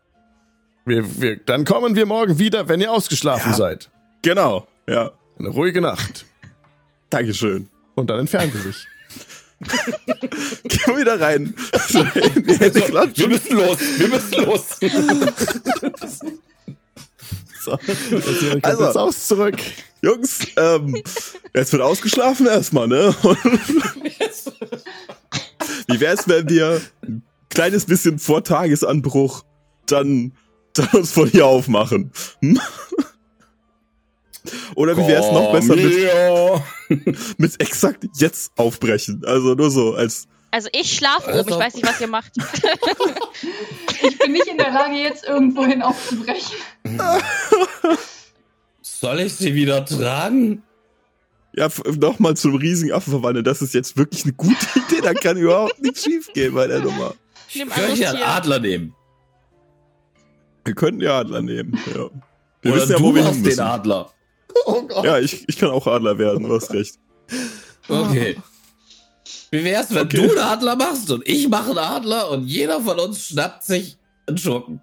wir, 0.85 1.03
wir, 1.19 1.37
dann 1.37 1.65
kommen 1.65 1.95
wir 1.95 2.05
morgen 2.05 2.37
wieder, 2.37 2.69
wenn 2.69 2.81
ihr 2.81 2.91
ausgeschlafen 2.91 3.49
Ja. 3.53 3.57
seid. 3.57 3.89
Genau, 4.21 4.67
ja. 4.87 5.11
Eine 5.39 5.49
ruhige 5.49 5.81
Nacht. 5.81 6.27
Dankeschön. 7.09 7.67
Und 7.95 8.11
dann 8.11 8.19
entfernen 8.19 8.51
sie 8.53 8.61
sich. 8.61 8.85
Gehen 10.65 10.85
wir 10.85 10.97
wieder 10.99 11.19
rein. 11.19 11.55
Wir 13.15 13.27
müssen 13.27 13.57
los. 13.57 13.79
Wir 13.97 14.07
müssen 14.07 14.45
los. 14.45 16.19
So, 17.59 17.77
jetzt 17.87 18.65
Also. 18.65 18.83
das 18.83 18.95
Haus 18.95 19.27
zurück. 19.27 19.57
Jungs, 20.01 20.39
ähm, 20.55 21.01
jetzt 21.53 21.71
wird 21.73 21.81
ausgeschlafen 21.81 22.47
erstmal, 22.47 22.87
ne? 22.87 23.13
Wie 25.87 25.99
wär's, 25.99 26.27
wenn 26.27 26.47
wir 26.47 26.81
ein 27.05 27.23
kleines 27.49 27.85
bisschen 27.85 28.19
vor 28.19 28.43
Tagesanbruch 28.43 29.43
dann, 29.87 30.33
dann 30.73 30.87
uns 30.93 31.11
von 31.11 31.27
hier 31.27 31.45
aufmachen? 31.47 32.11
Hm? 32.41 32.59
Oder 34.75 34.95
wie 34.95 35.05
wäre 35.07 35.23
es 35.23 35.31
noch 35.31 35.51
besser 35.51 35.75
mit, 35.75 37.15
mit 37.37 37.61
exakt 37.61 38.05
jetzt 38.15 38.51
aufbrechen? 38.55 39.23
Also 39.25 39.53
nur 39.53 39.69
so 39.69 39.95
als 39.95 40.27
Also 40.51 40.69
ich 40.71 40.95
schlafe 40.95 41.39
oben, 41.39 41.49
ich 41.49 41.59
weiß 41.59 41.75
nicht, 41.75 41.87
was 41.87 42.01
ihr 42.01 42.07
macht. 42.07 42.31
Ich 44.01 44.17
bin 44.17 44.31
nicht 44.31 44.47
in 44.47 44.57
der 44.57 44.71
Lage, 44.71 44.95
jetzt 44.95 45.25
irgendwohin 45.25 45.81
aufzubrechen. 45.81 46.55
Soll 48.81 49.19
ich 49.19 49.35
sie 49.35 49.53
wieder 49.53 49.83
tragen? 49.85 50.63
ja 51.53 51.69
nochmal 51.99 52.35
zum 52.35 52.55
riesigen 52.55 52.93
Affen 52.93 53.11
verwandeln. 53.11 53.43
Das 53.43 53.61
ist 53.61 53.73
jetzt 53.73 53.97
wirklich 53.97 54.23
eine 54.23 54.33
gute 54.33 54.65
Idee. 54.75 55.01
Da 55.01 55.13
kann 55.13 55.37
überhaupt 55.37 55.81
nichts 55.81 56.03
schief 56.03 56.31
gehen 56.33 56.53
bei 56.53 56.67
der 56.67 56.79
Nummer. 56.79 57.13
Nimm 57.53 57.69
Könnte 57.69 57.93
ich 57.93 58.07
einen. 58.07 58.23
Adler 58.23 58.59
nehmen? 58.59 58.95
Wir 60.65 60.75
könnten 60.75 61.01
ja 61.01 61.19
Adler 61.19 61.41
nehmen. 61.41 61.79
Ja. 61.87 62.09
Wir 62.61 62.73
Oder 62.73 62.81
wissen 62.81 62.91
ja, 62.91 62.97
du 62.97 63.03
wo 63.03 63.15
wir 63.15 63.27
hin 63.27 63.43
den. 63.43 63.59
Adler. 63.59 64.11
Oh 64.65 64.81
Gott. 64.83 65.05
Ja, 65.05 65.19
ich, 65.19 65.47
ich 65.47 65.57
kann 65.57 65.69
auch 65.69 65.87
Adler 65.87 66.17
werden. 66.17 66.43
Du 66.43 66.53
hast 66.53 66.71
recht. 66.73 66.95
Okay. 67.87 68.37
Wie 69.51 69.63
wär's, 69.63 69.93
wenn 69.93 70.05
Okay. 70.05 70.17
du 70.17 70.29
einen 70.31 70.39
Adler 70.39 70.75
machst 70.75 71.09
und 71.11 71.27
ich 71.27 71.47
mache 71.49 71.69
einen 71.71 71.79
Adler 71.79 72.29
und 72.31 72.45
jeder 72.45 72.81
von 72.81 72.99
uns 72.99 73.27
schnappt 73.27 73.63
sich 73.63 73.97
einen 74.27 74.37
Schurken? 74.37 74.81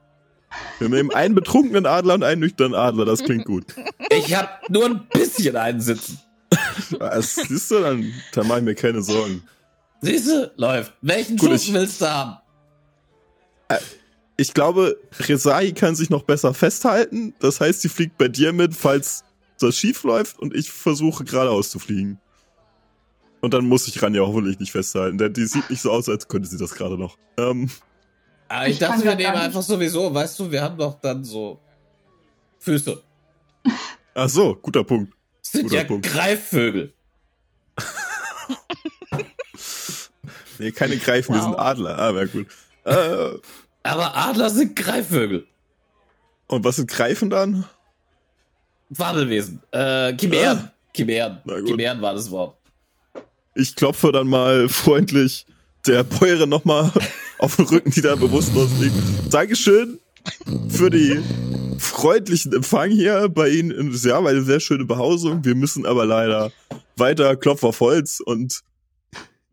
Wir 0.79 0.89
nehmen 0.89 1.11
einen 1.13 1.35
betrunkenen 1.35 1.87
Adler 1.87 2.15
und 2.15 2.25
einen 2.25 2.41
nüchternen 2.41 2.75
Adler. 2.75 3.05
Das 3.05 3.23
klingt 3.23 3.45
gut. 3.45 3.67
Ich 4.11 4.35
hab 4.35 4.69
nur 4.71 4.87
ein 4.87 5.07
bisschen 5.13 5.57
einen 5.57 5.81
sitzen. 5.81 6.19
Das 6.99 7.35
siehst 7.35 7.71
du, 7.71 7.81
dann, 7.81 8.13
dann 8.33 8.47
mach 8.47 8.59
ich 8.59 8.63
mir 8.63 8.75
keine 8.75 9.03
Sorgen. 9.03 9.43
Siehst 10.01 10.29
du? 10.29 10.53
Läuft. 10.57 10.93
Welchen 11.03 11.37
Gut, 11.37 11.51
Schurken 11.51 11.75
willst 11.75 12.01
du 12.01 12.11
haben? 12.11 12.37
Ich 14.37 14.53
glaube, 14.55 14.97
Resai 15.19 15.73
kann 15.73 15.95
sich 15.97 16.11
noch 16.11 16.23
besser 16.23 16.55
festhalten. 16.55 17.35
Das 17.41 17.61
heißt, 17.61 17.81
sie 17.83 17.89
fliegt 17.89 18.19
bei 18.19 18.29
dir 18.29 18.53
mit, 18.53 18.75
falls 18.75 19.25
das 19.59 19.77
schief 19.77 20.05
läuft 20.05 20.39
und 20.39 20.55
ich 20.55 20.71
versuche 20.71 21.25
geradeaus 21.25 21.71
zu 21.71 21.79
fliegen. 21.79 22.19
Und 23.41 23.53
dann 23.55 23.67
muss 23.67 23.87
ich 23.87 24.03
Ranja 24.03 24.23
hoffentlich 24.23 24.59
nicht 24.59 24.73
festhalten, 24.73 25.19
denn 25.19 25.33
die 25.33 25.47
sieht 25.47 25.69
nicht 25.71 25.83
so 25.83 25.91
aus, 25.93 26.09
als 26.09 26.27
könnte 26.29 26.49
sie 26.49 26.59
das 26.59 26.75
gerade 26.75 26.97
noch. 26.99 27.17
Ähm, 27.37 27.71
Aber 28.49 28.67
ich, 28.67 28.75
Ich 28.75 28.79
dachte, 28.79 29.05
wir 29.05 29.15
nehmen 29.15 29.37
einfach 29.37 29.63
sowieso, 29.63 30.13
weißt 30.13 30.39
du, 30.41 30.51
wir 30.51 30.63
haben 30.63 30.77
doch 30.79 30.99
dann 31.01 31.23
so 31.25 31.61
Füße. 32.59 33.01
ach 34.15 34.29
so, 34.29 34.55
guter 34.57 34.83
Punkt. 34.85 35.13
Das 35.43 35.53
sind 35.53 35.63
Guter 35.65 35.77
ja 35.77 35.85
Punkt. 35.85 36.07
Greifvögel. 36.07 36.93
Nee, 40.59 40.73
keine 40.73 40.97
Greifen, 40.97 41.35
wir 41.35 41.41
Wow. 41.43 41.49
sind 41.51 41.59
Adler. 41.59 41.99
Ah, 41.99 42.15
wäre 42.15 42.29
gut. 42.29 42.47
Äh, 42.85 43.39
Aber 43.83 44.17
Adler 44.17 44.49
sind 44.51 44.75
Greifvögel. 44.75 45.47
und 46.47 46.65
was 46.65 46.77
sind 46.77 46.89
Greifen 46.91 47.29
dann? 47.31 47.65
Wandelwesen. 48.89 49.63
Äh, 49.73 50.17
Chimären. 50.17 50.71
Chimären. 50.95 51.41
Na 51.45 51.59
gut. 51.61 51.69
Chimären 51.69 52.01
war 52.01 52.15
das 52.15 52.31
Wort. 52.31 52.57
Ich 53.59 53.75
klopfe 53.75 54.13
dann 54.13 54.29
mal 54.29 54.69
freundlich 54.69 55.47
der 55.87 56.05
Bäuerin 56.05 56.51
nochmal 56.51 56.93
auf 57.39 57.57
den 57.57 57.65
Rücken, 57.65 57.91
die 57.91 58.03
da 58.03 58.15
bewusstlos 58.15 58.69
liegt. 58.79 58.95
Dankeschön 59.33 59.99
für 60.69 60.91
die 60.91 61.23
freundlichen 61.79 62.53
Empfang 62.53 62.91
hier 62.91 63.31
bei 63.31 63.49
Ihnen. 63.49 63.95
Haben 64.11 64.27
eine 64.27 64.43
sehr 64.43 64.61
schöne 64.61 64.85
Behausung. 64.85 65.43
Wir 65.45 65.55
müssen 65.55 65.87
aber 65.87 66.05
leider 66.05 66.53
weiter 66.97 67.35
Klopf 67.37 67.65
auf 67.65 67.81
Holz 67.81 68.21
und 68.21 68.61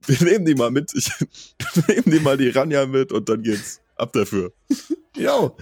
wir 0.05 0.21
nehmen 0.21 0.43
die 0.43 0.55
mal 0.55 0.69
mit. 0.69 0.91
Ich 0.93 1.09
nehme 1.87 2.17
die 2.17 2.19
mal 2.19 2.37
die 2.37 2.49
Ranja 2.49 2.85
mit 2.85 3.13
und 3.13 3.29
dann 3.29 3.41
geht's 3.41 3.79
ab 3.95 4.11
dafür. 4.11 4.51
Jo, 5.15 5.55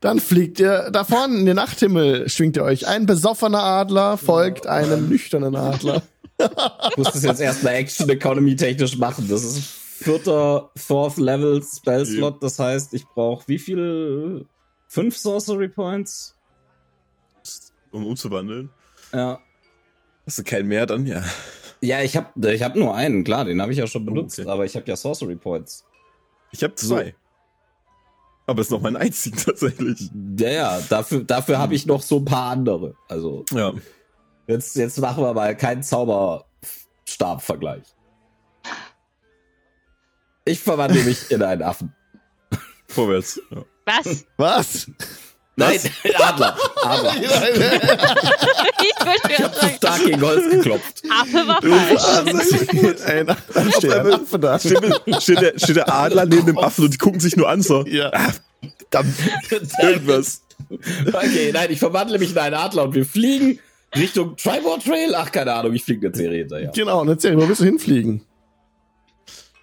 dann 0.00 0.20
fliegt 0.20 0.60
ihr 0.60 0.90
da 0.90 1.04
vorne 1.04 1.38
in 1.38 1.46
den 1.46 1.56
Nachthimmel, 1.56 2.28
schwingt 2.28 2.56
ihr 2.56 2.64
euch. 2.64 2.86
Ein 2.86 3.06
besoffener 3.06 3.62
Adler 3.62 4.18
folgt 4.18 4.66
einem 4.66 5.08
nüchternen 5.08 5.56
Adler. 5.56 6.02
Ich 6.38 6.96
muss 6.96 7.12
das 7.12 7.22
jetzt 7.22 7.40
erstmal 7.40 7.74
Action 7.74 8.08
Economy 8.08 8.56
technisch 8.56 8.96
machen. 8.98 9.26
Das 9.28 9.42
ist 9.42 9.58
vierter 9.62 10.70
Fourth 10.76 11.16
Level 11.16 11.62
Spell 11.62 12.04
Slot. 12.04 12.42
Das 12.42 12.58
heißt, 12.58 12.94
ich 12.94 13.06
brauche 13.06 13.46
wie 13.48 13.58
viel? 13.58 14.46
Fünf 14.88 15.16
Sorcery 15.16 15.68
Points? 15.68 16.34
Um 17.90 18.06
umzuwandeln. 18.06 18.70
Ja. 19.12 19.40
Hast 20.26 20.38
du 20.38 20.44
keinen 20.44 20.68
mehr 20.68 20.86
dann? 20.86 21.06
Ja. 21.06 21.24
Ja, 21.80 22.02
ich 22.02 22.16
habe 22.16 22.52
ich 22.52 22.62
hab 22.62 22.74
nur 22.74 22.94
einen, 22.94 23.24
klar, 23.24 23.44
den 23.44 23.60
habe 23.60 23.72
ich 23.72 23.78
ja 23.78 23.86
schon 23.86 24.06
benutzt, 24.06 24.38
okay. 24.38 24.48
aber 24.48 24.64
ich 24.64 24.74
habe 24.76 24.86
ja 24.86 24.96
Sorcery 24.96 25.36
Points. 25.36 25.84
Ich 26.50 26.62
habe 26.62 26.74
zwei. 26.74 27.14
Aber 28.46 28.60
es 28.60 28.68
ist 28.68 28.70
noch 28.70 28.80
mein 28.80 28.96
einzigen 28.96 29.36
tatsächlich. 29.44 30.10
Ja, 30.38 30.50
ja, 30.50 30.80
dafür, 30.88 31.24
dafür 31.24 31.58
habe 31.58 31.74
ich 31.74 31.86
noch 31.86 32.02
so 32.02 32.18
ein 32.18 32.24
paar 32.24 32.50
andere. 32.52 32.94
Also, 33.08 33.44
Ja. 33.52 33.74
Jetzt, 34.46 34.76
jetzt 34.76 34.98
machen 34.98 35.24
wir 35.24 35.34
mal 35.34 35.56
keinen 35.56 35.82
Zauberstab-Vergleich. 35.82 37.82
Ich 40.44 40.60
verwandle 40.60 41.02
mich 41.02 41.28
in 41.30 41.42
einen 41.42 41.62
Affen. 41.62 41.94
Vorwärts. 42.88 43.40
Ja. 43.50 43.64
Was? 43.84 44.24
Was? 44.36 44.86
Nein, 45.58 45.80
Adler. 46.18 46.54
Adler. 46.82 47.14
ich 47.22 47.30
würde 47.30 47.80
Ich 49.28 49.42
habe 49.42 49.54
zu 49.54 49.68
stark 49.68 50.04
gegen 50.04 50.20
Holz 50.20 50.50
geklopft. 50.50 51.02
Affe 51.10 51.48
war 51.48 51.62
falsch. 51.62 52.02
Ein, 53.06 53.26
dann 53.26 53.72
steht 53.72 53.92
ein 53.92 54.12
Affe 54.12 54.38
da. 54.38 54.58
Steht, 54.58 54.78
steht, 55.20 55.40
der, 55.40 55.58
steht 55.58 55.76
der 55.76 55.90
Adler 55.92 56.26
neben 56.26 56.44
dem 56.46 56.58
Affen 56.58 56.84
und 56.84 56.92
die 56.92 56.98
gucken 56.98 57.20
sich 57.20 57.36
nur 57.36 57.48
an 57.48 57.62
so. 57.62 57.86
Ja. 57.86 58.12
Dann 58.90 59.14
irgendwas. 59.80 60.42
Okay, 61.06 61.52
nein, 61.52 61.70
ich 61.70 61.78
verwandle 61.78 62.18
mich 62.18 62.32
in 62.32 62.38
einen 62.38 62.54
Adler 62.54 62.82
und 62.84 62.94
wir 62.94 63.06
fliegen 63.06 63.58
Richtung 63.94 64.36
Tribord 64.36 64.84
Trail. 64.84 65.14
Ach, 65.14 65.30
keine 65.30 65.52
Ahnung, 65.54 65.72
ich 65.74 65.84
fliege 65.84 66.08
eine 66.08 66.16
Serie 66.16 66.38
hinterher. 66.40 66.70
Genau, 66.74 67.00
und 67.00 67.08
erzähl, 67.08 67.36
wo 67.36 67.48
willst 67.48 67.60
du 67.60 67.64
hinfliegen? 67.64 68.22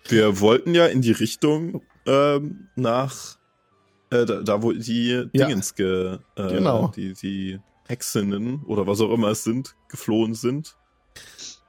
Wir 0.07 0.39
wollten 0.39 0.73
ja 0.75 0.85
in 0.87 1.01
die 1.01 1.11
Richtung 1.11 1.81
ähm, 2.05 2.67
nach 2.75 3.37
äh, 4.11 4.25
da, 4.25 4.41
da, 4.41 4.61
wo 4.61 4.71
die 4.71 5.07
Ja. 5.33 5.47
Dingens 5.47 5.75
ge, 5.75 6.17
äh, 6.35 6.47
Genau. 6.49 6.91
die, 6.95 7.13
die 7.13 7.59
Hexinnen 7.87 8.63
oder 8.65 8.85
was 8.87 9.01
auch 9.01 9.11
immer 9.11 9.29
es 9.29 9.43
sind, 9.43 9.75
geflohen 9.89 10.33
sind. 10.35 10.75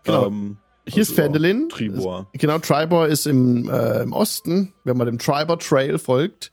Genau. 0.05 0.27
Ähm, 0.27 0.59
Hier 0.87 1.03
ist 1.03 1.11
also, 1.11 1.23
Fendelin. 1.23 1.69
Tribor. 1.69 2.29
Genau, 2.35 2.59
Tribor 2.59 3.07
ist 3.09 3.27
im, 3.27 3.69
äh, 3.71 4.03
im 4.03 4.13
Osten, 4.13 4.75
wenn 4.85 4.97
man 4.97 5.07
dem 5.07 5.19
Tribor 5.19 5.59
Trail 5.59 5.99
folgt. 5.99 6.53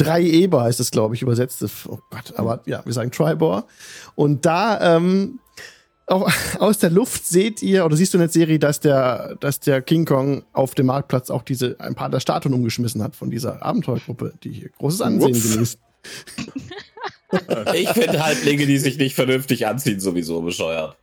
Drei 0.00 0.22
Eber 0.22 0.62
heißt 0.62 0.80
es, 0.80 0.90
glaube 0.90 1.14
ich, 1.14 1.20
übersetzt. 1.20 1.62
Oh 1.86 1.98
Gott, 2.08 2.32
aber 2.36 2.62
ja, 2.64 2.80
wir 2.86 2.92
sagen 2.94 3.10
Tribor. 3.10 3.66
Und 4.14 4.46
da 4.46 4.96
ähm, 4.96 5.40
auch, 6.06 6.32
aus 6.58 6.78
der 6.78 6.88
Luft 6.88 7.26
seht 7.26 7.62
ihr, 7.62 7.84
oder 7.84 7.96
siehst 7.96 8.14
du 8.14 8.16
in 8.16 8.22
der 8.22 8.30
Serie, 8.30 8.58
dass 8.58 8.80
der, 8.80 9.36
dass 9.40 9.60
der 9.60 9.82
King 9.82 10.06
Kong 10.06 10.42
auf 10.54 10.74
dem 10.74 10.86
Marktplatz 10.86 11.28
auch 11.28 11.42
diese 11.42 11.78
ein 11.80 11.94
paar 11.94 12.08
der 12.08 12.20
Statuen 12.20 12.54
umgeschmissen 12.54 13.02
hat 13.02 13.14
von 13.14 13.30
dieser 13.30 13.62
Abenteuergruppe, 13.62 14.32
die 14.42 14.52
hier 14.52 14.70
großes 14.70 15.02
Ansehen 15.02 15.36
Ups. 15.36 15.52
genießt. 15.52 15.78
Ich 17.74 17.90
finde 17.90 18.24
Halblinge, 18.24 18.64
die 18.64 18.78
sich 18.78 18.96
nicht 18.96 19.14
vernünftig 19.14 19.66
anziehen, 19.66 20.00
sowieso 20.00 20.40
bescheuert. 20.40 20.96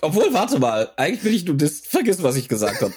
Obwohl, 0.00 0.32
warte 0.32 0.58
mal, 0.58 0.90
eigentlich 0.96 1.22
bin 1.22 1.32
ich 1.32 1.44
Nudist. 1.44 1.86
Vergiss, 1.86 2.22
was 2.24 2.34
ich 2.34 2.48
gesagt 2.48 2.82
habe. 2.82 2.92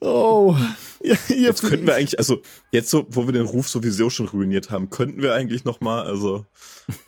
Oh, 0.00 0.56
ihr 1.04 1.16
Jetzt 1.28 1.62
könnten 1.62 1.86
wir 1.86 1.94
eigentlich, 1.94 2.18
also 2.18 2.40
jetzt 2.72 2.90
so, 2.90 3.06
wo 3.10 3.26
wir 3.26 3.32
den 3.32 3.44
Ruf 3.46 3.68
sowieso 3.68 4.10
schon 4.10 4.26
ruiniert 4.28 4.70
haben, 4.70 4.90
könnten 4.90 5.20
wir 5.22 5.34
eigentlich 5.34 5.64
noch 5.64 5.80
mal, 5.80 6.02
also 6.04 6.46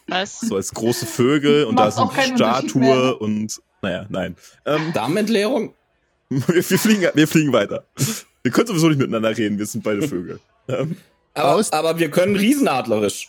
Was? 0.08 0.40
so 0.40 0.56
als 0.56 0.72
große 0.74 1.06
Vögel 1.06 1.64
und 1.64 1.76
da 1.76 1.90
keinen 1.90 2.02
Unterschied 2.32 2.34
Statue 2.36 2.80
mehr. 2.82 3.20
und 3.20 3.60
naja, 3.82 4.06
nein. 4.08 4.36
Ähm, 4.66 4.92
Darmentleerung? 4.92 5.74
wir, 6.28 6.46
wir, 6.70 6.78
fliegen, 6.78 7.08
wir 7.14 7.28
fliegen 7.28 7.52
weiter. 7.52 7.84
Wir 8.42 8.52
können 8.52 8.66
sowieso 8.66 8.88
nicht 8.88 8.98
miteinander 8.98 9.36
reden, 9.36 9.58
wir 9.58 9.66
sind 9.66 9.82
beide 9.82 10.02
Vögel. 10.08 10.40
Ähm, 10.68 10.96
Aber, 11.34 11.54
Aus- 11.54 11.72
aber 11.72 11.98
wir 11.98 12.10
können 12.10 12.36
riesenadlerisch. 12.36 13.28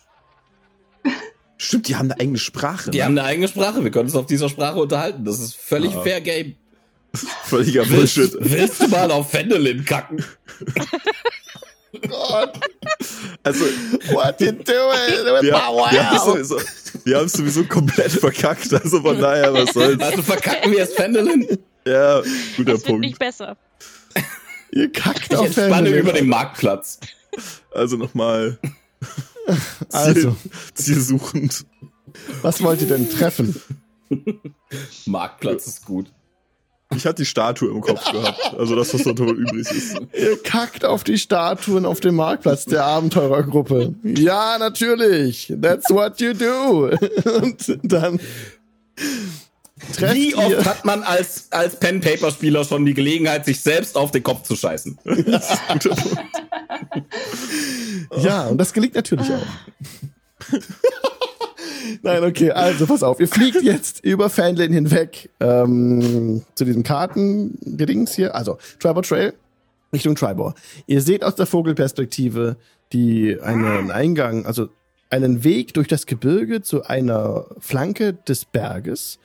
stimmt, 1.58 1.88
die 1.88 1.96
haben 1.96 2.12
eine 2.12 2.20
eigene 2.20 2.38
Sprache. 2.38 2.92
Die 2.92 2.98
ne? 3.00 3.04
haben 3.06 3.18
eine 3.18 3.24
eigene 3.28 3.48
Sprache. 3.48 3.84
Wir 3.84 3.92
können 3.92 4.06
uns 4.06 4.16
auf 4.16 4.26
dieser 4.26 4.50
Sprache 4.50 4.80
unterhalten. 4.80 5.26
Das 5.26 5.40
ist 5.40 5.56
völlig 5.56 5.94
Ja. 5.94 6.02
fair 6.02 6.22
game. 6.22 6.56
Völliger 7.44 7.88
Willst, 7.90 8.16
Bullshit. 8.16 8.36
willst 8.40 8.82
du 8.82 8.88
mal 8.90 9.10
auf 9.12 9.32
Fendelin 9.32 9.84
kacken? 9.86 10.24
Also, 13.44 13.66
What 14.12 14.40
you 14.42 14.52
doing? 14.52 14.66
wir, 14.66 15.42
wir 15.42 15.56
haben 15.64 16.16
es 16.16 16.24
sowieso, 16.24 16.60
wir 17.06 17.18
haben 17.18 17.26
es 17.26 17.34
sowieso 17.34 17.64
komplett 17.64 18.12
verkackt, 18.12 18.72
also 18.74 19.02
von 19.02 19.20
daher, 19.20 19.54
was 19.54 19.74
soll's. 19.74 20.00
Also 20.02 20.22
verkacken 20.22 20.72
wir 20.72 20.84
es 20.84 20.94
Fendelin? 20.94 21.48
Ja, 21.88 22.22
guter 22.58 22.74
Das 22.74 22.82
wird 22.82 22.86
Punkt. 22.86 23.02
nicht 23.02 23.18
besser. 23.20 23.58
Ihr 24.72 24.92
kackt 24.92 25.32
Ich 25.32 25.38
auf 25.38 25.52
Fendelin. 25.54 25.94
über 25.96 26.14
den 26.14 26.28
Marktplatz. 26.28 27.00
Also 27.74 27.96
nochmal 27.98 28.60
Also, 29.92 30.36
zielsuchend. 30.74 31.66
was 32.42 32.62
wollt 32.62 32.82
ihr 32.82 32.88
denn 32.88 33.10
treffen? 33.10 33.60
Marktplatz 35.06 35.68
ist 35.68 35.86
gut. 35.86 36.08
Ich 36.96 37.06
hatte 37.06 37.22
die 37.24 37.26
Statue 37.26 37.70
im 37.70 37.82
Kopf 37.82 38.12
gehabt. 38.12 38.54
Also 38.58 38.76
das, 38.76 38.94
was 38.94 39.04
dort 39.04 39.20
wohl 39.20 39.38
übrig 39.38 39.70
ist. 39.70 40.00
Ihr 40.14 40.42
kackt 40.42 40.86
auf 40.86 41.04
die 41.04 41.18
Statuen 41.18 41.86
auf 41.86 42.00
dem 42.00 42.16
Marktplatz 42.16 42.66
der 42.66 42.86
Abenteurergruppe. 42.86 43.94
Ja, 44.04 44.58
natürlich. 44.58 45.54
That's 45.62 45.90
what 45.90 46.22
you 46.22 46.34
do. 46.34 46.90
Und 47.42 47.78
dann 47.84 48.20
Wie 50.00 50.30
ihr. 50.32 50.38
oft 50.38 50.66
hat 50.66 50.86
man 50.86 51.04
als, 51.04 51.52
als 51.52 51.78
Pen-Paper-Spieler 51.78 52.64
schon 52.64 52.86
die 52.86 52.94
Gelegenheit, 52.94 53.46
sich 53.46 53.60
selbst 53.60 53.98
auf 53.98 54.12
den 54.12 54.24
Kopf 54.24 54.44
zu 54.44 54.56
scheißen? 54.56 54.98
Ja, 58.22 58.48
und 58.48 58.58
das 58.58 58.74
gelingt 58.74 58.96
natürlich 58.96 59.28
auch. 59.30 60.58
Nein, 62.02 62.24
okay, 62.24 62.52
also 62.52 62.86
pass 62.86 63.04
auf. 63.04 63.20
Ihr 63.20 63.28
fliegt 63.28 63.62
jetzt 63.62 64.00
über 64.04 64.30
Fanlane 64.30 64.74
hinweg 64.74 65.30
ähm, 65.40 66.44
zu 66.56 66.66
diesem 66.66 66.84
Kartengedings 66.84 68.14
hier. 68.14 68.36
Also, 68.36 68.58
Tribor 68.80 69.04
Trail 69.04 69.34
Richtung 69.94 70.16
Tribor. 70.16 70.54
Ihr 70.86 71.02
seht 71.02 71.24
aus 71.24 71.36
der 71.36 71.46
Vogelperspektive 71.46 72.58
die 72.94 73.40
einen 73.42 73.92
Eingang, 73.92 74.46
also 74.46 74.70
einen 75.10 75.44
Weg 75.44 75.74
durch 75.74 75.88
das 75.88 76.06
Gebirge 76.06 76.62
zu 76.62 76.84
einer 76.84 77.46
Flanke 77.60 78.14
des 78.14 78.46
Berges, 78.46 79.20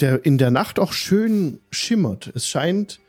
der 0.00 0.24
in 0.24 0.38
der 0.38 0.50
Nacht 0.50 0.78
auch 0.78 0.92
schön 0.92 1.60
schimmert. 1.70 2.30
Es 2.34 2.46
scheint 2.46 3.00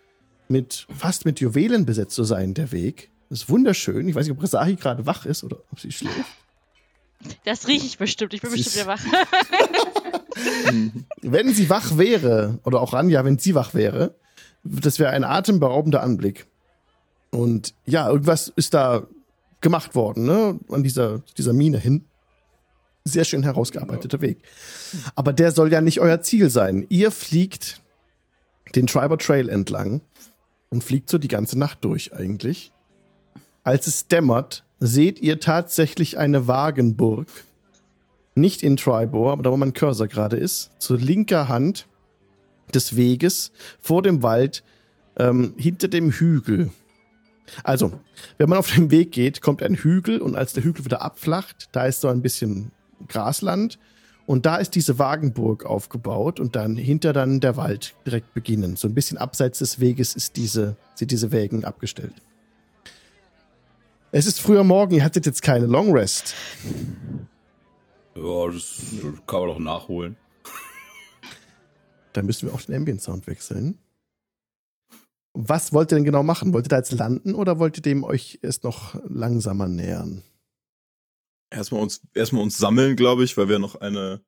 mit 0.47 0.87
fast 0.95 1.25
mit 1.25 1.39
Juwelen 1.39 1.85
besetzt 1.85 2.15
zu 2.15 2.23
sein, 2.23 2.53
der 2.53 2.71
Weg. 2.71 3.09
Das 3.29 3.43
ist 3.43 3.49
wunderschön. 3.49 4.07
Ich 4.07 4.15
weiß 4.15 4.25
nicht, 4.25 4.35
ob 4.35 4.41
Resahi 4.41 4.75
gerade 4.75 5.05
wach 5.05 5.25
ist 5.25 5.43
oder 5.43 5.57
ob 5.71 5.79
sie 5.79 5.91
schläft. 5.91 6.38
Das 7.43 7.67
rieche 7.67 7.85
ich 7.85 7.97
bestimmt. 7.97 8.33
Ich 8.33 8.41
bin 8.41 8.51
Sie 8.51 8.57
bestimmt 8.57 8.87
wach. 8.87 9.01
Wenn 11.21 11.53
sie 11.53 11.69
wach 11.69 11.97
wäre, 11.97 12.59
oder 12.63 12.81
auch 12.81 12.93
Ranja, 12.93 13.23
wenn 13.25 13.37
sie 13.37 13.55
wach 13.55 13.73
wäre, 13.73 14.15
das 14.63 14.99
wäre 14.99 15.11
ein 15.11 15.23
atemberaubender 15.23 16.01
Anblick. 16.01 16.47
Und 17.31 17.73
ja, 17.85 18.09
irgendwas 18.09 18.51
ist 18.55 18.73
da 18.73 19.07
gemacht 19.61 19.95
worden, 19.95 20.25
ne? 20.25 20.59
An 20.69 20.83
dieser, 20.83 21.19
dieser 21.37 21.53
Mine 21.53 21.77
hin. 21.77 22.05
Sehr 23.03 23.25
schön 23.25 23.43
herausgearbeiteter 23.43 24.21
Weg. 24.21 24.39
Aber 25.15 25.33
der 25.33 25.51
soll 25.51 25.71
ja 25.71 25.81
nicht 25.81 25.99
euer 25.99 26.21
Ziel 26.21 26.49
sein. 26.49 26.85
Ihr 26.89 27.11
fliegt 27.11 27.81
den 28.75 28.87
Tribal 28.87 29.17
Trail 29.17 29.49
entlang 29.49 30.01
und 30.69 30.83
fliegt 30.83 31.09
so 31.09 31.17
die 31.17 31.27
ganze 31.27 31.57
Nacht 31.57 31.83
durch 31.83 32.13
eigentlich. 32.13 32.71
Als 33.63 33.87
es 33.87 34.07
dämmert, 34.07 34.63
seht 34.79 35.19
ihr 35.19 35.39
tatsächlich 35.39 36.17
eine 36.17 36.47
Wagenburg. 36.47 37.27
Nicht 38.35 38.63
in 38.63 38.77
Tribor, 38.77 39.31
aber 39.33 39.43
da 39.43 39.51
wo 39.51 39.57
mein 39.57 39.73
Cursor 39.73 40.07
gerade 40.07 40.37
ist. 40.37 40.71
Zur 40.79 40.97
linker 40.97 41.49
Hand 41.49 41.87
des 42.73 42.95
Weges 42.95 43.51
vor 43.81 44.01
dem 44.01 44.23
Wald 44.23 44.63
ähm, 45.17 45.53
hinter 45.57 45.87
dem 45.87 46.11
Hügel. 46.11 46.69
Also, 47.63 47.91
wenn 48.37 48.49
man 48.49 48.59
auf 48.59 48.71
dem 48.73 48.91
Weg 48.91 49.11
geht, 49.11 49.41
kommt 49.41 49.63
ein 49.63 49.75
Hügel 49.75 50.21
und 50.21 50.35
als 50.35 50.53
der 50.53 50.63
Hügel 50.63 50.85
wieder 50.85 51.01
abflacht, 51.01 51.69
da 51.71 51.85
ist 51.85 52.01
so 52.01 52.07
ein 52.07 52.21
bisschen 52.21 52.71
Grasland 53.07 53.79
und 54.27 54.45
da 54.45 54.57
ist 54.57 54.75
diese 54.75 54.99
Wagenburg 54.99 55.65
aufgebaut 55.65 56.39
und 56.39 56.55
dann 56.55 56.77
hinter 56.77 57.11
dann 57.11 57.39
der 57.39 57.57
Wald 57.57 57.95
direkt 58.05 58.33
beginnen. 58.35 58.75
So 58.75 58.87
ein 58.87 58.93
bisschen 58.93 59.17
abseits 59.17 59.59
des 59.59 59.79
Weges 59.79 60.15
ist 60.15 60.37
diese, 60.37 60.75
sind 60.93 61.09
diese 61.11 61.31
Wägen 61.31 61.65
abgestellt. 61.65 62.13
Es 64.11 64.25
ist 64.25 64.41
früher 64.41 64.63
Morgen, 64.63 64.95
ihr 64.95 65.03
hattet 65.03 65.27
jetzt 65.27 65.43
keine 65.43 65.67
Long 65.67 65.91
Rest. 65.91 66.33
Ja, 68.15 68.47
das 68.51 68.81
kann 69.27 69.39
man 69.41 69.49
doch 69.49 69.59
nachholen. 69.59 70.17
Dann 72.13 72.25
müssen 72.25 72.47
wir 72.47 72.55
auch 72.55 72.61
den 72.61 72.75
Ambient 72.75 73.01
Sound 73.03 73.27
wechseln. 73.27 73.77
Was 75.33 75.73
wollt 75.73 75.91
ihr 75.91 75.95
denn 75.95 76.05
genau 76.05 76.23
machen? 76.23 76.53
Wollt 76.53 76.65
ihr 76.65 76.69
da 76.69 76.77
jetzt 76.77 76.91
landen 76.91 77.35
oder 77.35 77.59
wollt 77.59 77.77
ihr 77.77 77.83
dem 77.83 78.03
euch 78.03 78.39
erst 78.41 78.63
noch 78.63 78.95
langsamer 79.07 79.67
nähern? 79.67 80.23
Erstmal 81.51 81.81
uns, 81.81 82.01
erstmal 82.15 82.41
uns 82.41 82.57
sammeln, 82.57 82.95
glaube 82.95 83.23
ich, 83.23 83.37
weil 83.37 83.47
wir 83.47 83.59
noch 83.59 83.75
eine 83.75 84.23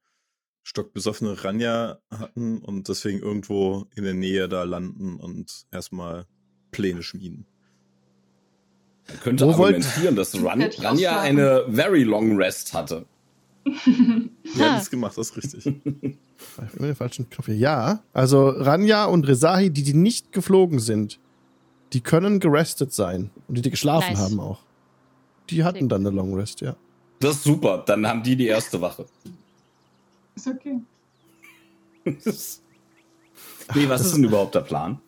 stockbesoffene 0.64 1.44
Ranja 1.44 2.00
hatten 2.12 2.60
und 2.60 2.88
deswegen 2.88 3.20
irgendwo 3.20 3.88
in 3.96 4.04
der 4.04 4.14
Nähe 4.14 4.48
da 4.48 4.64
landen 4.64 5.16
und 5.16 5.66
erstmal 5.72 6.28
Pläne 6.70 7.02
schmieden. 7.02 7.48
Man 9.08 9.20
könnte 9.20 9.46
Wo 9.46 9.52
argumentieren, 9.52 10.16
dass 10.16 10.34
ich 10.34 10.44
Ranja 10.44 11.20
eine 11.20 11.66
very 11.70 12.04
long 12.04 12.38
rest 12.38 12.74
hatte. 12.74 13.06
Ja, 14.56 14.76
das 14.76 14.90
gemacht, 14.90 15.18
das 15.18 15.30
ist 15.30 15.38
richtig. 15.38 15.66
Ich 15.66 15.74
bin 16.74 16.86
den 16.86 16.96
falschen 16.96 17.30
Knopf 17.30 17.46
hier. 17.46 17.56
Ja, 17.56 18.04
also 18.12 18.50
Ranja 18.50 19.06
und 19.06 19.26
Resahi, 19.28 19.70
die, 19.70 19.84
die 19.84 19.94
nicht 19.94 20.34
geflogen 20.34 20.80
sind, 20.80 21.20
die 21.94 22.02
können 22.02 22.40
gerestet 22.40 22.92
sein. 22.92 23.30
Und 23.48 23.58
die, 23.58 23.62
die 23.62 23.70
geschlafen 23.70 24.14
Nice. 24.14 24.20
haben 24.20 24.40
auch. 24.40 24.60
Die 25.50 25.64
hatten 25.64 25.88
dann 25.88 26.06
eine 26.06 26.16
Long 26.16 26.34
Rest, 26.34 26.62
ja. 26.62 26.76
Das 27.20 27.36
ist 27.36 27.44
super, 27.44 27.84
dann 27.86 28.06
haben 28.08 28.24
die 28.24 28.36
die 28.36 28.48
erste 28.48 28.82
Wache. 28.82 29.06
Ist 30.36 30.48
okay. 30.48 30.82
nee, 33.76 33.88
was 33.88 34.06
ist 34.06 34.16
denn 34.16 34.24
überhaupt 34.24 34.56
der 34.56 34.62
Plan? 34.62 35.00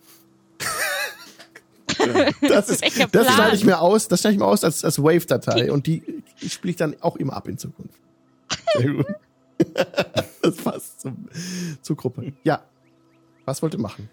Das 2.40 2.68
ist, 2.68 2.82
das 3.12 3.34
schneide 3.34 3.56
ich 3.56 3.64
mir 3.64 3.80
aus, 3.80 4.08
das 4.08 4.20
schneide 4.20 4.34
ich 4.34 4.40
mir 4.40 4.46
aus 4.46 4.64
als, 4.64 4.84
als 4.84 5.02
Wave-Datei 5.02 5.72
und 5.72 5.86
die 5.86 6.02
spiele 6.46 6.70
ich 6.70 6.76
dann 6.76 6.96
auch 7.00 7.16
immer 7.16 7.34
ab 7.34 7.48
in 7.48 7.58
Zukunft. 7.58 7.98
Sehr 8.76 8.92
gut. 8.92 9.06
Das 10.42 10.56
passt 10.56 11.00
zum, 11.00 11.28
zur 11.80 11.96
Gruppe. 11.96 12.32
Ja. 12.42 12.64
Was 13.46 13.62
wollt 13.62 13.72
ihr 13.72 13.80
machen? 13.80 14.10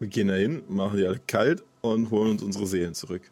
Wir 0.00 0.08
gehen 0.08 0.28
da 0.28 0.34
hin, 0.34 0.62
machen 0.66 0.96
die 0.96 1.06
alle 1.06 1.20
kalt 1.24 1.62
und 1.82 2.10
holen 2.10 2.32
uns 2.32 2.42
unsere 2.42 2.66
Seelen 2.66 2.94
zurück. 2.94 3.30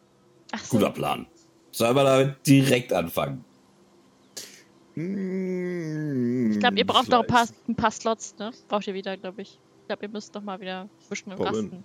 Ach 0.51 0.63
so. 0.63 0.77
Guter 0.77 0.91
Plan. 0.91 1.25
Sollen 1.71 1.95
wir 1.95 2.03
damit 2.03 2.47
direkt 2.47 2.93
anfangen? 2.93 3.43
Ich 4.95 6.53
Ich 6.53 6.59
glaube, 6.59 6.77
ihr 6.77 6.85
braucht 6.85 7.09
noch 7.09 7.21
ein 7.21 7.27
paar, 7.27 7.47
ein 7.67 7.75
paar 7.75 7.91
Slots, 7.91 8.35
ne? 8.37 8.51
Braucht 8.67 8.87
ihr 8.87 8.93
wieder, 8.93 9.17
glaube 9.17 9.41
ich. 9.41 9.59
Ich 9.81 9.87
glaube, 9.87 10.05
ihr 10.05 10.09
müsst 10.09 10.33
noch 10.33 10.43
mal 10.43 10.59
wieder 10.59 10.81
ein 10.81 10.89
bisschen 11.09 11.31
Warum? 11.31 11.45
Rasten. 11.45 11.83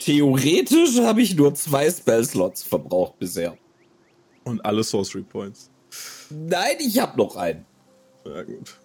Theoretisch 0.00 0.98
habe 1.00 1.22
ich 1.22 1.36
nur 1.36 1.54
zwei 1.54 1.90
Spell-Slots 1.90 2.62
verbraucht 2.62 3.18
bisher. 3.18 3.56
Und 4.44 4.64
alle 4.64 4.82
Sorcery 4.82 5.22
Points. 5.22 5.70
Nein, 6.30 6.76
ich 6.78 6.98
habe 6.98 7.18
noch 7.18 7.36
einen. 7.36 7.66
Ja, 8.24 8.42
gut. 8.42 8.78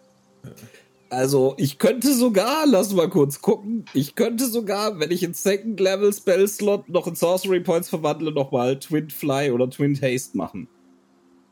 Also, 1.09 1.53
ich 1.57 1.77
könnte 1.77 2.13
sogar, 2.13 2.65
lass 2.67 2.91
mal 2.91 3.09
kurz 3.09 3.41
gucken, 3.41 3.85
ich 3.93 4.15
könnte 4.15 4.47
sogar, 4.47 4.99
wenn 4.99 5.11
ich 5.11 5.23
in 5.23 5.33
Second 5.33 5.79
Level 5.79 6.11
Spell 6.11 6.47
Slot 6.47 6.89
noch 6.89 7.07
in 7.07 7.15
Sorcery 7.15 7.61
Points 7.61 7.87
verwandle, 7.87 8.33
nochmal 8.33 8.77
Twin 8.79 9.09
Fly 9.09 9.51
oder 9.51 9.69
Twin 9.69 9.99
Haste 10.01 10.35
machen. 10.35 10.67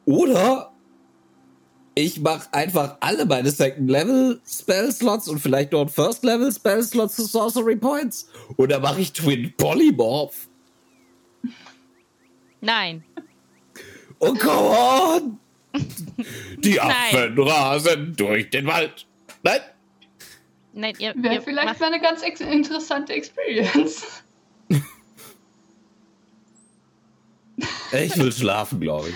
Oder 0.06 0.73
ich 1.96 2.20
mache 2.20 2.48
einfach 2.52 2.98
alle 3.00 3.26
meine 3.26 3.52
Second 3.52 3.90
Level 3.90 4.42
Spell 4.48 4.92
Slots 4.92 5.28
und 5.28 5.40
vielleicht 5.40 5.72
noch 5.72 5.82
ein 5.82 5.90
First 5.90 6.24
Level 6.24 6.52
Spell 6.52 6.84
Slots 6.84 7.16
zu 7.16 7.26
Sorcery 7.26 7.76
Points. 7.76 8.30
Oder 8.58 8.80
mache 8.80 9.02
ich 9.02 9.14
Twin 9.14 9.54
Polymorph. 9.58 10.48
Nein. 12.62 13.04
Oh, 14.20 14.34
come 14.34 14.70
on! 14.70 15.40
Die 16.60 16.76
Nein. 16.76 16.92
Affen 16.92 17.40
rasen 17.40 18.16
durch 18.16 18.50
den 18.50 18.66
Wald. 18.68 19.06
Nein! 19.44 19.60
Nein, 20.74 20.96
ihr, 20.98 21.14
Wäre 21.16 21.36
ihr 21.36 21.42
vielleicht 21.42 21.68
macht, 21.68 21.80
mal 21.80 21.88
eine 21.88 22.02
ganz 22.02 22.24
ex 22.24 22.40
interessante 22.42 23.14
Experience. 23.14 24.24
Ich 27.92 28.18
will 28.18 28.32
schlafen, 28.32 28.80
glaube 28.80 29.10
ich. 29.10 29.16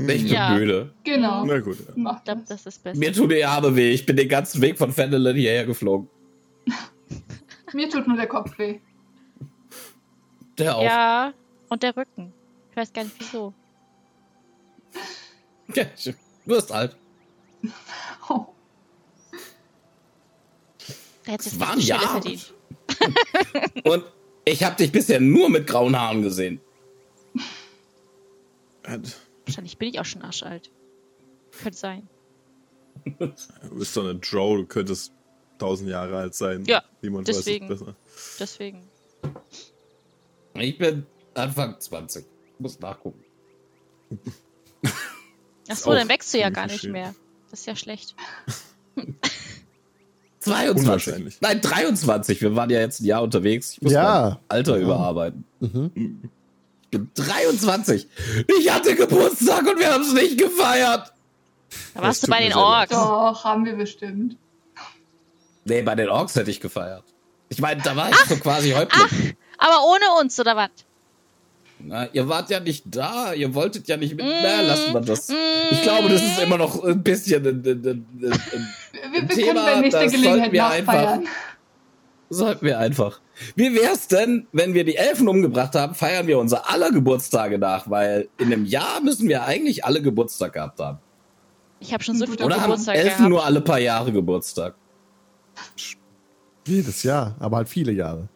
Ich 0.00 0.06
bin 0.06 0.26
Ja. 0.26 0.50
müde. 0.50 0.92
Genau. 1.04 1.44
Na 1.44 1.58
gut, 1.60 1.78
ja. 1.80 1.86
Ich 1.88 1.94
glaube, 2.24 2.26
das. 2.42 2.44
das 2.48 2.66
ist 2.66 2.82
besser. 2.84 2.98
Mir 2.98 3.12
tut 3.12 3.30
die 3.32 3.44
Arme 3.44 3.74
weh. 3.74 3.90
Ich 3.90 4.06
bin 4.06 4.16
den 4.16 4.28
ganzen 4.28 4.60
Weg 4.62 4.78
von 4.78 4.92
Fendelin 4.92 5.36
hierher 5.36 5.66
geflogen. 5.66 6.08
Mir 7.72 7.88
tut 7.90 8.06
nur 8.06 8.16
der 8.16 8.28
Kopf 8.28 8.56
weh. 8.58 8.78
Der 10.58 10.76
auch. 10.76 10.82
Ja, 10.82 11.32
und 11.68 11.82
der 11.82 11.96
Rücken. 11.96 12.32
Ich 12.70 12.76
weiß 12.76 12.92
gar 12.92 13.04
nicht 13.04 13.16
wieso. 13.18 13.52
Ja, 15.74 15.84
du 16.02 16.14
wirst 16.46 16.72
alt. 16.72 16.96
Oh. 18.30 18.46
Es 21.26 21.60
war 21.60 21.66
ein 21.68 21.72
eine 21.74 21.82
Stelle 21.82 22.00
Jahr. 22.00 22.10
verdient. 22.12 22.54
Und 23.84 24.04
ich 24.46 24.64
habe 24.64 24.76
dich 24.76 24.90
bisher 24.90 25.20
nur 25.20 25.50
mit 25.50 25.66
grauen 25.66 25.94
Haaren 25.94 26.22
gesehen. 26.22 26.58
Wahrscheinlich 29.48 29.78
bin 29.78 29.88
ich 29.88 29.98
auch 29.98 30.04
schon 30.04 30.22
arschalt. 30.22 30.70
Könnte 31.62 31.78
sein. 31.78 32.08
Du 33.04 33.28
bist 33.78 33.96
doch 33.96 34.04
eine 34.04 34.16
Drow, 34.16 34.56
du 34.58 34.66
könntest 34.66 35.12
tausend 35.58 35.88
Jahre 35.88 36.18
alt 36.18 36.34
sein. 36.34 36.64
Ja, 36.66 36.82
Niemand 37.00 37.26
deswegen. 37.28 37.68
weiß 37.68 37.76
es 37.76 37.84
besser. 37.86 37.96
Deswegen. 38.38 38.82
Ich 40.54 40.76
bin 40.78 41.06
Anfang 41.34 41.80
20. 41.80 42.26
Muss 42.58 42.78
nachgucken. 42.80 43.24
Ach 45.70 45.76
so, 45.76 45.90
auch 45.90 45.94
dann 45.94 46.08
wächst 46.08 46.34
du 46.34 46.38
ja 46.38 46.50
gar 46.50 46.66
nicht 46.66 46.84
mehr. 46.84 47.14
Das 47.50 47.60
ist 47.60 47.66
ja 47.66 47.76
schlecht. 47.76 48.14
22. 50.40 50.82
Unwahrscheinlich. 50.86 51.40
Nein, 51.40 51.60
23. 51.60 52.40
Wir 52.42 52.54
waren 52.56 52.70
ja 52.70 52.80
jetzt 52.80 53.00
ein 53.00 53.04
Jahr 53.06 53.22
unterwegs. 53.22 53.72
Ich 53.74 53.82
muss 53.82 53.92
Ja. 53.92 54.28
mein 54.30 54.44
Alter 54.48 54.76
Ja. 54.76 54.82
überarbeiten. 54.84 55.44
Mhm. 55.60 56.30
Ich 56.90 56.98
bin 56.98 57.10
23. 57.14 58.06
Ich 58.58 58.72
hatte 58.72 58.94
Geburtstag 58.94 59.66
und 59.66 59.78
wir 59.78 59.92
haben 59.92 60.02
es 60.02 60.14
nicht 60.14 60.38
gefeiert. 60.38 61.12
Da 61.94 62.02
warst 62.02 62.26
du 62.26 62.30
bei 62.30 62.40
den. 62.40 62.54
Orks. 62.54 62.90
Doch, 62.90 63.44
haben 63.44 63.66
wir 63.66 63.74
bestimmt. 63.74 64.36
Nee, 65.64 65.82
bei 65.82 65.94
den 65.94 66.08
Orks 66.08 66.34
hätte 66.34 66.50
ich 66.50 66.60
gefeiert. 66.60 67.04
Ich 67.50 67.60
meine, 67.60 67.82
da 67.82 67.94
war 67.94 68.10
ich 68.10 68.16
so 68.16 68.36
quasi 68.36 68.70
Häuptling. 68.70 69.36
Aber 69.58 69.84
ohne 69.84 70.20
uns, 70.20 70.38
oder 70.40 70.56
was? 70.56 70.70
Na, 71.80 72.06
ihr 72.12 72.28
wart 72.28 72.48
ja 72.50 72.60
nicht 72.60 72.84
da. 72.86 73.34
Ihr 73.34 73.54
wolltet 73.54 73.86
ja 73.86 73.96
nicht 73.96 74.16
mit. 74.16 74.24
Mm. 74.24 74.30
Na, 74.42 74.60
lassen 74.62 74.92
wir 74.94 75.00
das. 75.00 75.28
Ich 75.70 75.82
glaube, 75.82 76.08
das 76.08 76.22
ist 76.22 76.40
immer 76.40 76.56
noch 76.56 76.82
ein 76.82 77.02
bisschen 77.02 77.46
ein, 77.46 77.62
ein, 77.64 77.66
ein, 77.66 78.06
ein, 78.22 78.68
Wir, 78.92 79.12
wir 79.12 79.20
Ein 79.20 79.28
können 79.28 79.28
Thema, 79.28 79.64
bei 79.64 79.80
nächster 79.80 80.04
das 80.04 80.12
Gelegenheit 80.12 80.40
sollten 80.40 80.52
wir 80.52 80.62
nachfeiern. 80.62 81.28
Sollten 82.30 82.66
wir 82.66 82.78
einfach. 82.78 83.20
Wie 83.56 83.74
wär's 83.74 84.08
denn, 84.08 84.46
wenn 84.52 84.74
wir 84.74 84.84
die 84.84 84.96
Elfen 84.96 85.28
umgebracht 85.28 85.74
haben, 85.74 85.94
feiern 85.94 86.26
wir 86.26 86.38
unser 86.38 86.68
aller 86.70 86.90
Geburtstage 86.90 87.58
nach, 87.58 87.88
weil 87.88 88.28
in 88.36 88.46
einem 88.52 88.66
Jahr 88.66 89.00
müssen 89.00 89.28
wir 89.28 89.44
eigentlich 89.44 89.84
alle 89.84 90.02
Geburtstag 90.02 90.52
gehabt 90.52 90.78
haben. 90.78 90.98
Ich 91.80 91.92
habe 91.92 92.02
schon 92.02 92.16
so 92.16 92.24
Oder 92.24 92.32
viele 92.32 92.44
Oder 92.44 92.56
haben 92.56 92.62
Geburtstag 92.64 92.96
Elfen 92.96 93.10
gehabt. 93.16 93.30
nur 93.30 93.44
alle 93.44 93.60
paar 93.60 93.78
Jahre 93.78 94.12
Geburtstag? 94.12 94.74
Jedes 96.66 97.02
Jahr, 97.02 97.34
aber 97.38 97.58
halt 97.58 97.68
viele 97.68 97.92
Jahre. 97.92 98.28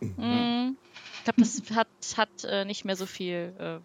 Mm. 0.00 0.76
Ich 1.18 1.24
glaube, 1.24 1.40
das 1.40 1.62
hat, 1.74 1.88
hat 2.16 2.44
äh, 2.44 2.64
nicht 2.64 2.84
mehr 2.84 2.96
so 2.96 3.06
viel 3.06 3.52
äh, 3.58 3.78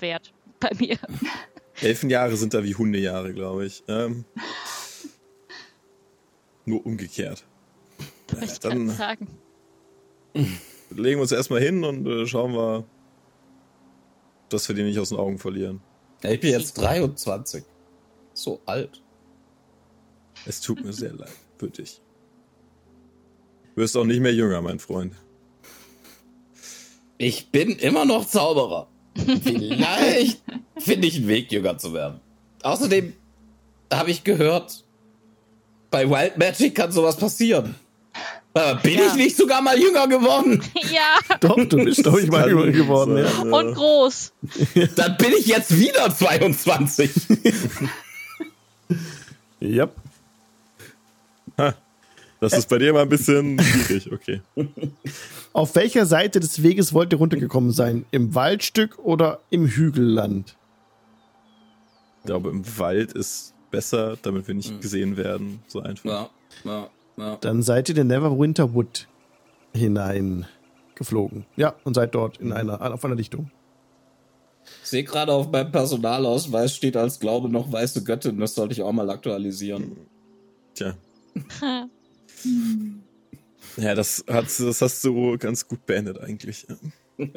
Wert 0.00 0.32
bei 0.58 0.70
mir. 0.78 0.98
Elfenjahre 1.80 2.36
sind 2.36 2.54
da 2.54 2.64
wie 2.64 2.74
Hundejahre, 2.74 3.32
glaube 3.32 3.66
ich. 3.66 3.84
Ähm, 3.86 4.24
nur 6.64 6.84
umgekehrt. 6.84 7.44
Ich 8.42 8.60
dann- 8.60 8.90
sagen. 8.90 9.28
Legen 10.90 11.18
wir 11.18 11.22
uns 11.22 11.32
erstmal 11.32 11.60
hin 11.60 11.84
und 11.84 12.06
äh, 12.06 12.26
schauen 12.26 12.52
wir, 12.54 12.84
dass 14.48 14.68
wir 14.68 14.74
die 14.74 14.82
nicht 14.84 14.98
aus 14.98 15.10
den 15.10 15.18
Augen 15.18 15.38
verlieren. 15.38 15.80
Ja, 16.22 16.30
ich 16.30 16.40
bin 16.40 16.50
jetzt 16.50 16.74
23. 16.78 17.64
So 18.32 18.60
alt. 18.66 19.02
Es 20.46 20.60
tut 20.60 20.82
mir 20.82 20.92
sehr 20.92 21.12
leid 21.12 21.30
für 21.58 21.68
dich. 21.68 22.00
Du 23.74 23.82
wirst 23.82 23.96
auch 23.96 24.04
nicht 24.04 24.20
mehr 24.20 24.34
jünger, 24.34 24.62
mein 24.62 24.78
Freund. 24.78 25.14
Ich 27.18 27.50
bin 27.50 27.70
immer 27.78 28.04
noch 28.04 28.26
Zauberer. 28.26 28.88
Vielleicht 29.42 30.42
finde 30.78 31.08
ich 31.08 31.16
einen 31.16 31.28
Weg, 31.28 31.50
jünger 31.52 31.76
zu 31.76 31.92
werden. 31.92 32.20
Außerdem 32.62 33.12
habe 33.92 34.10
ich 34.10 34.24
gehört, 34.24 34.84
bei 35.90 36.08
Wild 36.08 36.38
Magic 36.38 36.74
kann 36.74 36.92
sowas 36.92 37.16
passieren. 37.16 37.74
Äh, 38.54 38.74
bin 38.82 38.94
Ja. 38.98 39.06
ich 39.08 39.14
nicht 39.14 39.36
sogar 39.36 39.60
mal 39.62 39.78
jünger 39.78 40.08
geworden? 40.08 40.62
Ja, 40.90 41.36
Doch, 41.40 41.56
du 41.56 41.84
bist, 41.84 42.02
glaube 42.02 42.22
ich, 42.22 42.30
mal 42.30 42.48
jünger 42.48 42.70
geworden. 42.72 43.22
sein, 43.22 43.50
Ja. 43.50 43.56
und 43.56 43.74
groß. 43.74 44.32
Dann 44.96 45.16
bin 45.18 45.32
ich 45.38 45.46
jetzt 45.46 45.76
wieder 45.78 46.14
22. 46.14 47.10
Yep. 49.60 49.92
Das 52.40 52.52
ist 52.52 52.68
bei 52.68 52.78
dir 52.78 52.92
mal 52.92 53.02
ein 53.02 53.08
bisschen 53.08 53.58
schwierig, 53.60 54.12
okay. 54.12 54.40
Auf 55.52 55.74
welcher 55.74 56.06
Seite 56.06 56.38
des 56.38 56.62
Weges 56.62 56.92
wollt 56.94 57.12
ihr 57.12 57.18
runtergekommen 57.18 57.72
sein? 57.72 58.06
Im 58.12 58.34
Waldstück 58.36 58.98
oder 59.00 59.40
im 59.50 59.66
Hügelland? 59.66 60.54
Ich 62.20 62.26
glaube, 62.26 62.50
im 62.50 62.62
Wald 62.78 63.12
ist 63.12 63.52
besser, 63.72 64.16
damit 64.22 64.46
wir 64.46 64.52
Hm. 64.52 64.56
nicht 64.58 64.80
gesehen 64.80 65.16
werden. 65.16 65.60
So 65.66 65.80
einfach. 65.80 66.04
Ja, 66.08 66.30
ja, 66.64 66.88
ja. 67.18 67.36
Dann 67.40 67.62
seid 67.62 67.88
ihr 67.88 67.96
in 67.96 68.08
den 68.08 68.18
Neverwinter 68.18 68.74
Wood 68.74 69.08
hineingeflogen. 69.74 71.46
Ja, 71.56 71.74
und 71.84 71.94
seid 71.94 72.14
dort 72.14 72.38
in 72.38 72.52
einer, 72.52 72.80
auf 72.92 73.04
einer 73.04 73.14
Lichtung. 73.14 73.50
Ich 74.82 74.90
sehe 74.90 75.04
gerade 75.04 75.32
auf 75.32 75.50
meinem 75.50 75.72
Personalausweis 75.72 76.74
steht 76.74 76.96
als 76.96 77.20
Glaube 77.20 77.48
noch 77.48 77.72
weiße 77.72 78.04
Göttin. 78.04 78.38
Das 78.38 78.54
sollte 78.54 78.74
ich 78.74 78.82
auch 78.82 78.92
mal 78.92 79.10
aktualisieren. 79.10 79.96
Tja. 80.74 80.94
Ja, 83.76 83.94
das, 83.94 84.24
hat, 84.28 84.46
das 84.46 84.82
hast 84.82 85.04
du 85.04 85.38
ganz 85.38 85.68
gut 85.68 85.86
beendet 85.86 86.18
eigentlich. 86.20 86.66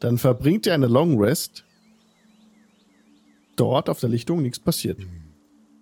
Dann 0.00 0.18
verbringt 0.18 0.66
ihr 0.66 0.74
eine 0.74 0.88
Long 0.88 1.20
Rest. 1.20 1.64
Dort 3.54 3.88
auf 3.88 4.00
der 4.00 4.08
Lichtung 4.08 4.42
nichts 4.42 4.58
passiert. 4.58 4.98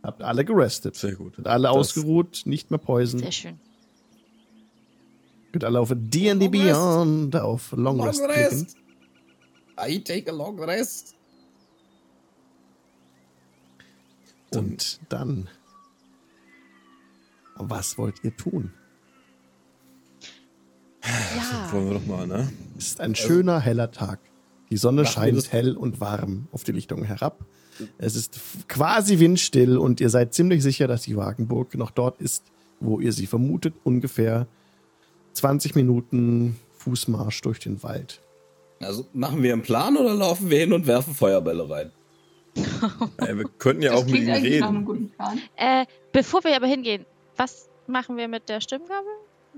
Habt 0.02 0.22
alle 0.22 0.44
gerestet. 0.44 0.94
Sehr 0.96 1.14
gut. 1.16 1.36
Sind 1.36 1.46
alle 1.48 1.64
Das- 1.64 1.72
ausgeruht, 1.72 2.42
nicht 2.44 2.70
mehr 2.70 2.78
poison. 2.78 3.20
Sehr 3.20 3.32
schön. 3.32 3.60
Könnt 5.52 5.64
alle 5.64 5.80
auf 5.80 5.92
D&D. 5.94 6.48
Beyond 6.48 7.34
auf 7.36 7.72
Long, 7.72 7.96
Long 7.98 8.02
Rest 8.06 8.22
klicken. 8.24 8.42
rest. 8.42 8.76
I 9.80 10.02
take 10.02 10.30
a 10.30 10.34
long 10.34 10.58
rest. 10.60 11.14
Und 14.54 15.00
dann. 15.08 15.48
Was 17.56 17.98
wollt 17.98 18.22
ihr 18.24 18.36
tun? 18.36 18.72
Ja. 21.02 21.72
Wollen 21.72 21.86
wir 21.88 21.94
doch 21.94 22.06
mal, 22.06 22.26
ne? 22.26 22.52
Es 22.76 22.88
ist 22.88 23.00
ein 23.00 23.14
schöner, 23.14 23.58
heller 23.60 23.90
Tag. 23.90 24.20
Die 24.70 24.76
Sonne 24.76 25.02
Machen 25.02 25.12
scheint 25.12 25.52
hell 25.52 25.76
und 25.76 26.00
warm 26.00 26.46
auf 26.52 26.62
die 26.64 26.72
Lichtung 26.72 27.02
herab. 27.04 27.44
Es 27.98 28.16
ist 28.16 28.38
quasi 28.68 29.18
windstill 29.18 29.76
und 29.78 30.00
ihr 30.00 30.10
seid 30.10 30.34
ziemlich 30.34 30.62
sicher, 30.62 30.86
dass 30.86 31.02
die 31.02 31.16
Wagenburg 31.16 31.74
noch 31.74 31.90
dort 31.90 32.20
ist, 32.20 32.44
wo 32.80 33.00
ihr 33.00 33.12
sie 33.12 33.26
vermutet. 33.26 33.74
Ungefähr 33.84 34.46
20 35.34 35.74
Minuten 35.74 36.58
Fußmarsch 36.78 37.40
durch 37.42 37.58
den 37.60 37.82
Wald. 37.82 38.20
Also 38.80 39.06
machen 39.12 39.42
wir 39.42 39.52
einen 39.52 39.62
Plan 39.62 39.96
oder 39.96 40.14
laufen 40.14 40.50
wir 40.50 40.58
hin 40.58 40.72
und 40.72 40.86
werfen 40.86 41.14
Feuerbälle 41.14 41.68
rein? 41.68 41.90
Ey, 43.18 43.36
wir 43.36 43.44
könnten 43.58 43.82
ja 43.82 43.92
Das 43.92 44.02
auch 44.02 44.06
mit 44.06 44.28
einem 44.28 44.42
reden. 44.42 44.84
guten 44.84 45.10
Plan. 45.10 45.40
Äh, 45.56 45.86
bevor 46.12 46.42
wir 46.44 46.56
aber 46.56 46.66
hingehen, 46.66 47.04
was 47.36 47.68
machen 47.86 48.16
wir 48.16 48.28
mit 48.28 48.48
der 48.48 48.60
Stimmgabel? 48.60 49.10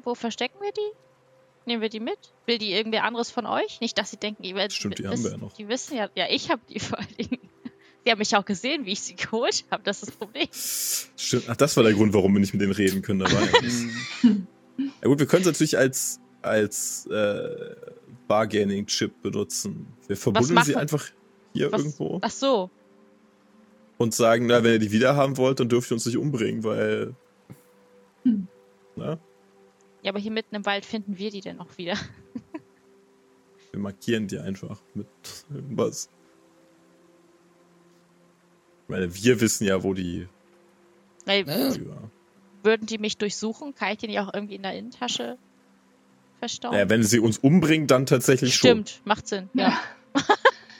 Wo 0.03 0.15
verstecken 0.15 0.57
wir 0.61 0.73
die? 0.73 0.97
Nehmen 1.67 1.83
wir 1.83 1.89
die 1.91 2.01
mit? 2.01 2.19
Will 2.47 2.59
die 2.59 2.73
irgendwer 2.73 3.05
anderes 3.05 3.31
von 3.31 3.47
euch? 3.47 3.81
Nicht, 3.81 3.99
dass 3.99 4.11
sie 4.11 4.17
denken, 4.17 4.45
ihr 4.45 4.55
werdet. 4.55 4.73
Stimmt, 4.73 4.99
die 4.99 5.07
haben 5.07 5.23
wir 5.23 5.31
ja 5.33 5.37
noch. 5.37 5.53
Die 5.53 5.69
wissen 5.69 5.97
ja, 5.97 6.09
ja, 6.15 6.25
ich 6.31 6.51
habe 6.51 6.63
die 6.69 6.81
vor 6.81 6.99
allen 6.99 7.17
Dingen. 7.19 7.39
Sie 8.05 8.11
haben 8.11 8.19
mich 8.19 8.35
auch 8.35 8.45
gesehen, 8.45 8.87
wie 8.87 8.93
ich 8.93 9.01
sie 9.01 9.15
geholt 9.17 9.65
habe. 9.71 9.83
Das 9.85 10.03
ist 10.03 10.09
das 10.09 10.17
Problem. 10.17 10.49
Stimmt. 10.53 11.45
Ach, 11.49 11.57
das 11.57 11.77
war 11.77 11.85
der 11.85 11.93
Grund, 11.93 12.13
warum 12.15 12.33
wir 12.33 12.41
nicht 12.41 12.53
mit 12.53 12.63
denen 12.63 12.73
reden 12.73 13.03
können 13.03 13.21
dabei. 13.21 13.49
ja 14.23 15.09
gut, 15.09 15.19
wir 15.19 15.27
können 15.27 15.43
es 15.43 15.47
natürlich 15.47 15.77
als, 15.77 16.21
als 16.43 17.07
äh, 17.07 17.77
Bargaining-Chip 18.29 19.23
benutzen. 19.23 19.87
Wir 20.07 20.17
verbuddeln 20.17 20.63
sie 20.65 20.77
einfach 20.77 21.05
hier 21.53 21.71
Was? 21.73 21.81
irgendwo 21.81 22.19
Ach 22.23 22.31
so. 22.31 22.71
und 23.99 24.15
sagen, 24.15 24.47
na, 24.47 24.63
wenn 24.63 24.75
ihr 24.75 24.79
die 24.79 24.93
wieder 24.93 25.17
haben 25.17 25.37
wollt, 25.37 25.61
dann 25.61 25.69
dürft 25.69 25.91
ihr 25.91 25.95
uns 25.95 26.07
nicht 26.07 26.17
umbringen, 26.17 26.65
weil. 26.65 27.15
Hm. 28.23 28.47
Na, 28.97 29.19
Ja, 30.03 30.13
aber 30.13 30.21
hier 30.21 30.31
mitten 30.31 30.55
im 30.55 30.65
Wald 30.65 30.87
finden 30.87 31.19
wir 31.19 31.31
die 31.31 31.41
denn 31.41 31.59
auch 31.59 31.77
wieder. 31.77 31.95
wir 33.73 33.81
markieren 33.81 34.27
die 34.27 34.39
einfach 34.39 34.81
mit 34.95 35.09
irgendwas. 35.53 36.09
Weil 38.91 39.15
wir 39.15 39.41
wissen 39.41 39.67
ja, 39.67 39.83
wo 39.83 39.95
die. 39.95 40.27
Weil 41.27 41.47
Ja. 41.49 41.75
würden 42.63 42.87
die 42.87 42.99
mich 42.99 43.17
durchsuchen, 43.19 43.75
kann 43.75 43.93
ich 43.93 43.99
die 43.99 44.07
nicht 44.09 44.19
auch 44.21 44.33
irgendwie 44.35 44.57
in 44.57 44.63
der 44.63 44.75
Innentasche 44.77 45.39
verstauen? 46.39 46.73
Naja, 46.73 46.89
wenn 46.89 47.03
sie 47.03 47.21
uns 47.21 47.39
umbringen, 47.39 47.87
dann 47.87 48.07
tatsächlich 48.07 48.55
Stimmt, 48.55 49.01
macht 49.05 49.29
Sinn. 49.29 49.49
Ja. 49.55 49.69
Ja. 49.69 49.73
schon. 50.15 50.25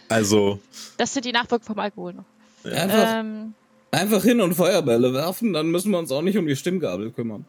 Also, 0.09 0.59
Das 0.97 1.15
sind 1.15 1.25
die 1.25 1.31
Nachwirkungen 1.31 1.63
vom 1.67 1.79
Alkohol 1.79 2.15
noch. 2.15 2.25
Einfach, 2.65 3.21
Ähm, 3.21 3.55
einfach 3.93 4.25
hin 4.25 4.41
und 4.41 4.55
Feuerbälle 4.57 5.15
werfen, 5.15 5.53
dann 5.53 5.71
müssen 5.71 5.93
wir 5.93 6.01
uns 6.01 6.11
auch 6.11 6.21
nicht 6.23 6.37
um 6.37 6.49
die 6.49 6.57
Stimmgabel 6.57 7.13
kümmern. 7.13 7.45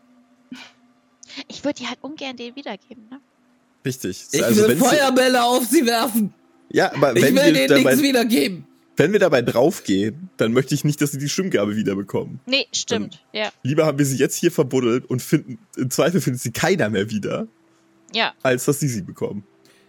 ich 1.48 1.64
würde 1.64 1.80
die 1.80 1.88
halt 1.88 1.98
ungern 2.04 2.38
denen 2.38 2.56
wiedergeben, 2.56 3.08
ne? 3.10 3.20
richtig. 3.84 4.28
Ich 4.32 4.44
also, 4.44 4.68
will 4.68 4.78
Feuerbälle 4.78 5.44
auf 5.44 5.66
sie 5.66 5.88
werfen. 5.88 6.36
ja, 6.70 6.94
aber 6.94 7.16
Ich 7.16 7.24
wenn 7.24 7.36
will 7.36 7.46
wir, 7.56 7.68
denen 7.68 7.84
nichts 7.84 8.02
wiedergeben. 8.04 8.68
Wenn 8.97 9.13
wir 9.13 9.19
dabei 9.19 9.41
draufgehen, 9.41 10.30
dann 10.38 10.53
möchte 10.53 10.76
ich 10.76 10.84
nicht, 10.84 11.01
dass 11.01 11.11
sie 11.11 11.18
die 11.18 11.30
Stimmgabe 11.30 11.76
wiederbekommen. 11.76 12.39
Nee, 12.45 12.68
stimmt. 12.73 13.23
Ja. 13.34 13.49
Lieber 13.63 13.85
haben 13.85 13.97
wir 13.97 14.05
sie 14.05 14.18
jetzt 14.18 14.35
hier 14.35 14.51
verbuddelt 14.51 15.05
und 15.09 15.22
finden, 15.22 15.59
im 15.77 15.89
Zweifel 15.89 16.22
findet 16.22 16.41
sie 16.41 16.51
keiner 16.51 16.89
mehr 16.89 17.09
wieder, 17.09 17.47
Ja, 18.13 18.34
als 18.43 18.65
dass 18.65 18.80
sie 18.80 18.88
sie 18.89 19.01
bekommen. 19.01 19.43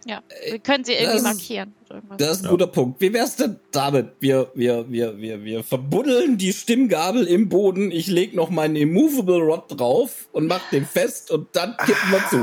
ja. 0.05 0.21
Wir 0.49 0.59
können 0.59 0.83
sie 0.85 0.93
irgendwie 0.93 1.13
das- 1.15 1.23
markieren. 1.23 1.73
Das 2.17 2.31
ist 2.31 2.39
ein 2.39 2.45
Ja. 2.45 2.49
guter 2.49 2.67
Punkt. 2.67 2.99
Wie 3.01 3.13
wär's 3.13 3.35
denn 3.35 3.59
damit? 3.71 4.13
Wir, 4.19 4.49
wir, 4.55 4.85
wir, 4.89 5.17
wir, 5.19 5.43
wir 5.43 5.63
verbuddeln 5.63 6.37
die 6.39 6.51
Stimmgabel 6.51 7.25
im 7.27 7.49
Boden. 7.49 7.91
Ich 7.91 8.07
leg 8.07 8.33
noch 8.33 8.49
meinen 8.49 8.75
Immovable 8.75 9.37
Rod 9.39 9.65
drauf 9.79 10.27
und 10.31 10.47
mach 10.47 10.67
den 10.71 10.85
fest 10.87 11.29
und 11.29 11.49
dann 11.53 11.75
kippen 11.77 12.11
wir 12.11 12.23
zu. 12.31 12.37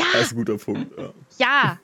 ja, 0.00 0.04
Das 0.14 0.22
ist 0.22 0.32
ein 0.32 0.36
guter 0.38 0.56
Punkt. 0.58 0.90
Ja. 0.98 1.12
ja. 1.38 1.80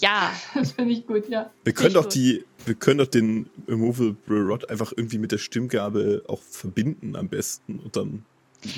Ja, 0.00 0.32
Das 0.54 0.72
finde 0.72 0.92
ich 0.92 1.06
gut, 1.06 1.28
ja. 1.28 1.50
Wir 1.62 1.72
können 1.72 1.94
doch 1.94 2.02
gut. 2.02 2.14
die, 2.16 2.44
wir 2.66 2.74
können 2.74 2.98
doch 2.98 3.06
den 3.06 3.48
Immovable 3.66 4.16
Rod 4.42 4.68
einfach 4.70 4.92
irgendwie 4.96 5.18
mit 5.18 5.32
der 5.32 5.38
Stimmgabel 5.38 6.22
auch 6.28 6.40
verbinden 6.42 7.16
am 7.16 7.28
besten 7.28 7.78
und 7.80 7.96
dann 7.96 8.24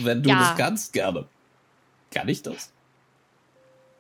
Wenn 0.03 0.23
du 0.23 0.31
Ja. 0.31 0.41
das 0.41 0.57
kannst, 0.59 0.93
gerne. 0.93 1.27
Kann 2.11 2.29
ich 2.29 2.43
das? 2.43 2.73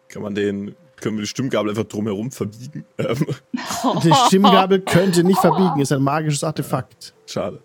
kann 0.08 0.22
man 0.22 0.34
den, 0.36 0.76
können 1.00 1.16
wir 1.16 1.22
die 1.22 1.26
Stimmgabel 1.28 1.70
einfach 1.70 1.84
drumherum 1.84 2.30
verbiegen. 2.30 2.84
Ähm, 2.96 3.26
Die 4.04 4.12
Stimmgabel 4.28 4.80
könnte 4.80 5.24
nicht 5.24 5.40
verbiegen, 5.40 5.80
ist 5.80 5.90
ein 5.92 6.02
magisches 6.02 6.44
Artefakt. 6.44 7.12
schade. 7.26 7.60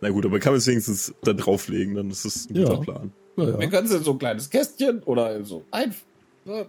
Na 0.00 0.10
gut, 0.10 0.26
aber 0.26 0.38
kann 0.40 0.52
man 0.52 0.58
es 0.58 0.66
wenigstens 0.66 1.14
da 1.22 1.32
drauflegen, 1.32 1.94
dann 1.94 2.10
ist 2.10 2.24
es 2.24 2.50
ein 2.50 2.56
Ja. 2.56 2.64
guter 2.64 2.80
Plan. 2.82 3.12
Ja, 3.36 3.46
Wir 3.58 3.60
ja. 3.64 3.70
können 3.70 3.86
es 3.86 3.92
in 3.94 4.02
so 4.02 4.10
ein 4.12 4.18
kleines 4.18 4.50
Kästchen 4.50 5.02
oder 5.04 5.34
in 5.36 5.44
so 5.44 5.64
ein. 5.70 5.94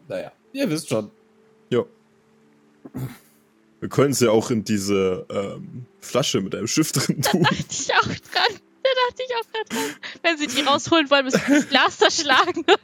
Naja, 0.08 0.32
ihr 0.54 0.70
wisst 0.70 0.88
schon. 0.88 1.10
Ja. 1.70 1.84
Wir 3.86 3.90
können 3.90 4.14
es 4.14 4.20
ja 4.20 4.32
auch 4.32 4.50
in 4.50 4.64
diese 4.64 5.28
ähm, 5.30 5.86
Flasche 6.00 6.42
mit 6.42 6.56
einem 6.56 6.66
Schiff 6.66 6.92
drin 6.92 7.22
tun. 7.22 7.44
dachte 7.44 7.56
ich 7.70 7.94
auch 7.94 8.02
dran. 8.02 8.16
Da 8.82 8.90
dachte 9.08 9.24
ich 9.24 9.36
auch 9.36 9.52
gerade 9.52 9.70
dran. 9.70 9.96
Wenn 10.24 10.38
sie 10.40 10.48
die 10.48 10.62
rausholen 10.62 11.12
wollen, 11.12 11.26
müssen 11.26 11.40
sie 11.46 11.54
das 11.54 11.70
Glas 11.70 11.98
zerschlagen. 12.00 12.66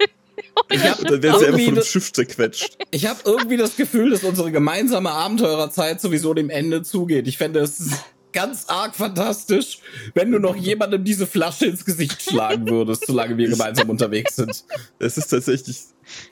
Ich 0.72 0.80
hab- 0.84 0.99
Dann 1.03 1.22
wäre 1.23 1.40
sie 1.40 1.48
einfach 1.48 1.60
von 1.60 1.76
dem 1.76 1.84
Schiff 1.84 2.14
zerquetscht. 2.14 2.78
Ich 2.91 3.06
habe 3.07 3.19
irgendwie 3.26 3.57
das 3.57 3.76
Gefühl, 3.76 4.11
dass 4.11 4.23
unsere 4.23 4.52
gemeinsame 4.52 5.10
Abenteurerzeit 5.11 5.99
sowieso 5.99 6.34
dem 6.34 6.49
Ende 6.49 6.84
zugeht. 6.84 7.28
Ich 7.28 7.38
fände 7.38 7.60
es 7.60 7.90
ganz 8.32 8.65
arg 8.68 8.95
fantastisch, 8.95 9.80
wenn 10.14 10.32
du 10.32 10.40
noch 10.40 10.56
jemandem 10.56 11.03
diese 11.03 11.26
Flasche 11.28 11.65
ins 11.65 11.84
Gesicht 11.84 12.22
schlagen 12.22 12.69
würdest, 12.69 13.06
solange 13.07 13.38
wir 13.38 13.49
gemeinsam 13.49 13.90
unterwegs 13.90 14.36
sind. 14.36 14.64
Es 14.99 15.18
ist 15.18 15.28
tatsächlich. 15.28 15.78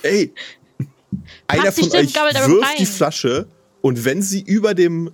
Ey! 0.03 0.33
Einer 1.47 1.71
von 1.71 1.91
euch 1.91 2.13
da 2.13 2.25
wirft 2.47 2.79
die 2.79 2.85
Flasche 2.85 3.47
und 3.81 4.05
wenn 4.05 4.21
sie 4.21 4.41
über 4.41 4.73
dem 4.73 5.11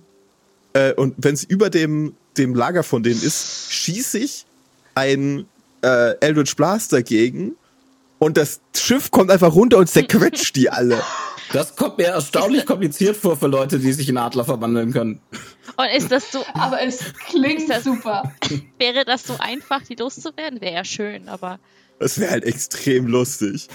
äh, 0.72 0.92
und 0.94 1.14
wenn 1.18 1.36
sie 1.36 1.46
über 1.46 1.70
dem 1.70 2.14
dem 2.36 2.54
Lager 2.54 2.82
von 2.82 3.02
denen 3.02 3.22
ist, 3.22 3.72
schieße 3.72 4.18
ich 4.18 4.44
ein 4.94 5.46
äh, 5.82 6.18
Eldritch 6.20 6.54
Blast 6.56 6.92
dagegen 6.92 7.54
und 8.18 8.36
das 8.36 8.60
Schiff 8.76 9.10
kommt 9.10 9.30
einfach 9.30 9.54
runter 9.54 9.78
und 9.78 9.88
zerquetscht 9.88 10.54
die 10.56 10.68
alle. 10.70 11.00
Das 11.52 11.76
kommt 11.76 11.98
mir 11.98 12.08
erstaunlich 12.08 12.66
kompliziert 12.66 13.16
vor 13.16 13.36
für 13.36 13.46
Leute, 13.46 13.78
die 13.78 13.92
sich 13.92 14.08
in 14.08 14.16
Adler 14.18 14.44
verwandeln 14.44 14.92
können. 14.92 15.20
Und 15.76 15.86
ist 15.96 16.10
das 16.10 16.32
so, 16.32 16.44
Aber 16.54 16.82
es 16.82 16.98
klingt 17.28 17.70
das- 17.70 17.84
super. 17.84 18.32
wäre 18.78 19.04
das 19.04 19.22
so 19.24 19.36
einfach, 19.38 19.82
die 19.82 19.94
loszuwerden? 19.94 20.60
Wäre 20.60 20.74
ja 20.74 20.84
schön, 20.84 21.28
aber 21.28 21.58
Das 22.00 22.18
wäre 22.18 22.32
halt 22.32 22.44
extrem 22.44 23.06
lustig. 23.06 23.68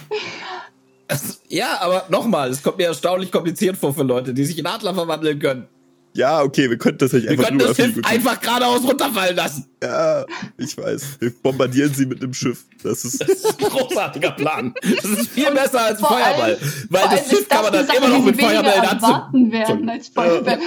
Es- 1.11 1.41
Ja, 1.49 1.79
aber 1.81 2.05
nochmal, 2.09 2.49
es 2.49 2.63
kommt 2.63 2.77
mir 2.77 2.87
erstaunlich 2.87 3.31
kompliziert 3.31 3.77
vor 3.77 3.93
für 3.93 4.03
Leute, 4.03 4.33
die 4.33 4.45
sich 4.45 4.57
in 4.57 4.65
Adler 4.65 4.93
verwandeln 4.93 5.39
können. 5.39 5.67
Ja, 6.13 6.41
okay, 6.41 6.69
wir 6.69 6.77
könnten 6.77 6.99
tatsächlich 6.99 7.29
Wir 7.29 7.37
einfach 7.37 7.45
können 7.47 7.59
das 7.59 7.77
Schiff 7.77 7.95
einfach 8.03 8.41
geradeaus 8.41 8.83
runterfallen 8.83 9.33
lassen. 9.35 9.65
Ja, 9.81 10.25
ich 10.57 10.77
weiß. 10.77 11.03
Wir 11.21 11.31
bombardieren 11.41 11.93
sie 11.93 12.05
mit 12.05 12.21
einem 12.21 12.33
Schiff. 12.33 12.65
Das 12.83 13.05
ist 13.05 13.21
Das 13.21 13.29
ist 13.29 13.45
ein 13.63 13.69
großartiger 13.69 14.31
Plan. 14.31 14.73
Das 14.83 15.05
ist 15.05 15.29
viel 15.29 15.49
besser 15.51 15.81
als 15.85 15.99
ein 15.99 16.05
Vor 16.05 16.17
allem- 16.17 16.35
Feuerball. 16.35 16.57
Weil 16.89 17.17
das 17.17 17.29
Schiff 17.29 17.47
kann 17.47 17.63
man 17.63 17.71
das 17.73 17.87
dann 17.87 17.95
immer 17.95 18.09
noch 18.09 18.25
mit 18.25 18.41
Feuerbällen 18.41 18.81
anzünden. 18.81 19.03
erwarten 19.09 19.51
werden 19.53 19.89
als 19.89 20.07
Feuerbälle. 20.09 20.61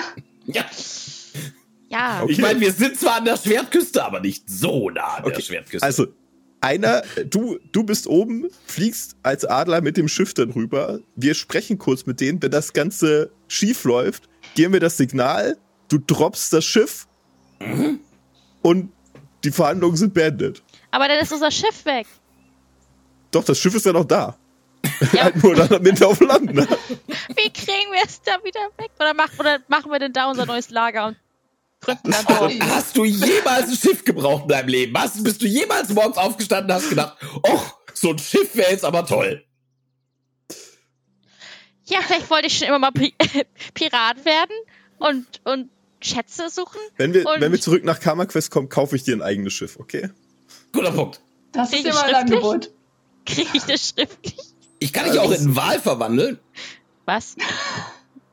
Ja. 0.46 0.64
ja. 1.90 2.20
Okay. 2.22 2.32
Ich 2.32 2.38
meine, 2.38 2.60
wir 2.60 2.72
sind 2.72 2.98
zwar 2.98 3.16
an 3.16 3.26
der 3.26 3.36
Schwertküste, 3.36 4.02
aber 4.02 4.20
nicht 4.20 4.48
so 4.48 4.88
nah 4.88 5.16
an 5.16 5.24
der 5.24 5.32
Okay, 5.32 5.42
Schwertküste. 5.42 5.84
Also, 5.86 6.06
einer, 6.64 7.02
du, 7.26 7.58
du 7.72 7.84
bist 7.84 8.06
oben, 8.06 8.48
fliegst 8.66 9.16
als 9.22 9.44
Adler 9.44 9.82
mit 9.82 9.96
dem 9.98 10.08
Schiff 10.08 10.32
dann 10.32 10.50
rüber. 10.50 11.00
Wir 11.14 11.34
sprechen 11.34 11.78
kurz 11.78 12.06
mit 12.06 12.20
denen. 12.20 12.42
Wenn 12.42 12.50
das 12.50 12.72
Ganze 12.72 13.30
schief 13.48 13.84
läuft, 13.84 14.28
geben 14.54 14.72
wir 14.72 14.80
das 14.80 14.96
Signal, 14.96 15.58
du 15.88 15.98
droppst 15.98 16.52
das 16.54 16.64
Schiff 16.64 17.06
und 18.62 18.90
die 19.44 19.50
Verhandlungen 19.50 19.96
sind 19.96 20.14
beendet. 20.14 20.62
Aber 20.90 21.06
dann 21.06 21.18
ist 21.18 21.32
unser 21.32 21.50
Schiff 21.50 21.84
weg. 21.84 22.06
Doch, 23.30 23.44
das 23.44 23.58
Schiff 23.58 23.74
ist 23.74 23.84
ja 23.84 23.92
noch 23.92 24.06
da. 24.06 24.36
Ja. 25.12 25.24
halt 25.24 25.42
nur 25.42 25.54
dann 25.54 25.72
am 25.72 25.84
Ende 25.84 26.06
auf 26.06 26.20
Land. 26.20 26.54
Ne? 26.54 26.66
Wie 27.36 27.50
kriegen 27.50 27.92
wir 27.92 28.04
es 28.06 28.22
da 28.22 28.32
wieder 28.42 28.60
weg? 28.78 28.90
Oder, 28.98 29.12
mach, 29.12 29.38
oder 29.38 29.58
machen 29.68 29.90
wir 29.90 29.98
denn 29.98 30.12
da 30.12 30.30
unser 30.30 30.46
neues 30.46 30.70
Lager 30.70 31.08
und 31.08 31.16
gründen 31.16 31.20
dann 31.20 31.20
Oh, 31.20 31.73
dort? 31.73 31.73
Hast 32.60 32.96
du 32.96 33.04
jemals 33.04 33.68
ein 33.70 33.76
Schiff 33.76 34.04
gebraucht 34.04 34.42
in 34.44 34.48
deinem 34.48 34.68
Leben? 34.68 34.96
Hast, 34.98 35.22
bist 35.24 35.42
du 35.42 35.46
jemals 35.46 35.88
morgens 35.90 36.16
aufgestanden 36.16 36.70
und 36.70 36.76
hast 36.82 36.88
gedacht, 36.90 37.16
oh, 37.42 37.60
so 37.92 38.10
ein 38.10 38.18
Schiff 38.18 38.54
wäre 38.54 38.70
jetzt 38.70 38.84
aber 38.84 39.06
toll. 39.06 39.44
Ja, 41.86 41.98
vielleicht 42.00 42.30
wollte 42.30 42.46
ich 42.46 42.56
schon 42.58 42.68
immer 42.68 42.78
mal 42.78 42.92
Pi 42.92 43.14
Pirat 43.74 44.24
werden 44.24 44.54
und, 44.98 45.26
und 45.44 45.68
Schätze 46.00 46.48
suchen. 46.50 46.80
Wenn 46.96 47.12
wir, 47.14 47.26
Und- 47.26 47.40
wenn 47.40 47.52
wir 47.52 47.60
zurück 47.60 47.84
nach 47.84 48.00
Karma 48.00 48.24
Quest 48.26 48.50
kommen, 48.50 48.68
kaufe 48.68 48.96
ich 48.96 49.02
dir 49.04 49.14
ein 49.16 49.22
eigenes 49.22 49.52
Schiff, 49.52 49.78
okay? 49.78 50.10
Guter 50.72 50.92
Punkt. 50.92 51.20
Das 51.52 51.68
ist 51.68 51.76
Krieg 51.76 51.86
ich 51.86 51.90
immer 51.92 52.02
ein? 52.04 52.14
Angebot. 52.14 52.70
Kriege 53.26 53.48
ich 53.54 53.62
das 53.64 53.88
schriftlich? 53.90 54.36
Ich 54.80 54.92
kann 54.92 55.10
dich 55.10 55.18
auch 55.18 55.30
in 55.30 55.38
einen 55.38 55.56
Wal 55.56 55.80
verwandeln. 55.80 56.38
Was? 57.06 57.36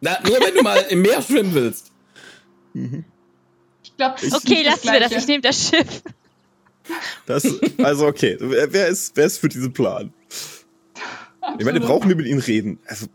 Na, 0.01 0.17
nur 0.23 0.39
wenn 0.41 0.55
du 0.55 0.63
mal 0.63 0.77
im 0.89 1.01
Meer 1.01 1.21
schwimmen 1.21 1.53
willst. 1.53 1.91
Ich 3.91 3.97
glaube, 3.97 4.15
das 4.21 4.33
Okay, 4.33 4.63
lassen 4.63 4.91
wir 4.91 4.99
das. 4.99 5.11
Ich 5.11 5.27
nehme 5.27 5.41
das 5.41 5.69
Schiff. 5.69 6.01
Das, 7.25 7.47
also 7.83 8.07
okay, 8.07 8.37
wer, 8.39 8.73
wer, 8.73 8.87
ist, 8.87 9.15
wer 9.15 9.25
ist 9.25 9.37
für 9.37 9.47
diesen 9.49 9.71
Plan? 9.71 10.11
Ich 11.59 11.65
meine, 11.65 11.79
Absolut. 11.79 11.81
brauchen 11.87 12.09
wir 12.09 12.15
mit 12.15 12.25
ihnen 12.25 12.39
reden? 12.39 12.79
Also, 12.85 13.05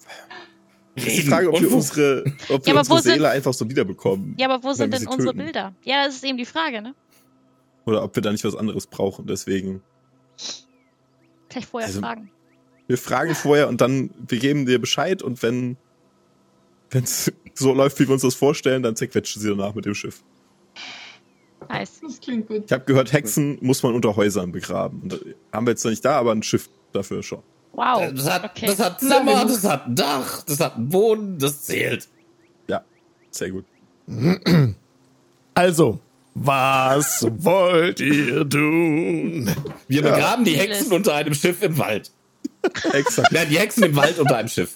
ist 0.94 1.06
die 1.06 1.10
Reden. 1.10 1.28
Frage, 1.28 1.48
ob 1.52 1.60
wir 1.60 1.72
unsere, 1.72 2.24
ob 2.48 2.64
wir 2.64 2.72
Ja, 2.72 2.78
unsere 2.78 2.96
wo 2.96 3.00
sind- 3.02 3.12
Seele 3.14 3.28
einfach 3.30 3.52
so 3.52 3.68
wiederbekommen. 3.68 4.34
Ja, 4.38 4.48
aber 4.48 4.62
wo 4.64 4.72
sind 4.72 4.94
denn 4.94 5.06
unsere 5.06 5.32
töten. 5.32 5.38
Bilder? 5.44 5.74
Ja, 5.84 6.06
das 6.06 6.16
ist 6.16 6.24
eben 6.24 6.38
die 6.38 6.46
Frage, 6.46 6.80
ne? 6.80 6.94
Oder 7.84 8.02
ob 8.02 8.14
wir 8.16 8.22
da 8.22 8.32
nicht 8.32 8.44
was 8.44 8.54
anderes 8.56 8.86
brauchen. 8.86 9.26
Deswegen, 9.26 9.82
Vielleicht 11.50 11.68
vorher 11.68 11.88
Also- 11.88 12.00
fragen. 12.00 12.30
wir 12.86 12.98
fragen 12.98 13.34
vorher 13.34 13.68
und 13.68 13.80
dann, 13.80 14.10
wir 14.28 14.38
geben 14.38 14.64
dir 14.66 14.78
Bescheid 14.80 15.22
und 15.22 15.42
wenn 15.42 15.76
es 16.92 17.32
so 17.54 17.72
läuft, 17.74 17.98
wie 18.00 18.06
wir 18.08 18.12
uns 18.14 18.22
das 18.22 18.34
vorstellen, 18.34 18.82
dann 18.82 18.96
zerquetschen 18.96 19.42
sie 19.42 19.48
danach 19.48 19.74
mit 19.74 19.84
dem 19.84 19.94
Schiff. 19.94 20.22
Nice. 21.68 21.92
Das 22.02 22.20
klingt 22.20 22.48
gut. 22.48 22.64
Ich 22.66 22.72
habe 22.72 22.84
gehört, 22.84 23.12
Hexen 23.12 23.58
muss 23.60 23.82
man 23.82 23.94
unter 23.94 24.16
Häusern 24.16 24.52
begraben. 24.52 25.02
Und 25.02 25.12
da 25.12 25.16
haben 25.52 25.66
wir 25.66 25.72
jetzt 25.72 25.84
noch 25.84 25.90
nicht 25.90 26.04
da, 26.04 26.18
aber 26.18 26.32
ein 26.32 26.42
Schiff 26.42 26.68
dafür 26.92 27.22
schon. 27.22 27.42
Wow. 27.72 28.10
Das 28.14 28.30
hat, 28.30 28.44
Okay. 28.44 28.66
das 28.66 28.78
hat 28.80 29.00
Zimmer, 29.00 29.44
das 29.44 29.64
hat 29.64 29.86
ein 29.86 29.94
Dach, 29.96 30.42
das 30.42 30.60
hat 30.60 30.76
einen 30.76 30.88
Boden, 30.88 31.38
das 31.38 31.62
zählt. 31.64 32.08
Ja, 32.68 32.82
sehr 33.30 33.50
gut. 33.50 33.64
Also, 35.54 36.00
was 36.34 37.26
wollt 37.38 37.98
ihr 38.00 38.46
tun? 38.46 39.50
Wir 39.88 40.02
begraben 40.02 40.44
die. 40.44 40.52
Hexen 40.52 40.92
unter 40.92 41.14
einem 41.14 41.32
Schiff 41.32 41.62
im 41.62 41.78
Wald. 41.78 42.10
Exakt. 42.92 43.32
Nein, 43.32 43.48
die 43.48 43.58
Hexen 43.58 43.84
im 43.84 43.96
Wald 43.96 44.18
unter 44.18 44.36
einem 44.36 44.48
Schiff. 44.48 44.74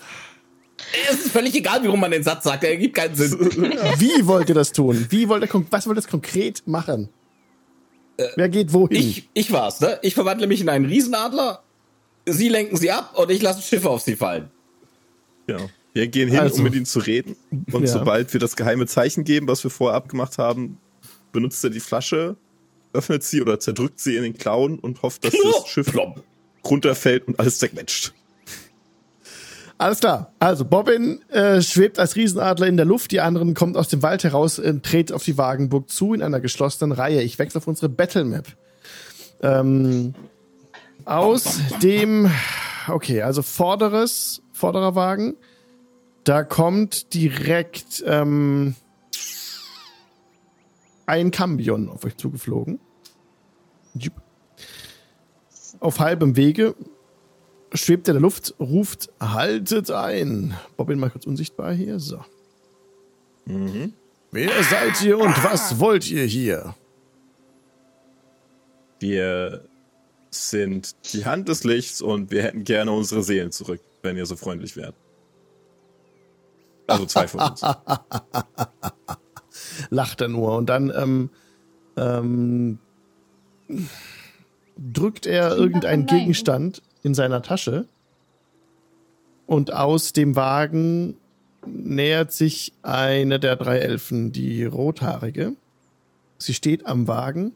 Es 1.10 1.20
ist 1.20 1.30
völlig 1.32 1.54
egal, 1.54 1.82
wie 1.82 1.86
rum 1.88 2.00
man 2.00 2.10
den 2.10 2.22
Satz 2.22 2.44
sagt, 2.44 2.64
er 2.64 2.70
ergibt 2.70 2.96
keinen 2.96 3.14
Sinn. 3.14 3.30
Wie 3.98 4.26
wollt 4.26 4.48
ihr 4.48 4.54
das 4.54 4.72
tun? 4.72 5.06
Wie 5.10 5.28
wollt 5.28 5.42
ihr, 5.44 5.64
was 5.70 5.86
wollt 5.86 5.96
ihr 5.96 6.02
das 6.02 6.08
konkret 6.10 6.66
machen? 6.66 7.08
Wer 8.36 8.48
geht 8.48 8.72
wohin? 8.72 8.96
Ich, 8.98 9.28
ich 9.32 9.52
war's, 9.52 9.80
ne? 9.80 9.98
Ich 10.02 10.14
verwandle 10.14 10.46
mich 10.46 10.60
in 10.60 10.68
einen 10.68 10.84
Riesenadler, 10.86 11.62
sie 12.26 12.48
lenken 12.48 12.76
sie 12.76 12.90
ab 12.90 13.16
und 13.16 13.30
ich 13.30 13.40
lasse 13.40 13.62
Schiffe 13.62 13.88
auf 13.88 14.02
sie 14.02 14.16
fallen. 14.16 14.50
Genau. 15.46 15.70
Wir 15.92 16.06
gehen 16.08 16.28
hin, 16.28 16.38
Also. 16.40 16.58
um 16.58 16.64
mit 16.64 16.74
ihnen 16.74 16.86
zu 16.86 16.98
reden. 17.00 17.34
Und 17.72 17.82
Ja. 17.82 17.88
sobald 17.88 18.32
wir 18.32 18.40
das 18.40 18.56
geheime 18.56 18.86
Zeichen 18.86 19.24
geben, 19.24 19.48
was 19.48 19.64
wir 19.64 19.70
vorher 19.70 19.96
abgemacht 19.96 20.38
haben, 20.38 20.78
benutzt 21.32 21.62
er 21.64 21.70
die 21.70 21.80
Flasche, 21.80 22.36
öffnet 22.92 23.22
sie 23.22 23.40
oder 23.40 23.58
zerdrückt 23.58 24.00
sie 24.00 24.16
in 24.16 24.22
den 24.22 24.36
Klauen 24.36 24.78
und 24.78 25.02
hofft, 25.02 25.24
dass 25.24 25.32
das 25.32 25.68
Schiff 25.68 25.92
runterfällt 26.64 27.26
und 27.26 27.38
alles 27.40 27.58
zerquetscht. 27.58 28.12
Alles 29.80 30.00
klar. 30.00 30.34
Also 30.38 30.66
Bobbin 30.66 31.22
äh, 31.30 31.62
schwebt 31.62 31.98
als 31.98 32.14
Riesenadler 32.14 32.66
in 32.66 32.76
der 32.76 32.84
Luft, 32.84 33.12
die 33.12 33.22
anderen 33.22 33.54
kommt 33.54 33.78
aus 33.78 33.88
dem 33.88 34.02
Wald 34.02 34.24
heraus, 34.24 34.58
äh, 34.58 34.74
dreht 34.74 35.10
auf 35.10 35.24
die 35.24 35.38
Wagenburg 35.38 35.88
zu 35.88 36.12
in 36.12 36.20
einer 36.20 36.38
geschlossenen 36.38 36.92
Reihe. 36.92 37.22
Ich 37.22 37.38
wechsle 37.38 37.56
auf 37.56 37.66
unsere 37.66 37.88
Battle 37.88 38.24
Map. 38.24 38.44
Ähm, 39.40 40.12
aus 41.06 41.60
dem, 41.82 42.30
okay, 42.88 43.22
also 43.22 43.40
vorderes, 43.40 44.42
vorderer 44.52 44.96
Wagen, 44.96 45.38
da 46.24 46.44
kommt 46.44 47.14
direkt 47.14 48.04
ähm, 48.06 48.74
ein 51.06 51.30
Cambion 51.30 51.88
auf 51.88 52.04
euch 52.04 52.18
zugeflogen. 52.18 52.80
Auf 55.80 56.00
halbem 56.00 56.36
Wege 56.36 56.74
schwebt 57.72 58.08
er 58.08 58.12
in 58.12 58.16
der 58.16 58.22
Luft, 58.22 58.54
ruft, 58.58 59.10
haltet 59.20 59.90
ein. 59.90 60.54
Bobbin 60.76 60.98
mal 60.98 61.10
kurz 61.10 61.26
unsichtbar 61.26 61.72
hier. 61.72 61.98
So. 61.98 62.24
Wer 64.32 64.62
seid 64.64 65.02
ihr 65.02 65.18
und 65.18 65.44
was 65.44 65.78
wollt 65.78 66.10
ihr 66.10 66.24
hier? 66.24 66.74
Wir 68.98 69.64
sind 70.30 70.94
die 71.12 71.24
Hand 71.24 71.48
des 71.48 71.64
Lichts 71.64 72.02
und 72.02 72.30
wir 72.30 72.42
hätten 72.42 72.64
gerne 72.64 72.92
unsere 72.92 73.22
Seelen 73.22 73.50
zurück, 73.50 73.80
wenn 74.02 74.16
ihr 74.16 74.26
so 74.26 74.36
freundlich 74.36 74.76
wärt. 74.76 74.94
Also 76.86 77.06
zwei 77.06 77.28
von 77.28 77.40
uns. 77.40 77.62
Lacht 79.90 80.20
er 80.20 80.28
nur. 80.28 80.56
Und 80.56 80.66
dann 80.66 80.92
ähm, 80.94 81.30
ähm, 81.96 82.78
drückt 84.76 85.26
er 85.26 85.56
irgendeinen. 85.56 86.06
Gegenstand 86.06 86.82
in 87.02 87.14
seiner 87.14 87.42
Tasche. 87.42 87.86
Und 89.46 89.72
aus 89.72 90.12
dem 90.12 90.36
Wagen 90.36 91.16
nähert 91.66 92.32
sich 92.32 92.72
eine 92.82 93.40
der 93.40 93.56
drei 93.56 93.78
Elfen, 93.78 94.32
die 94.32 94.64
rothaarige. 94.64 95.56
Sie 96.38 96.54
steht 96.54 96.86
am 96.86 97.08
Wagen 97.08 97.52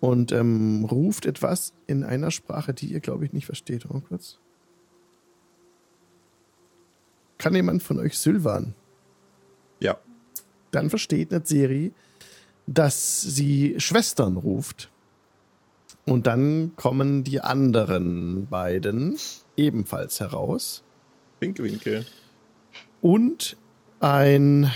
und 0.00 0.32
ähm, 0.32 0.86
ruft 0.90 1.26
etwas 1.26 1.72
in 1.86 2.04
einer 2.04 2.30
Sprache, 2.30 2.74
die 2.74 2.86
ihr, 2.86 3.00
glaube 3.00 3.24
ich, 3.24 3.32
nicht 3.32 3.46
versteht. 3.46 3.90
Mal 3.90 4.02
kurz. 4.02 4.38
Kann 7.38 7.54
jemand 7.54 7.82
von 7.82 7.98
euch 7.98 8.16
Sylvan? 8.16 8.74
Ja. 9.80 9.98
Dann 10.70 10.90
versteht 10.90 11.30
Nazeri, 11.30 11.92
dass 12.66 13.20
sie 13.20 13.74
Schwestern 13.78 14.36
ruft. 14.36 14.90
Und 16.06 16.26
dann 16.26 16.72
kommen 16.76 17.24
die 17.24 17.40
anderen 17.40 18.46
beiden 18.46 19.16
ebenfalls 19.56 20.20
heraus. 20.20 20.82
Winke, 21.40 21.62
winke. 21.62 22.04
Und 23.00 23.56
ein 24.00 24.70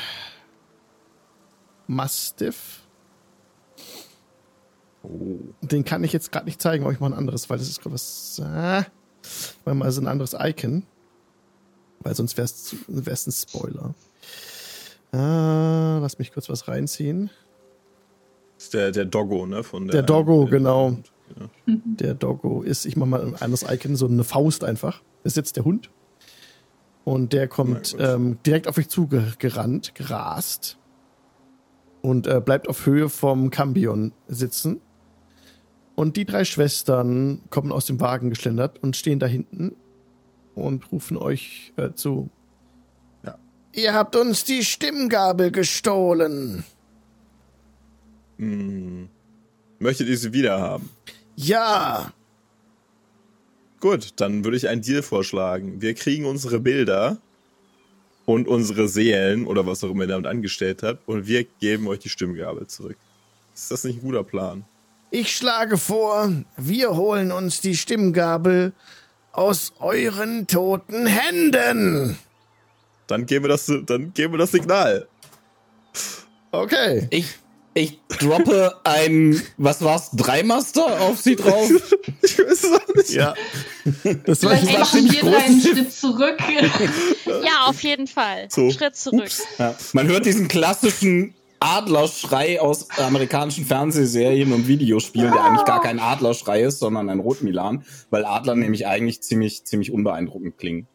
Mastiff. 1.86 2.80
Oh. 5.02 5.38
Den 5.62 5.84
kann 5.84 6.04
ich 6.04 6.12
jetzt 6.12 6.32
gerade 6.32 6.46
nicht 6.46 6.60
zeigen, 6.60 6.84
aber 6.84 6.92
ich 6.92 7.00
mache 7.00 7.12
ein 7.12 7.18
anderes, 7.18 7.48
weil 7.50 7.58
das 7.58 7.68
ist 7.68 7.80
gerade 7.80 7.94
was. 7.94 8.40
Ah, 8.42 8.84
weil 9.64 9.74
mal 9.74 9.90
so 9.92 10.00
ein 10.00 10.06
anderes 10.06 10.34
Icon. 10.38 10.84
Weil 12.00 12.14
sonst 12.14 12.36
wäre 12.36 12.44
es 12.46 13.26
ein 13.26 13.32
Spoiler. 13.32 13.94
Ah, 15.12 15.98
lass 16.00 16.18
mich 16.18 16.32
kurz 16.32 16.48
was 16.48 16.68
reinziehen. 16.68 17.30
Das 18.58 18.64
ist 18.64 18.74
der, 18.74 18.90
der 18.90 19.04
Doggo, 19.04 19.46
ne? 19.46 19.62
Von 19.62 19.86
der, 19.86 19.92
Der 19.92 20.02
Doggo, 20.02 20.46
äh, 20.46 20.50
genau. 20.50 20.98
Ja. 21.38 21.48
Der 21.66 22.14
Doggo 22.14 22.62
ist, 22.62 22.86
ich 22.86 22.96
mach 22.96 23.06
mal 23.06 23.24
ein 23.24 23.36
anderes 23.36 23.62
Icon, 23.62 23.94
so 23.94 24.06
eine 24.08 24.24
Faust 24.24 24.64
einfach. 24.64 25.00
Das 25.22 25.34
ist 25.34 25.36
jetzt 25.36 25.56
der 25.56 25.64
Hund. 25.64 25.90
Und 27.04 27.32
der 27.32 27.46
kommt 27.46 27.94
ähm, 28.00 28.38
direkt 28.44 28.66
auf 28.66 28.76
euch 28.76 28.88
zugerannt, 28.88 29.94
gerast. 29.94 30.76
Und 32.02 32.26
äh, 32.26 32.40
bleibt 32.44 32.68
auf 32.68 32.84
Höhe 32.84 33.08
vom 33.08 33.50
Cambion 33.50 34.12
sitzen. 34.26 34.80
Und 35.94 36.16
die 36.16 36.24
drei 36.24 36.44
Schwestern 36.44 37.42
kommen 37.50 37.70
aus 37.70 37.86
dem 37.86 38.00
Wagen 38.00 38.28
geschlendert 38.28 38.82
und 38.82 38.96
stehen 38.96 39.20
da 39.20 39.26
hinten 39.26 39.76
und 40.56 40.90
rufen 40.90 41.16
euch 41.16 41.72
äh, 41.76 41.92
zu. 41.92 42.28
Ja. 43.24 43.38
Ihr 43.72 43.94
habt 43.94 44.16
uns 44.16 44.42
die 44.42 44.64
Stimmgabel 44.64 45.52
gestohlen. 45.52 46.64
Hm. 48.38 49.08
Möchtet 49.78 50.08
ihr 50.08 50.18
sie 50.18 50.32
wieder 50.32 50.60
haben? 50.60 50.88
Ja, 51.36 52.12
Gut, 53.80 54.14
dann 54.16 54.44
würde 54.44 54.56
ich 54.56 54.68
einen 54.68 54.82
Deal 54.82 55.02
vorschlagen. 55.02 55.80
Wir 55.80 55.94
kriegen 55.94 56.24
unsere 56.24 56.58
Bilder 56.58 57.18
und 58.26 58.48
unsere 58.48 58.88
Seelen 58.88 59.46
oder 59.46 59.66
was 59.66 59.84
auch 59.84 59.90
immer 59.90 60.02
ihr 60.02 60.08
damit 60.08 60.26
angestellt 60.26 60.82
habt 60.82 61.06
und 61.06 61.28
wir 61.28 61.44
geben 61.60 61.86
euch 61.86 62.00
die 62.00 62.08
Stimmgabel 62.08 62.66
zurück. 62.66 62.96
Ist 63.54 63.70
das 63.70 63.84
nicht 63.84 63.98
ein 63.98 64.02
guter 64.02 64.24
Plan? 64.24 64.64
Ich 65.10 65.34
schlage 65.34 65.78
vor, 65.78 66.32
wir 66.56 66.96
holen 66.96 67.30
uns 67.30 67.60
die 67.60 67.76
Stimmgabel 67.76 68.72
aus 69.32 69.72
euren 69.78 70.48
toten 70.48 71.06
Händen. 71.06 72.18
Dann 73.06 73.26
geben 73.26 73.44
wir 73.44 73.50
das, 73.50 73.72
dann 73.86 74.12
geben 74.12 74.34
wir 74.34 74.38
das 74.38 74.50
Signal. 74.50 75.06
Okay. 76.50 77.06
Ich, 77.10 77.38
ich 77.78 78.00
droppe 78.08 78.76
ein, 78.84 79.40
was 79.56 79.82
war's, 79.82 80.10
Dreimaster 80.12 81.00
auf 81.00 81.20
sie 81.20 81.36
drauf. 81.36 81.70
Ich 82.22 82.38
weiß 82.38 82.64
es 82.64 82.72
auch 82.72 82.94
nicht. 82.94 83.10
Ja. 83.10 83.34
Das 84.24 84.42
war 84.42 84.56
Vielleicht 84.56 84.78
ich 84.78 84.84
ziemlich 84.84 85.22
einen 85.22 85.60
Schritt 85.60 85.92
zurück. 85.92 86.38
Ja, 87.26 87.66
auf 87.66 87.82
jeden 87.82 88.06
Fall. 88.06 88.48
So. 88.50 88.70
Schritt 88.70 88.96
zurück. 88.96 89.30
Ja. 89.58 89.74
Man 89.92 90.06
hört 90.08 90.26
diesen 90.26 90.48
klassischen 90.48 91.34
Adlerschrei 91.60 92.60
aus 92.60 92.88
amerikanischen 92.98 93.64
Fernsehserien 93.64 94.52
und 94.52 94.68
Videospielen, 94.68 95.32
der 95.32 95.44
eigentlich 95.44 95.64
gar 95.64 95.80
kein 95.80 95.98
Adlerschrei 95.98 96.62
ist, 96.62 96.78
sondern 96.78 97.08
ein 97.08 97.20
Rotmilan, 97.20 97.84
weil 98.10 98.24
Adler 98.24 98.54
nämlich 98.54 98.86
eigentlich 98.86 99.22
ziemlich, 99.22 99.64
ziemlich 99.64 99.92
unbeeindruckend 99.92 100.58
klingen. 100.58 100.86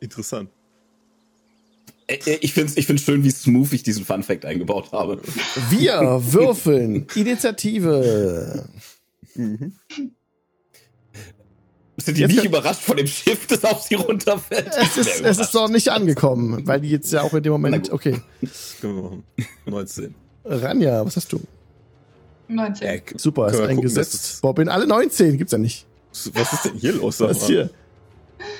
Interessant. 0.00 0.50
Äh, 2.06 2.14
äh, 2.26 2.38
Ich 2.40 2.52
finde 2.52 2.70
es 2.70 2.76
ich 2.76 2.86
find's 2.86 3.02
schön, 3.02 3.24
wie 3.24 3.30
smooth 3.30 3.72
ich 3.72 3.82
diesen 3.82 4.04
Fun 4.04 4.22
Fact 4.22 4.44
eingebaut 4.44 4.92
habe. 4.92 5.20
Wir 5.70 6.20
würfeln 6.32 7.06
Initiative. 7.14 8.64
Sind 11.96 12.16
die 12.18 12.22
Jetzt 12.22 12.34
nicht 12.34 12.44
überrascht 12.44 12.80
von 12.82 12.96
dem 12.96 13.06
Schiff, 13.06 13.46
das 13.46 13.64
auf 13.64 13.82
sie 13.82 13.94
runterfällt? 13.94 14.68
Es 14.76 14.96
ist, 14.96 15.20
es 15.20 15.38
ist 15.38 15.54
noch 15.54 15.68
nicht 15.68 15.88
angekommen, 15.90 16.66
weil 16.66 16.80
die 16.80 16.90
jetzt 16.90 17.12
ja 17.12 17.22
auch 17.22 17.32
in 17.34 17.42
dem 17.42 17.52
Moment. 17.52 17.90
Okay. 17.92 18.20
Das 18.42 18.76
können 18.80 18.96
wir 18.96 19.02
machen. 19.02 19.24
19. 19.66 20.14
Ranja, 20.44 21.06
was 21.06 21.16
hast 21.16 21.32
du? 21.32 21.40
19. 22.48 22.86
Äh, 22.88 23.02
Super, 23.16 23.46
ist 23.50 23.60
eingesetzt. 23.60 24.14
dass 24.14 24.40
Bobbin, 24.40 24.68
alle 24.68 24.86
19 24.86 25.38
gibt's 25.38 25.52
ja 25.52 25.58
nicht. 25.58 25.86
Was 26.34 26.52
ist 26.52 26.64
denn 26.66 26.74
hier 26.74 26.92
los? 26.92 27.20
Was 27.20 27.38
ist 27.38 27.46
hier? 27.46 27.70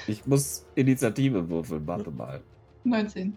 Ich 0.06 0.24
muss 0.26 0.64
Initiative 0.76 1.48
würfeln, 1.48 1.86
warte 1.86 2.10
mal. 2.10 2.40
19. 2.84 3.36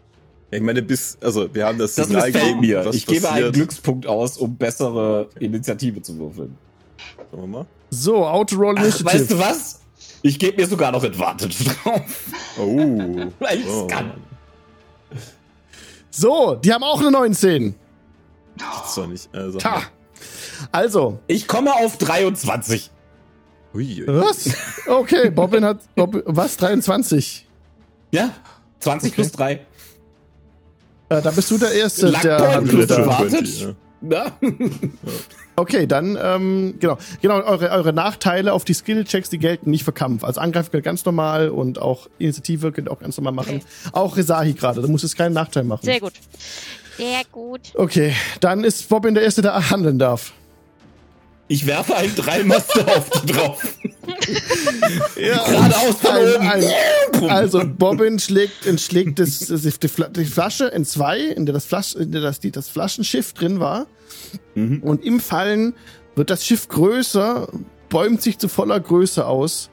Ja, 0.52 0.58
ich 0.58 0.64
meine, 0.64 0.82
bis, 0.82 1.18
also 1.22 1.54
wir 1.54 1.66
haben 1.66 1.78
das 1.78 1.96
Das 1.96 2.08
Signal 2.08 2.32
gegeben, 2.32 2.60
mir. 2.62 2.86
Ich 2.94 3.06
gebe 3.06 3.28
einen 3.28 3.36
passiert. 3.36 3.54
Glückspunkt 3.54 4.08
aus, 4.08 4.38
um 4.38 4.56
bessere 4.56 5.30
Initiative 5.40 6.02
zu 6.02 6.18
würfeln. 6.18 6.58
Schauen 7.32 7.42
wir 7.42 7.48
mal. 7.48 7.66
So, 7.90 8.26
Autoroll 8.26 8.76
Ach, 8.78 8.84
Initiative. 8.84 9.20
weißt 9.20 9.32
du 9.32 9.40
was? 9.40 9.82
Ich 10.22 10.40
gebe 10.40 10.62
mir 10.62 10.68
sogar 10.68 10.92
noch 10.92 11.04
Advantage 11.04 11.64
drauf. 11.64 12.02
Oh. 12.60 12.68
Weil 13.40 13.60
ich's 13.60 13.70
oh. 13.70 13.88
kann. 13.88 14.12
So, 16.10 16.56
die 16.56 16.74
haben 16.74 16.84
auch 16.84 17.00
eine 17.00 17.12
19. 17.12 17.76
Das 18.58 18.90
ist 18.90 18.98
doch 18.98 19.08
nicht. 19.08 19.30
Also, 19.36 19.58
Ta. 19.60 19.84
Also, 20.72 21.20
Ich 21.28 21.48
komme 21.48 21.74
auf 21.74 21.98
23. 21.98 22.90
Ui, 23.76 24.02
ui. 24.02 24.08
was? 24.08 24.50
Okay, 24.88 25.30
Bobbin 25.30 25.64
hat. 25.64 25.80
Bob, 25.96 26.24
was? 26.26 26.58
23. 26.58 27.48
Ja? 28.12 28.32
20 28.80 29.14
plus 29.14 29.32
3. 29.32 29.54
Äh, 31.10 31.22
da 31.22 31.32
bist 31.32 31.50
du 31.52 31.58
der 31.58 31.72
Erste, 31.72 32.12
der 32.12 32.38
da. 32.38 32.50
Advantage. 32.58 33.68
ja. 33.70 33.76
Ja? 34.02 34.32
Okay, 35.56 35.88
dann, 35.88 36.18
ähm, 36.22 36.76
genau. 36.80 37.00
Genau, 37.22 37.42
eure, 37.42 37.72
eure 37.72 37.92
Nachteile 37.92 38.54
auf 38.54 38.64
die 38.64 38.76
Skill-Checks, 38.76 39.32
die 39.32 39.40
gelten 39.40 39.72
nicht 39.72 39.84
für 39.84 39.92
Kampf. 39.92 40.24
Also 40.24 40.40
Angreifen 40.40 40.70
könnt 40.72 40.84
ihr 40.84 40.86
ganz 40.86 41.04
normal 41.04 41.50
und 41.50 41.80
auch 41.82 42.08
Initiative 42.20 42.72
könnt 42.72 42.90
ihr 42.90 42.92
auch 42.92 43.00
ganz 43.00 43.18
normal 43.18 43.34
machen. 43.34 43.64
Auch 43.92 44.18
Resahi 44.18 44.54
gerade, 44.54 44.82
da 44.82 44.88
muss 44.88 45.04
es 45.04 45.16
keinen 45.16 45.34
Nachteil 45.34 45.64
machen. 45.64 45.84
Sehr 45.84 46.00
gut. 46.00 46.14
Sehr 46.98 47.22
gut. 47.32 47.62
Okay, 47.74 48.14
dann 48.40 48.64
ist 48.64 48.88
Bobbin 48.90 49.16
der 49.16 49.24
Erste, 49.24 49.42
der 49.42 49.70
handeln 49.72 49.98
darf. 49.98 50.34
Ich 51.48 51.66
werfe 51.66 51.96
einen 51.96 52.14
Dreimaster 52.16 52.86
auf 52.98 53.10
die 53.22 53.32
drauf. 53.32 53.64
Ja. 55.16 55.44
Geradeaus 55.44 55.96
von 56.02 56.12
Ein, 56.42 56.64
oben. 56.64 56.72
Also 57.28 57.62
Bobbin 57.66 58.20
schlägt, 58.20 58.80
schlägt 58.80 59.20
das, 59.20 59.40
das, 59.40 59.62
die, 59.62 59.88
Fla- 59.88 60.10
die 60.10 60.26
Flasche 60.26 60.66
in 60.68 60.86
zwei, 60.86 61.20
in 61.20 61.46
der 61.46 61.54
das, 61.54 61.66
Flasch, 61.66 61.96
in 61.96 62.12
der 62.12 62.22
das, 62.22 62.40
die, 62.40 62.52
das 62.52 62.70
Flaschenschiff 62.70 63.34
drin 63.34 63.60
war. 63.60 63.88
Mhm. 64.56 64.82
Und 64.84 65.04
im 65.06 65.20
Fallen 65.20 65.74
wird 66.16 66.30
das 66.30 66.46
Schiff 66.46 66.68
größer, 66.68 67.48
bäumt 67.90 68.22
sich 68.22 68.38
zu 68.38 68.48
voller 68.48 68.80
Größe 68.80 69.26
aus 69.26 69.70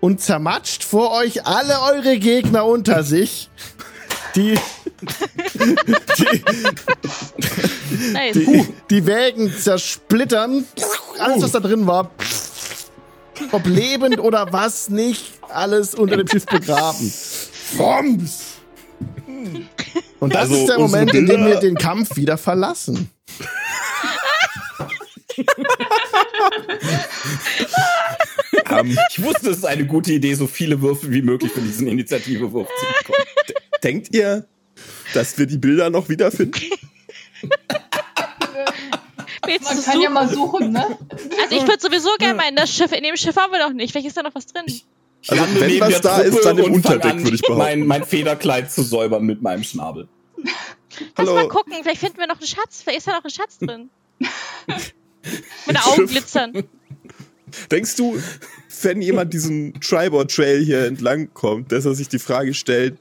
und 0.00 0.20
zermatscht 0.20 0.84
vor 0.84 1.12
euch 1.12 1.46
alle 1.46 1.80
eure 1.92 2.18
Gegner 2.18 2.66
unter 2.66 3.02
sich. 3.02 3.50
Die, 4.36 4.54
die, 6.18 6.42
Nice. 8.12 8.34
die, 8.34 8.66
die 8.88 9.06
Wägen 9.06 9.52
zersplittern. 9.52 10.64
Alles, 11.18 11.42
was 11.42 11.52
da 11.52 11.60
drin 11.60 11.86
war, 11.88 12.12
ob 13.52 13.66
lebend 13.66 14.18
oder 14.20 14.52
was 14.52 14.88
nicht, 14.88 15.32
alles 15.48 15.94
unter 15.94 16.16
dem 16.16 16.28
Schiff 16.28 16.46
begraben. 16.46 17.12
Bombs! 17.76 18.56
Und 20.20 20.34
das 20.34 20.42
Also 20.42 20.56
ist 20.56 20.66
der 20.68 20.78
Moment, 20.78 21.14
in 21.14 21.26
dem 21.26 21.46
wir 21.46 21.56
den 21.56 21.74
Kampf 21.76 22.16
wieder 22.16 22.36
verlassen. 22.36 23.10
Ähm, 28.70 28.96
Ich 29.10 29.22
wusste, 29.22 29.50
es 29.50 29.58
ist 29.58 29.64
eine 29.64 29.86
gute 29.86 30.12
Idee, 30.12 30.34
so 30.34 30.46
viele 30.46 30.80
Würfel 30.80 31.10
wie 31.12 31.22
möglich 31.22 31.52
für 31.52 31.60
diesen 31.60 31.86
Initiativewurf 31.86 32.68
zu 32.68 32.86
bekommen. 32.98 33.26
denkt 33.82 34.14
ihr, 34.14 34.46
dass 35.14 35.38
wir 35.38 35.46
die 35.46 35.58
Bilder 35.58 35.90
noch 35.90 36.08
wiederfinden? 36.08 36.60
Willst 39.50 39.64
Man 39.64 39.76
du 39.76 39.82
kann 39.82 40.00
ja 40.00 40.10
mal 40.10 40.28
suchen, 40.28 40.72
ne? 40.72 40.86
Also 41.42 41.56
ich 41.56 41.66
würde 41.66 41.80
sowieso 41.80 42.10
gerne 42.18 42.34
mal 42.34 42.48
in 42.48 42.56
das 42.56 42.72
Schiff. 42.72 42.92
In 42.92 43.02
dem 43.02 43.16
Schiff 43.16 43.36
haben 43.36 43.52
wir 43.52 43.58
noch 43.58 43.72
nicht. 43.72 43.90
Vielleicht 43.92 44.06
ist 44.06 44.16
da 44.16 44.22
noch 44.22 44.34
was 44.34 44.46
drin. 44.46 44.64
Also, 45.28 45.42
lande 45.42 45.60
wenn 45.60 45.68
neben 45.68 45.80
was 45.80 46.00
da 46.00 46.16
Truppe 46.16 46.36
ist, 46.36 46.44
dann 46.44 46.58
im 46.58 46.72
Unterdeck, 46.72 47.16
würde 47.16 47.34
ich 47.34 47.42
behaupten. 47.42 47.58
Mein, 47.58 47.86
mein 47.86 48.04
Federkleid 48.04 48.72
zu 48.72 48.82
säubern 48.82 49.24
mit 49.24 49.42
meinem 49.42 49.64
Schnabel. 49.64 50.08
Lass 50.36 51.28
Hallo. 51.28 51.34
mal 51.34 51.48
gucken, 51.48 51.74
vielleicht 51.82 52.00
finden 52.00 52.18
wir 52.18 52.26
noch 52.26 52.38
einen 52.38 52.46
Schatz. 52.46 52.82
Vielleicht 52.82 52.98
ist 52.98 53.08
da 53.08 53.12
noch 53.12 53.24
ein 53.24 53.30
Schatz 53.30 53.58
drin. 53.58 53.90
Meine 55.66 55.84
Augen 55.84 56.06
glitzern. 56.06 56.64
Denkst 57.70 57.96
du, 57.96 58.20
wenn 58.82 59.02
jemand 59.02 59.32
diesen 59.32 59.78
Tribor 59.80 60.26
Trail 60.26 60.64
hier 60.64 60.86
entlang 60.86 61.32
kommt, 61.34 61.72
dass 61.72 61.84
er 61.84 61.94
sich 61.94 62.08
die 62.08 62.18
Frage 62.18 62.54
stellt, 62.54 62.98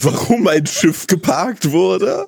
warum 0.00 0.46
ein 0.48 0.66
Schiff 0.66 1.06
geparkt 1.06 1.70
wurde? 1.70 2.26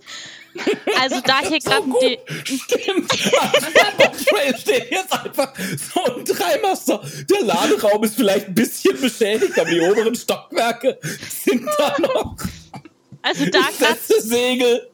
Also 1.01 1.21
da 1.25 1.41
hier 1.41 1.59
gerade 1.59 1.83
die. 2.03 2.19
Stimmt. 2.45 3.09
Trail 3.11 4.57
steht 4.57 4.91
jetzt 4.91 5.13
einfach 5.13 5.53
so 5.93 6.05
ein 6.05 6.25
Dreimaster. 6.25 7.01
Der 7.31 7.43
Laderaum 7.45 8.05
ist 8.05 8.17
vielleicht 8.17 8.49
ein 8.49 8.55
bisschen 8.55 9.01
beschädigt, 9.01 9.59
aber 9.59 9.71
die 9.71 9.81
oberen 9.81 10.15
Stockwerke 10.15 10.99
sind 11.29 11.67
da 11.79 11.97
noch. 12.01 12.37
Also 13.23 13.47
da 13.47 13.59
Ich 13.71 13.79
gerade 13.79 13.99
Segel. 14.21 14.89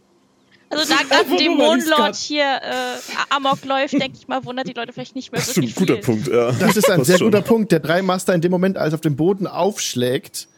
also 0.71 0.95
da 0.95 1.03
gerade 1.03 1.37
Dämonenlord 1.37 1.99
kann. 1.99 2.15
hier 2.15 2.45
äh, 2.63 2.97
Amok 3.31 3.65
läuft, 3.65 3.93
denke 3.95 4.17
ich 4.19 4.29
mal, 4.29 4.45
wundert 4.45 4.69
die 4.69 4.73
Leute 4.73 4.93
vielleicht 4.93 5.15
nicht 5.17 5.33
mehr 5.33 5.41
Das 5.41 5.49
ist 5.51 5.57
ein 5.59 5.75
guter 5.75 5.95
viel. 5.97 6.03
Punkt, 6.05 6.29
ja. 6.29 6.53
Das 6.53 6.77
ist 6.77 6.89
ein 6.89 6.99
Passt 6.99 7.07
sehr 7.09 7.19
schon. 7.19 7.27
guter 7.31 7.43
Punkt. 7.43 7.73
Der 7.73 7.81
Dreimaster 7.81 8.35
in 8.35 8.41
dem 8.41 8.51
Moment, 8.53 8.79
als 8.79 8.93
er 8.93 8.95
auf 8.95 9.01
dem 9.01 9.17
Boden 9.17 9.47
aufschlägt, 9.47 10.49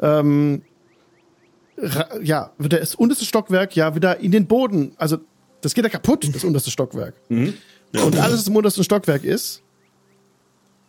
ähm, 0.00 0.62
ja, 2.22 2.52
wird 2.58 2.72
das 2.72 2.94
unterste 2.94 3.24
Stockwerk 3.24 3.76
ja 3.76 3.94
wieder 3.94 4.18
in 4.18 4.32
den 4.32 4.46
Boden. 4.46 4.92
Also, 4.96 5.18
das 5.60 5.74
geht 5.74 5.84
ja 5.84 5.90
kaputt, 5.90 6.28
das 6.34 6.44
unterste 6.44 6.70
Stockwerk. 6.70 7.14
Mhm. 7.28 7.54
Und 7.92 8.16
alles, 8.18 8.40
was 8.40 8.48
im 8.48 8.56
untersten 8.56 8.84
Stockwerk 8.84 9.24
ist, 9.24 9.62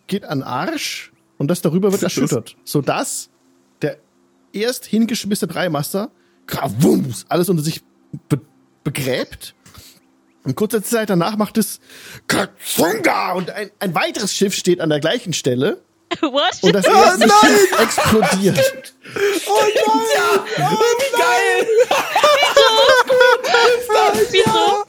geht 0.07 0.23
an 0.23 0.43
Arsch 0.43 1.11
und 1.37 1.49
das 1.49 1.61
darüber 1.61 1.91
wird 1.91 2.03
erschüttert. 2.03 2.55
Sodass 2.63 3.29
der 3.81 3.97
erst 4.53 4.85
hingeschmissene 4.85 5.51
Dreimaster 5.51 6.11
krawums, 6.47 7.25
alles 7.29 7.49
unter 7.49 7.63
sich 7.63 7.81
be 8.29 8.41
begräbt. 8.83 9.53
Und 10.43 10.55
kurze 10.55 10.81
Zeit 10.81 11.09
danach 11.09 11.35
macht 11.35 11.57
es 11.57 11.81
Katsunga 12.27 13.33
und 13.33 13.49
ein, 13.49 13.69
ein 13.79 13.93
weiteres 13.93 14.33
Schiff 14.33 14.55
steht 14.55 14.79
an 14.79 14.89
der 14.89 15.01
gleichen 15.01 15.33
Stelle 15.33 15.81
What? 16.21 16.57
und 16.61 16.73
das 16.73 16.85
erste 16.87 17.29
Schiff 17.29 17.81
explodiert. 17.81 18.93
Ja, 19.07 20.45
wie 20.99 21.17
geil. 21.17 21.67
Wieso? 24.31 24.85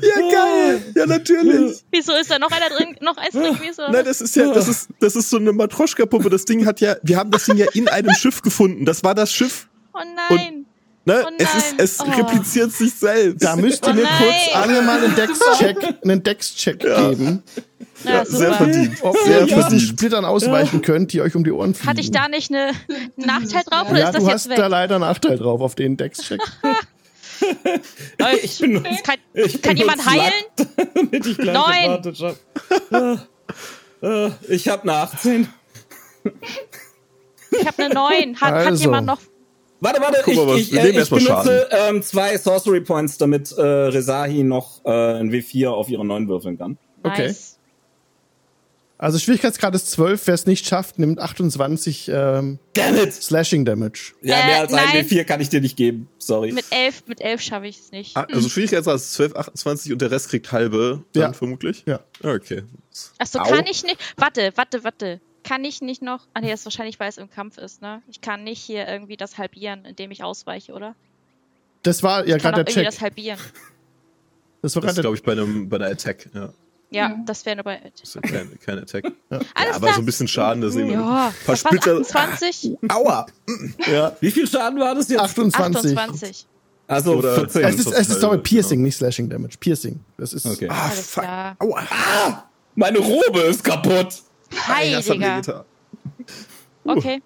Ja, 0.00 0.30
geil. 0.30 0.82
Ja, 0.94 1.06
natürlich. 1.06 1.84
Wieso 1.90 2.14
ist 2.14 2.30
da 2.30 2.38
noch 2.38 2.50
einer 2.50 2.68
drin, 2.74 2.96
noch 3.00 3.16
eins 3.16 3.32
drin 3.32 3.54
gewesen? 3.54 3.84
Nein, 3.90 4.06
was? 4.06 4.18
das 4.18 4.20
ist 4.22 4.36
ja, 4.36 4.52
das 4.52 4.68
ist, 4.68 4.88
das 5.00 5.16
ist 5.16 5.30
so 5.30 5.36
eine 5.36 5.52
Matroschka-Puppe. 5.52 6.30
Das 6.30 6.44
Ding 6.44 6.64
hat 6.64 6.80
ja, 6.80 6.96
wir 7.02 7.16
haben 7.16 7.30
das 7.30 7.44
Ding 7.44 7.56
ja 7.56 7.66
in 7.74 7.88
einem 7.88 8.14
Schiff 8.14 8.40
gefunden. 8.40 8.84
Das 8.84 9.04
war 9.04 9.14
das 9.14 9.32
Schiff. 9.32 9.68
Oh 9.92 10.00
nein. 10.30 10.64
Ne? 11.04 11.24
Oh 11.26 11.30
es 11.38 11.54
ist, 11.54 11.70
nein. 11.72 11.74
es 11.78 12.00
Oh. 12.00 12.04
repliziert 12.04 12.72
sich 12.72 12.92
selbst. 12.94 13.42
Da 13.42 13.56
müsst 13.56 13.86
ihr 13.86 13.92
Oh 13.92 13.94
mir 13.94 14.02
nein. 14.02 14.12
kurz 14.18 14.54
alle 14.56 14.82
mal 14.82 15.02
einen 15.02 15.14
Dex-Check, 15.14 15.76
einen 16.04 16.22
Dex-Check 16.22 16.80
geben, 16.80 17.42
Ja, 18.04 18.10
ja, 18.10 18.24
sehr 18.26 18.52
verdient. 18.54 18.96
ob 19.02 19.16
Sehr 19.24 19.40
ihr 19.46 19.48
verdient. 19.48 19.82
Splittern 19.82 20.24
ausweichen 20.26 20.82
könnt, 20.82 21.12
die 21.14 21.22
euch 21.22 21.34
um 21.34 21.44
die 21.44 21.52
Ohren 21.52 21.74
fliegen. 21.74 21.88
Hatte 21.88 22.00
ich 22.02 22.10
da 22.10 22.28
nicht 22.28 22.50
eine, 22.52 22.68
einen 22.88 23.12
Nachteil 23.16 23.62
drauf 23.64 23.88
oder 23.90 24.00
ja, 24.00 24.08
ist 24.08 24.14
das 24.16 24.22
du 24.22 24.28
jetzt 24.28 24.34
hast 24.34 24.48
weg? 24.50 24.56
da 24.56 24.66
leider 24.66 24.96
einen 24.96 25.04
Nachteil 25.04 25.38
drauf 25.38 25.60
auf 25.62 25.74
den 25.74 25.96
Dex-Check. 25.96 26.40
Ich 28.42 28.58
benutze, 28.58 28.88
kann 29.04 29.16
ich 29.32 29.62
kann 29.62 29.76
jemand 29.76 30.04
heilen? 30.04 30.32
Hab. 31.54 32.36
Ah, 32.90 33.16
ah, 34.02 34.30
Ich 34.48 34.68
habe 34.68 34.82
eine 34.82 34.92
18. 34.94 35.48
Ich 37.52 37.66
habe 37.66 37.84
eine 37.84 37.94
9. 37.94 38.40
Hat, 38.40 38.42
hat 38.54 38.66
Also. 38.66 38.82
jemand 38.82 39.06
noch. 39.06 39.20
Warte, 39.80 40.00
warte, 40.00 40.18
Guck 40.24 40.32
ich, 40.34 40.38
mal, 40.40 40.46
was- 40.48 40.60
ich, 40.60 40.72
wir 40.72 40.80
äh, 40.80 40.84
nehmen 40.92 41.02
ich 41.02 41.08
benutze 41.10 41.68
ähm, 41.70 42.02
zwei 42.02 42.36
Sorcery 42.36 42.80
Points, 42.80 43.16
damit 43.18 43.52
äh, 43.52 43.62
Rezahi 43.62 44.42
noch 44.42 44.84
äh, 44.84 44.90
ein 45.20 45.30
W4 45.30 45.68
auf 45.68 45.88
ihre 45.88 46.04
9 46.04 46.28
würfeln 46.28 46.58
kann. 46.58 46.78
Okay. 47.04 47.28
Nice. 47.28 47.54
Also 49.00 49.20
Schwierigkeitsgrad 49.20 49.76
ist 49.76 49.92
12, 49.92 50.26
wer 50.26 50.34
es 50.34 50.46
nicht 50.46 50.66
schafft, 50.66 50.98
nimmt 50.98 51.20
28 51.20 52.10
ähm, 52.12 52.58
Damn 52.72 52.96
it! 52.96 53.12
Slashing 53.14 53.64
Damage. 53.64 54.14
Ja, 54.22 54.40
Äh, 54.40 54.46
mehr 54.46 54.60
als 54.62 54.72
ein 54.74 54.84
nein. 54.92 55.06
W4 55.06 55.22
kann 55.22 55.40
ich 55.40 55.48
dir 55.48 55.60
nicht 55.60 55.76
geben. 55.76 56.08
Sorry. 56.18 56.50
Mit 56.50 56.64
11, 56.70 57.04
mit 57.06 57.20
11 57.20 57.40
schaffe 57.40 57.68
ich 57.68 57.78
es 57.78 57.92
nicht. 57.92 58.16
Ah, 58.16 58.26
Also 58.32 58.48
Schwierigkeitsgrad 58.48 58.96
ist 58.96 59.12
12, 59.12 59.36
28 59.36 59.92
und 59.92 60.02
der 60.02 60.10
Rest 60.10 60.30
kriegt 60.30 60.50
halbe, 60.50 61.04
dann 61.12 61.22
Ja. 61.22 61.32
vermutlich? 61.32 61.84
Ja. 61.86 62.00
Okay. 62.24 62.64
Achso, 63.18 63.38
kann 63.38 63.66
ich 63.70 63.84
nicht. 63.84 63.98
Warte, 64.16 64.50
warte, 64.56 64.82
warte. 64.82 65.20
Kann 65.48 65.64
ich 65.64 65.80
nicht 65.80 66.02
noch. 66.02 66.26
Ah, 66.34 66.40
nee, 66.40 66.50
das 66.50 66.60
ist 66.60 66.66
wahrscheinlich, 66.66 67.00
weil 67.00 67.08
es 67.08 67.16
im 67.18 67.30
Kampf 67.30 67.56
ist, 67.58 67.80
ne? 67.80 68.02
Ich 68.08 68.20
kann 68.20 68.44
nicht 68.44 68.60
hier 68.60 68.86
irgendwie 68.86 69.16
das 69.16 69.38
halbieren, 69.38 69.84
indem 69.84 70.10
ich 70.10 70.22
ausweiche, 70.22 70.72
oder? 70.72 70.94
Das 71.82 72.02
war 72.02 72.26
ja 72.26 72.36
gerade 72.36 72.64
der 72.64 72.72
Check. 72.74 72.84
das 72.84 73.00
halbieren. 73.00 73.38
Das 74.60 74.74
war 74.74 74.82
Das 74.82 74.90
ist, 74.92 74.96
gerade 74.96 75.00
glaube 75.02 75.16
ich, 75.16 75.22
bei, 75.22 75.32
einem, 75.32 75.68
bei 75.68 75.76
einer 75.76 75.86
Attack. 75.86 76.28
Ja. 76.34 76.52
Ja, 76.90 77.08
Ja. 77.10 77.16
das 77.26 77.44
wäre 77.46 77.56
nur 77.56 77.64
bei. 77.64 77.80
Das 78.00 78.08
ist 78.08 78.14
ja 78.14 78.20
kein, 78.22 78.58
kein 78.60 78.78
Attack. 78.78 79.04
Alles 79.30 79.46
ja, 79.56 79.74
aber 79.74 79.92
so 79.92 80.00
ein 80.00 80.06
bisschen 80.06 80.26
Schaden, 80.28 80.60
das 80.62 80.74
nehmen 80.74 80.88
wir. 80.90 80.96
ja, 80.96 81.32
paar 81.46 81.54
das 81.54 81.64
waren 81.64 81.78
Splitter- 81.78 82.00
28? 82.00 82.78
Aua! 82.88 83.26
ja, 83.90 84.16
Wie 84.20 84.30
viel 84.30 84.46
Schaden 84.46 84.78
war 84.80 84.94
das 84.94 85.08
jetzt? 85.08 85.20
28. 85.20 85.96
28. 85.96 86.46
Also 86.86 87.16
Oder- 87.16 87.34
14. 87.34 87.62
Es 87.64 87.74
ist, 87.78 87.92
es 87.92 88.08
ist 88.08 88.20
sorry, 88.20 88.38
Piercing, 88.38 88.82
nicht 88.82 88.96
Slashing 88.96 89.28
Damage. 89.28 89.56
Piercing. 89.60 90.00
Das 90.16 90.32
ist 90.32 90.46
Okay. 90.46 90.68
Ah, 90.70 90.88
Alles 90.88 91.10
fuck. 91.10 91.22
klar. 91.24 91.56
Aua! 91.58 92.44
Meine 92.74 92.98
Robe 92.98 93.40
ist 93.40 93.62
kaputt. 93.62 94.22
Das 94.50 95.04
Digga. 95.06 95.36
wehgetan. 95.36 95.64
Okay. 96.84 97.22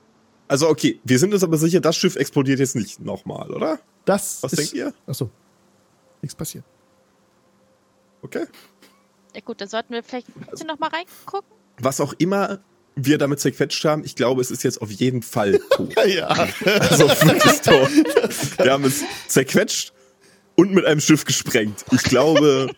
Also 0.48 0.68
okay, 0.68 1.00
wir 1.04 1.18
sind 1.18 1.32
uns 1.32 1.42
aber 1.44 1.56
sicher, 1.56 1.80
das 1.80 1.96
Schiff 1.96 2.16
explodiert 2.16 2.58
jetzt 2.58 2.76
nicht 2.76 3.00
nochmal, 3.00 3.50
oder? 3.50 3.78
das. 4.04 4.42
Was 4.42 4.52
ist, 4.52 4.58
denkt 4.58 4.72
ihr? 4.74 4.92
Achso. 5.06 5.30
Nichts 6.20 6.34
passiert. 6.34 6.64
Okay. 8.22 8.46
Ja 9.34 9.40
gut, 9.44 9.60
dann 9.60 9.68
sollten 9.68 9.92
wir 9.94 10.02
vielleicht 10.02 10.26
trotzdem 10.46 10.66
noch 10.66 10.78
mal 10.78 10.88
reingucken. 10.90 11.50
Was 11.78 12.00
auch 12.00 12.12
immer 12.18 12.60
wir 12.94 13.16
damit 13.18 13.40
zerquetscht 13.40 13.84
haben, 13.84 14.04
ich 14.04 14.14
glaube, 14.16 14.42
es 14.42 14.50
ist 14.50 14.62
jetzt 14.62 14.82
auf 14.82 14.90
jeden 14.90 15.22
Fall 15.22 15.58
tot. 15.70 15.94
Ja. 16.06 16.28
Also 16.64 17.08
wirklich 17.08 17.60
tot. 17.62 18.58
Wir 18.58 18.72
haben 18.72 18.84
es 18.84 19.02
zerquetscht 19.28 19.92
und 20.56 20.72
mit 20.72 20.84
einem 20.84 21.00
Schiff 21.00 21.24
gesprengt. 21.24 21.84
Ich 21.92 22.02
glaube, 22.02 22.68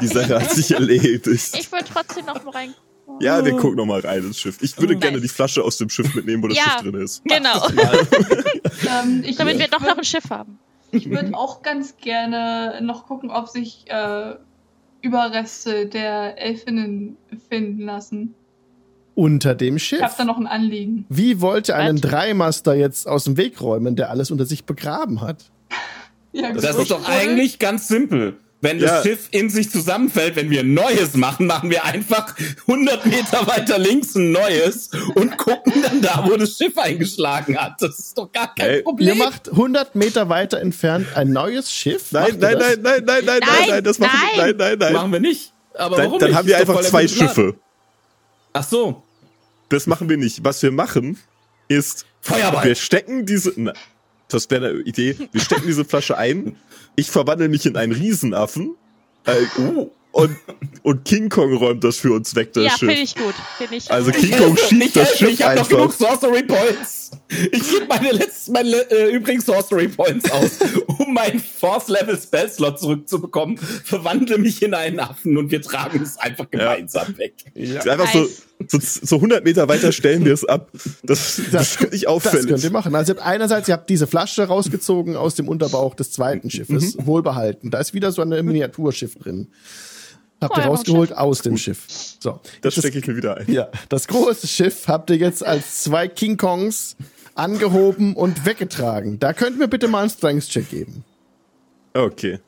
die 0.00 0.06
Sache 0.06 0.40
hat 0.40 0.52
sich 0.52 0.70
erledigt. 0.70 1.26
Ich 1.58 1.72
würde 1.72 1.86
trotzdem 1.92 2.26
noch 2.26 2.42
mal 2.44 2.52
reingucken. 2.52 2.87
Ja, 3.20 3.44
wir 3.44 3.52
gucken 3.56 3.76
noch 3.76 3.86
mal 3.86 4.00
rein 4.00 4.22
ins 4.24 4.38
Schiff. 4.38 4.58
Ich 4.60 4.76
würde 4.78 4.94
Nice. 4.94 5.02
gerne 5.02 5.20
die 5.20 5.28
Flasche 5.28 5.62
aus 5.62 5.78
dem 5.78 5.88
Schiff 5.90 6.14
mitnehmen, 6.14 6.42
wo 6.42 6.48
das 6.48 6.56
Ja. 6.58 6.64
Schiff 6.64 6.82
drin 6.82 6.94
ist. 7.02 7.22
Genau. 7.24 7.66
Ähm, 9.02 9.22
ich 9.26 9.36
Damit 9.36 9.58
wir 9.58 9.64
ich 9.64 9.70
doch 9.70 9.80
noch 9.80 9.98
ein 9.98 10.04
Schiff 10.04 10.30
haben. 10.30 10.58
Ich 10.92 11.10
würde 11.10 11.34
auch 11.36 11.62
ganz 11.62 11.96
gerne 11.96 12.80
noch 12.82 13.06
gucken, 13.06 13.30
ob 13.30 13.48
sich 13.48 13.84
äh, 13.88 14.34
Überreste 15.02 15.86
der 15.86 16.40
Elfinnen 16.40 17.16
finden 17.48 17.82
lassen. 17.84 18.34
Unter 19.14 19.54
dem 19.54 19.76
Ich 19.76 19.84
Schiff. 19.84 20.00
habe 20.00 20.14
da 20.16 20.24
noch 20.24 20.38
ein 20.38 20.46
Anliegen. 20.46 21.04
Wie 21.08 21.40
wollt 21.40 21.68
ihr 21.68 21.76
einen 21.76 22.02
Was? 22.02 22.10
Dreimaster 22.10 22.74
jetzt 22.74 23.08
aus 23.08 23.24
dem 23.24 23.36
Weg 23.36 23.60
räumen, 23.60 23.96
der 23.96 24.10
alles 24.10 24.30
unter 24.30 24.46
sich 24.46 24.64
begraben 24.64 25.20
hat? 25.20 25.44
Ja, 26.32 26.52
Das 26.52 26.76
ist 26.76 26.90
doch 26.90 27.08
eigentlich 27.08 27.58
ganz 27.58 27.88
simpel. 27.88 28.36
Wenn 28.60 28.80
das 28.80 28.90
Ja. 28.90 29.02
Schiff 29.02 29.28
in 29.30 29.50
sich 29.50 29.70
zusammenfällt, 29.70 30.34
wenn 30.34 30.50
wir 30.50 30.60
ein 30.60 30.74
neues 30.74 31.14
machen, 31.14 31.46
machen 31.46 31.70
wir 31.70 31.84
einfach 31.84 32.34
100 32.66 33.06
Meter 33.06 33.46
weiter 33.46 33.78
links 33.78 34.16
ein 34.16 34.32
neues 34.32 34.90
und 35.14 35.36
gucken 35.36 35.74
dann 35.80 36.02
da, 36.02 36.24
wo 36.28 36.36
das 36.36 36.56
Schiff 36.56 36.76
eingeschlagen 36.76 37.56
hat. 37.56 37.80
Das 37.80 37.98
ist 38.00 38.18
doch 38.18 38.32
gar 38.32 38.52
kein 38.54 38.66
Ey, 38.68 38.76
Ihr 38.78 38.82
Problem. 38.82 39.18
macht 39.18 39.48
100 39.50 39.94
Meter 39.94 40.28
weiter 40.28 40.60
entfernt 40.60 41.06
ein 41.14 41.30
neues 41.32 41.72
Schiff? 41.72 42.10
Nein, 42.10 42.32
ihr 42.32 42.38
nein, 42.38 42.58
das? 42.58 42.68
nein, 42.68 42.80
nein, 42.82 43.02
nein, 43.04 43.04
nein, 43.04 43.24
nein, 43.24 43.40
Nein, 43.60 43.68
nein, 43.68 43.84
das 43.84 43.98
machen 44.00 44.18
wir. 44.34 44.42
nein. 44.46 44.56
Nein, 44.56 44.56
nein, 44.70 44.78
nein. 44.78 44.92
Machen 44.92 45.12
wir 45.12 45.20
nicht. 45.20 45.52
Aber 45.74 45.96
Dann, 45.96 46.06
warum 46.06 46.18
dann 46.18 46.28
nicht? 46.30 46.36
haben 46.38 46.48
wir 46.48 46.54
doch 46.58 46.60
einfach 46.76 46.80
zwei. 46.82 47.06
Schiffe. 47.06 47.54
Ach 48.52 48.64
so. 48.64 49.04
Das 49.68 49.86
machen 49.86 50.08
wir 50.08 50.16
nicht. 50.16 50.42
Was 50.42 50.60
wir 50.64 50.72
machen, 50.72 51.18
ist, 51.68 52.06
Feuerball. 52.22 52.64
wir 52.64 52.74
stecken 52.74 53.24
diese, 53.26 53.52
na, 53.54 53.72
das 54.28 54.50
wäre 54.50 54.68
eine 54.70 54.78
Idee, 54.80 55.16
wir 55.30 55.40
stecken 55.40 55.62
diese 55.66 55.84
Flasche 55.84 56.18
ein, 56.18 56.56
ich 56.98 57.10
verwandle 57.10 57.48
mich 57.48 57.64
in 57.66 57.76
einen 57.76 57.92
Riesenaffen, 57.92 58.74
äh, 59.24 59.34
Oh. 59.58 59.90
und, 60.12 60.36
und 60.82 61.04
King 61.04 61.28
Kong 61.28 61.54
räumt 61.54 61.84
das 61.84 61.98
für 61.98 62.12
uns 62.12 62.34
weg, 62.34 62.52
das 62.54 62.64
Ja, 62.64 62.70
Schiff. 62.70 62.78
finde 62.88 62.94
ich 63.02 63.14
gut. 63.14 63.34
Finde 63.56 63.76
ich 63.76 63.90
Also. 63.90 64.10
King 64.12 64.36
Kong 64.36 64.56
schiebt 64.56 64.96
das 64.96 65.16
Schiff 65.18 65.30
ich 65.30 65.42
habe 65.42 65.56
noch 65.60 65.68
genug 65.68 65.84
einfach. 65.92 66.18
Sorcery 66.20 66.42
Points. 66.42 67.10
Ich 67.52 67.70
gebe 67.70 67.86
meine 67.88 68.10
letzten, 68.12 68.52
meine 68.52 68.76
äh, 68.90 69.12
übrigen 69.14 69.40
Sorcery 69.40 69.88
Points 69.88 70.30
aus, 70.30 70.58
um 70.98 71.12
meinen 71.14 71.40
Fourth 71.40 71.88
Level 71.88 72.18
Spell 72.18 72.48
Slot 72.50 72.80
zurückzubekommen. 72.80 73.58
Verwandle 73.58 74.38
mich 74.38 74.62
in 74.62 74.74
einen 74.74 74.98
Affen 74.98 75.36
und 75.36 75.50
wir 75.50 75.62
tragen 75.62 76.02
es 76.02 76.16
einfach 76.18 76.50
gemeinsam 76.50 77.16
weg. 77.18 77.34
Einfach 77.54 78.10
so, 78.12 78.20
Nice. 78.20 78.36
so, 78.38 78.42
so 78.68 79.16
100 79.16 79.44
Meter 79.44 79.68
weiter 79.68 79.92
stellen 79.92 80.24
wir 80.24 80.32
es 80.34 80.44
ab. 80.44 80.70
Das, 81.02 81.40
das 81.52 81.76
ist 81.76 81.80
nicht 81.92 81.92
Das 81.92 82.02
könnt 82.02 82.06
auffällig. 82.06 82.64
ihr 82.64 82.70
machen. 82.70 82.94
Also 82.94 83.12
ihr 83.12 83.16
habt 83.18 83.26
einerseits, 83.26 83.68
ihr 83.68 83.74
habt 83.74 83.88
diese 83.88 84.06
Flasche 84.06 84.44
rausgezogen 84.44 85.16
aus 85.16 85.34
dem 85.36 85.48
Unterbauch 85.48 85.94
des 85.94 86.10
zweiten 86.10 86.50
Schiffes, 86.50 86.96
Mhm. 86.96 87.06
wohlbehalten. 87.06 87.70
Da 87.70 87.78
ist 87.78 87.94
wieder 87.94 88.10
so 88.12 88.20
ein 88.22 88.28
Miniaturschiff 88.28 89.14
drin. 89.16 89.48
Habt 90.40 90.56
ihr 90.56 90.64
rausgeholt 90.64 91.16
aus 91.16 91.42
dem 91.42 91.56
Schiff. 91.56 91.86
So. 92.20 92.40
Das 92.60 92.76
Jetzt 92.76 92.84
stecke 92.84 92.98
ich 92.98 93.06
mir 93.06 93.16
wieder 93.16 93.36
ein. 93.38 93.50
Ja, 93.50 93.68
das 93.88 94.06
große 94.06 94.46
Schiff 94.46 94.86
habt 94.86 95.10
ihr 95.10 95.16
jetzt 95.16 95.44
als 95.44 95.82
zwei 95.82 96.06
King 96.08 96.36
Kongs 96.36 96.96
angehoben 97.34 98.14
und 98.14 98.44
weggetragen. 98.44 99.18
Da 99.18 99.32
könnt 99.32 99.56
ihr 99.56 99.60
mir 99.60 99.68
bitte 99.68 99.88
mal 99.88 100.00
einen 100.02 100.10
Strength-Check 100.10 100.68
geben, 100.70 101.04
Okay. 101.94 102.38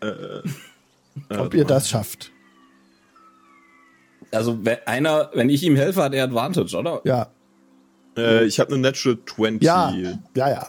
Äh, 0.00 1.36
ob 1.38 1.54
ihr 1.54 1.64
das 1.64 1.88
schafft. 1.88 2.31
Also 4.32 4.64
wenn 4.64 4.78
einer, 4.86 5.30
wenn 5.34 5.48
ich 5.50 5.62
ihm 5.62 5.76
helfe, 5.76 6.02
hat 6.02 6.14
er 6.14 6.24
Advantage, 6.24 6.76
oder? 6.76 7.00
Ja, 7.04 7.28
äh, 8.16 8.44
ich 8.44 8.60
habe 8.60 8.72
eine 8.72 8.80
Natural 8.82 9.18
20. 9.24 9.62
ja, 9.62 9.92
ja, 10.34 10.48
ja. 10.50 10.66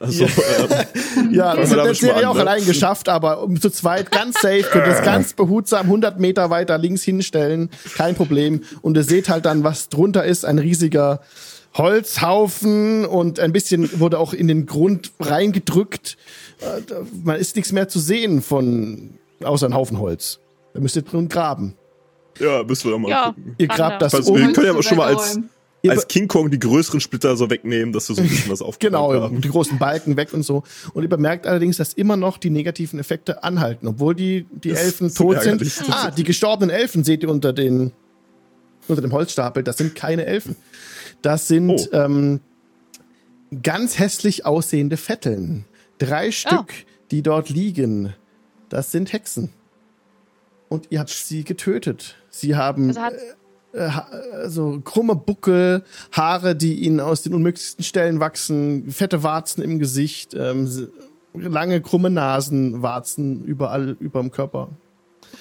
Also, 0.00 0.24
ähm, 0.24 1.32
Ja, 1.32 1.54
das 1.56 1.70
damit 1.70 1.96
schon 1.96 2.08
mal 2.08 2.14
Serie 2.14 2.28
auch 2.28 2.34
ne? 2.34 2.40
allein 2.40 2.64
geschafft, 2.64 3.08
aber 3.08 3.42
um 3.42 3.60
zu 3.60 3.70
zweit 3.70 4.10
ganz 4.10 4.40
safe 4.40 4.62
könnt 4.62 4.86
ihr 4.86 4.94
es 4.94 5.02
ganz 5.02 5.34
behutsam 5.34 5.86
100 5.86 6.18
Meter 6.18 6.50
weiter 6.50 6.76
links 6.76 7.02
hinstellen. 7.02 7.70
Kein 7.94 8.14
Problem. 8.14 8.62
Und 8.80 8.96
ihr 8.96 9.04
seht 9.04 9.28
halt 9.28 9.44
dann, 9.44 9.62
was 9.62 9.88
drunter 9.90 10.24
ist. 10.24 10.44
Ein 10.44 10.58
riesiger 10.58 11.20
Holzhaufen 11.74 13.04
und 13.06 13.38
ein 13.40 13.52
bisschen 13.52 14.00
wurde 14.00 14.18
auch 14.18 14.32
in 14.32 14.48
den 14.48 14.66
Grund 14.66 15.12
reingedrückt. 15.20 16.16
Äh, 16.60 16.94
Man 17.22 17.36
ist 17.36 17.56
nichts 17.56 17.72
mehr 17.72 17.88
zu 17.88 18.00
sehen 18.00 18.42
von, 18.42 19.18
außer 19.42 19.66
ein 19.66 19.74
Haufen 19.74 19.98
Holz. 19.98 20.40
Da 20.74 20.80
müsst 20.80 20.96
ihr 20.96 21.02
drin 21.02 21.28
graben. 21.28 21.74
Ja, 22.38 22.62
müssen 22.62 22.84
wir 22.84 22.90
doch 22.92 22.98
mal 22.98 23.08
Ja. 23.10 23.26
gucken. 23.28 23.54
Ihr 23.58 23.68
grabt 23.68 23.94
da. 23.94 23.98
das 24.06 24.14
Also, 24.14 24.32
um. 24.32 24.38
wir 24.38 24.52
können 24.52 24.66
ja 24.66 24.74
Holz 24.74 24.84
schon 24.86 24.96
mal 24.98 25.14
als, 25.14 25.38
als 25.86 26.06
King 26.08 26.28
Kong 26.28 26.50
die 26.50 26.58
größeren 26.58 27.00
Splitter 27.00 27.36
so 27.36 27.50
wegnehmen, 27.50 27.92
dass 27.92 28.08
wir 28.08 28.16
so 28.16 28.22
ein 28.22 28.28
bisschen 28.28 28.50
was 28.50 28.62
aufgebaut 28.62 29.10
Genau, 29.12 29.20
haben. 29.22 29.40
die 29.40 29.48
großen 29.48 29.78
Balken 29.78 30.16
weg 30.16 30.32
und 30.32 30.42
so. 30.44 30.62
Und 30.94 31.02
ihr 31.02 31.08
bemerkt 31.08 31.46
allerdings, 31.46 31.76
dass 31.76 31.92
immer 31.92 32.16
noch 32.16 32.38
die 32.38 32.50
negativen 32.50 32.98
Effekte 33.00 33.42
anhalten, 33.44 33.86
obwohl 33.88 34.14
die, 34.14 34.46
die 34.52 34.70
Das 34.70 34.80
Elfen 34.82 35.12
tot 35.14 35.42
sind. 35.42 35.62
Ah, 35.90 36.10
die 36.10 36.24
gestorbenen 36.24 36.70
Elfen 36.74 37.04
seht 37.04 37.22
ihr 37.22 37.28
unter 37.30 37.52
den 37.52 37.92
unter 38.88 39.00
dem 39.02 39.12
Holzstapel. 39.12 39.62
Das 39.62 39.76
sind 39.78 39.94
keine 39.94 40.26
Elfen. 40.26 40.56
Das 41.22 41.46
sind 41.46 41.70
Oh. 41.70 41.88
ähm, 41.92 42.40
ganz 43.62 43.98
hässlich 43.98 44.44
aussehende 44.44 44.96
Vetteln. 44.96 45.64
Drei 45.98 46.32
Stück, 46.32 46.72
die 47.12 47.22
dort 47.22 47.48
liegen. 47.48 48.12
Das 48.68 48.90
sind 48.90 49.12
Hexen. 49.12 49.50
Und 50.68 50.86
ihr 50.90 50.98
habt 50.98 51.10
sie 51.10 51.44
getötet. 51.44 52.16
Sie 52.34 52.56
haben 52.56 52.88
Also 52.88 53.00
hat, 53.02 53.14
äh, 53.74 53.78
ha- 53.88 54.08
also 54.32 54.80
krumme 54.82 55.14
Buckel, 55.14 55.84
Haare, 56.10 56.56
die 56.56 56.80
ihnen 56.82 56.98
aus 56.98 57.22
den 57.22 57.34
unmöglichsten 57.34 57.84
Stellen 57.84 58.18
wachsen, 58.20 58.90
fette 58.90 59.22
Warzen 59.22 59.62
im 59.62 59.78
Gesicht, 59.78 60.34
ähm, 60.34 60.88
lange 61.34 61.80
krumme 61.80 62.10
Nasen, 62.10 62.82
Warzen 62.82 63.44
überall 63.44 63.96
überm 64.00 64.30
Körper 64.32 64.70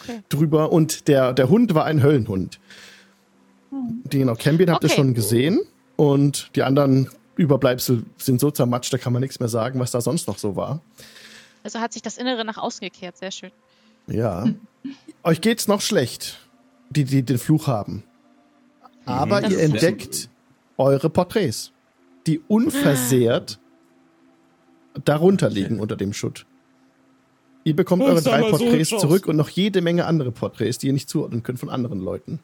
Okay. 0.03 0.21
drüber. 0.29 0.71
Und 0.71 1.07
der, 1.07 1.33
der 1.33 1.49
Hund 1.49 1.73
war 1.73 1.85
ein 1.85 2.03
Höllenhund. 2.03 2.59
Den 3.71 4.03
genau, 4.21 4.35
Cambion 4.35 4.69
habt 4.71 4.83
ihr 4.83 4.87
Okay. 4.89 4.95
schon 4.97 5.13
gesehen. 5.13 5.59
Und 5.95 6.51
die 6.55 6.63
anderen 6.63 7.09
Überbleibsel 7.37 8.03
sind 8.17 8.39
so 8.41 8.51
zermatscht, 8.51 8.91
da 8.93 8.97
kann 8.97 9.13
man 9.13 9.21
nichts 9.21 9.39
mehr 9.39 9.49
sagen, 9.49 9.79
was 9.79 9.91
da 9.91 10.01
sonst 10.01 10.27
noch 10.27 10.37
so 10.37 10.55
war. 10.55 10.81
also 11.63 11.79
hat 11.79 11.93
sich 11.93 12.01
das 12.01 12.17
Innere 12.17 12.43
nach 12.43 12.57
außen 12.57 12.81
gekehrt. 12.81 13.17
Sehr 13.17 13.31
schön. 13.31 13.51
Ja. 14.07 14.45
Euch 15.23 15.41
geht's 15.41 15.67
noch 15.67 15.81
schlecht, 15.81 16.39
die, 16.91 17.05
die 17.05 17.23
den 17.23 17.37
Fluch 17.37 17.67
haben. 17.67 18.03
Aber 19.05 19.41
Das 19.41 19.51
ihr 19.51 19.59
entdeckt 19.59 20.29
eure 20.77 21.09
Porträts, 21.09 21.71
die 22.27 22.39
unversehrt 22.47 23.59
darunter 25.05 25.49
liegen 25.49 25.79
unter 25.79 25.95
dem 25.95 26.13
Schutt. 26.13 26.45
Ihr 27.63 27.75
bekommt 27.75 28.03
eure 28.03 28.21
drei 28.21 28.41
so 28.41 28.49
Porträts 28.49 28.93
aus. 28.93 29.01
zurück 29.01 29.27
und 29.27 29.35
noch 29.37 29.49
jede 29.49 29.81
Menge 29.81 30.05
andere 30.05 30.31
Porträts, 30.31 30.79
die 30.79 30.87
ihr 30.87 30.93
nicht 30.93 31.09
zuordnen 31.09 31.43
könnt 31.43 31.59
von 31.59 31.69
anderen 31.69 31.99
Leuten. 31.99 32.39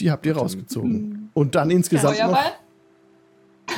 Die 0.00 0.10
habt 0.10 0.24
ihr 0.26 0.36
rausgezogen. 0.36 1.30
Und 1.34 1.54
dann 1.54 1.70
insgesamt 1.70 2.18
noch. 2.18 2.24
Feuerball? 2.24 2.52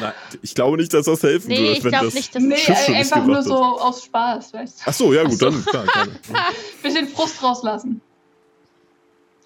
Nein, 0.01 0.13
ich 0.43 0.55
glaube 0.55 0.77
nicht, 0.79 0.93
dass 0.95 1.07
das 1.07 1.23
helfen 1.23 1.49
Nee, 1.49 1.63
wird, 1.69 1.79
ich 1.79 1.85
wenn 1.85 1.91
glaube 1.91 2.07
das. 2.07 2.15
nicht, 2.15 2.35
dass 2.35 2.43
Nee, 2.43 2.49
nicht 2.55 2.89
einfach 2.89 3.27
nur 3.27 3.43
so 3.43 3.55
aus 3.57 4.05
Spaß, 4.05 4.55
weißt 4.55 4.79
du. 4.81 4.83
Ach 4.87 4.93
so, 4.95 5.13
ja 5.13 5.25
gut, 5.25 5.41
dann 5.41 5.63
klar, 5.65 5.85
klar. 5.87 6.07
Bisschen 6.83 7.07
Frust 7.09 7.43
rauslassen. 7.43 8.01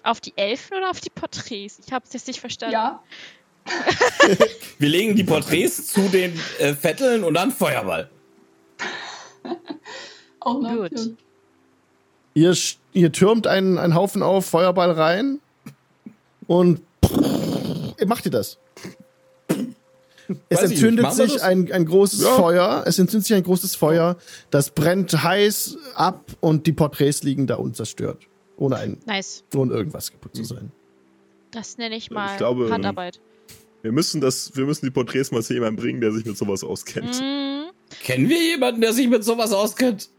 Auf 0.03 0.21
die 0.21 0.33
Elfen 0.35 0.77
oder 0.77 0.89
auf 0.89 0.99
die 0.99 1.09
Porträts? 1.09 1.79
Ich 1.85 1.91
habe 1.91 2.05
es 2.05 2.13
jetzt 2.13 2.27
nicht 2.27 2.39
verstanden. 2.39 2.73
Ja. 2.73 3.03
Wir 4.79 4.89
legen 4.89 5.15
die 5.15 5.23
Porträts 5.23 5.87
zu 5.87 6.01
den 6.09 6.39
äh, 6.59 6.73
Vetteln 6.73 7.23
und 7.23 7.33
dann 7.33 7.51
Feuerball. 7.51 8.09
Auch 10.39 10.63
eine 10.63 10.89
Gut. 10.89 11.17
Ihr, 12.33 12.55
ihr 12.93 13.11
türmt 13.11 13.47
einen, 13.47 13.77
einen 13.77 13.95
Haufen 13.95 14.23
auf, 14.23 14.45
Feuerball 14.45 14.91
rein 14.91 15.39
und 16.47 16.81
macht 18.05 18.25
ihr 18.25 18.31
das. 18.31 18.57
Es 20.47 20.61
Weiß 20.61 20.71
entzündet 20.71 21.11
sich 21.13 21.41
ein, 21.41 21.71
ein 21.71 21.85
großes 21.85 22.21
Ja. 22.21 22.35
Feuer. 22.35 22.83
Es 22.85 22.99
entzündet 22.99 23.27
sich 23.27 23.35
ein 23.35 23.43
großes 23.43 23.75
Feuer. 23.75 24.15
Das 24.51 24.69
brennt 24.69 25.23
heiß 25.23 25.77
ab 25.95 26.23
und 26.39 26.67
die 26.67 26.71
Porträts 26.71 27.23
liegen 27.23 27.47
da 27.47 27.55
unzerstört. 27.55 28.27
Ohne, 28.59 28.75
ein, 28.75 28.97
Nice. 29.05 29.43
ohne 29.55 29.73
irgendwas 29.73 30.11
kaputt 30.11 30.35
zu 30.35 30.43
sein. 30.43 30.71
Das 31.51 31.77
nenne 31.77 31.95
ich 31.95 32.11
mal 32.11 32.37
glaube, 32.37 32.69
Handarbeit. 32.69 33.19
Wir 33.81 33.93
müssen 33.93 34.19
das, 34.19 34.55
wir 34.55 34.65
müssen 34.65 34.85
die 34.85 34.91
Porträts 34.91 35.31
mal 35.31 35.41
zu 35.41 35.53
jemandem 35.53 35.81
bringen, 35.81 36.01
der 36.01 36.11
sich 36.11 36.25
mit 36.25 36.37
sowas 36.37 36.63
auskennt. 36.63 37.21
Mhm. 37.21 37.69
Kennen 38.03 38.27
wir 38.29 38.37
jemanden, 38.43 38.81
der 38.81 38.91
sich 38.93 39.07
mit 39.07 39.23
sowas 39.23 39.53
auskennt? 39.53 40.09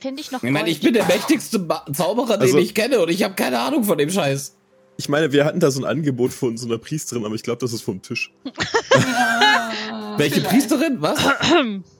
Finde 0.00 0.20
ich 0.22 0.32
noch 0.32 0.42
Ich 0.42 0.50
meine, 0.50 0.70
ich 0.70 0.80
bin 0.80 0.94
der 0.94 1.04
mächtigste 1.06 1.58
ba 1.58 1.84
Zauberer, 1.92 2.40
Also- 2.40 2.56
den 2.56 2.64
ich 2.64 2.74
kenne 2.74 3.00
und 3.00 3.10
ich 3.10 3.22
habe 3.22 3.34
keine 3.34 3.58
Ahnung 3.60 3.84
von 3.84 3.98
dem 3.98 4.10
Scheiß. 4.10 4.56
Ich 4.98 5.10
meine, 5.10 5.30
wir 5.32 5.44
hatten 5.44 5.60
da 5.60 5.70
so 5.70 5.80
ein 5.80 5.84
Angebot 5.84 6.32
von 6.32 6.56
so 6.56 6.66
einer 6.66 6.78
Priesterin, 6.78 7.26
aber 7.26 7.34
ich 7.34 7.42
glaube, 7.42 7.60
das 7.60 7.74
ist 7.74 7.82
vom 7.82 8.00
Tisch. 8.00 8.32
Welche. 10.16 10.40
Priesterin? 10.40 10.96
Was? 11.02 11.18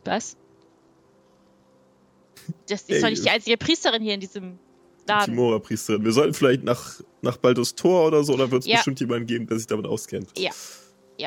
Was? 0.04 0.36
Das 2.68 2.82
ist 2.82 3.02
doch 3.02 3.08
nicht 3.10 3.24
die 3.24 3.30
einzige 3.30 3.56
Priesterin 3.56 4.02
hier 4.02 4.14
in 4.14 4.20
diesem 4.20 4.58
Laden. 5.06 5.34
Timora-Priesterin. 5.34 6.04
Wir 6.04 6.12
sollten 6.12 6.34
vielleicht 6.34 6.64
nach, 6.64 7.00
nach 7.22 7.36
Baldur's 7.36 7.74
Tor 7.74 8.06
oder 8.08 8.24
so, 8.24 8.36
da 8.36 8.50
wird 8.50 8.62
es 8.62 8.68
Ja. 8.68 8.76
bestimmt 8.76 9.00
jemanden 9.00 9.26
geben, 9.26 9.46
der 9.46 9.58
sich 9.58 9.66
damit 9.66 9.86
auskennt. 9.86 10.28
Ja. 10.38 10.50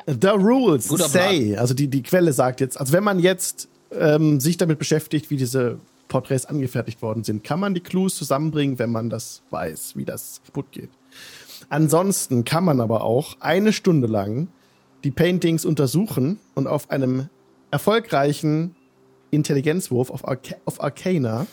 The 0.06 0.28
rules 0.28 0.88
Guter 0.88 1.10
say, 1.10 1.56
also 1.56 1.74
die, 1.74 1.88
die 1.88 2.04
Quelle 2.04 2.32
sagt 2.32 2.62
jetzt, 2.62 2.80
also 2.80 2.94
wenn 2.94 3.04
man 3.04 3.18
jetzt 3.20 3.70
ähm, 3.92 4.40
sich 4.40 4.58
damit 4.58 4.78
beschäftigt, 4.78 5.32
wie 5.32 5.38
diese 5.38 5.80
Porträts 6.10 6.46
angefertigt 6.46 7.02
worden 7.02 7.24
sind, 7.24 7.44
kann 7.44 7.60
man 7.60 7.74
die 7.74 7.80
Clues 7.82 8.16
zusammenbringen, 8.16 8.78
wenn 8.78 8.92
man 8.92 9.10
das 9.10 9.42
weiß, 9.50 9.96
wie 9.96 10.06
das 10.06 10.42
kaputt 10.46 10.72
geht. 10.72 10.90
Ansonsten 11.70 12.46
kann 12.46 12.64
man 12.66 12.82
aber 12.82 13.04
auch 13.04 13.38
eine 13.40 13.74
Stunde 13.74 14.08
lang 14.08 14.48
die 15.04 15.12
Paintings 15.12 15.66
untersuchen 15.66 16.40
und 16.56 16.68
auf 16.68 16.92
einem 16.92 17.30
erfolgreichen 17.72 18.76
Intelligenzwurf 19.32 20.10
auf, 20.10 20.28
Arca 20.28 20.56
auf 20.66 20.82
Arcana 20.82 21.48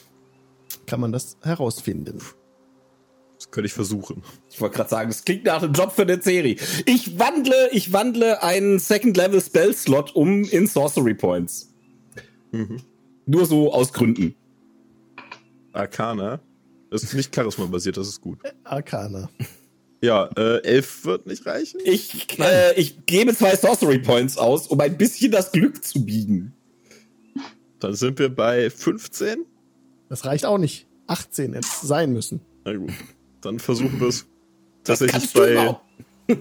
kann 0.86 1.01
man 1.01 1.12
das 1.12 1.36
herausfinden. 1.43 2.20
Das 3.36 3.51
könnte 3.51 3.66
ich 3.66 3.74
versuchen. 3.74 4.23
Ich 4.51 4.61
wollte 4.61 4.77
gerade 4.77 4.90
sagen, 4.90 5.11
das 5.11 5.24
klingt 5.24 5.44
nach 5.44 5.62
einem 5.62 5.73
Job 5.73 5.93
für 5.93 6.03
eine 6.03 6.20
Serie. 6.23 6.57
Ich 6.86 7.19
wandle, 7.19 7.69
ich 7.73 7.93
wandle 7.93 8.43
einen 8.43 8.78
Second 8.78 9.16
Level 9.16 9.40
Spell 9.40 9.74
Slot 9.74 10.15
um 10.16 10.44
in 10.44 10.66
Sorcery 10.66 11.15
Points. 11.15 11.74
Mhm. 12.53 12.81
Nur 13.27 13.44
so 13.44 13.73
aus 13.73 13.93
Gründen. 13.93 14.35
Arcana. 15.73 16.40
Das 16.90 17.03
ist 17.03 17.15
nicht 17.15 17.35
Charisma-basiert, 17.35 17.97
das 17.97 18.09
ist 18.09 18.20
gut. 18.20 18.39
Arcana. 18.65 19.28
Ja, 20.01 20.31
äh, 20.36 20.62
elf 20.62 21.05
wird 21.05 21.27
nicht 21.27 21.47
reichen. 21.47 21.81
Ich, 21.85 22.39
äh, 22.39 22.74
ich 22.74 23.07
gebe 23.07 23.35
zwei 23.35 23.57
Sorcery 23.57 23.98
Points 23.98 24.39
aus, 24.39 24.66
um 24.69 24.81
ein 24.81 24.97
bisschen 24.97 25.32
das 25.32 25.53
Glück 25.53 25.85
zu 25.85 26.05
biegen. 26.05 26.55
Dann 27.81 27.94
sind 27.94 28.19
wir 28.19 28.35
bei 28.35 28.70
15. 28.70 29.44
Das 30.09 30.24
reicht 30.24 30.44
auch 30.47 30.59
nicht. 30.59 30.86
18 31.09 31.53
hätte 31.55 31.66
es 31.66 31.81
sein 31.82 32.12
müssen. 32.12 32.40
Na 32.65 32.74
gut. 32.74 32.93
Dann 33.43 33.59
versuchen 33.59 34.01
wir 34.01 34.09
es 34.09 34.27
Das 34.85 35.01
tatsächlich 35.01 35.32
bei. 35.32 35.77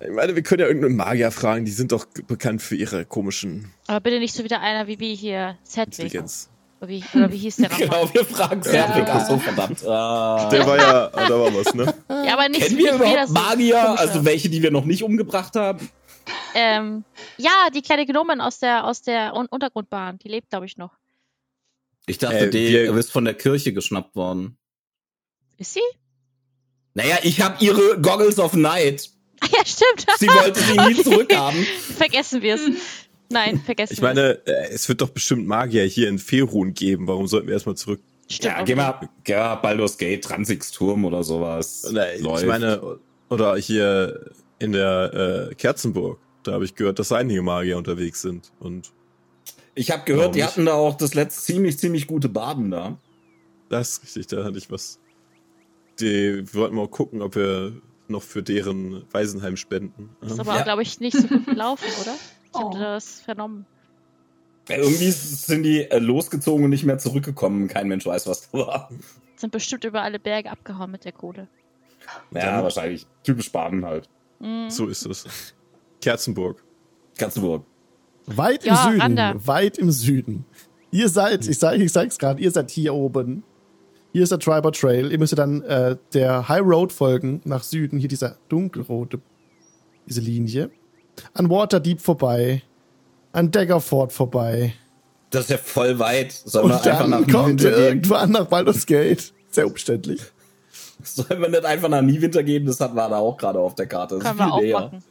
Ich 0.00 0.10
meine, 0.10 0.34
wir 0.34 0.42
können 0.42 0.60
ja 0.60 0.66
irgendeinen 0.66 0.96
Magier 0.96 1.30
fragen, 1.30 1.64
die 1.64 1.70
sind 1.70 1.90
doch 1.90 2.04
bekannt 2.26 2.60
für 2.60 2.76
ihre 2.76 3.06
komischen 3.06 3.72
Aber 3.86 4.00
bitte 4.00 4.18
nicht 4.18 4.34
so 4.34 4.44
wieder 4.44 4.60
einer 4.60 4.86
wie 4.86 5.00
wir 5.00 5.14
hier, 5.14 5.56
Sedwick. 5.62 5.98
Intelligenz. 5.98 6.50
Oder 6.80 6.88
wie, 6.90 7.04
oder 7.14 7.32
wie 7.32 7.38
hieß 7.38 7.56
der 7.56 7.68
nochmal? 7.70 7.88
Genau, 7.88 8.12
wir 8.12 8.24
fragen 8.26 8.60
Ja. 8.64 8.86
Cedric. 8.86 9.08
Ach 9.08 9.26
so, 9.26 9.38
verdammt. 9.38 9.86
Ah. 9.86 10.48
Der 10.50 10.66
war 10.66 10.76
ja, 10.76 11.10
ah, 11.10 11.28
da 11.28 11.40
war 11.40 11.54
was, 11.54 11.72
ne? 11.74 11.94
Ja, 12.10 12.34
aber 12.34 12.48
nicht 12.50 12.60
Kennen 12.60 12.76
wir 12.78 12.94
überhaupt 12.96 13.30
Magier? 13.30 13.98
Also 13.98 14.24
welche, 14.26 14.50
die 14.50 14.62
wir 14.62 14.70
noch 14.70 14.84
nicht 14.84 15.02
umgebracht 15.04 15.54
haben? 15.56 15.88
Ähm, 16.54 17.04
ja, 17.36 17.50
die 17.74 17.82
kleine 17.82 18.06
Gnomin 18.06 18.40
aus 18.40 18.58
der, 18.58 18.84
aus 18.86 19.02
der 19.02 19.34
Un 19.34 19.46
Untergrundbahn. 19.46 20.18
Die 20.18 20.28
lebt, 20.28 20.50
glaube 20.50 20.66
ich, 20.66 20.76
noch. 20.76 20.92
Ich 22.06 22.18
dachte, 22.18 22.46
Äh, 22.46 22.50
die 22.50 22.68
wir- 22.68 22.94
ist 22.96 23.10
von 23.12 23.24
der 23.24 23.34
Kirche 23.34 23.72
geschnappt 23.72 24.14
worden. 24.14 24.56
Ist 25.58 25.74
sie? 25.74 25.80
Naja, 26.94 27.18
ich 27.22 27.40
habe 27.40 27.56
ihre 27.64 28.00
Goggles 28.00 28.38
of 28.38 28.54
Night. 28.54 29.10
Ah, 29.40 29.46
ja, 29.50 29.64
stimmt. 29.64 30.06
Sie 30.18 30.28
wollte 30.28 30.60
sie 30.60 30.72
nie 30.72 30.78
Okay. 31.00 31.02
zurückhaben. 31.02 31.64
Vergessen 31.96 32.42
wir 32.42 32.54
es. 32.54 32.60
Nein, 33.30 33.60
vergessen 33.60 33.94
Ich 33.94 34.00
meine, 34.00 34.40
äh, 34.46 34.68
es 34.70 34.88
wird 34.88 35.00
doch 35.00 35.08
bestimmt 35.10 35.46
Magier 35.46 35.84
hier 35.84 36.08
in 36.08 36.18
Ferun 36.18 36.74
geben. 36.74 37.08
Warum 37.08 37.26
sollten 37.26 37.48
wir 37.48 37.54
erstmal 37.54 37.74
zurück? 37.76 38.00
wir. 38.28 38.34
Stimmt. 38.34 38.54
Ja, 38.58 38.62
geh 38.62 38.74
mal, 38.74 39.08
geh 39.24 39.34
mal 39.34 39.56
Baldur's 39.56 39.98
Gate, 39.98 40.22
Transix-Turm 40.24 41.04
oder 41.04 41.24
sowas. 41.24 41.84
Oder, 41.90 42.14
ich 42.14 42.22
meine, 42.46 42.98
oder 43.28 43.56
hier 43.56 44.30
in 44.58 44.72
der 44.72 45.48
äh, 45.50 45.54
Kerzenburg. 45.56 46.18
Da 46.44 46.52
habe 46.52 46.64
ich 46.64 46.74
gehört, 46.74 46.98
dass 46.98 47.10
einige 47.12 47.42
Magier 47.42 47.76
unterwegs 47.76 48.22
sind. 48.22 48.52
Und 48.60 48.92
Ich 49.74 49.90
habe 49.90 50.04
gehört, 50.04 50.34
die 50.34 50.40
nicht? 50.40 50.48
hatten 50.48 50.66
da 50.66 50.74
auch 50.74 50.96
das 50.96 51.14
letzte 51.14 51.42
ziemlich, 51.42 51.78
ziemlich 51.78 52.06
gute 52.06 52.28
Baden 52.28 52.70
da. 52.70 52.98
das 53.68 53.98
ist 53.98 54.04
richtig, 54.04 54.26
da 54.28 54.44
hatte 54.44 54.58
ich 54.58 54.70
was. 54.70 55.00
Die, 56.00 56.44
wir 56.46 56.54
wollten 56.54 56.76
mal 56.76 56.88
gucken, 56.88 57.22
ob 57.22 57.34
wir 57.36 57.72
noch 58.08 58.22
für 58.22 58.42
deren 58.42 59.04
Waisenheim 59.12 59.56
spenden. 59.56 60.10
ist 60.20 60.38
aber, 60.38 60.56
Ja. 60.56 60.62
glaube 60.62 60.82
ich, 60.82 61.00
nicht 61.00 61.16
so 61.16 61.26
gut 61.26 61.46
gelaufen, 61.46 61.88
oder? 62.02 62.14
Ich 62.14 62.54
Oh. 62.54 62.70
habe 62.70 62.78
das 62.78 63.20
vernommen. 63.20 63.66
Ja, 64.68 64.76
Irgendwie 64.76 65.10
sind 65.10 65.62
die 65.64 65.82
äh, 65.90 65.98
losgezogen 65.98 66.64
und 66.64 66.70
nicht 66.70 66.84
mehr 66.84 66.98
zurückgekommen. 66.98 67.68
Kein 67.68 67.88
Mensch 67.88 68.06
weiß, 68.06 68.26
was 68.26 68.50
da 68.50 68.58
war. 68.58 68.88
Sind 69.36 69.50
bestimmt 69.50 69.84
über 69.84 70.02
alle 70.02 70.18
Berge 70.18 70.50
abgehauen 70.50 70.90
mit 70.90 71.04
der 71.04 71.12
Kohle. 71.12 71.48
Ja, 72.32 72.62
wahrscheinlich. 72.62 73.06
Typisch 73.24 73.50
Baden 73.50 73.84
halt. 73.84 74.08
Mhm. 74.40 74.70
So 74.70 74.86
ist 74.88 75.04
es. 75.06 75.54
Kerzenburg. 76.04 76.62
Katzenburg. 77.18 77.64
Weit 78.26 78.64
Ja, 78.64 78.84
im 78.84 78.90
Süden. 78.92 79.00
Randa. 79.00 79.34
Weit 79.46 79.78
im 79.78 79.90
Süden. 79.90 80.44
Ihr 80.90 81.08
seid, 81.08 81.46
ich 81.48 81.58
sage 81.58 81.82
ich 81.82 81.92
sag's 81.92 82.18
gerade, 82.18 82.40
ihr 82.42 82.50
seid 82.50 82.70
hier 82.70 82.94
oben. 82.94 83.42
Hier 84.12 84.22
ist 84.22 84.30
der 84.32 84.38
Triber 84.38 84.70
Trail. 84.70 85.10
Ihr 85.10 85.18
müsst 85.18 85.32
ja 85.32 85.36
dann 85.36 85.62
äh, 85.62 85.96
der 86.12 86.48
High 86.48 86.62
Road 86.62 86.92
folgen 86.92 87.40
nach 87.44 87.62
Süden. 87.64 87.98
Hier 87.98 88.08
dieser 88.08 88.36
dunkelrote, 88.48 89.20
diese 90.06 90.20
Linie. 90.20 90.70
An 91.32 91.48
Waterdeep 91.50 92.00
vorbei. 92.00 92.62
An 93.32 93.50
Daggerford 93.50 94.12
vorbei. 94.12 94.74
Das 95.30 95.44
ist 95.44 95.50
ja 95.50 95.58
voll 95.58 95.98
weit. 95.98 96.32
Sollen 96.32 96.68
wir 96.68 96.76
Und 96.76 96.86
einfach 96.86 97.08
nach 97.08 97.26
kommt 97.28 97.60
gehen? 97.60 97.72
irgendwann 97.72 98.30
nach 98.30 98.46
Baldur's 98.46 98.86
Gate. 98.86 99.32
Sehr 99.50 99.66
umständlich. 99.66 100.20
Sollen 101.02 101.40
wir 101.40 101.48
nicht 101.48 101.64
einfach 101.64 101.88
nach 101.88 102.02
Niewinter 102.02 102.42
gehen? 102.44 102.66
Das 102.66 102.78
hatten 102.80 102.94
wir 102.94 103.08
da 103.08 103.16
auch 103.18 103.36
gerade 103.36 103.58
auf 103.58 103.74
der 103.74 103.86
Karte. 103.86 104.18
Das 104.18 104.24
Können 104.24 104.38
ist 104.38 104.40
wir 104.40 104.44
viel 104.44 104.52
auch 104.52 104.60
näher. 104.60 104.80
machen. 104.92 105.04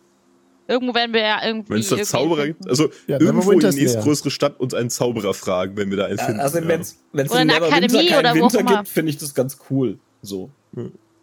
Irgendwo 0.68 0.96
werden 0.96 1.14
wir 1.14 1.22
ja 1.22 1.46
irgendwie. 1.46 1.74
Wenn 1.74 1.80
es 1.82 1.90
da 1.90 2.02
Zauberer 2.02 2.48
gibt, 2.48 2.68
also 2.70 2.90
Ja, 3.08 3.20
irgendwo 3.20 3.52
in 3.52 3.60
die 3.60 3.68
ist 3.68 3.76
nächstgrößere 3.76 4.32
Stadt 4.32 4.60
uns 4.60 4.74
einen 4.74 4.90
Zauberer 4.90 5.34
fragen, 5.34 5.76
wenn 5.76 5.90
wir 5.90 5.98
da 5.98 6.06
einen 6.06 6.18
Ja, 6.18 6.26
finden. 6.26 6.40
Also 6.40 6.60
ja. 6.60 6.68
wenn 6.68 6.82
es 6.82 6.92
in 6.94 6.98
Neverwinter 7.14 7.56
Akademie 7.66 8.08
keinen 8.08 8.20
oder 8.20 8.32
wo 8.36 8.42
Winter 8.54 8.64
gibt, 8.64 8.88
finde 8.88 9.10
ich 9.10 9.18
das 9.18 9.34
ganz 9.34 9.58
cool. 9.70 10.00
So. 10.22 10.50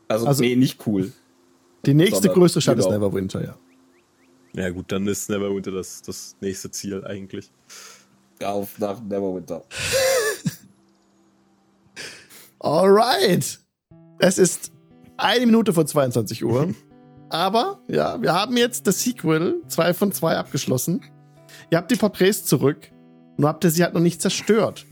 Also, 0.09 0.27
Also- 0.27 0.43
nee, 0.43 0.57
nicht 0.57 0.87
cool. 0.87 1.13
Die 1.87 1.95
nächste 1.95 2.17
Sondern- 2.17 2.35
größte 2.35 2.61
Stadt 2.61 2.79
ist 2.79 2.85
genau. 2.85 2.99
Neverwinter, 2.99 3.43
ja. 3.43 3.57
ja 4.53 4.69
gut, 4.69 4.93
dann 4.93 5.07
ist 5.07 5.31
Neverwinter 5.31 5.71
das, 5.71 6.03
das 6.03 6.37
nächste 6.43 6.71
Ziel 6.71 7.03
eigentlich. 7.07 7.51
Auf 8.45 8.79
nach 8.79 9.01
Neverwinter. 9.03 9.65
Alright. 12.59 13.59
Es 14.19 14.37
ist 14.39 14.71
eine 15.17 15.47
Minute 15.47 15.73
vor 15.73 15.87
22 15.87 16.45
Uhr. 16.45 16.75
Aber, 17.31 17.81
ja, 17.89 18.21
wir 18.21 18.35
haben 18.35 18.57
jetzt 18.57 18.87
das 18.87 19.03
Sequel 19.03 19.63
2 19.69 19.95
von 19.95 20.13
2 20.13 20.37
abgeschlossen. 20.37 21.01
Ihr 21.71 21.79
habt 21.79 21.91
die 21.91 21.97
Porträts 21.97 22.45
zurück. 22.45 22.91
Nur 23.37 23.49
habt 23.49 23.65
ihr 23.65 23.71
sie 23.71 23.83
halt 23.85 23.95
noch 23.95 24.01
nicht 24.01 24.21
zerstört. 24.21 24.85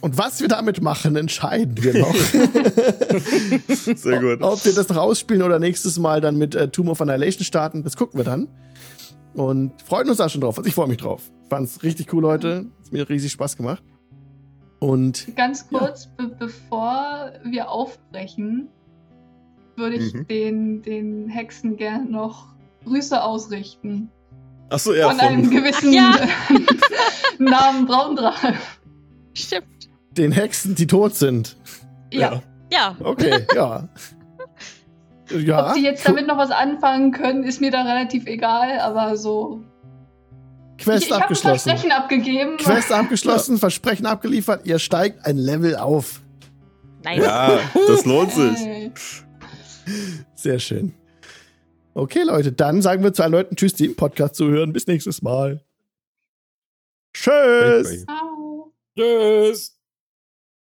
Und 0.00 0.16
was 0.16 0.40
wir 0.40 0.48
damit 0.48 0.80
machen, 0.80 1.16
entscheiden 1.16 1.82
wir 1.82 1.98
noch. 1.98 2.14
Sehr 3.96 4.20
gut. 4.20 4.40
Ob 4.40 4.64
wir 4.64 4.72
das 4.72 4.88
noch 4.88 4.96
ausspielen 4.96 5.42
oder 5.42 5.58
nächstes 5.58 5.98
Mal 5.98 6.20
dann 6.20 6.36
mit 6.36 6.54
äh, 6.54 6.68
Tomb 6.68 6.88
of 6.88 7.00
Annihilation 7.02 7.44
starten, 7.44 7.82
das 7.82 7.96
gucken 7.96 8.18
wir 8.18 8.24
dann. 8.24 8.48
Und 9.34 9.72
freuen 9.82 10.08
uns 10.08 10.18
da 10.18 10.28
schon 10.28 10.40
drauf. 10.40 10.56
Also 10.56 10.68
ich 10.68 10.74
freue 10.74 10.88
mich 10.88 10.96
drauf. 10.96 11.30
Fand's 11.50 11.82
richtig 11.82 12.12
cool 12.14 12.24
heute. 12.24 12.66
Hat 12.84 12.92
mir 12.92 13.08
riesig 13.08 13.32
Spaß 13.32 13.56
gemacht. 13.56 13.82
Und 14.78 15.36
Ganz 15.36 15.68
kurz, 15.68 16.08
be 16.16 16.28
bevor 16.38 17.32
wir 17.44 17.70
aufbrechen, 17.70 18.68
würde 19.80 19.96
ich 19.96 20.14
Mhm. 20.14 20.26
den, 20.28 20.82
den 20.82 21.28
Hexen 21.28 21.76
gern 21.76 22.10
noch 22.10 22.46
Grüße 22.84 23.20
ausrichten. 23.22 24.10
Achso, 24.68 24.92
ja, 24.94 25.10
von 25.10 25.18
einem 25.18 25.44
von, 25.46 25.54
gewissen 25.54 25.92
Ach 25.98 26.20
Namen 27.38 27.86
Braundrache. 27.86 28.54
Stimmt. 29.34 29.64
den 30.12 30.30
Hexen, 30.32 30.74
die 30.76 30.86
tot 30.86 31.14
sind. 31.14 31.56
Ja. 32.12 32.42
Ja. 32.72 32.96
Okay, 33.02 33.46
ja. 33.54 33.88
Ja. 35.30 35.68
Ob 35.70 35.74
die 35.74 35.82
jetzt 35.82 36.06
damit 36.06 36.26
noch 36.26 36.36
was 36.38 36.50
anfangen 36.50 37.12
können, 37.12 37.44
ist 37.44 37.60
mir 37.60 37.70
da 37.70 37.82
relativ 37.82 38.26
egal, 38.26 38.80
aber 38.80 39.16
so. 39.16 39.62
Quest 40.78 41.04
ich 41.04 41.10
ich 41.10 41.14
abgeschlossen. 41.14 41.68
Versprechen 41.70 41.92
abgegeben. 41.92 42.56
Quest 42.56 42.90
abgeschlossen, 42.92 43.58
Versprechen 43.58 44.06
abgeliefert. 44.06 44.66
Ihr 44.66 44.78
steigt 44.78 45.24
ein 45.26 45.36
Level 45.36 45.76
auf. 45.76 46.20
Nein. 47.04 47.22
ja, 47.22 47.58
das 47.86 48.04
lohnt 48.04 48.32
sich. 48.32 48.58
Ey. 48.58 48.92
Sehr 50.34 50.58
schön. 50.58 50.94
Okay, 51.94 52.22
Leute, 52.22 52.52
dann 52.52 52.82
sagen 52.82 53.02
wir 53.02 53.12
zu 53.12 53.22
allen 53.22 53.32
Leuten 53.32 53.56
Tschüss, 53.56 53.74
die 53.74 53.86
im 53.86 53.96
Podcast 53.96 54.36
zuhören. 54.36 54.72
Bis 54.72 54.86
nächstes 54.86 55.22
Mal. 55.22 55.64
Tschüss. 57.12 58.06
Tschüss. 58.96 59.79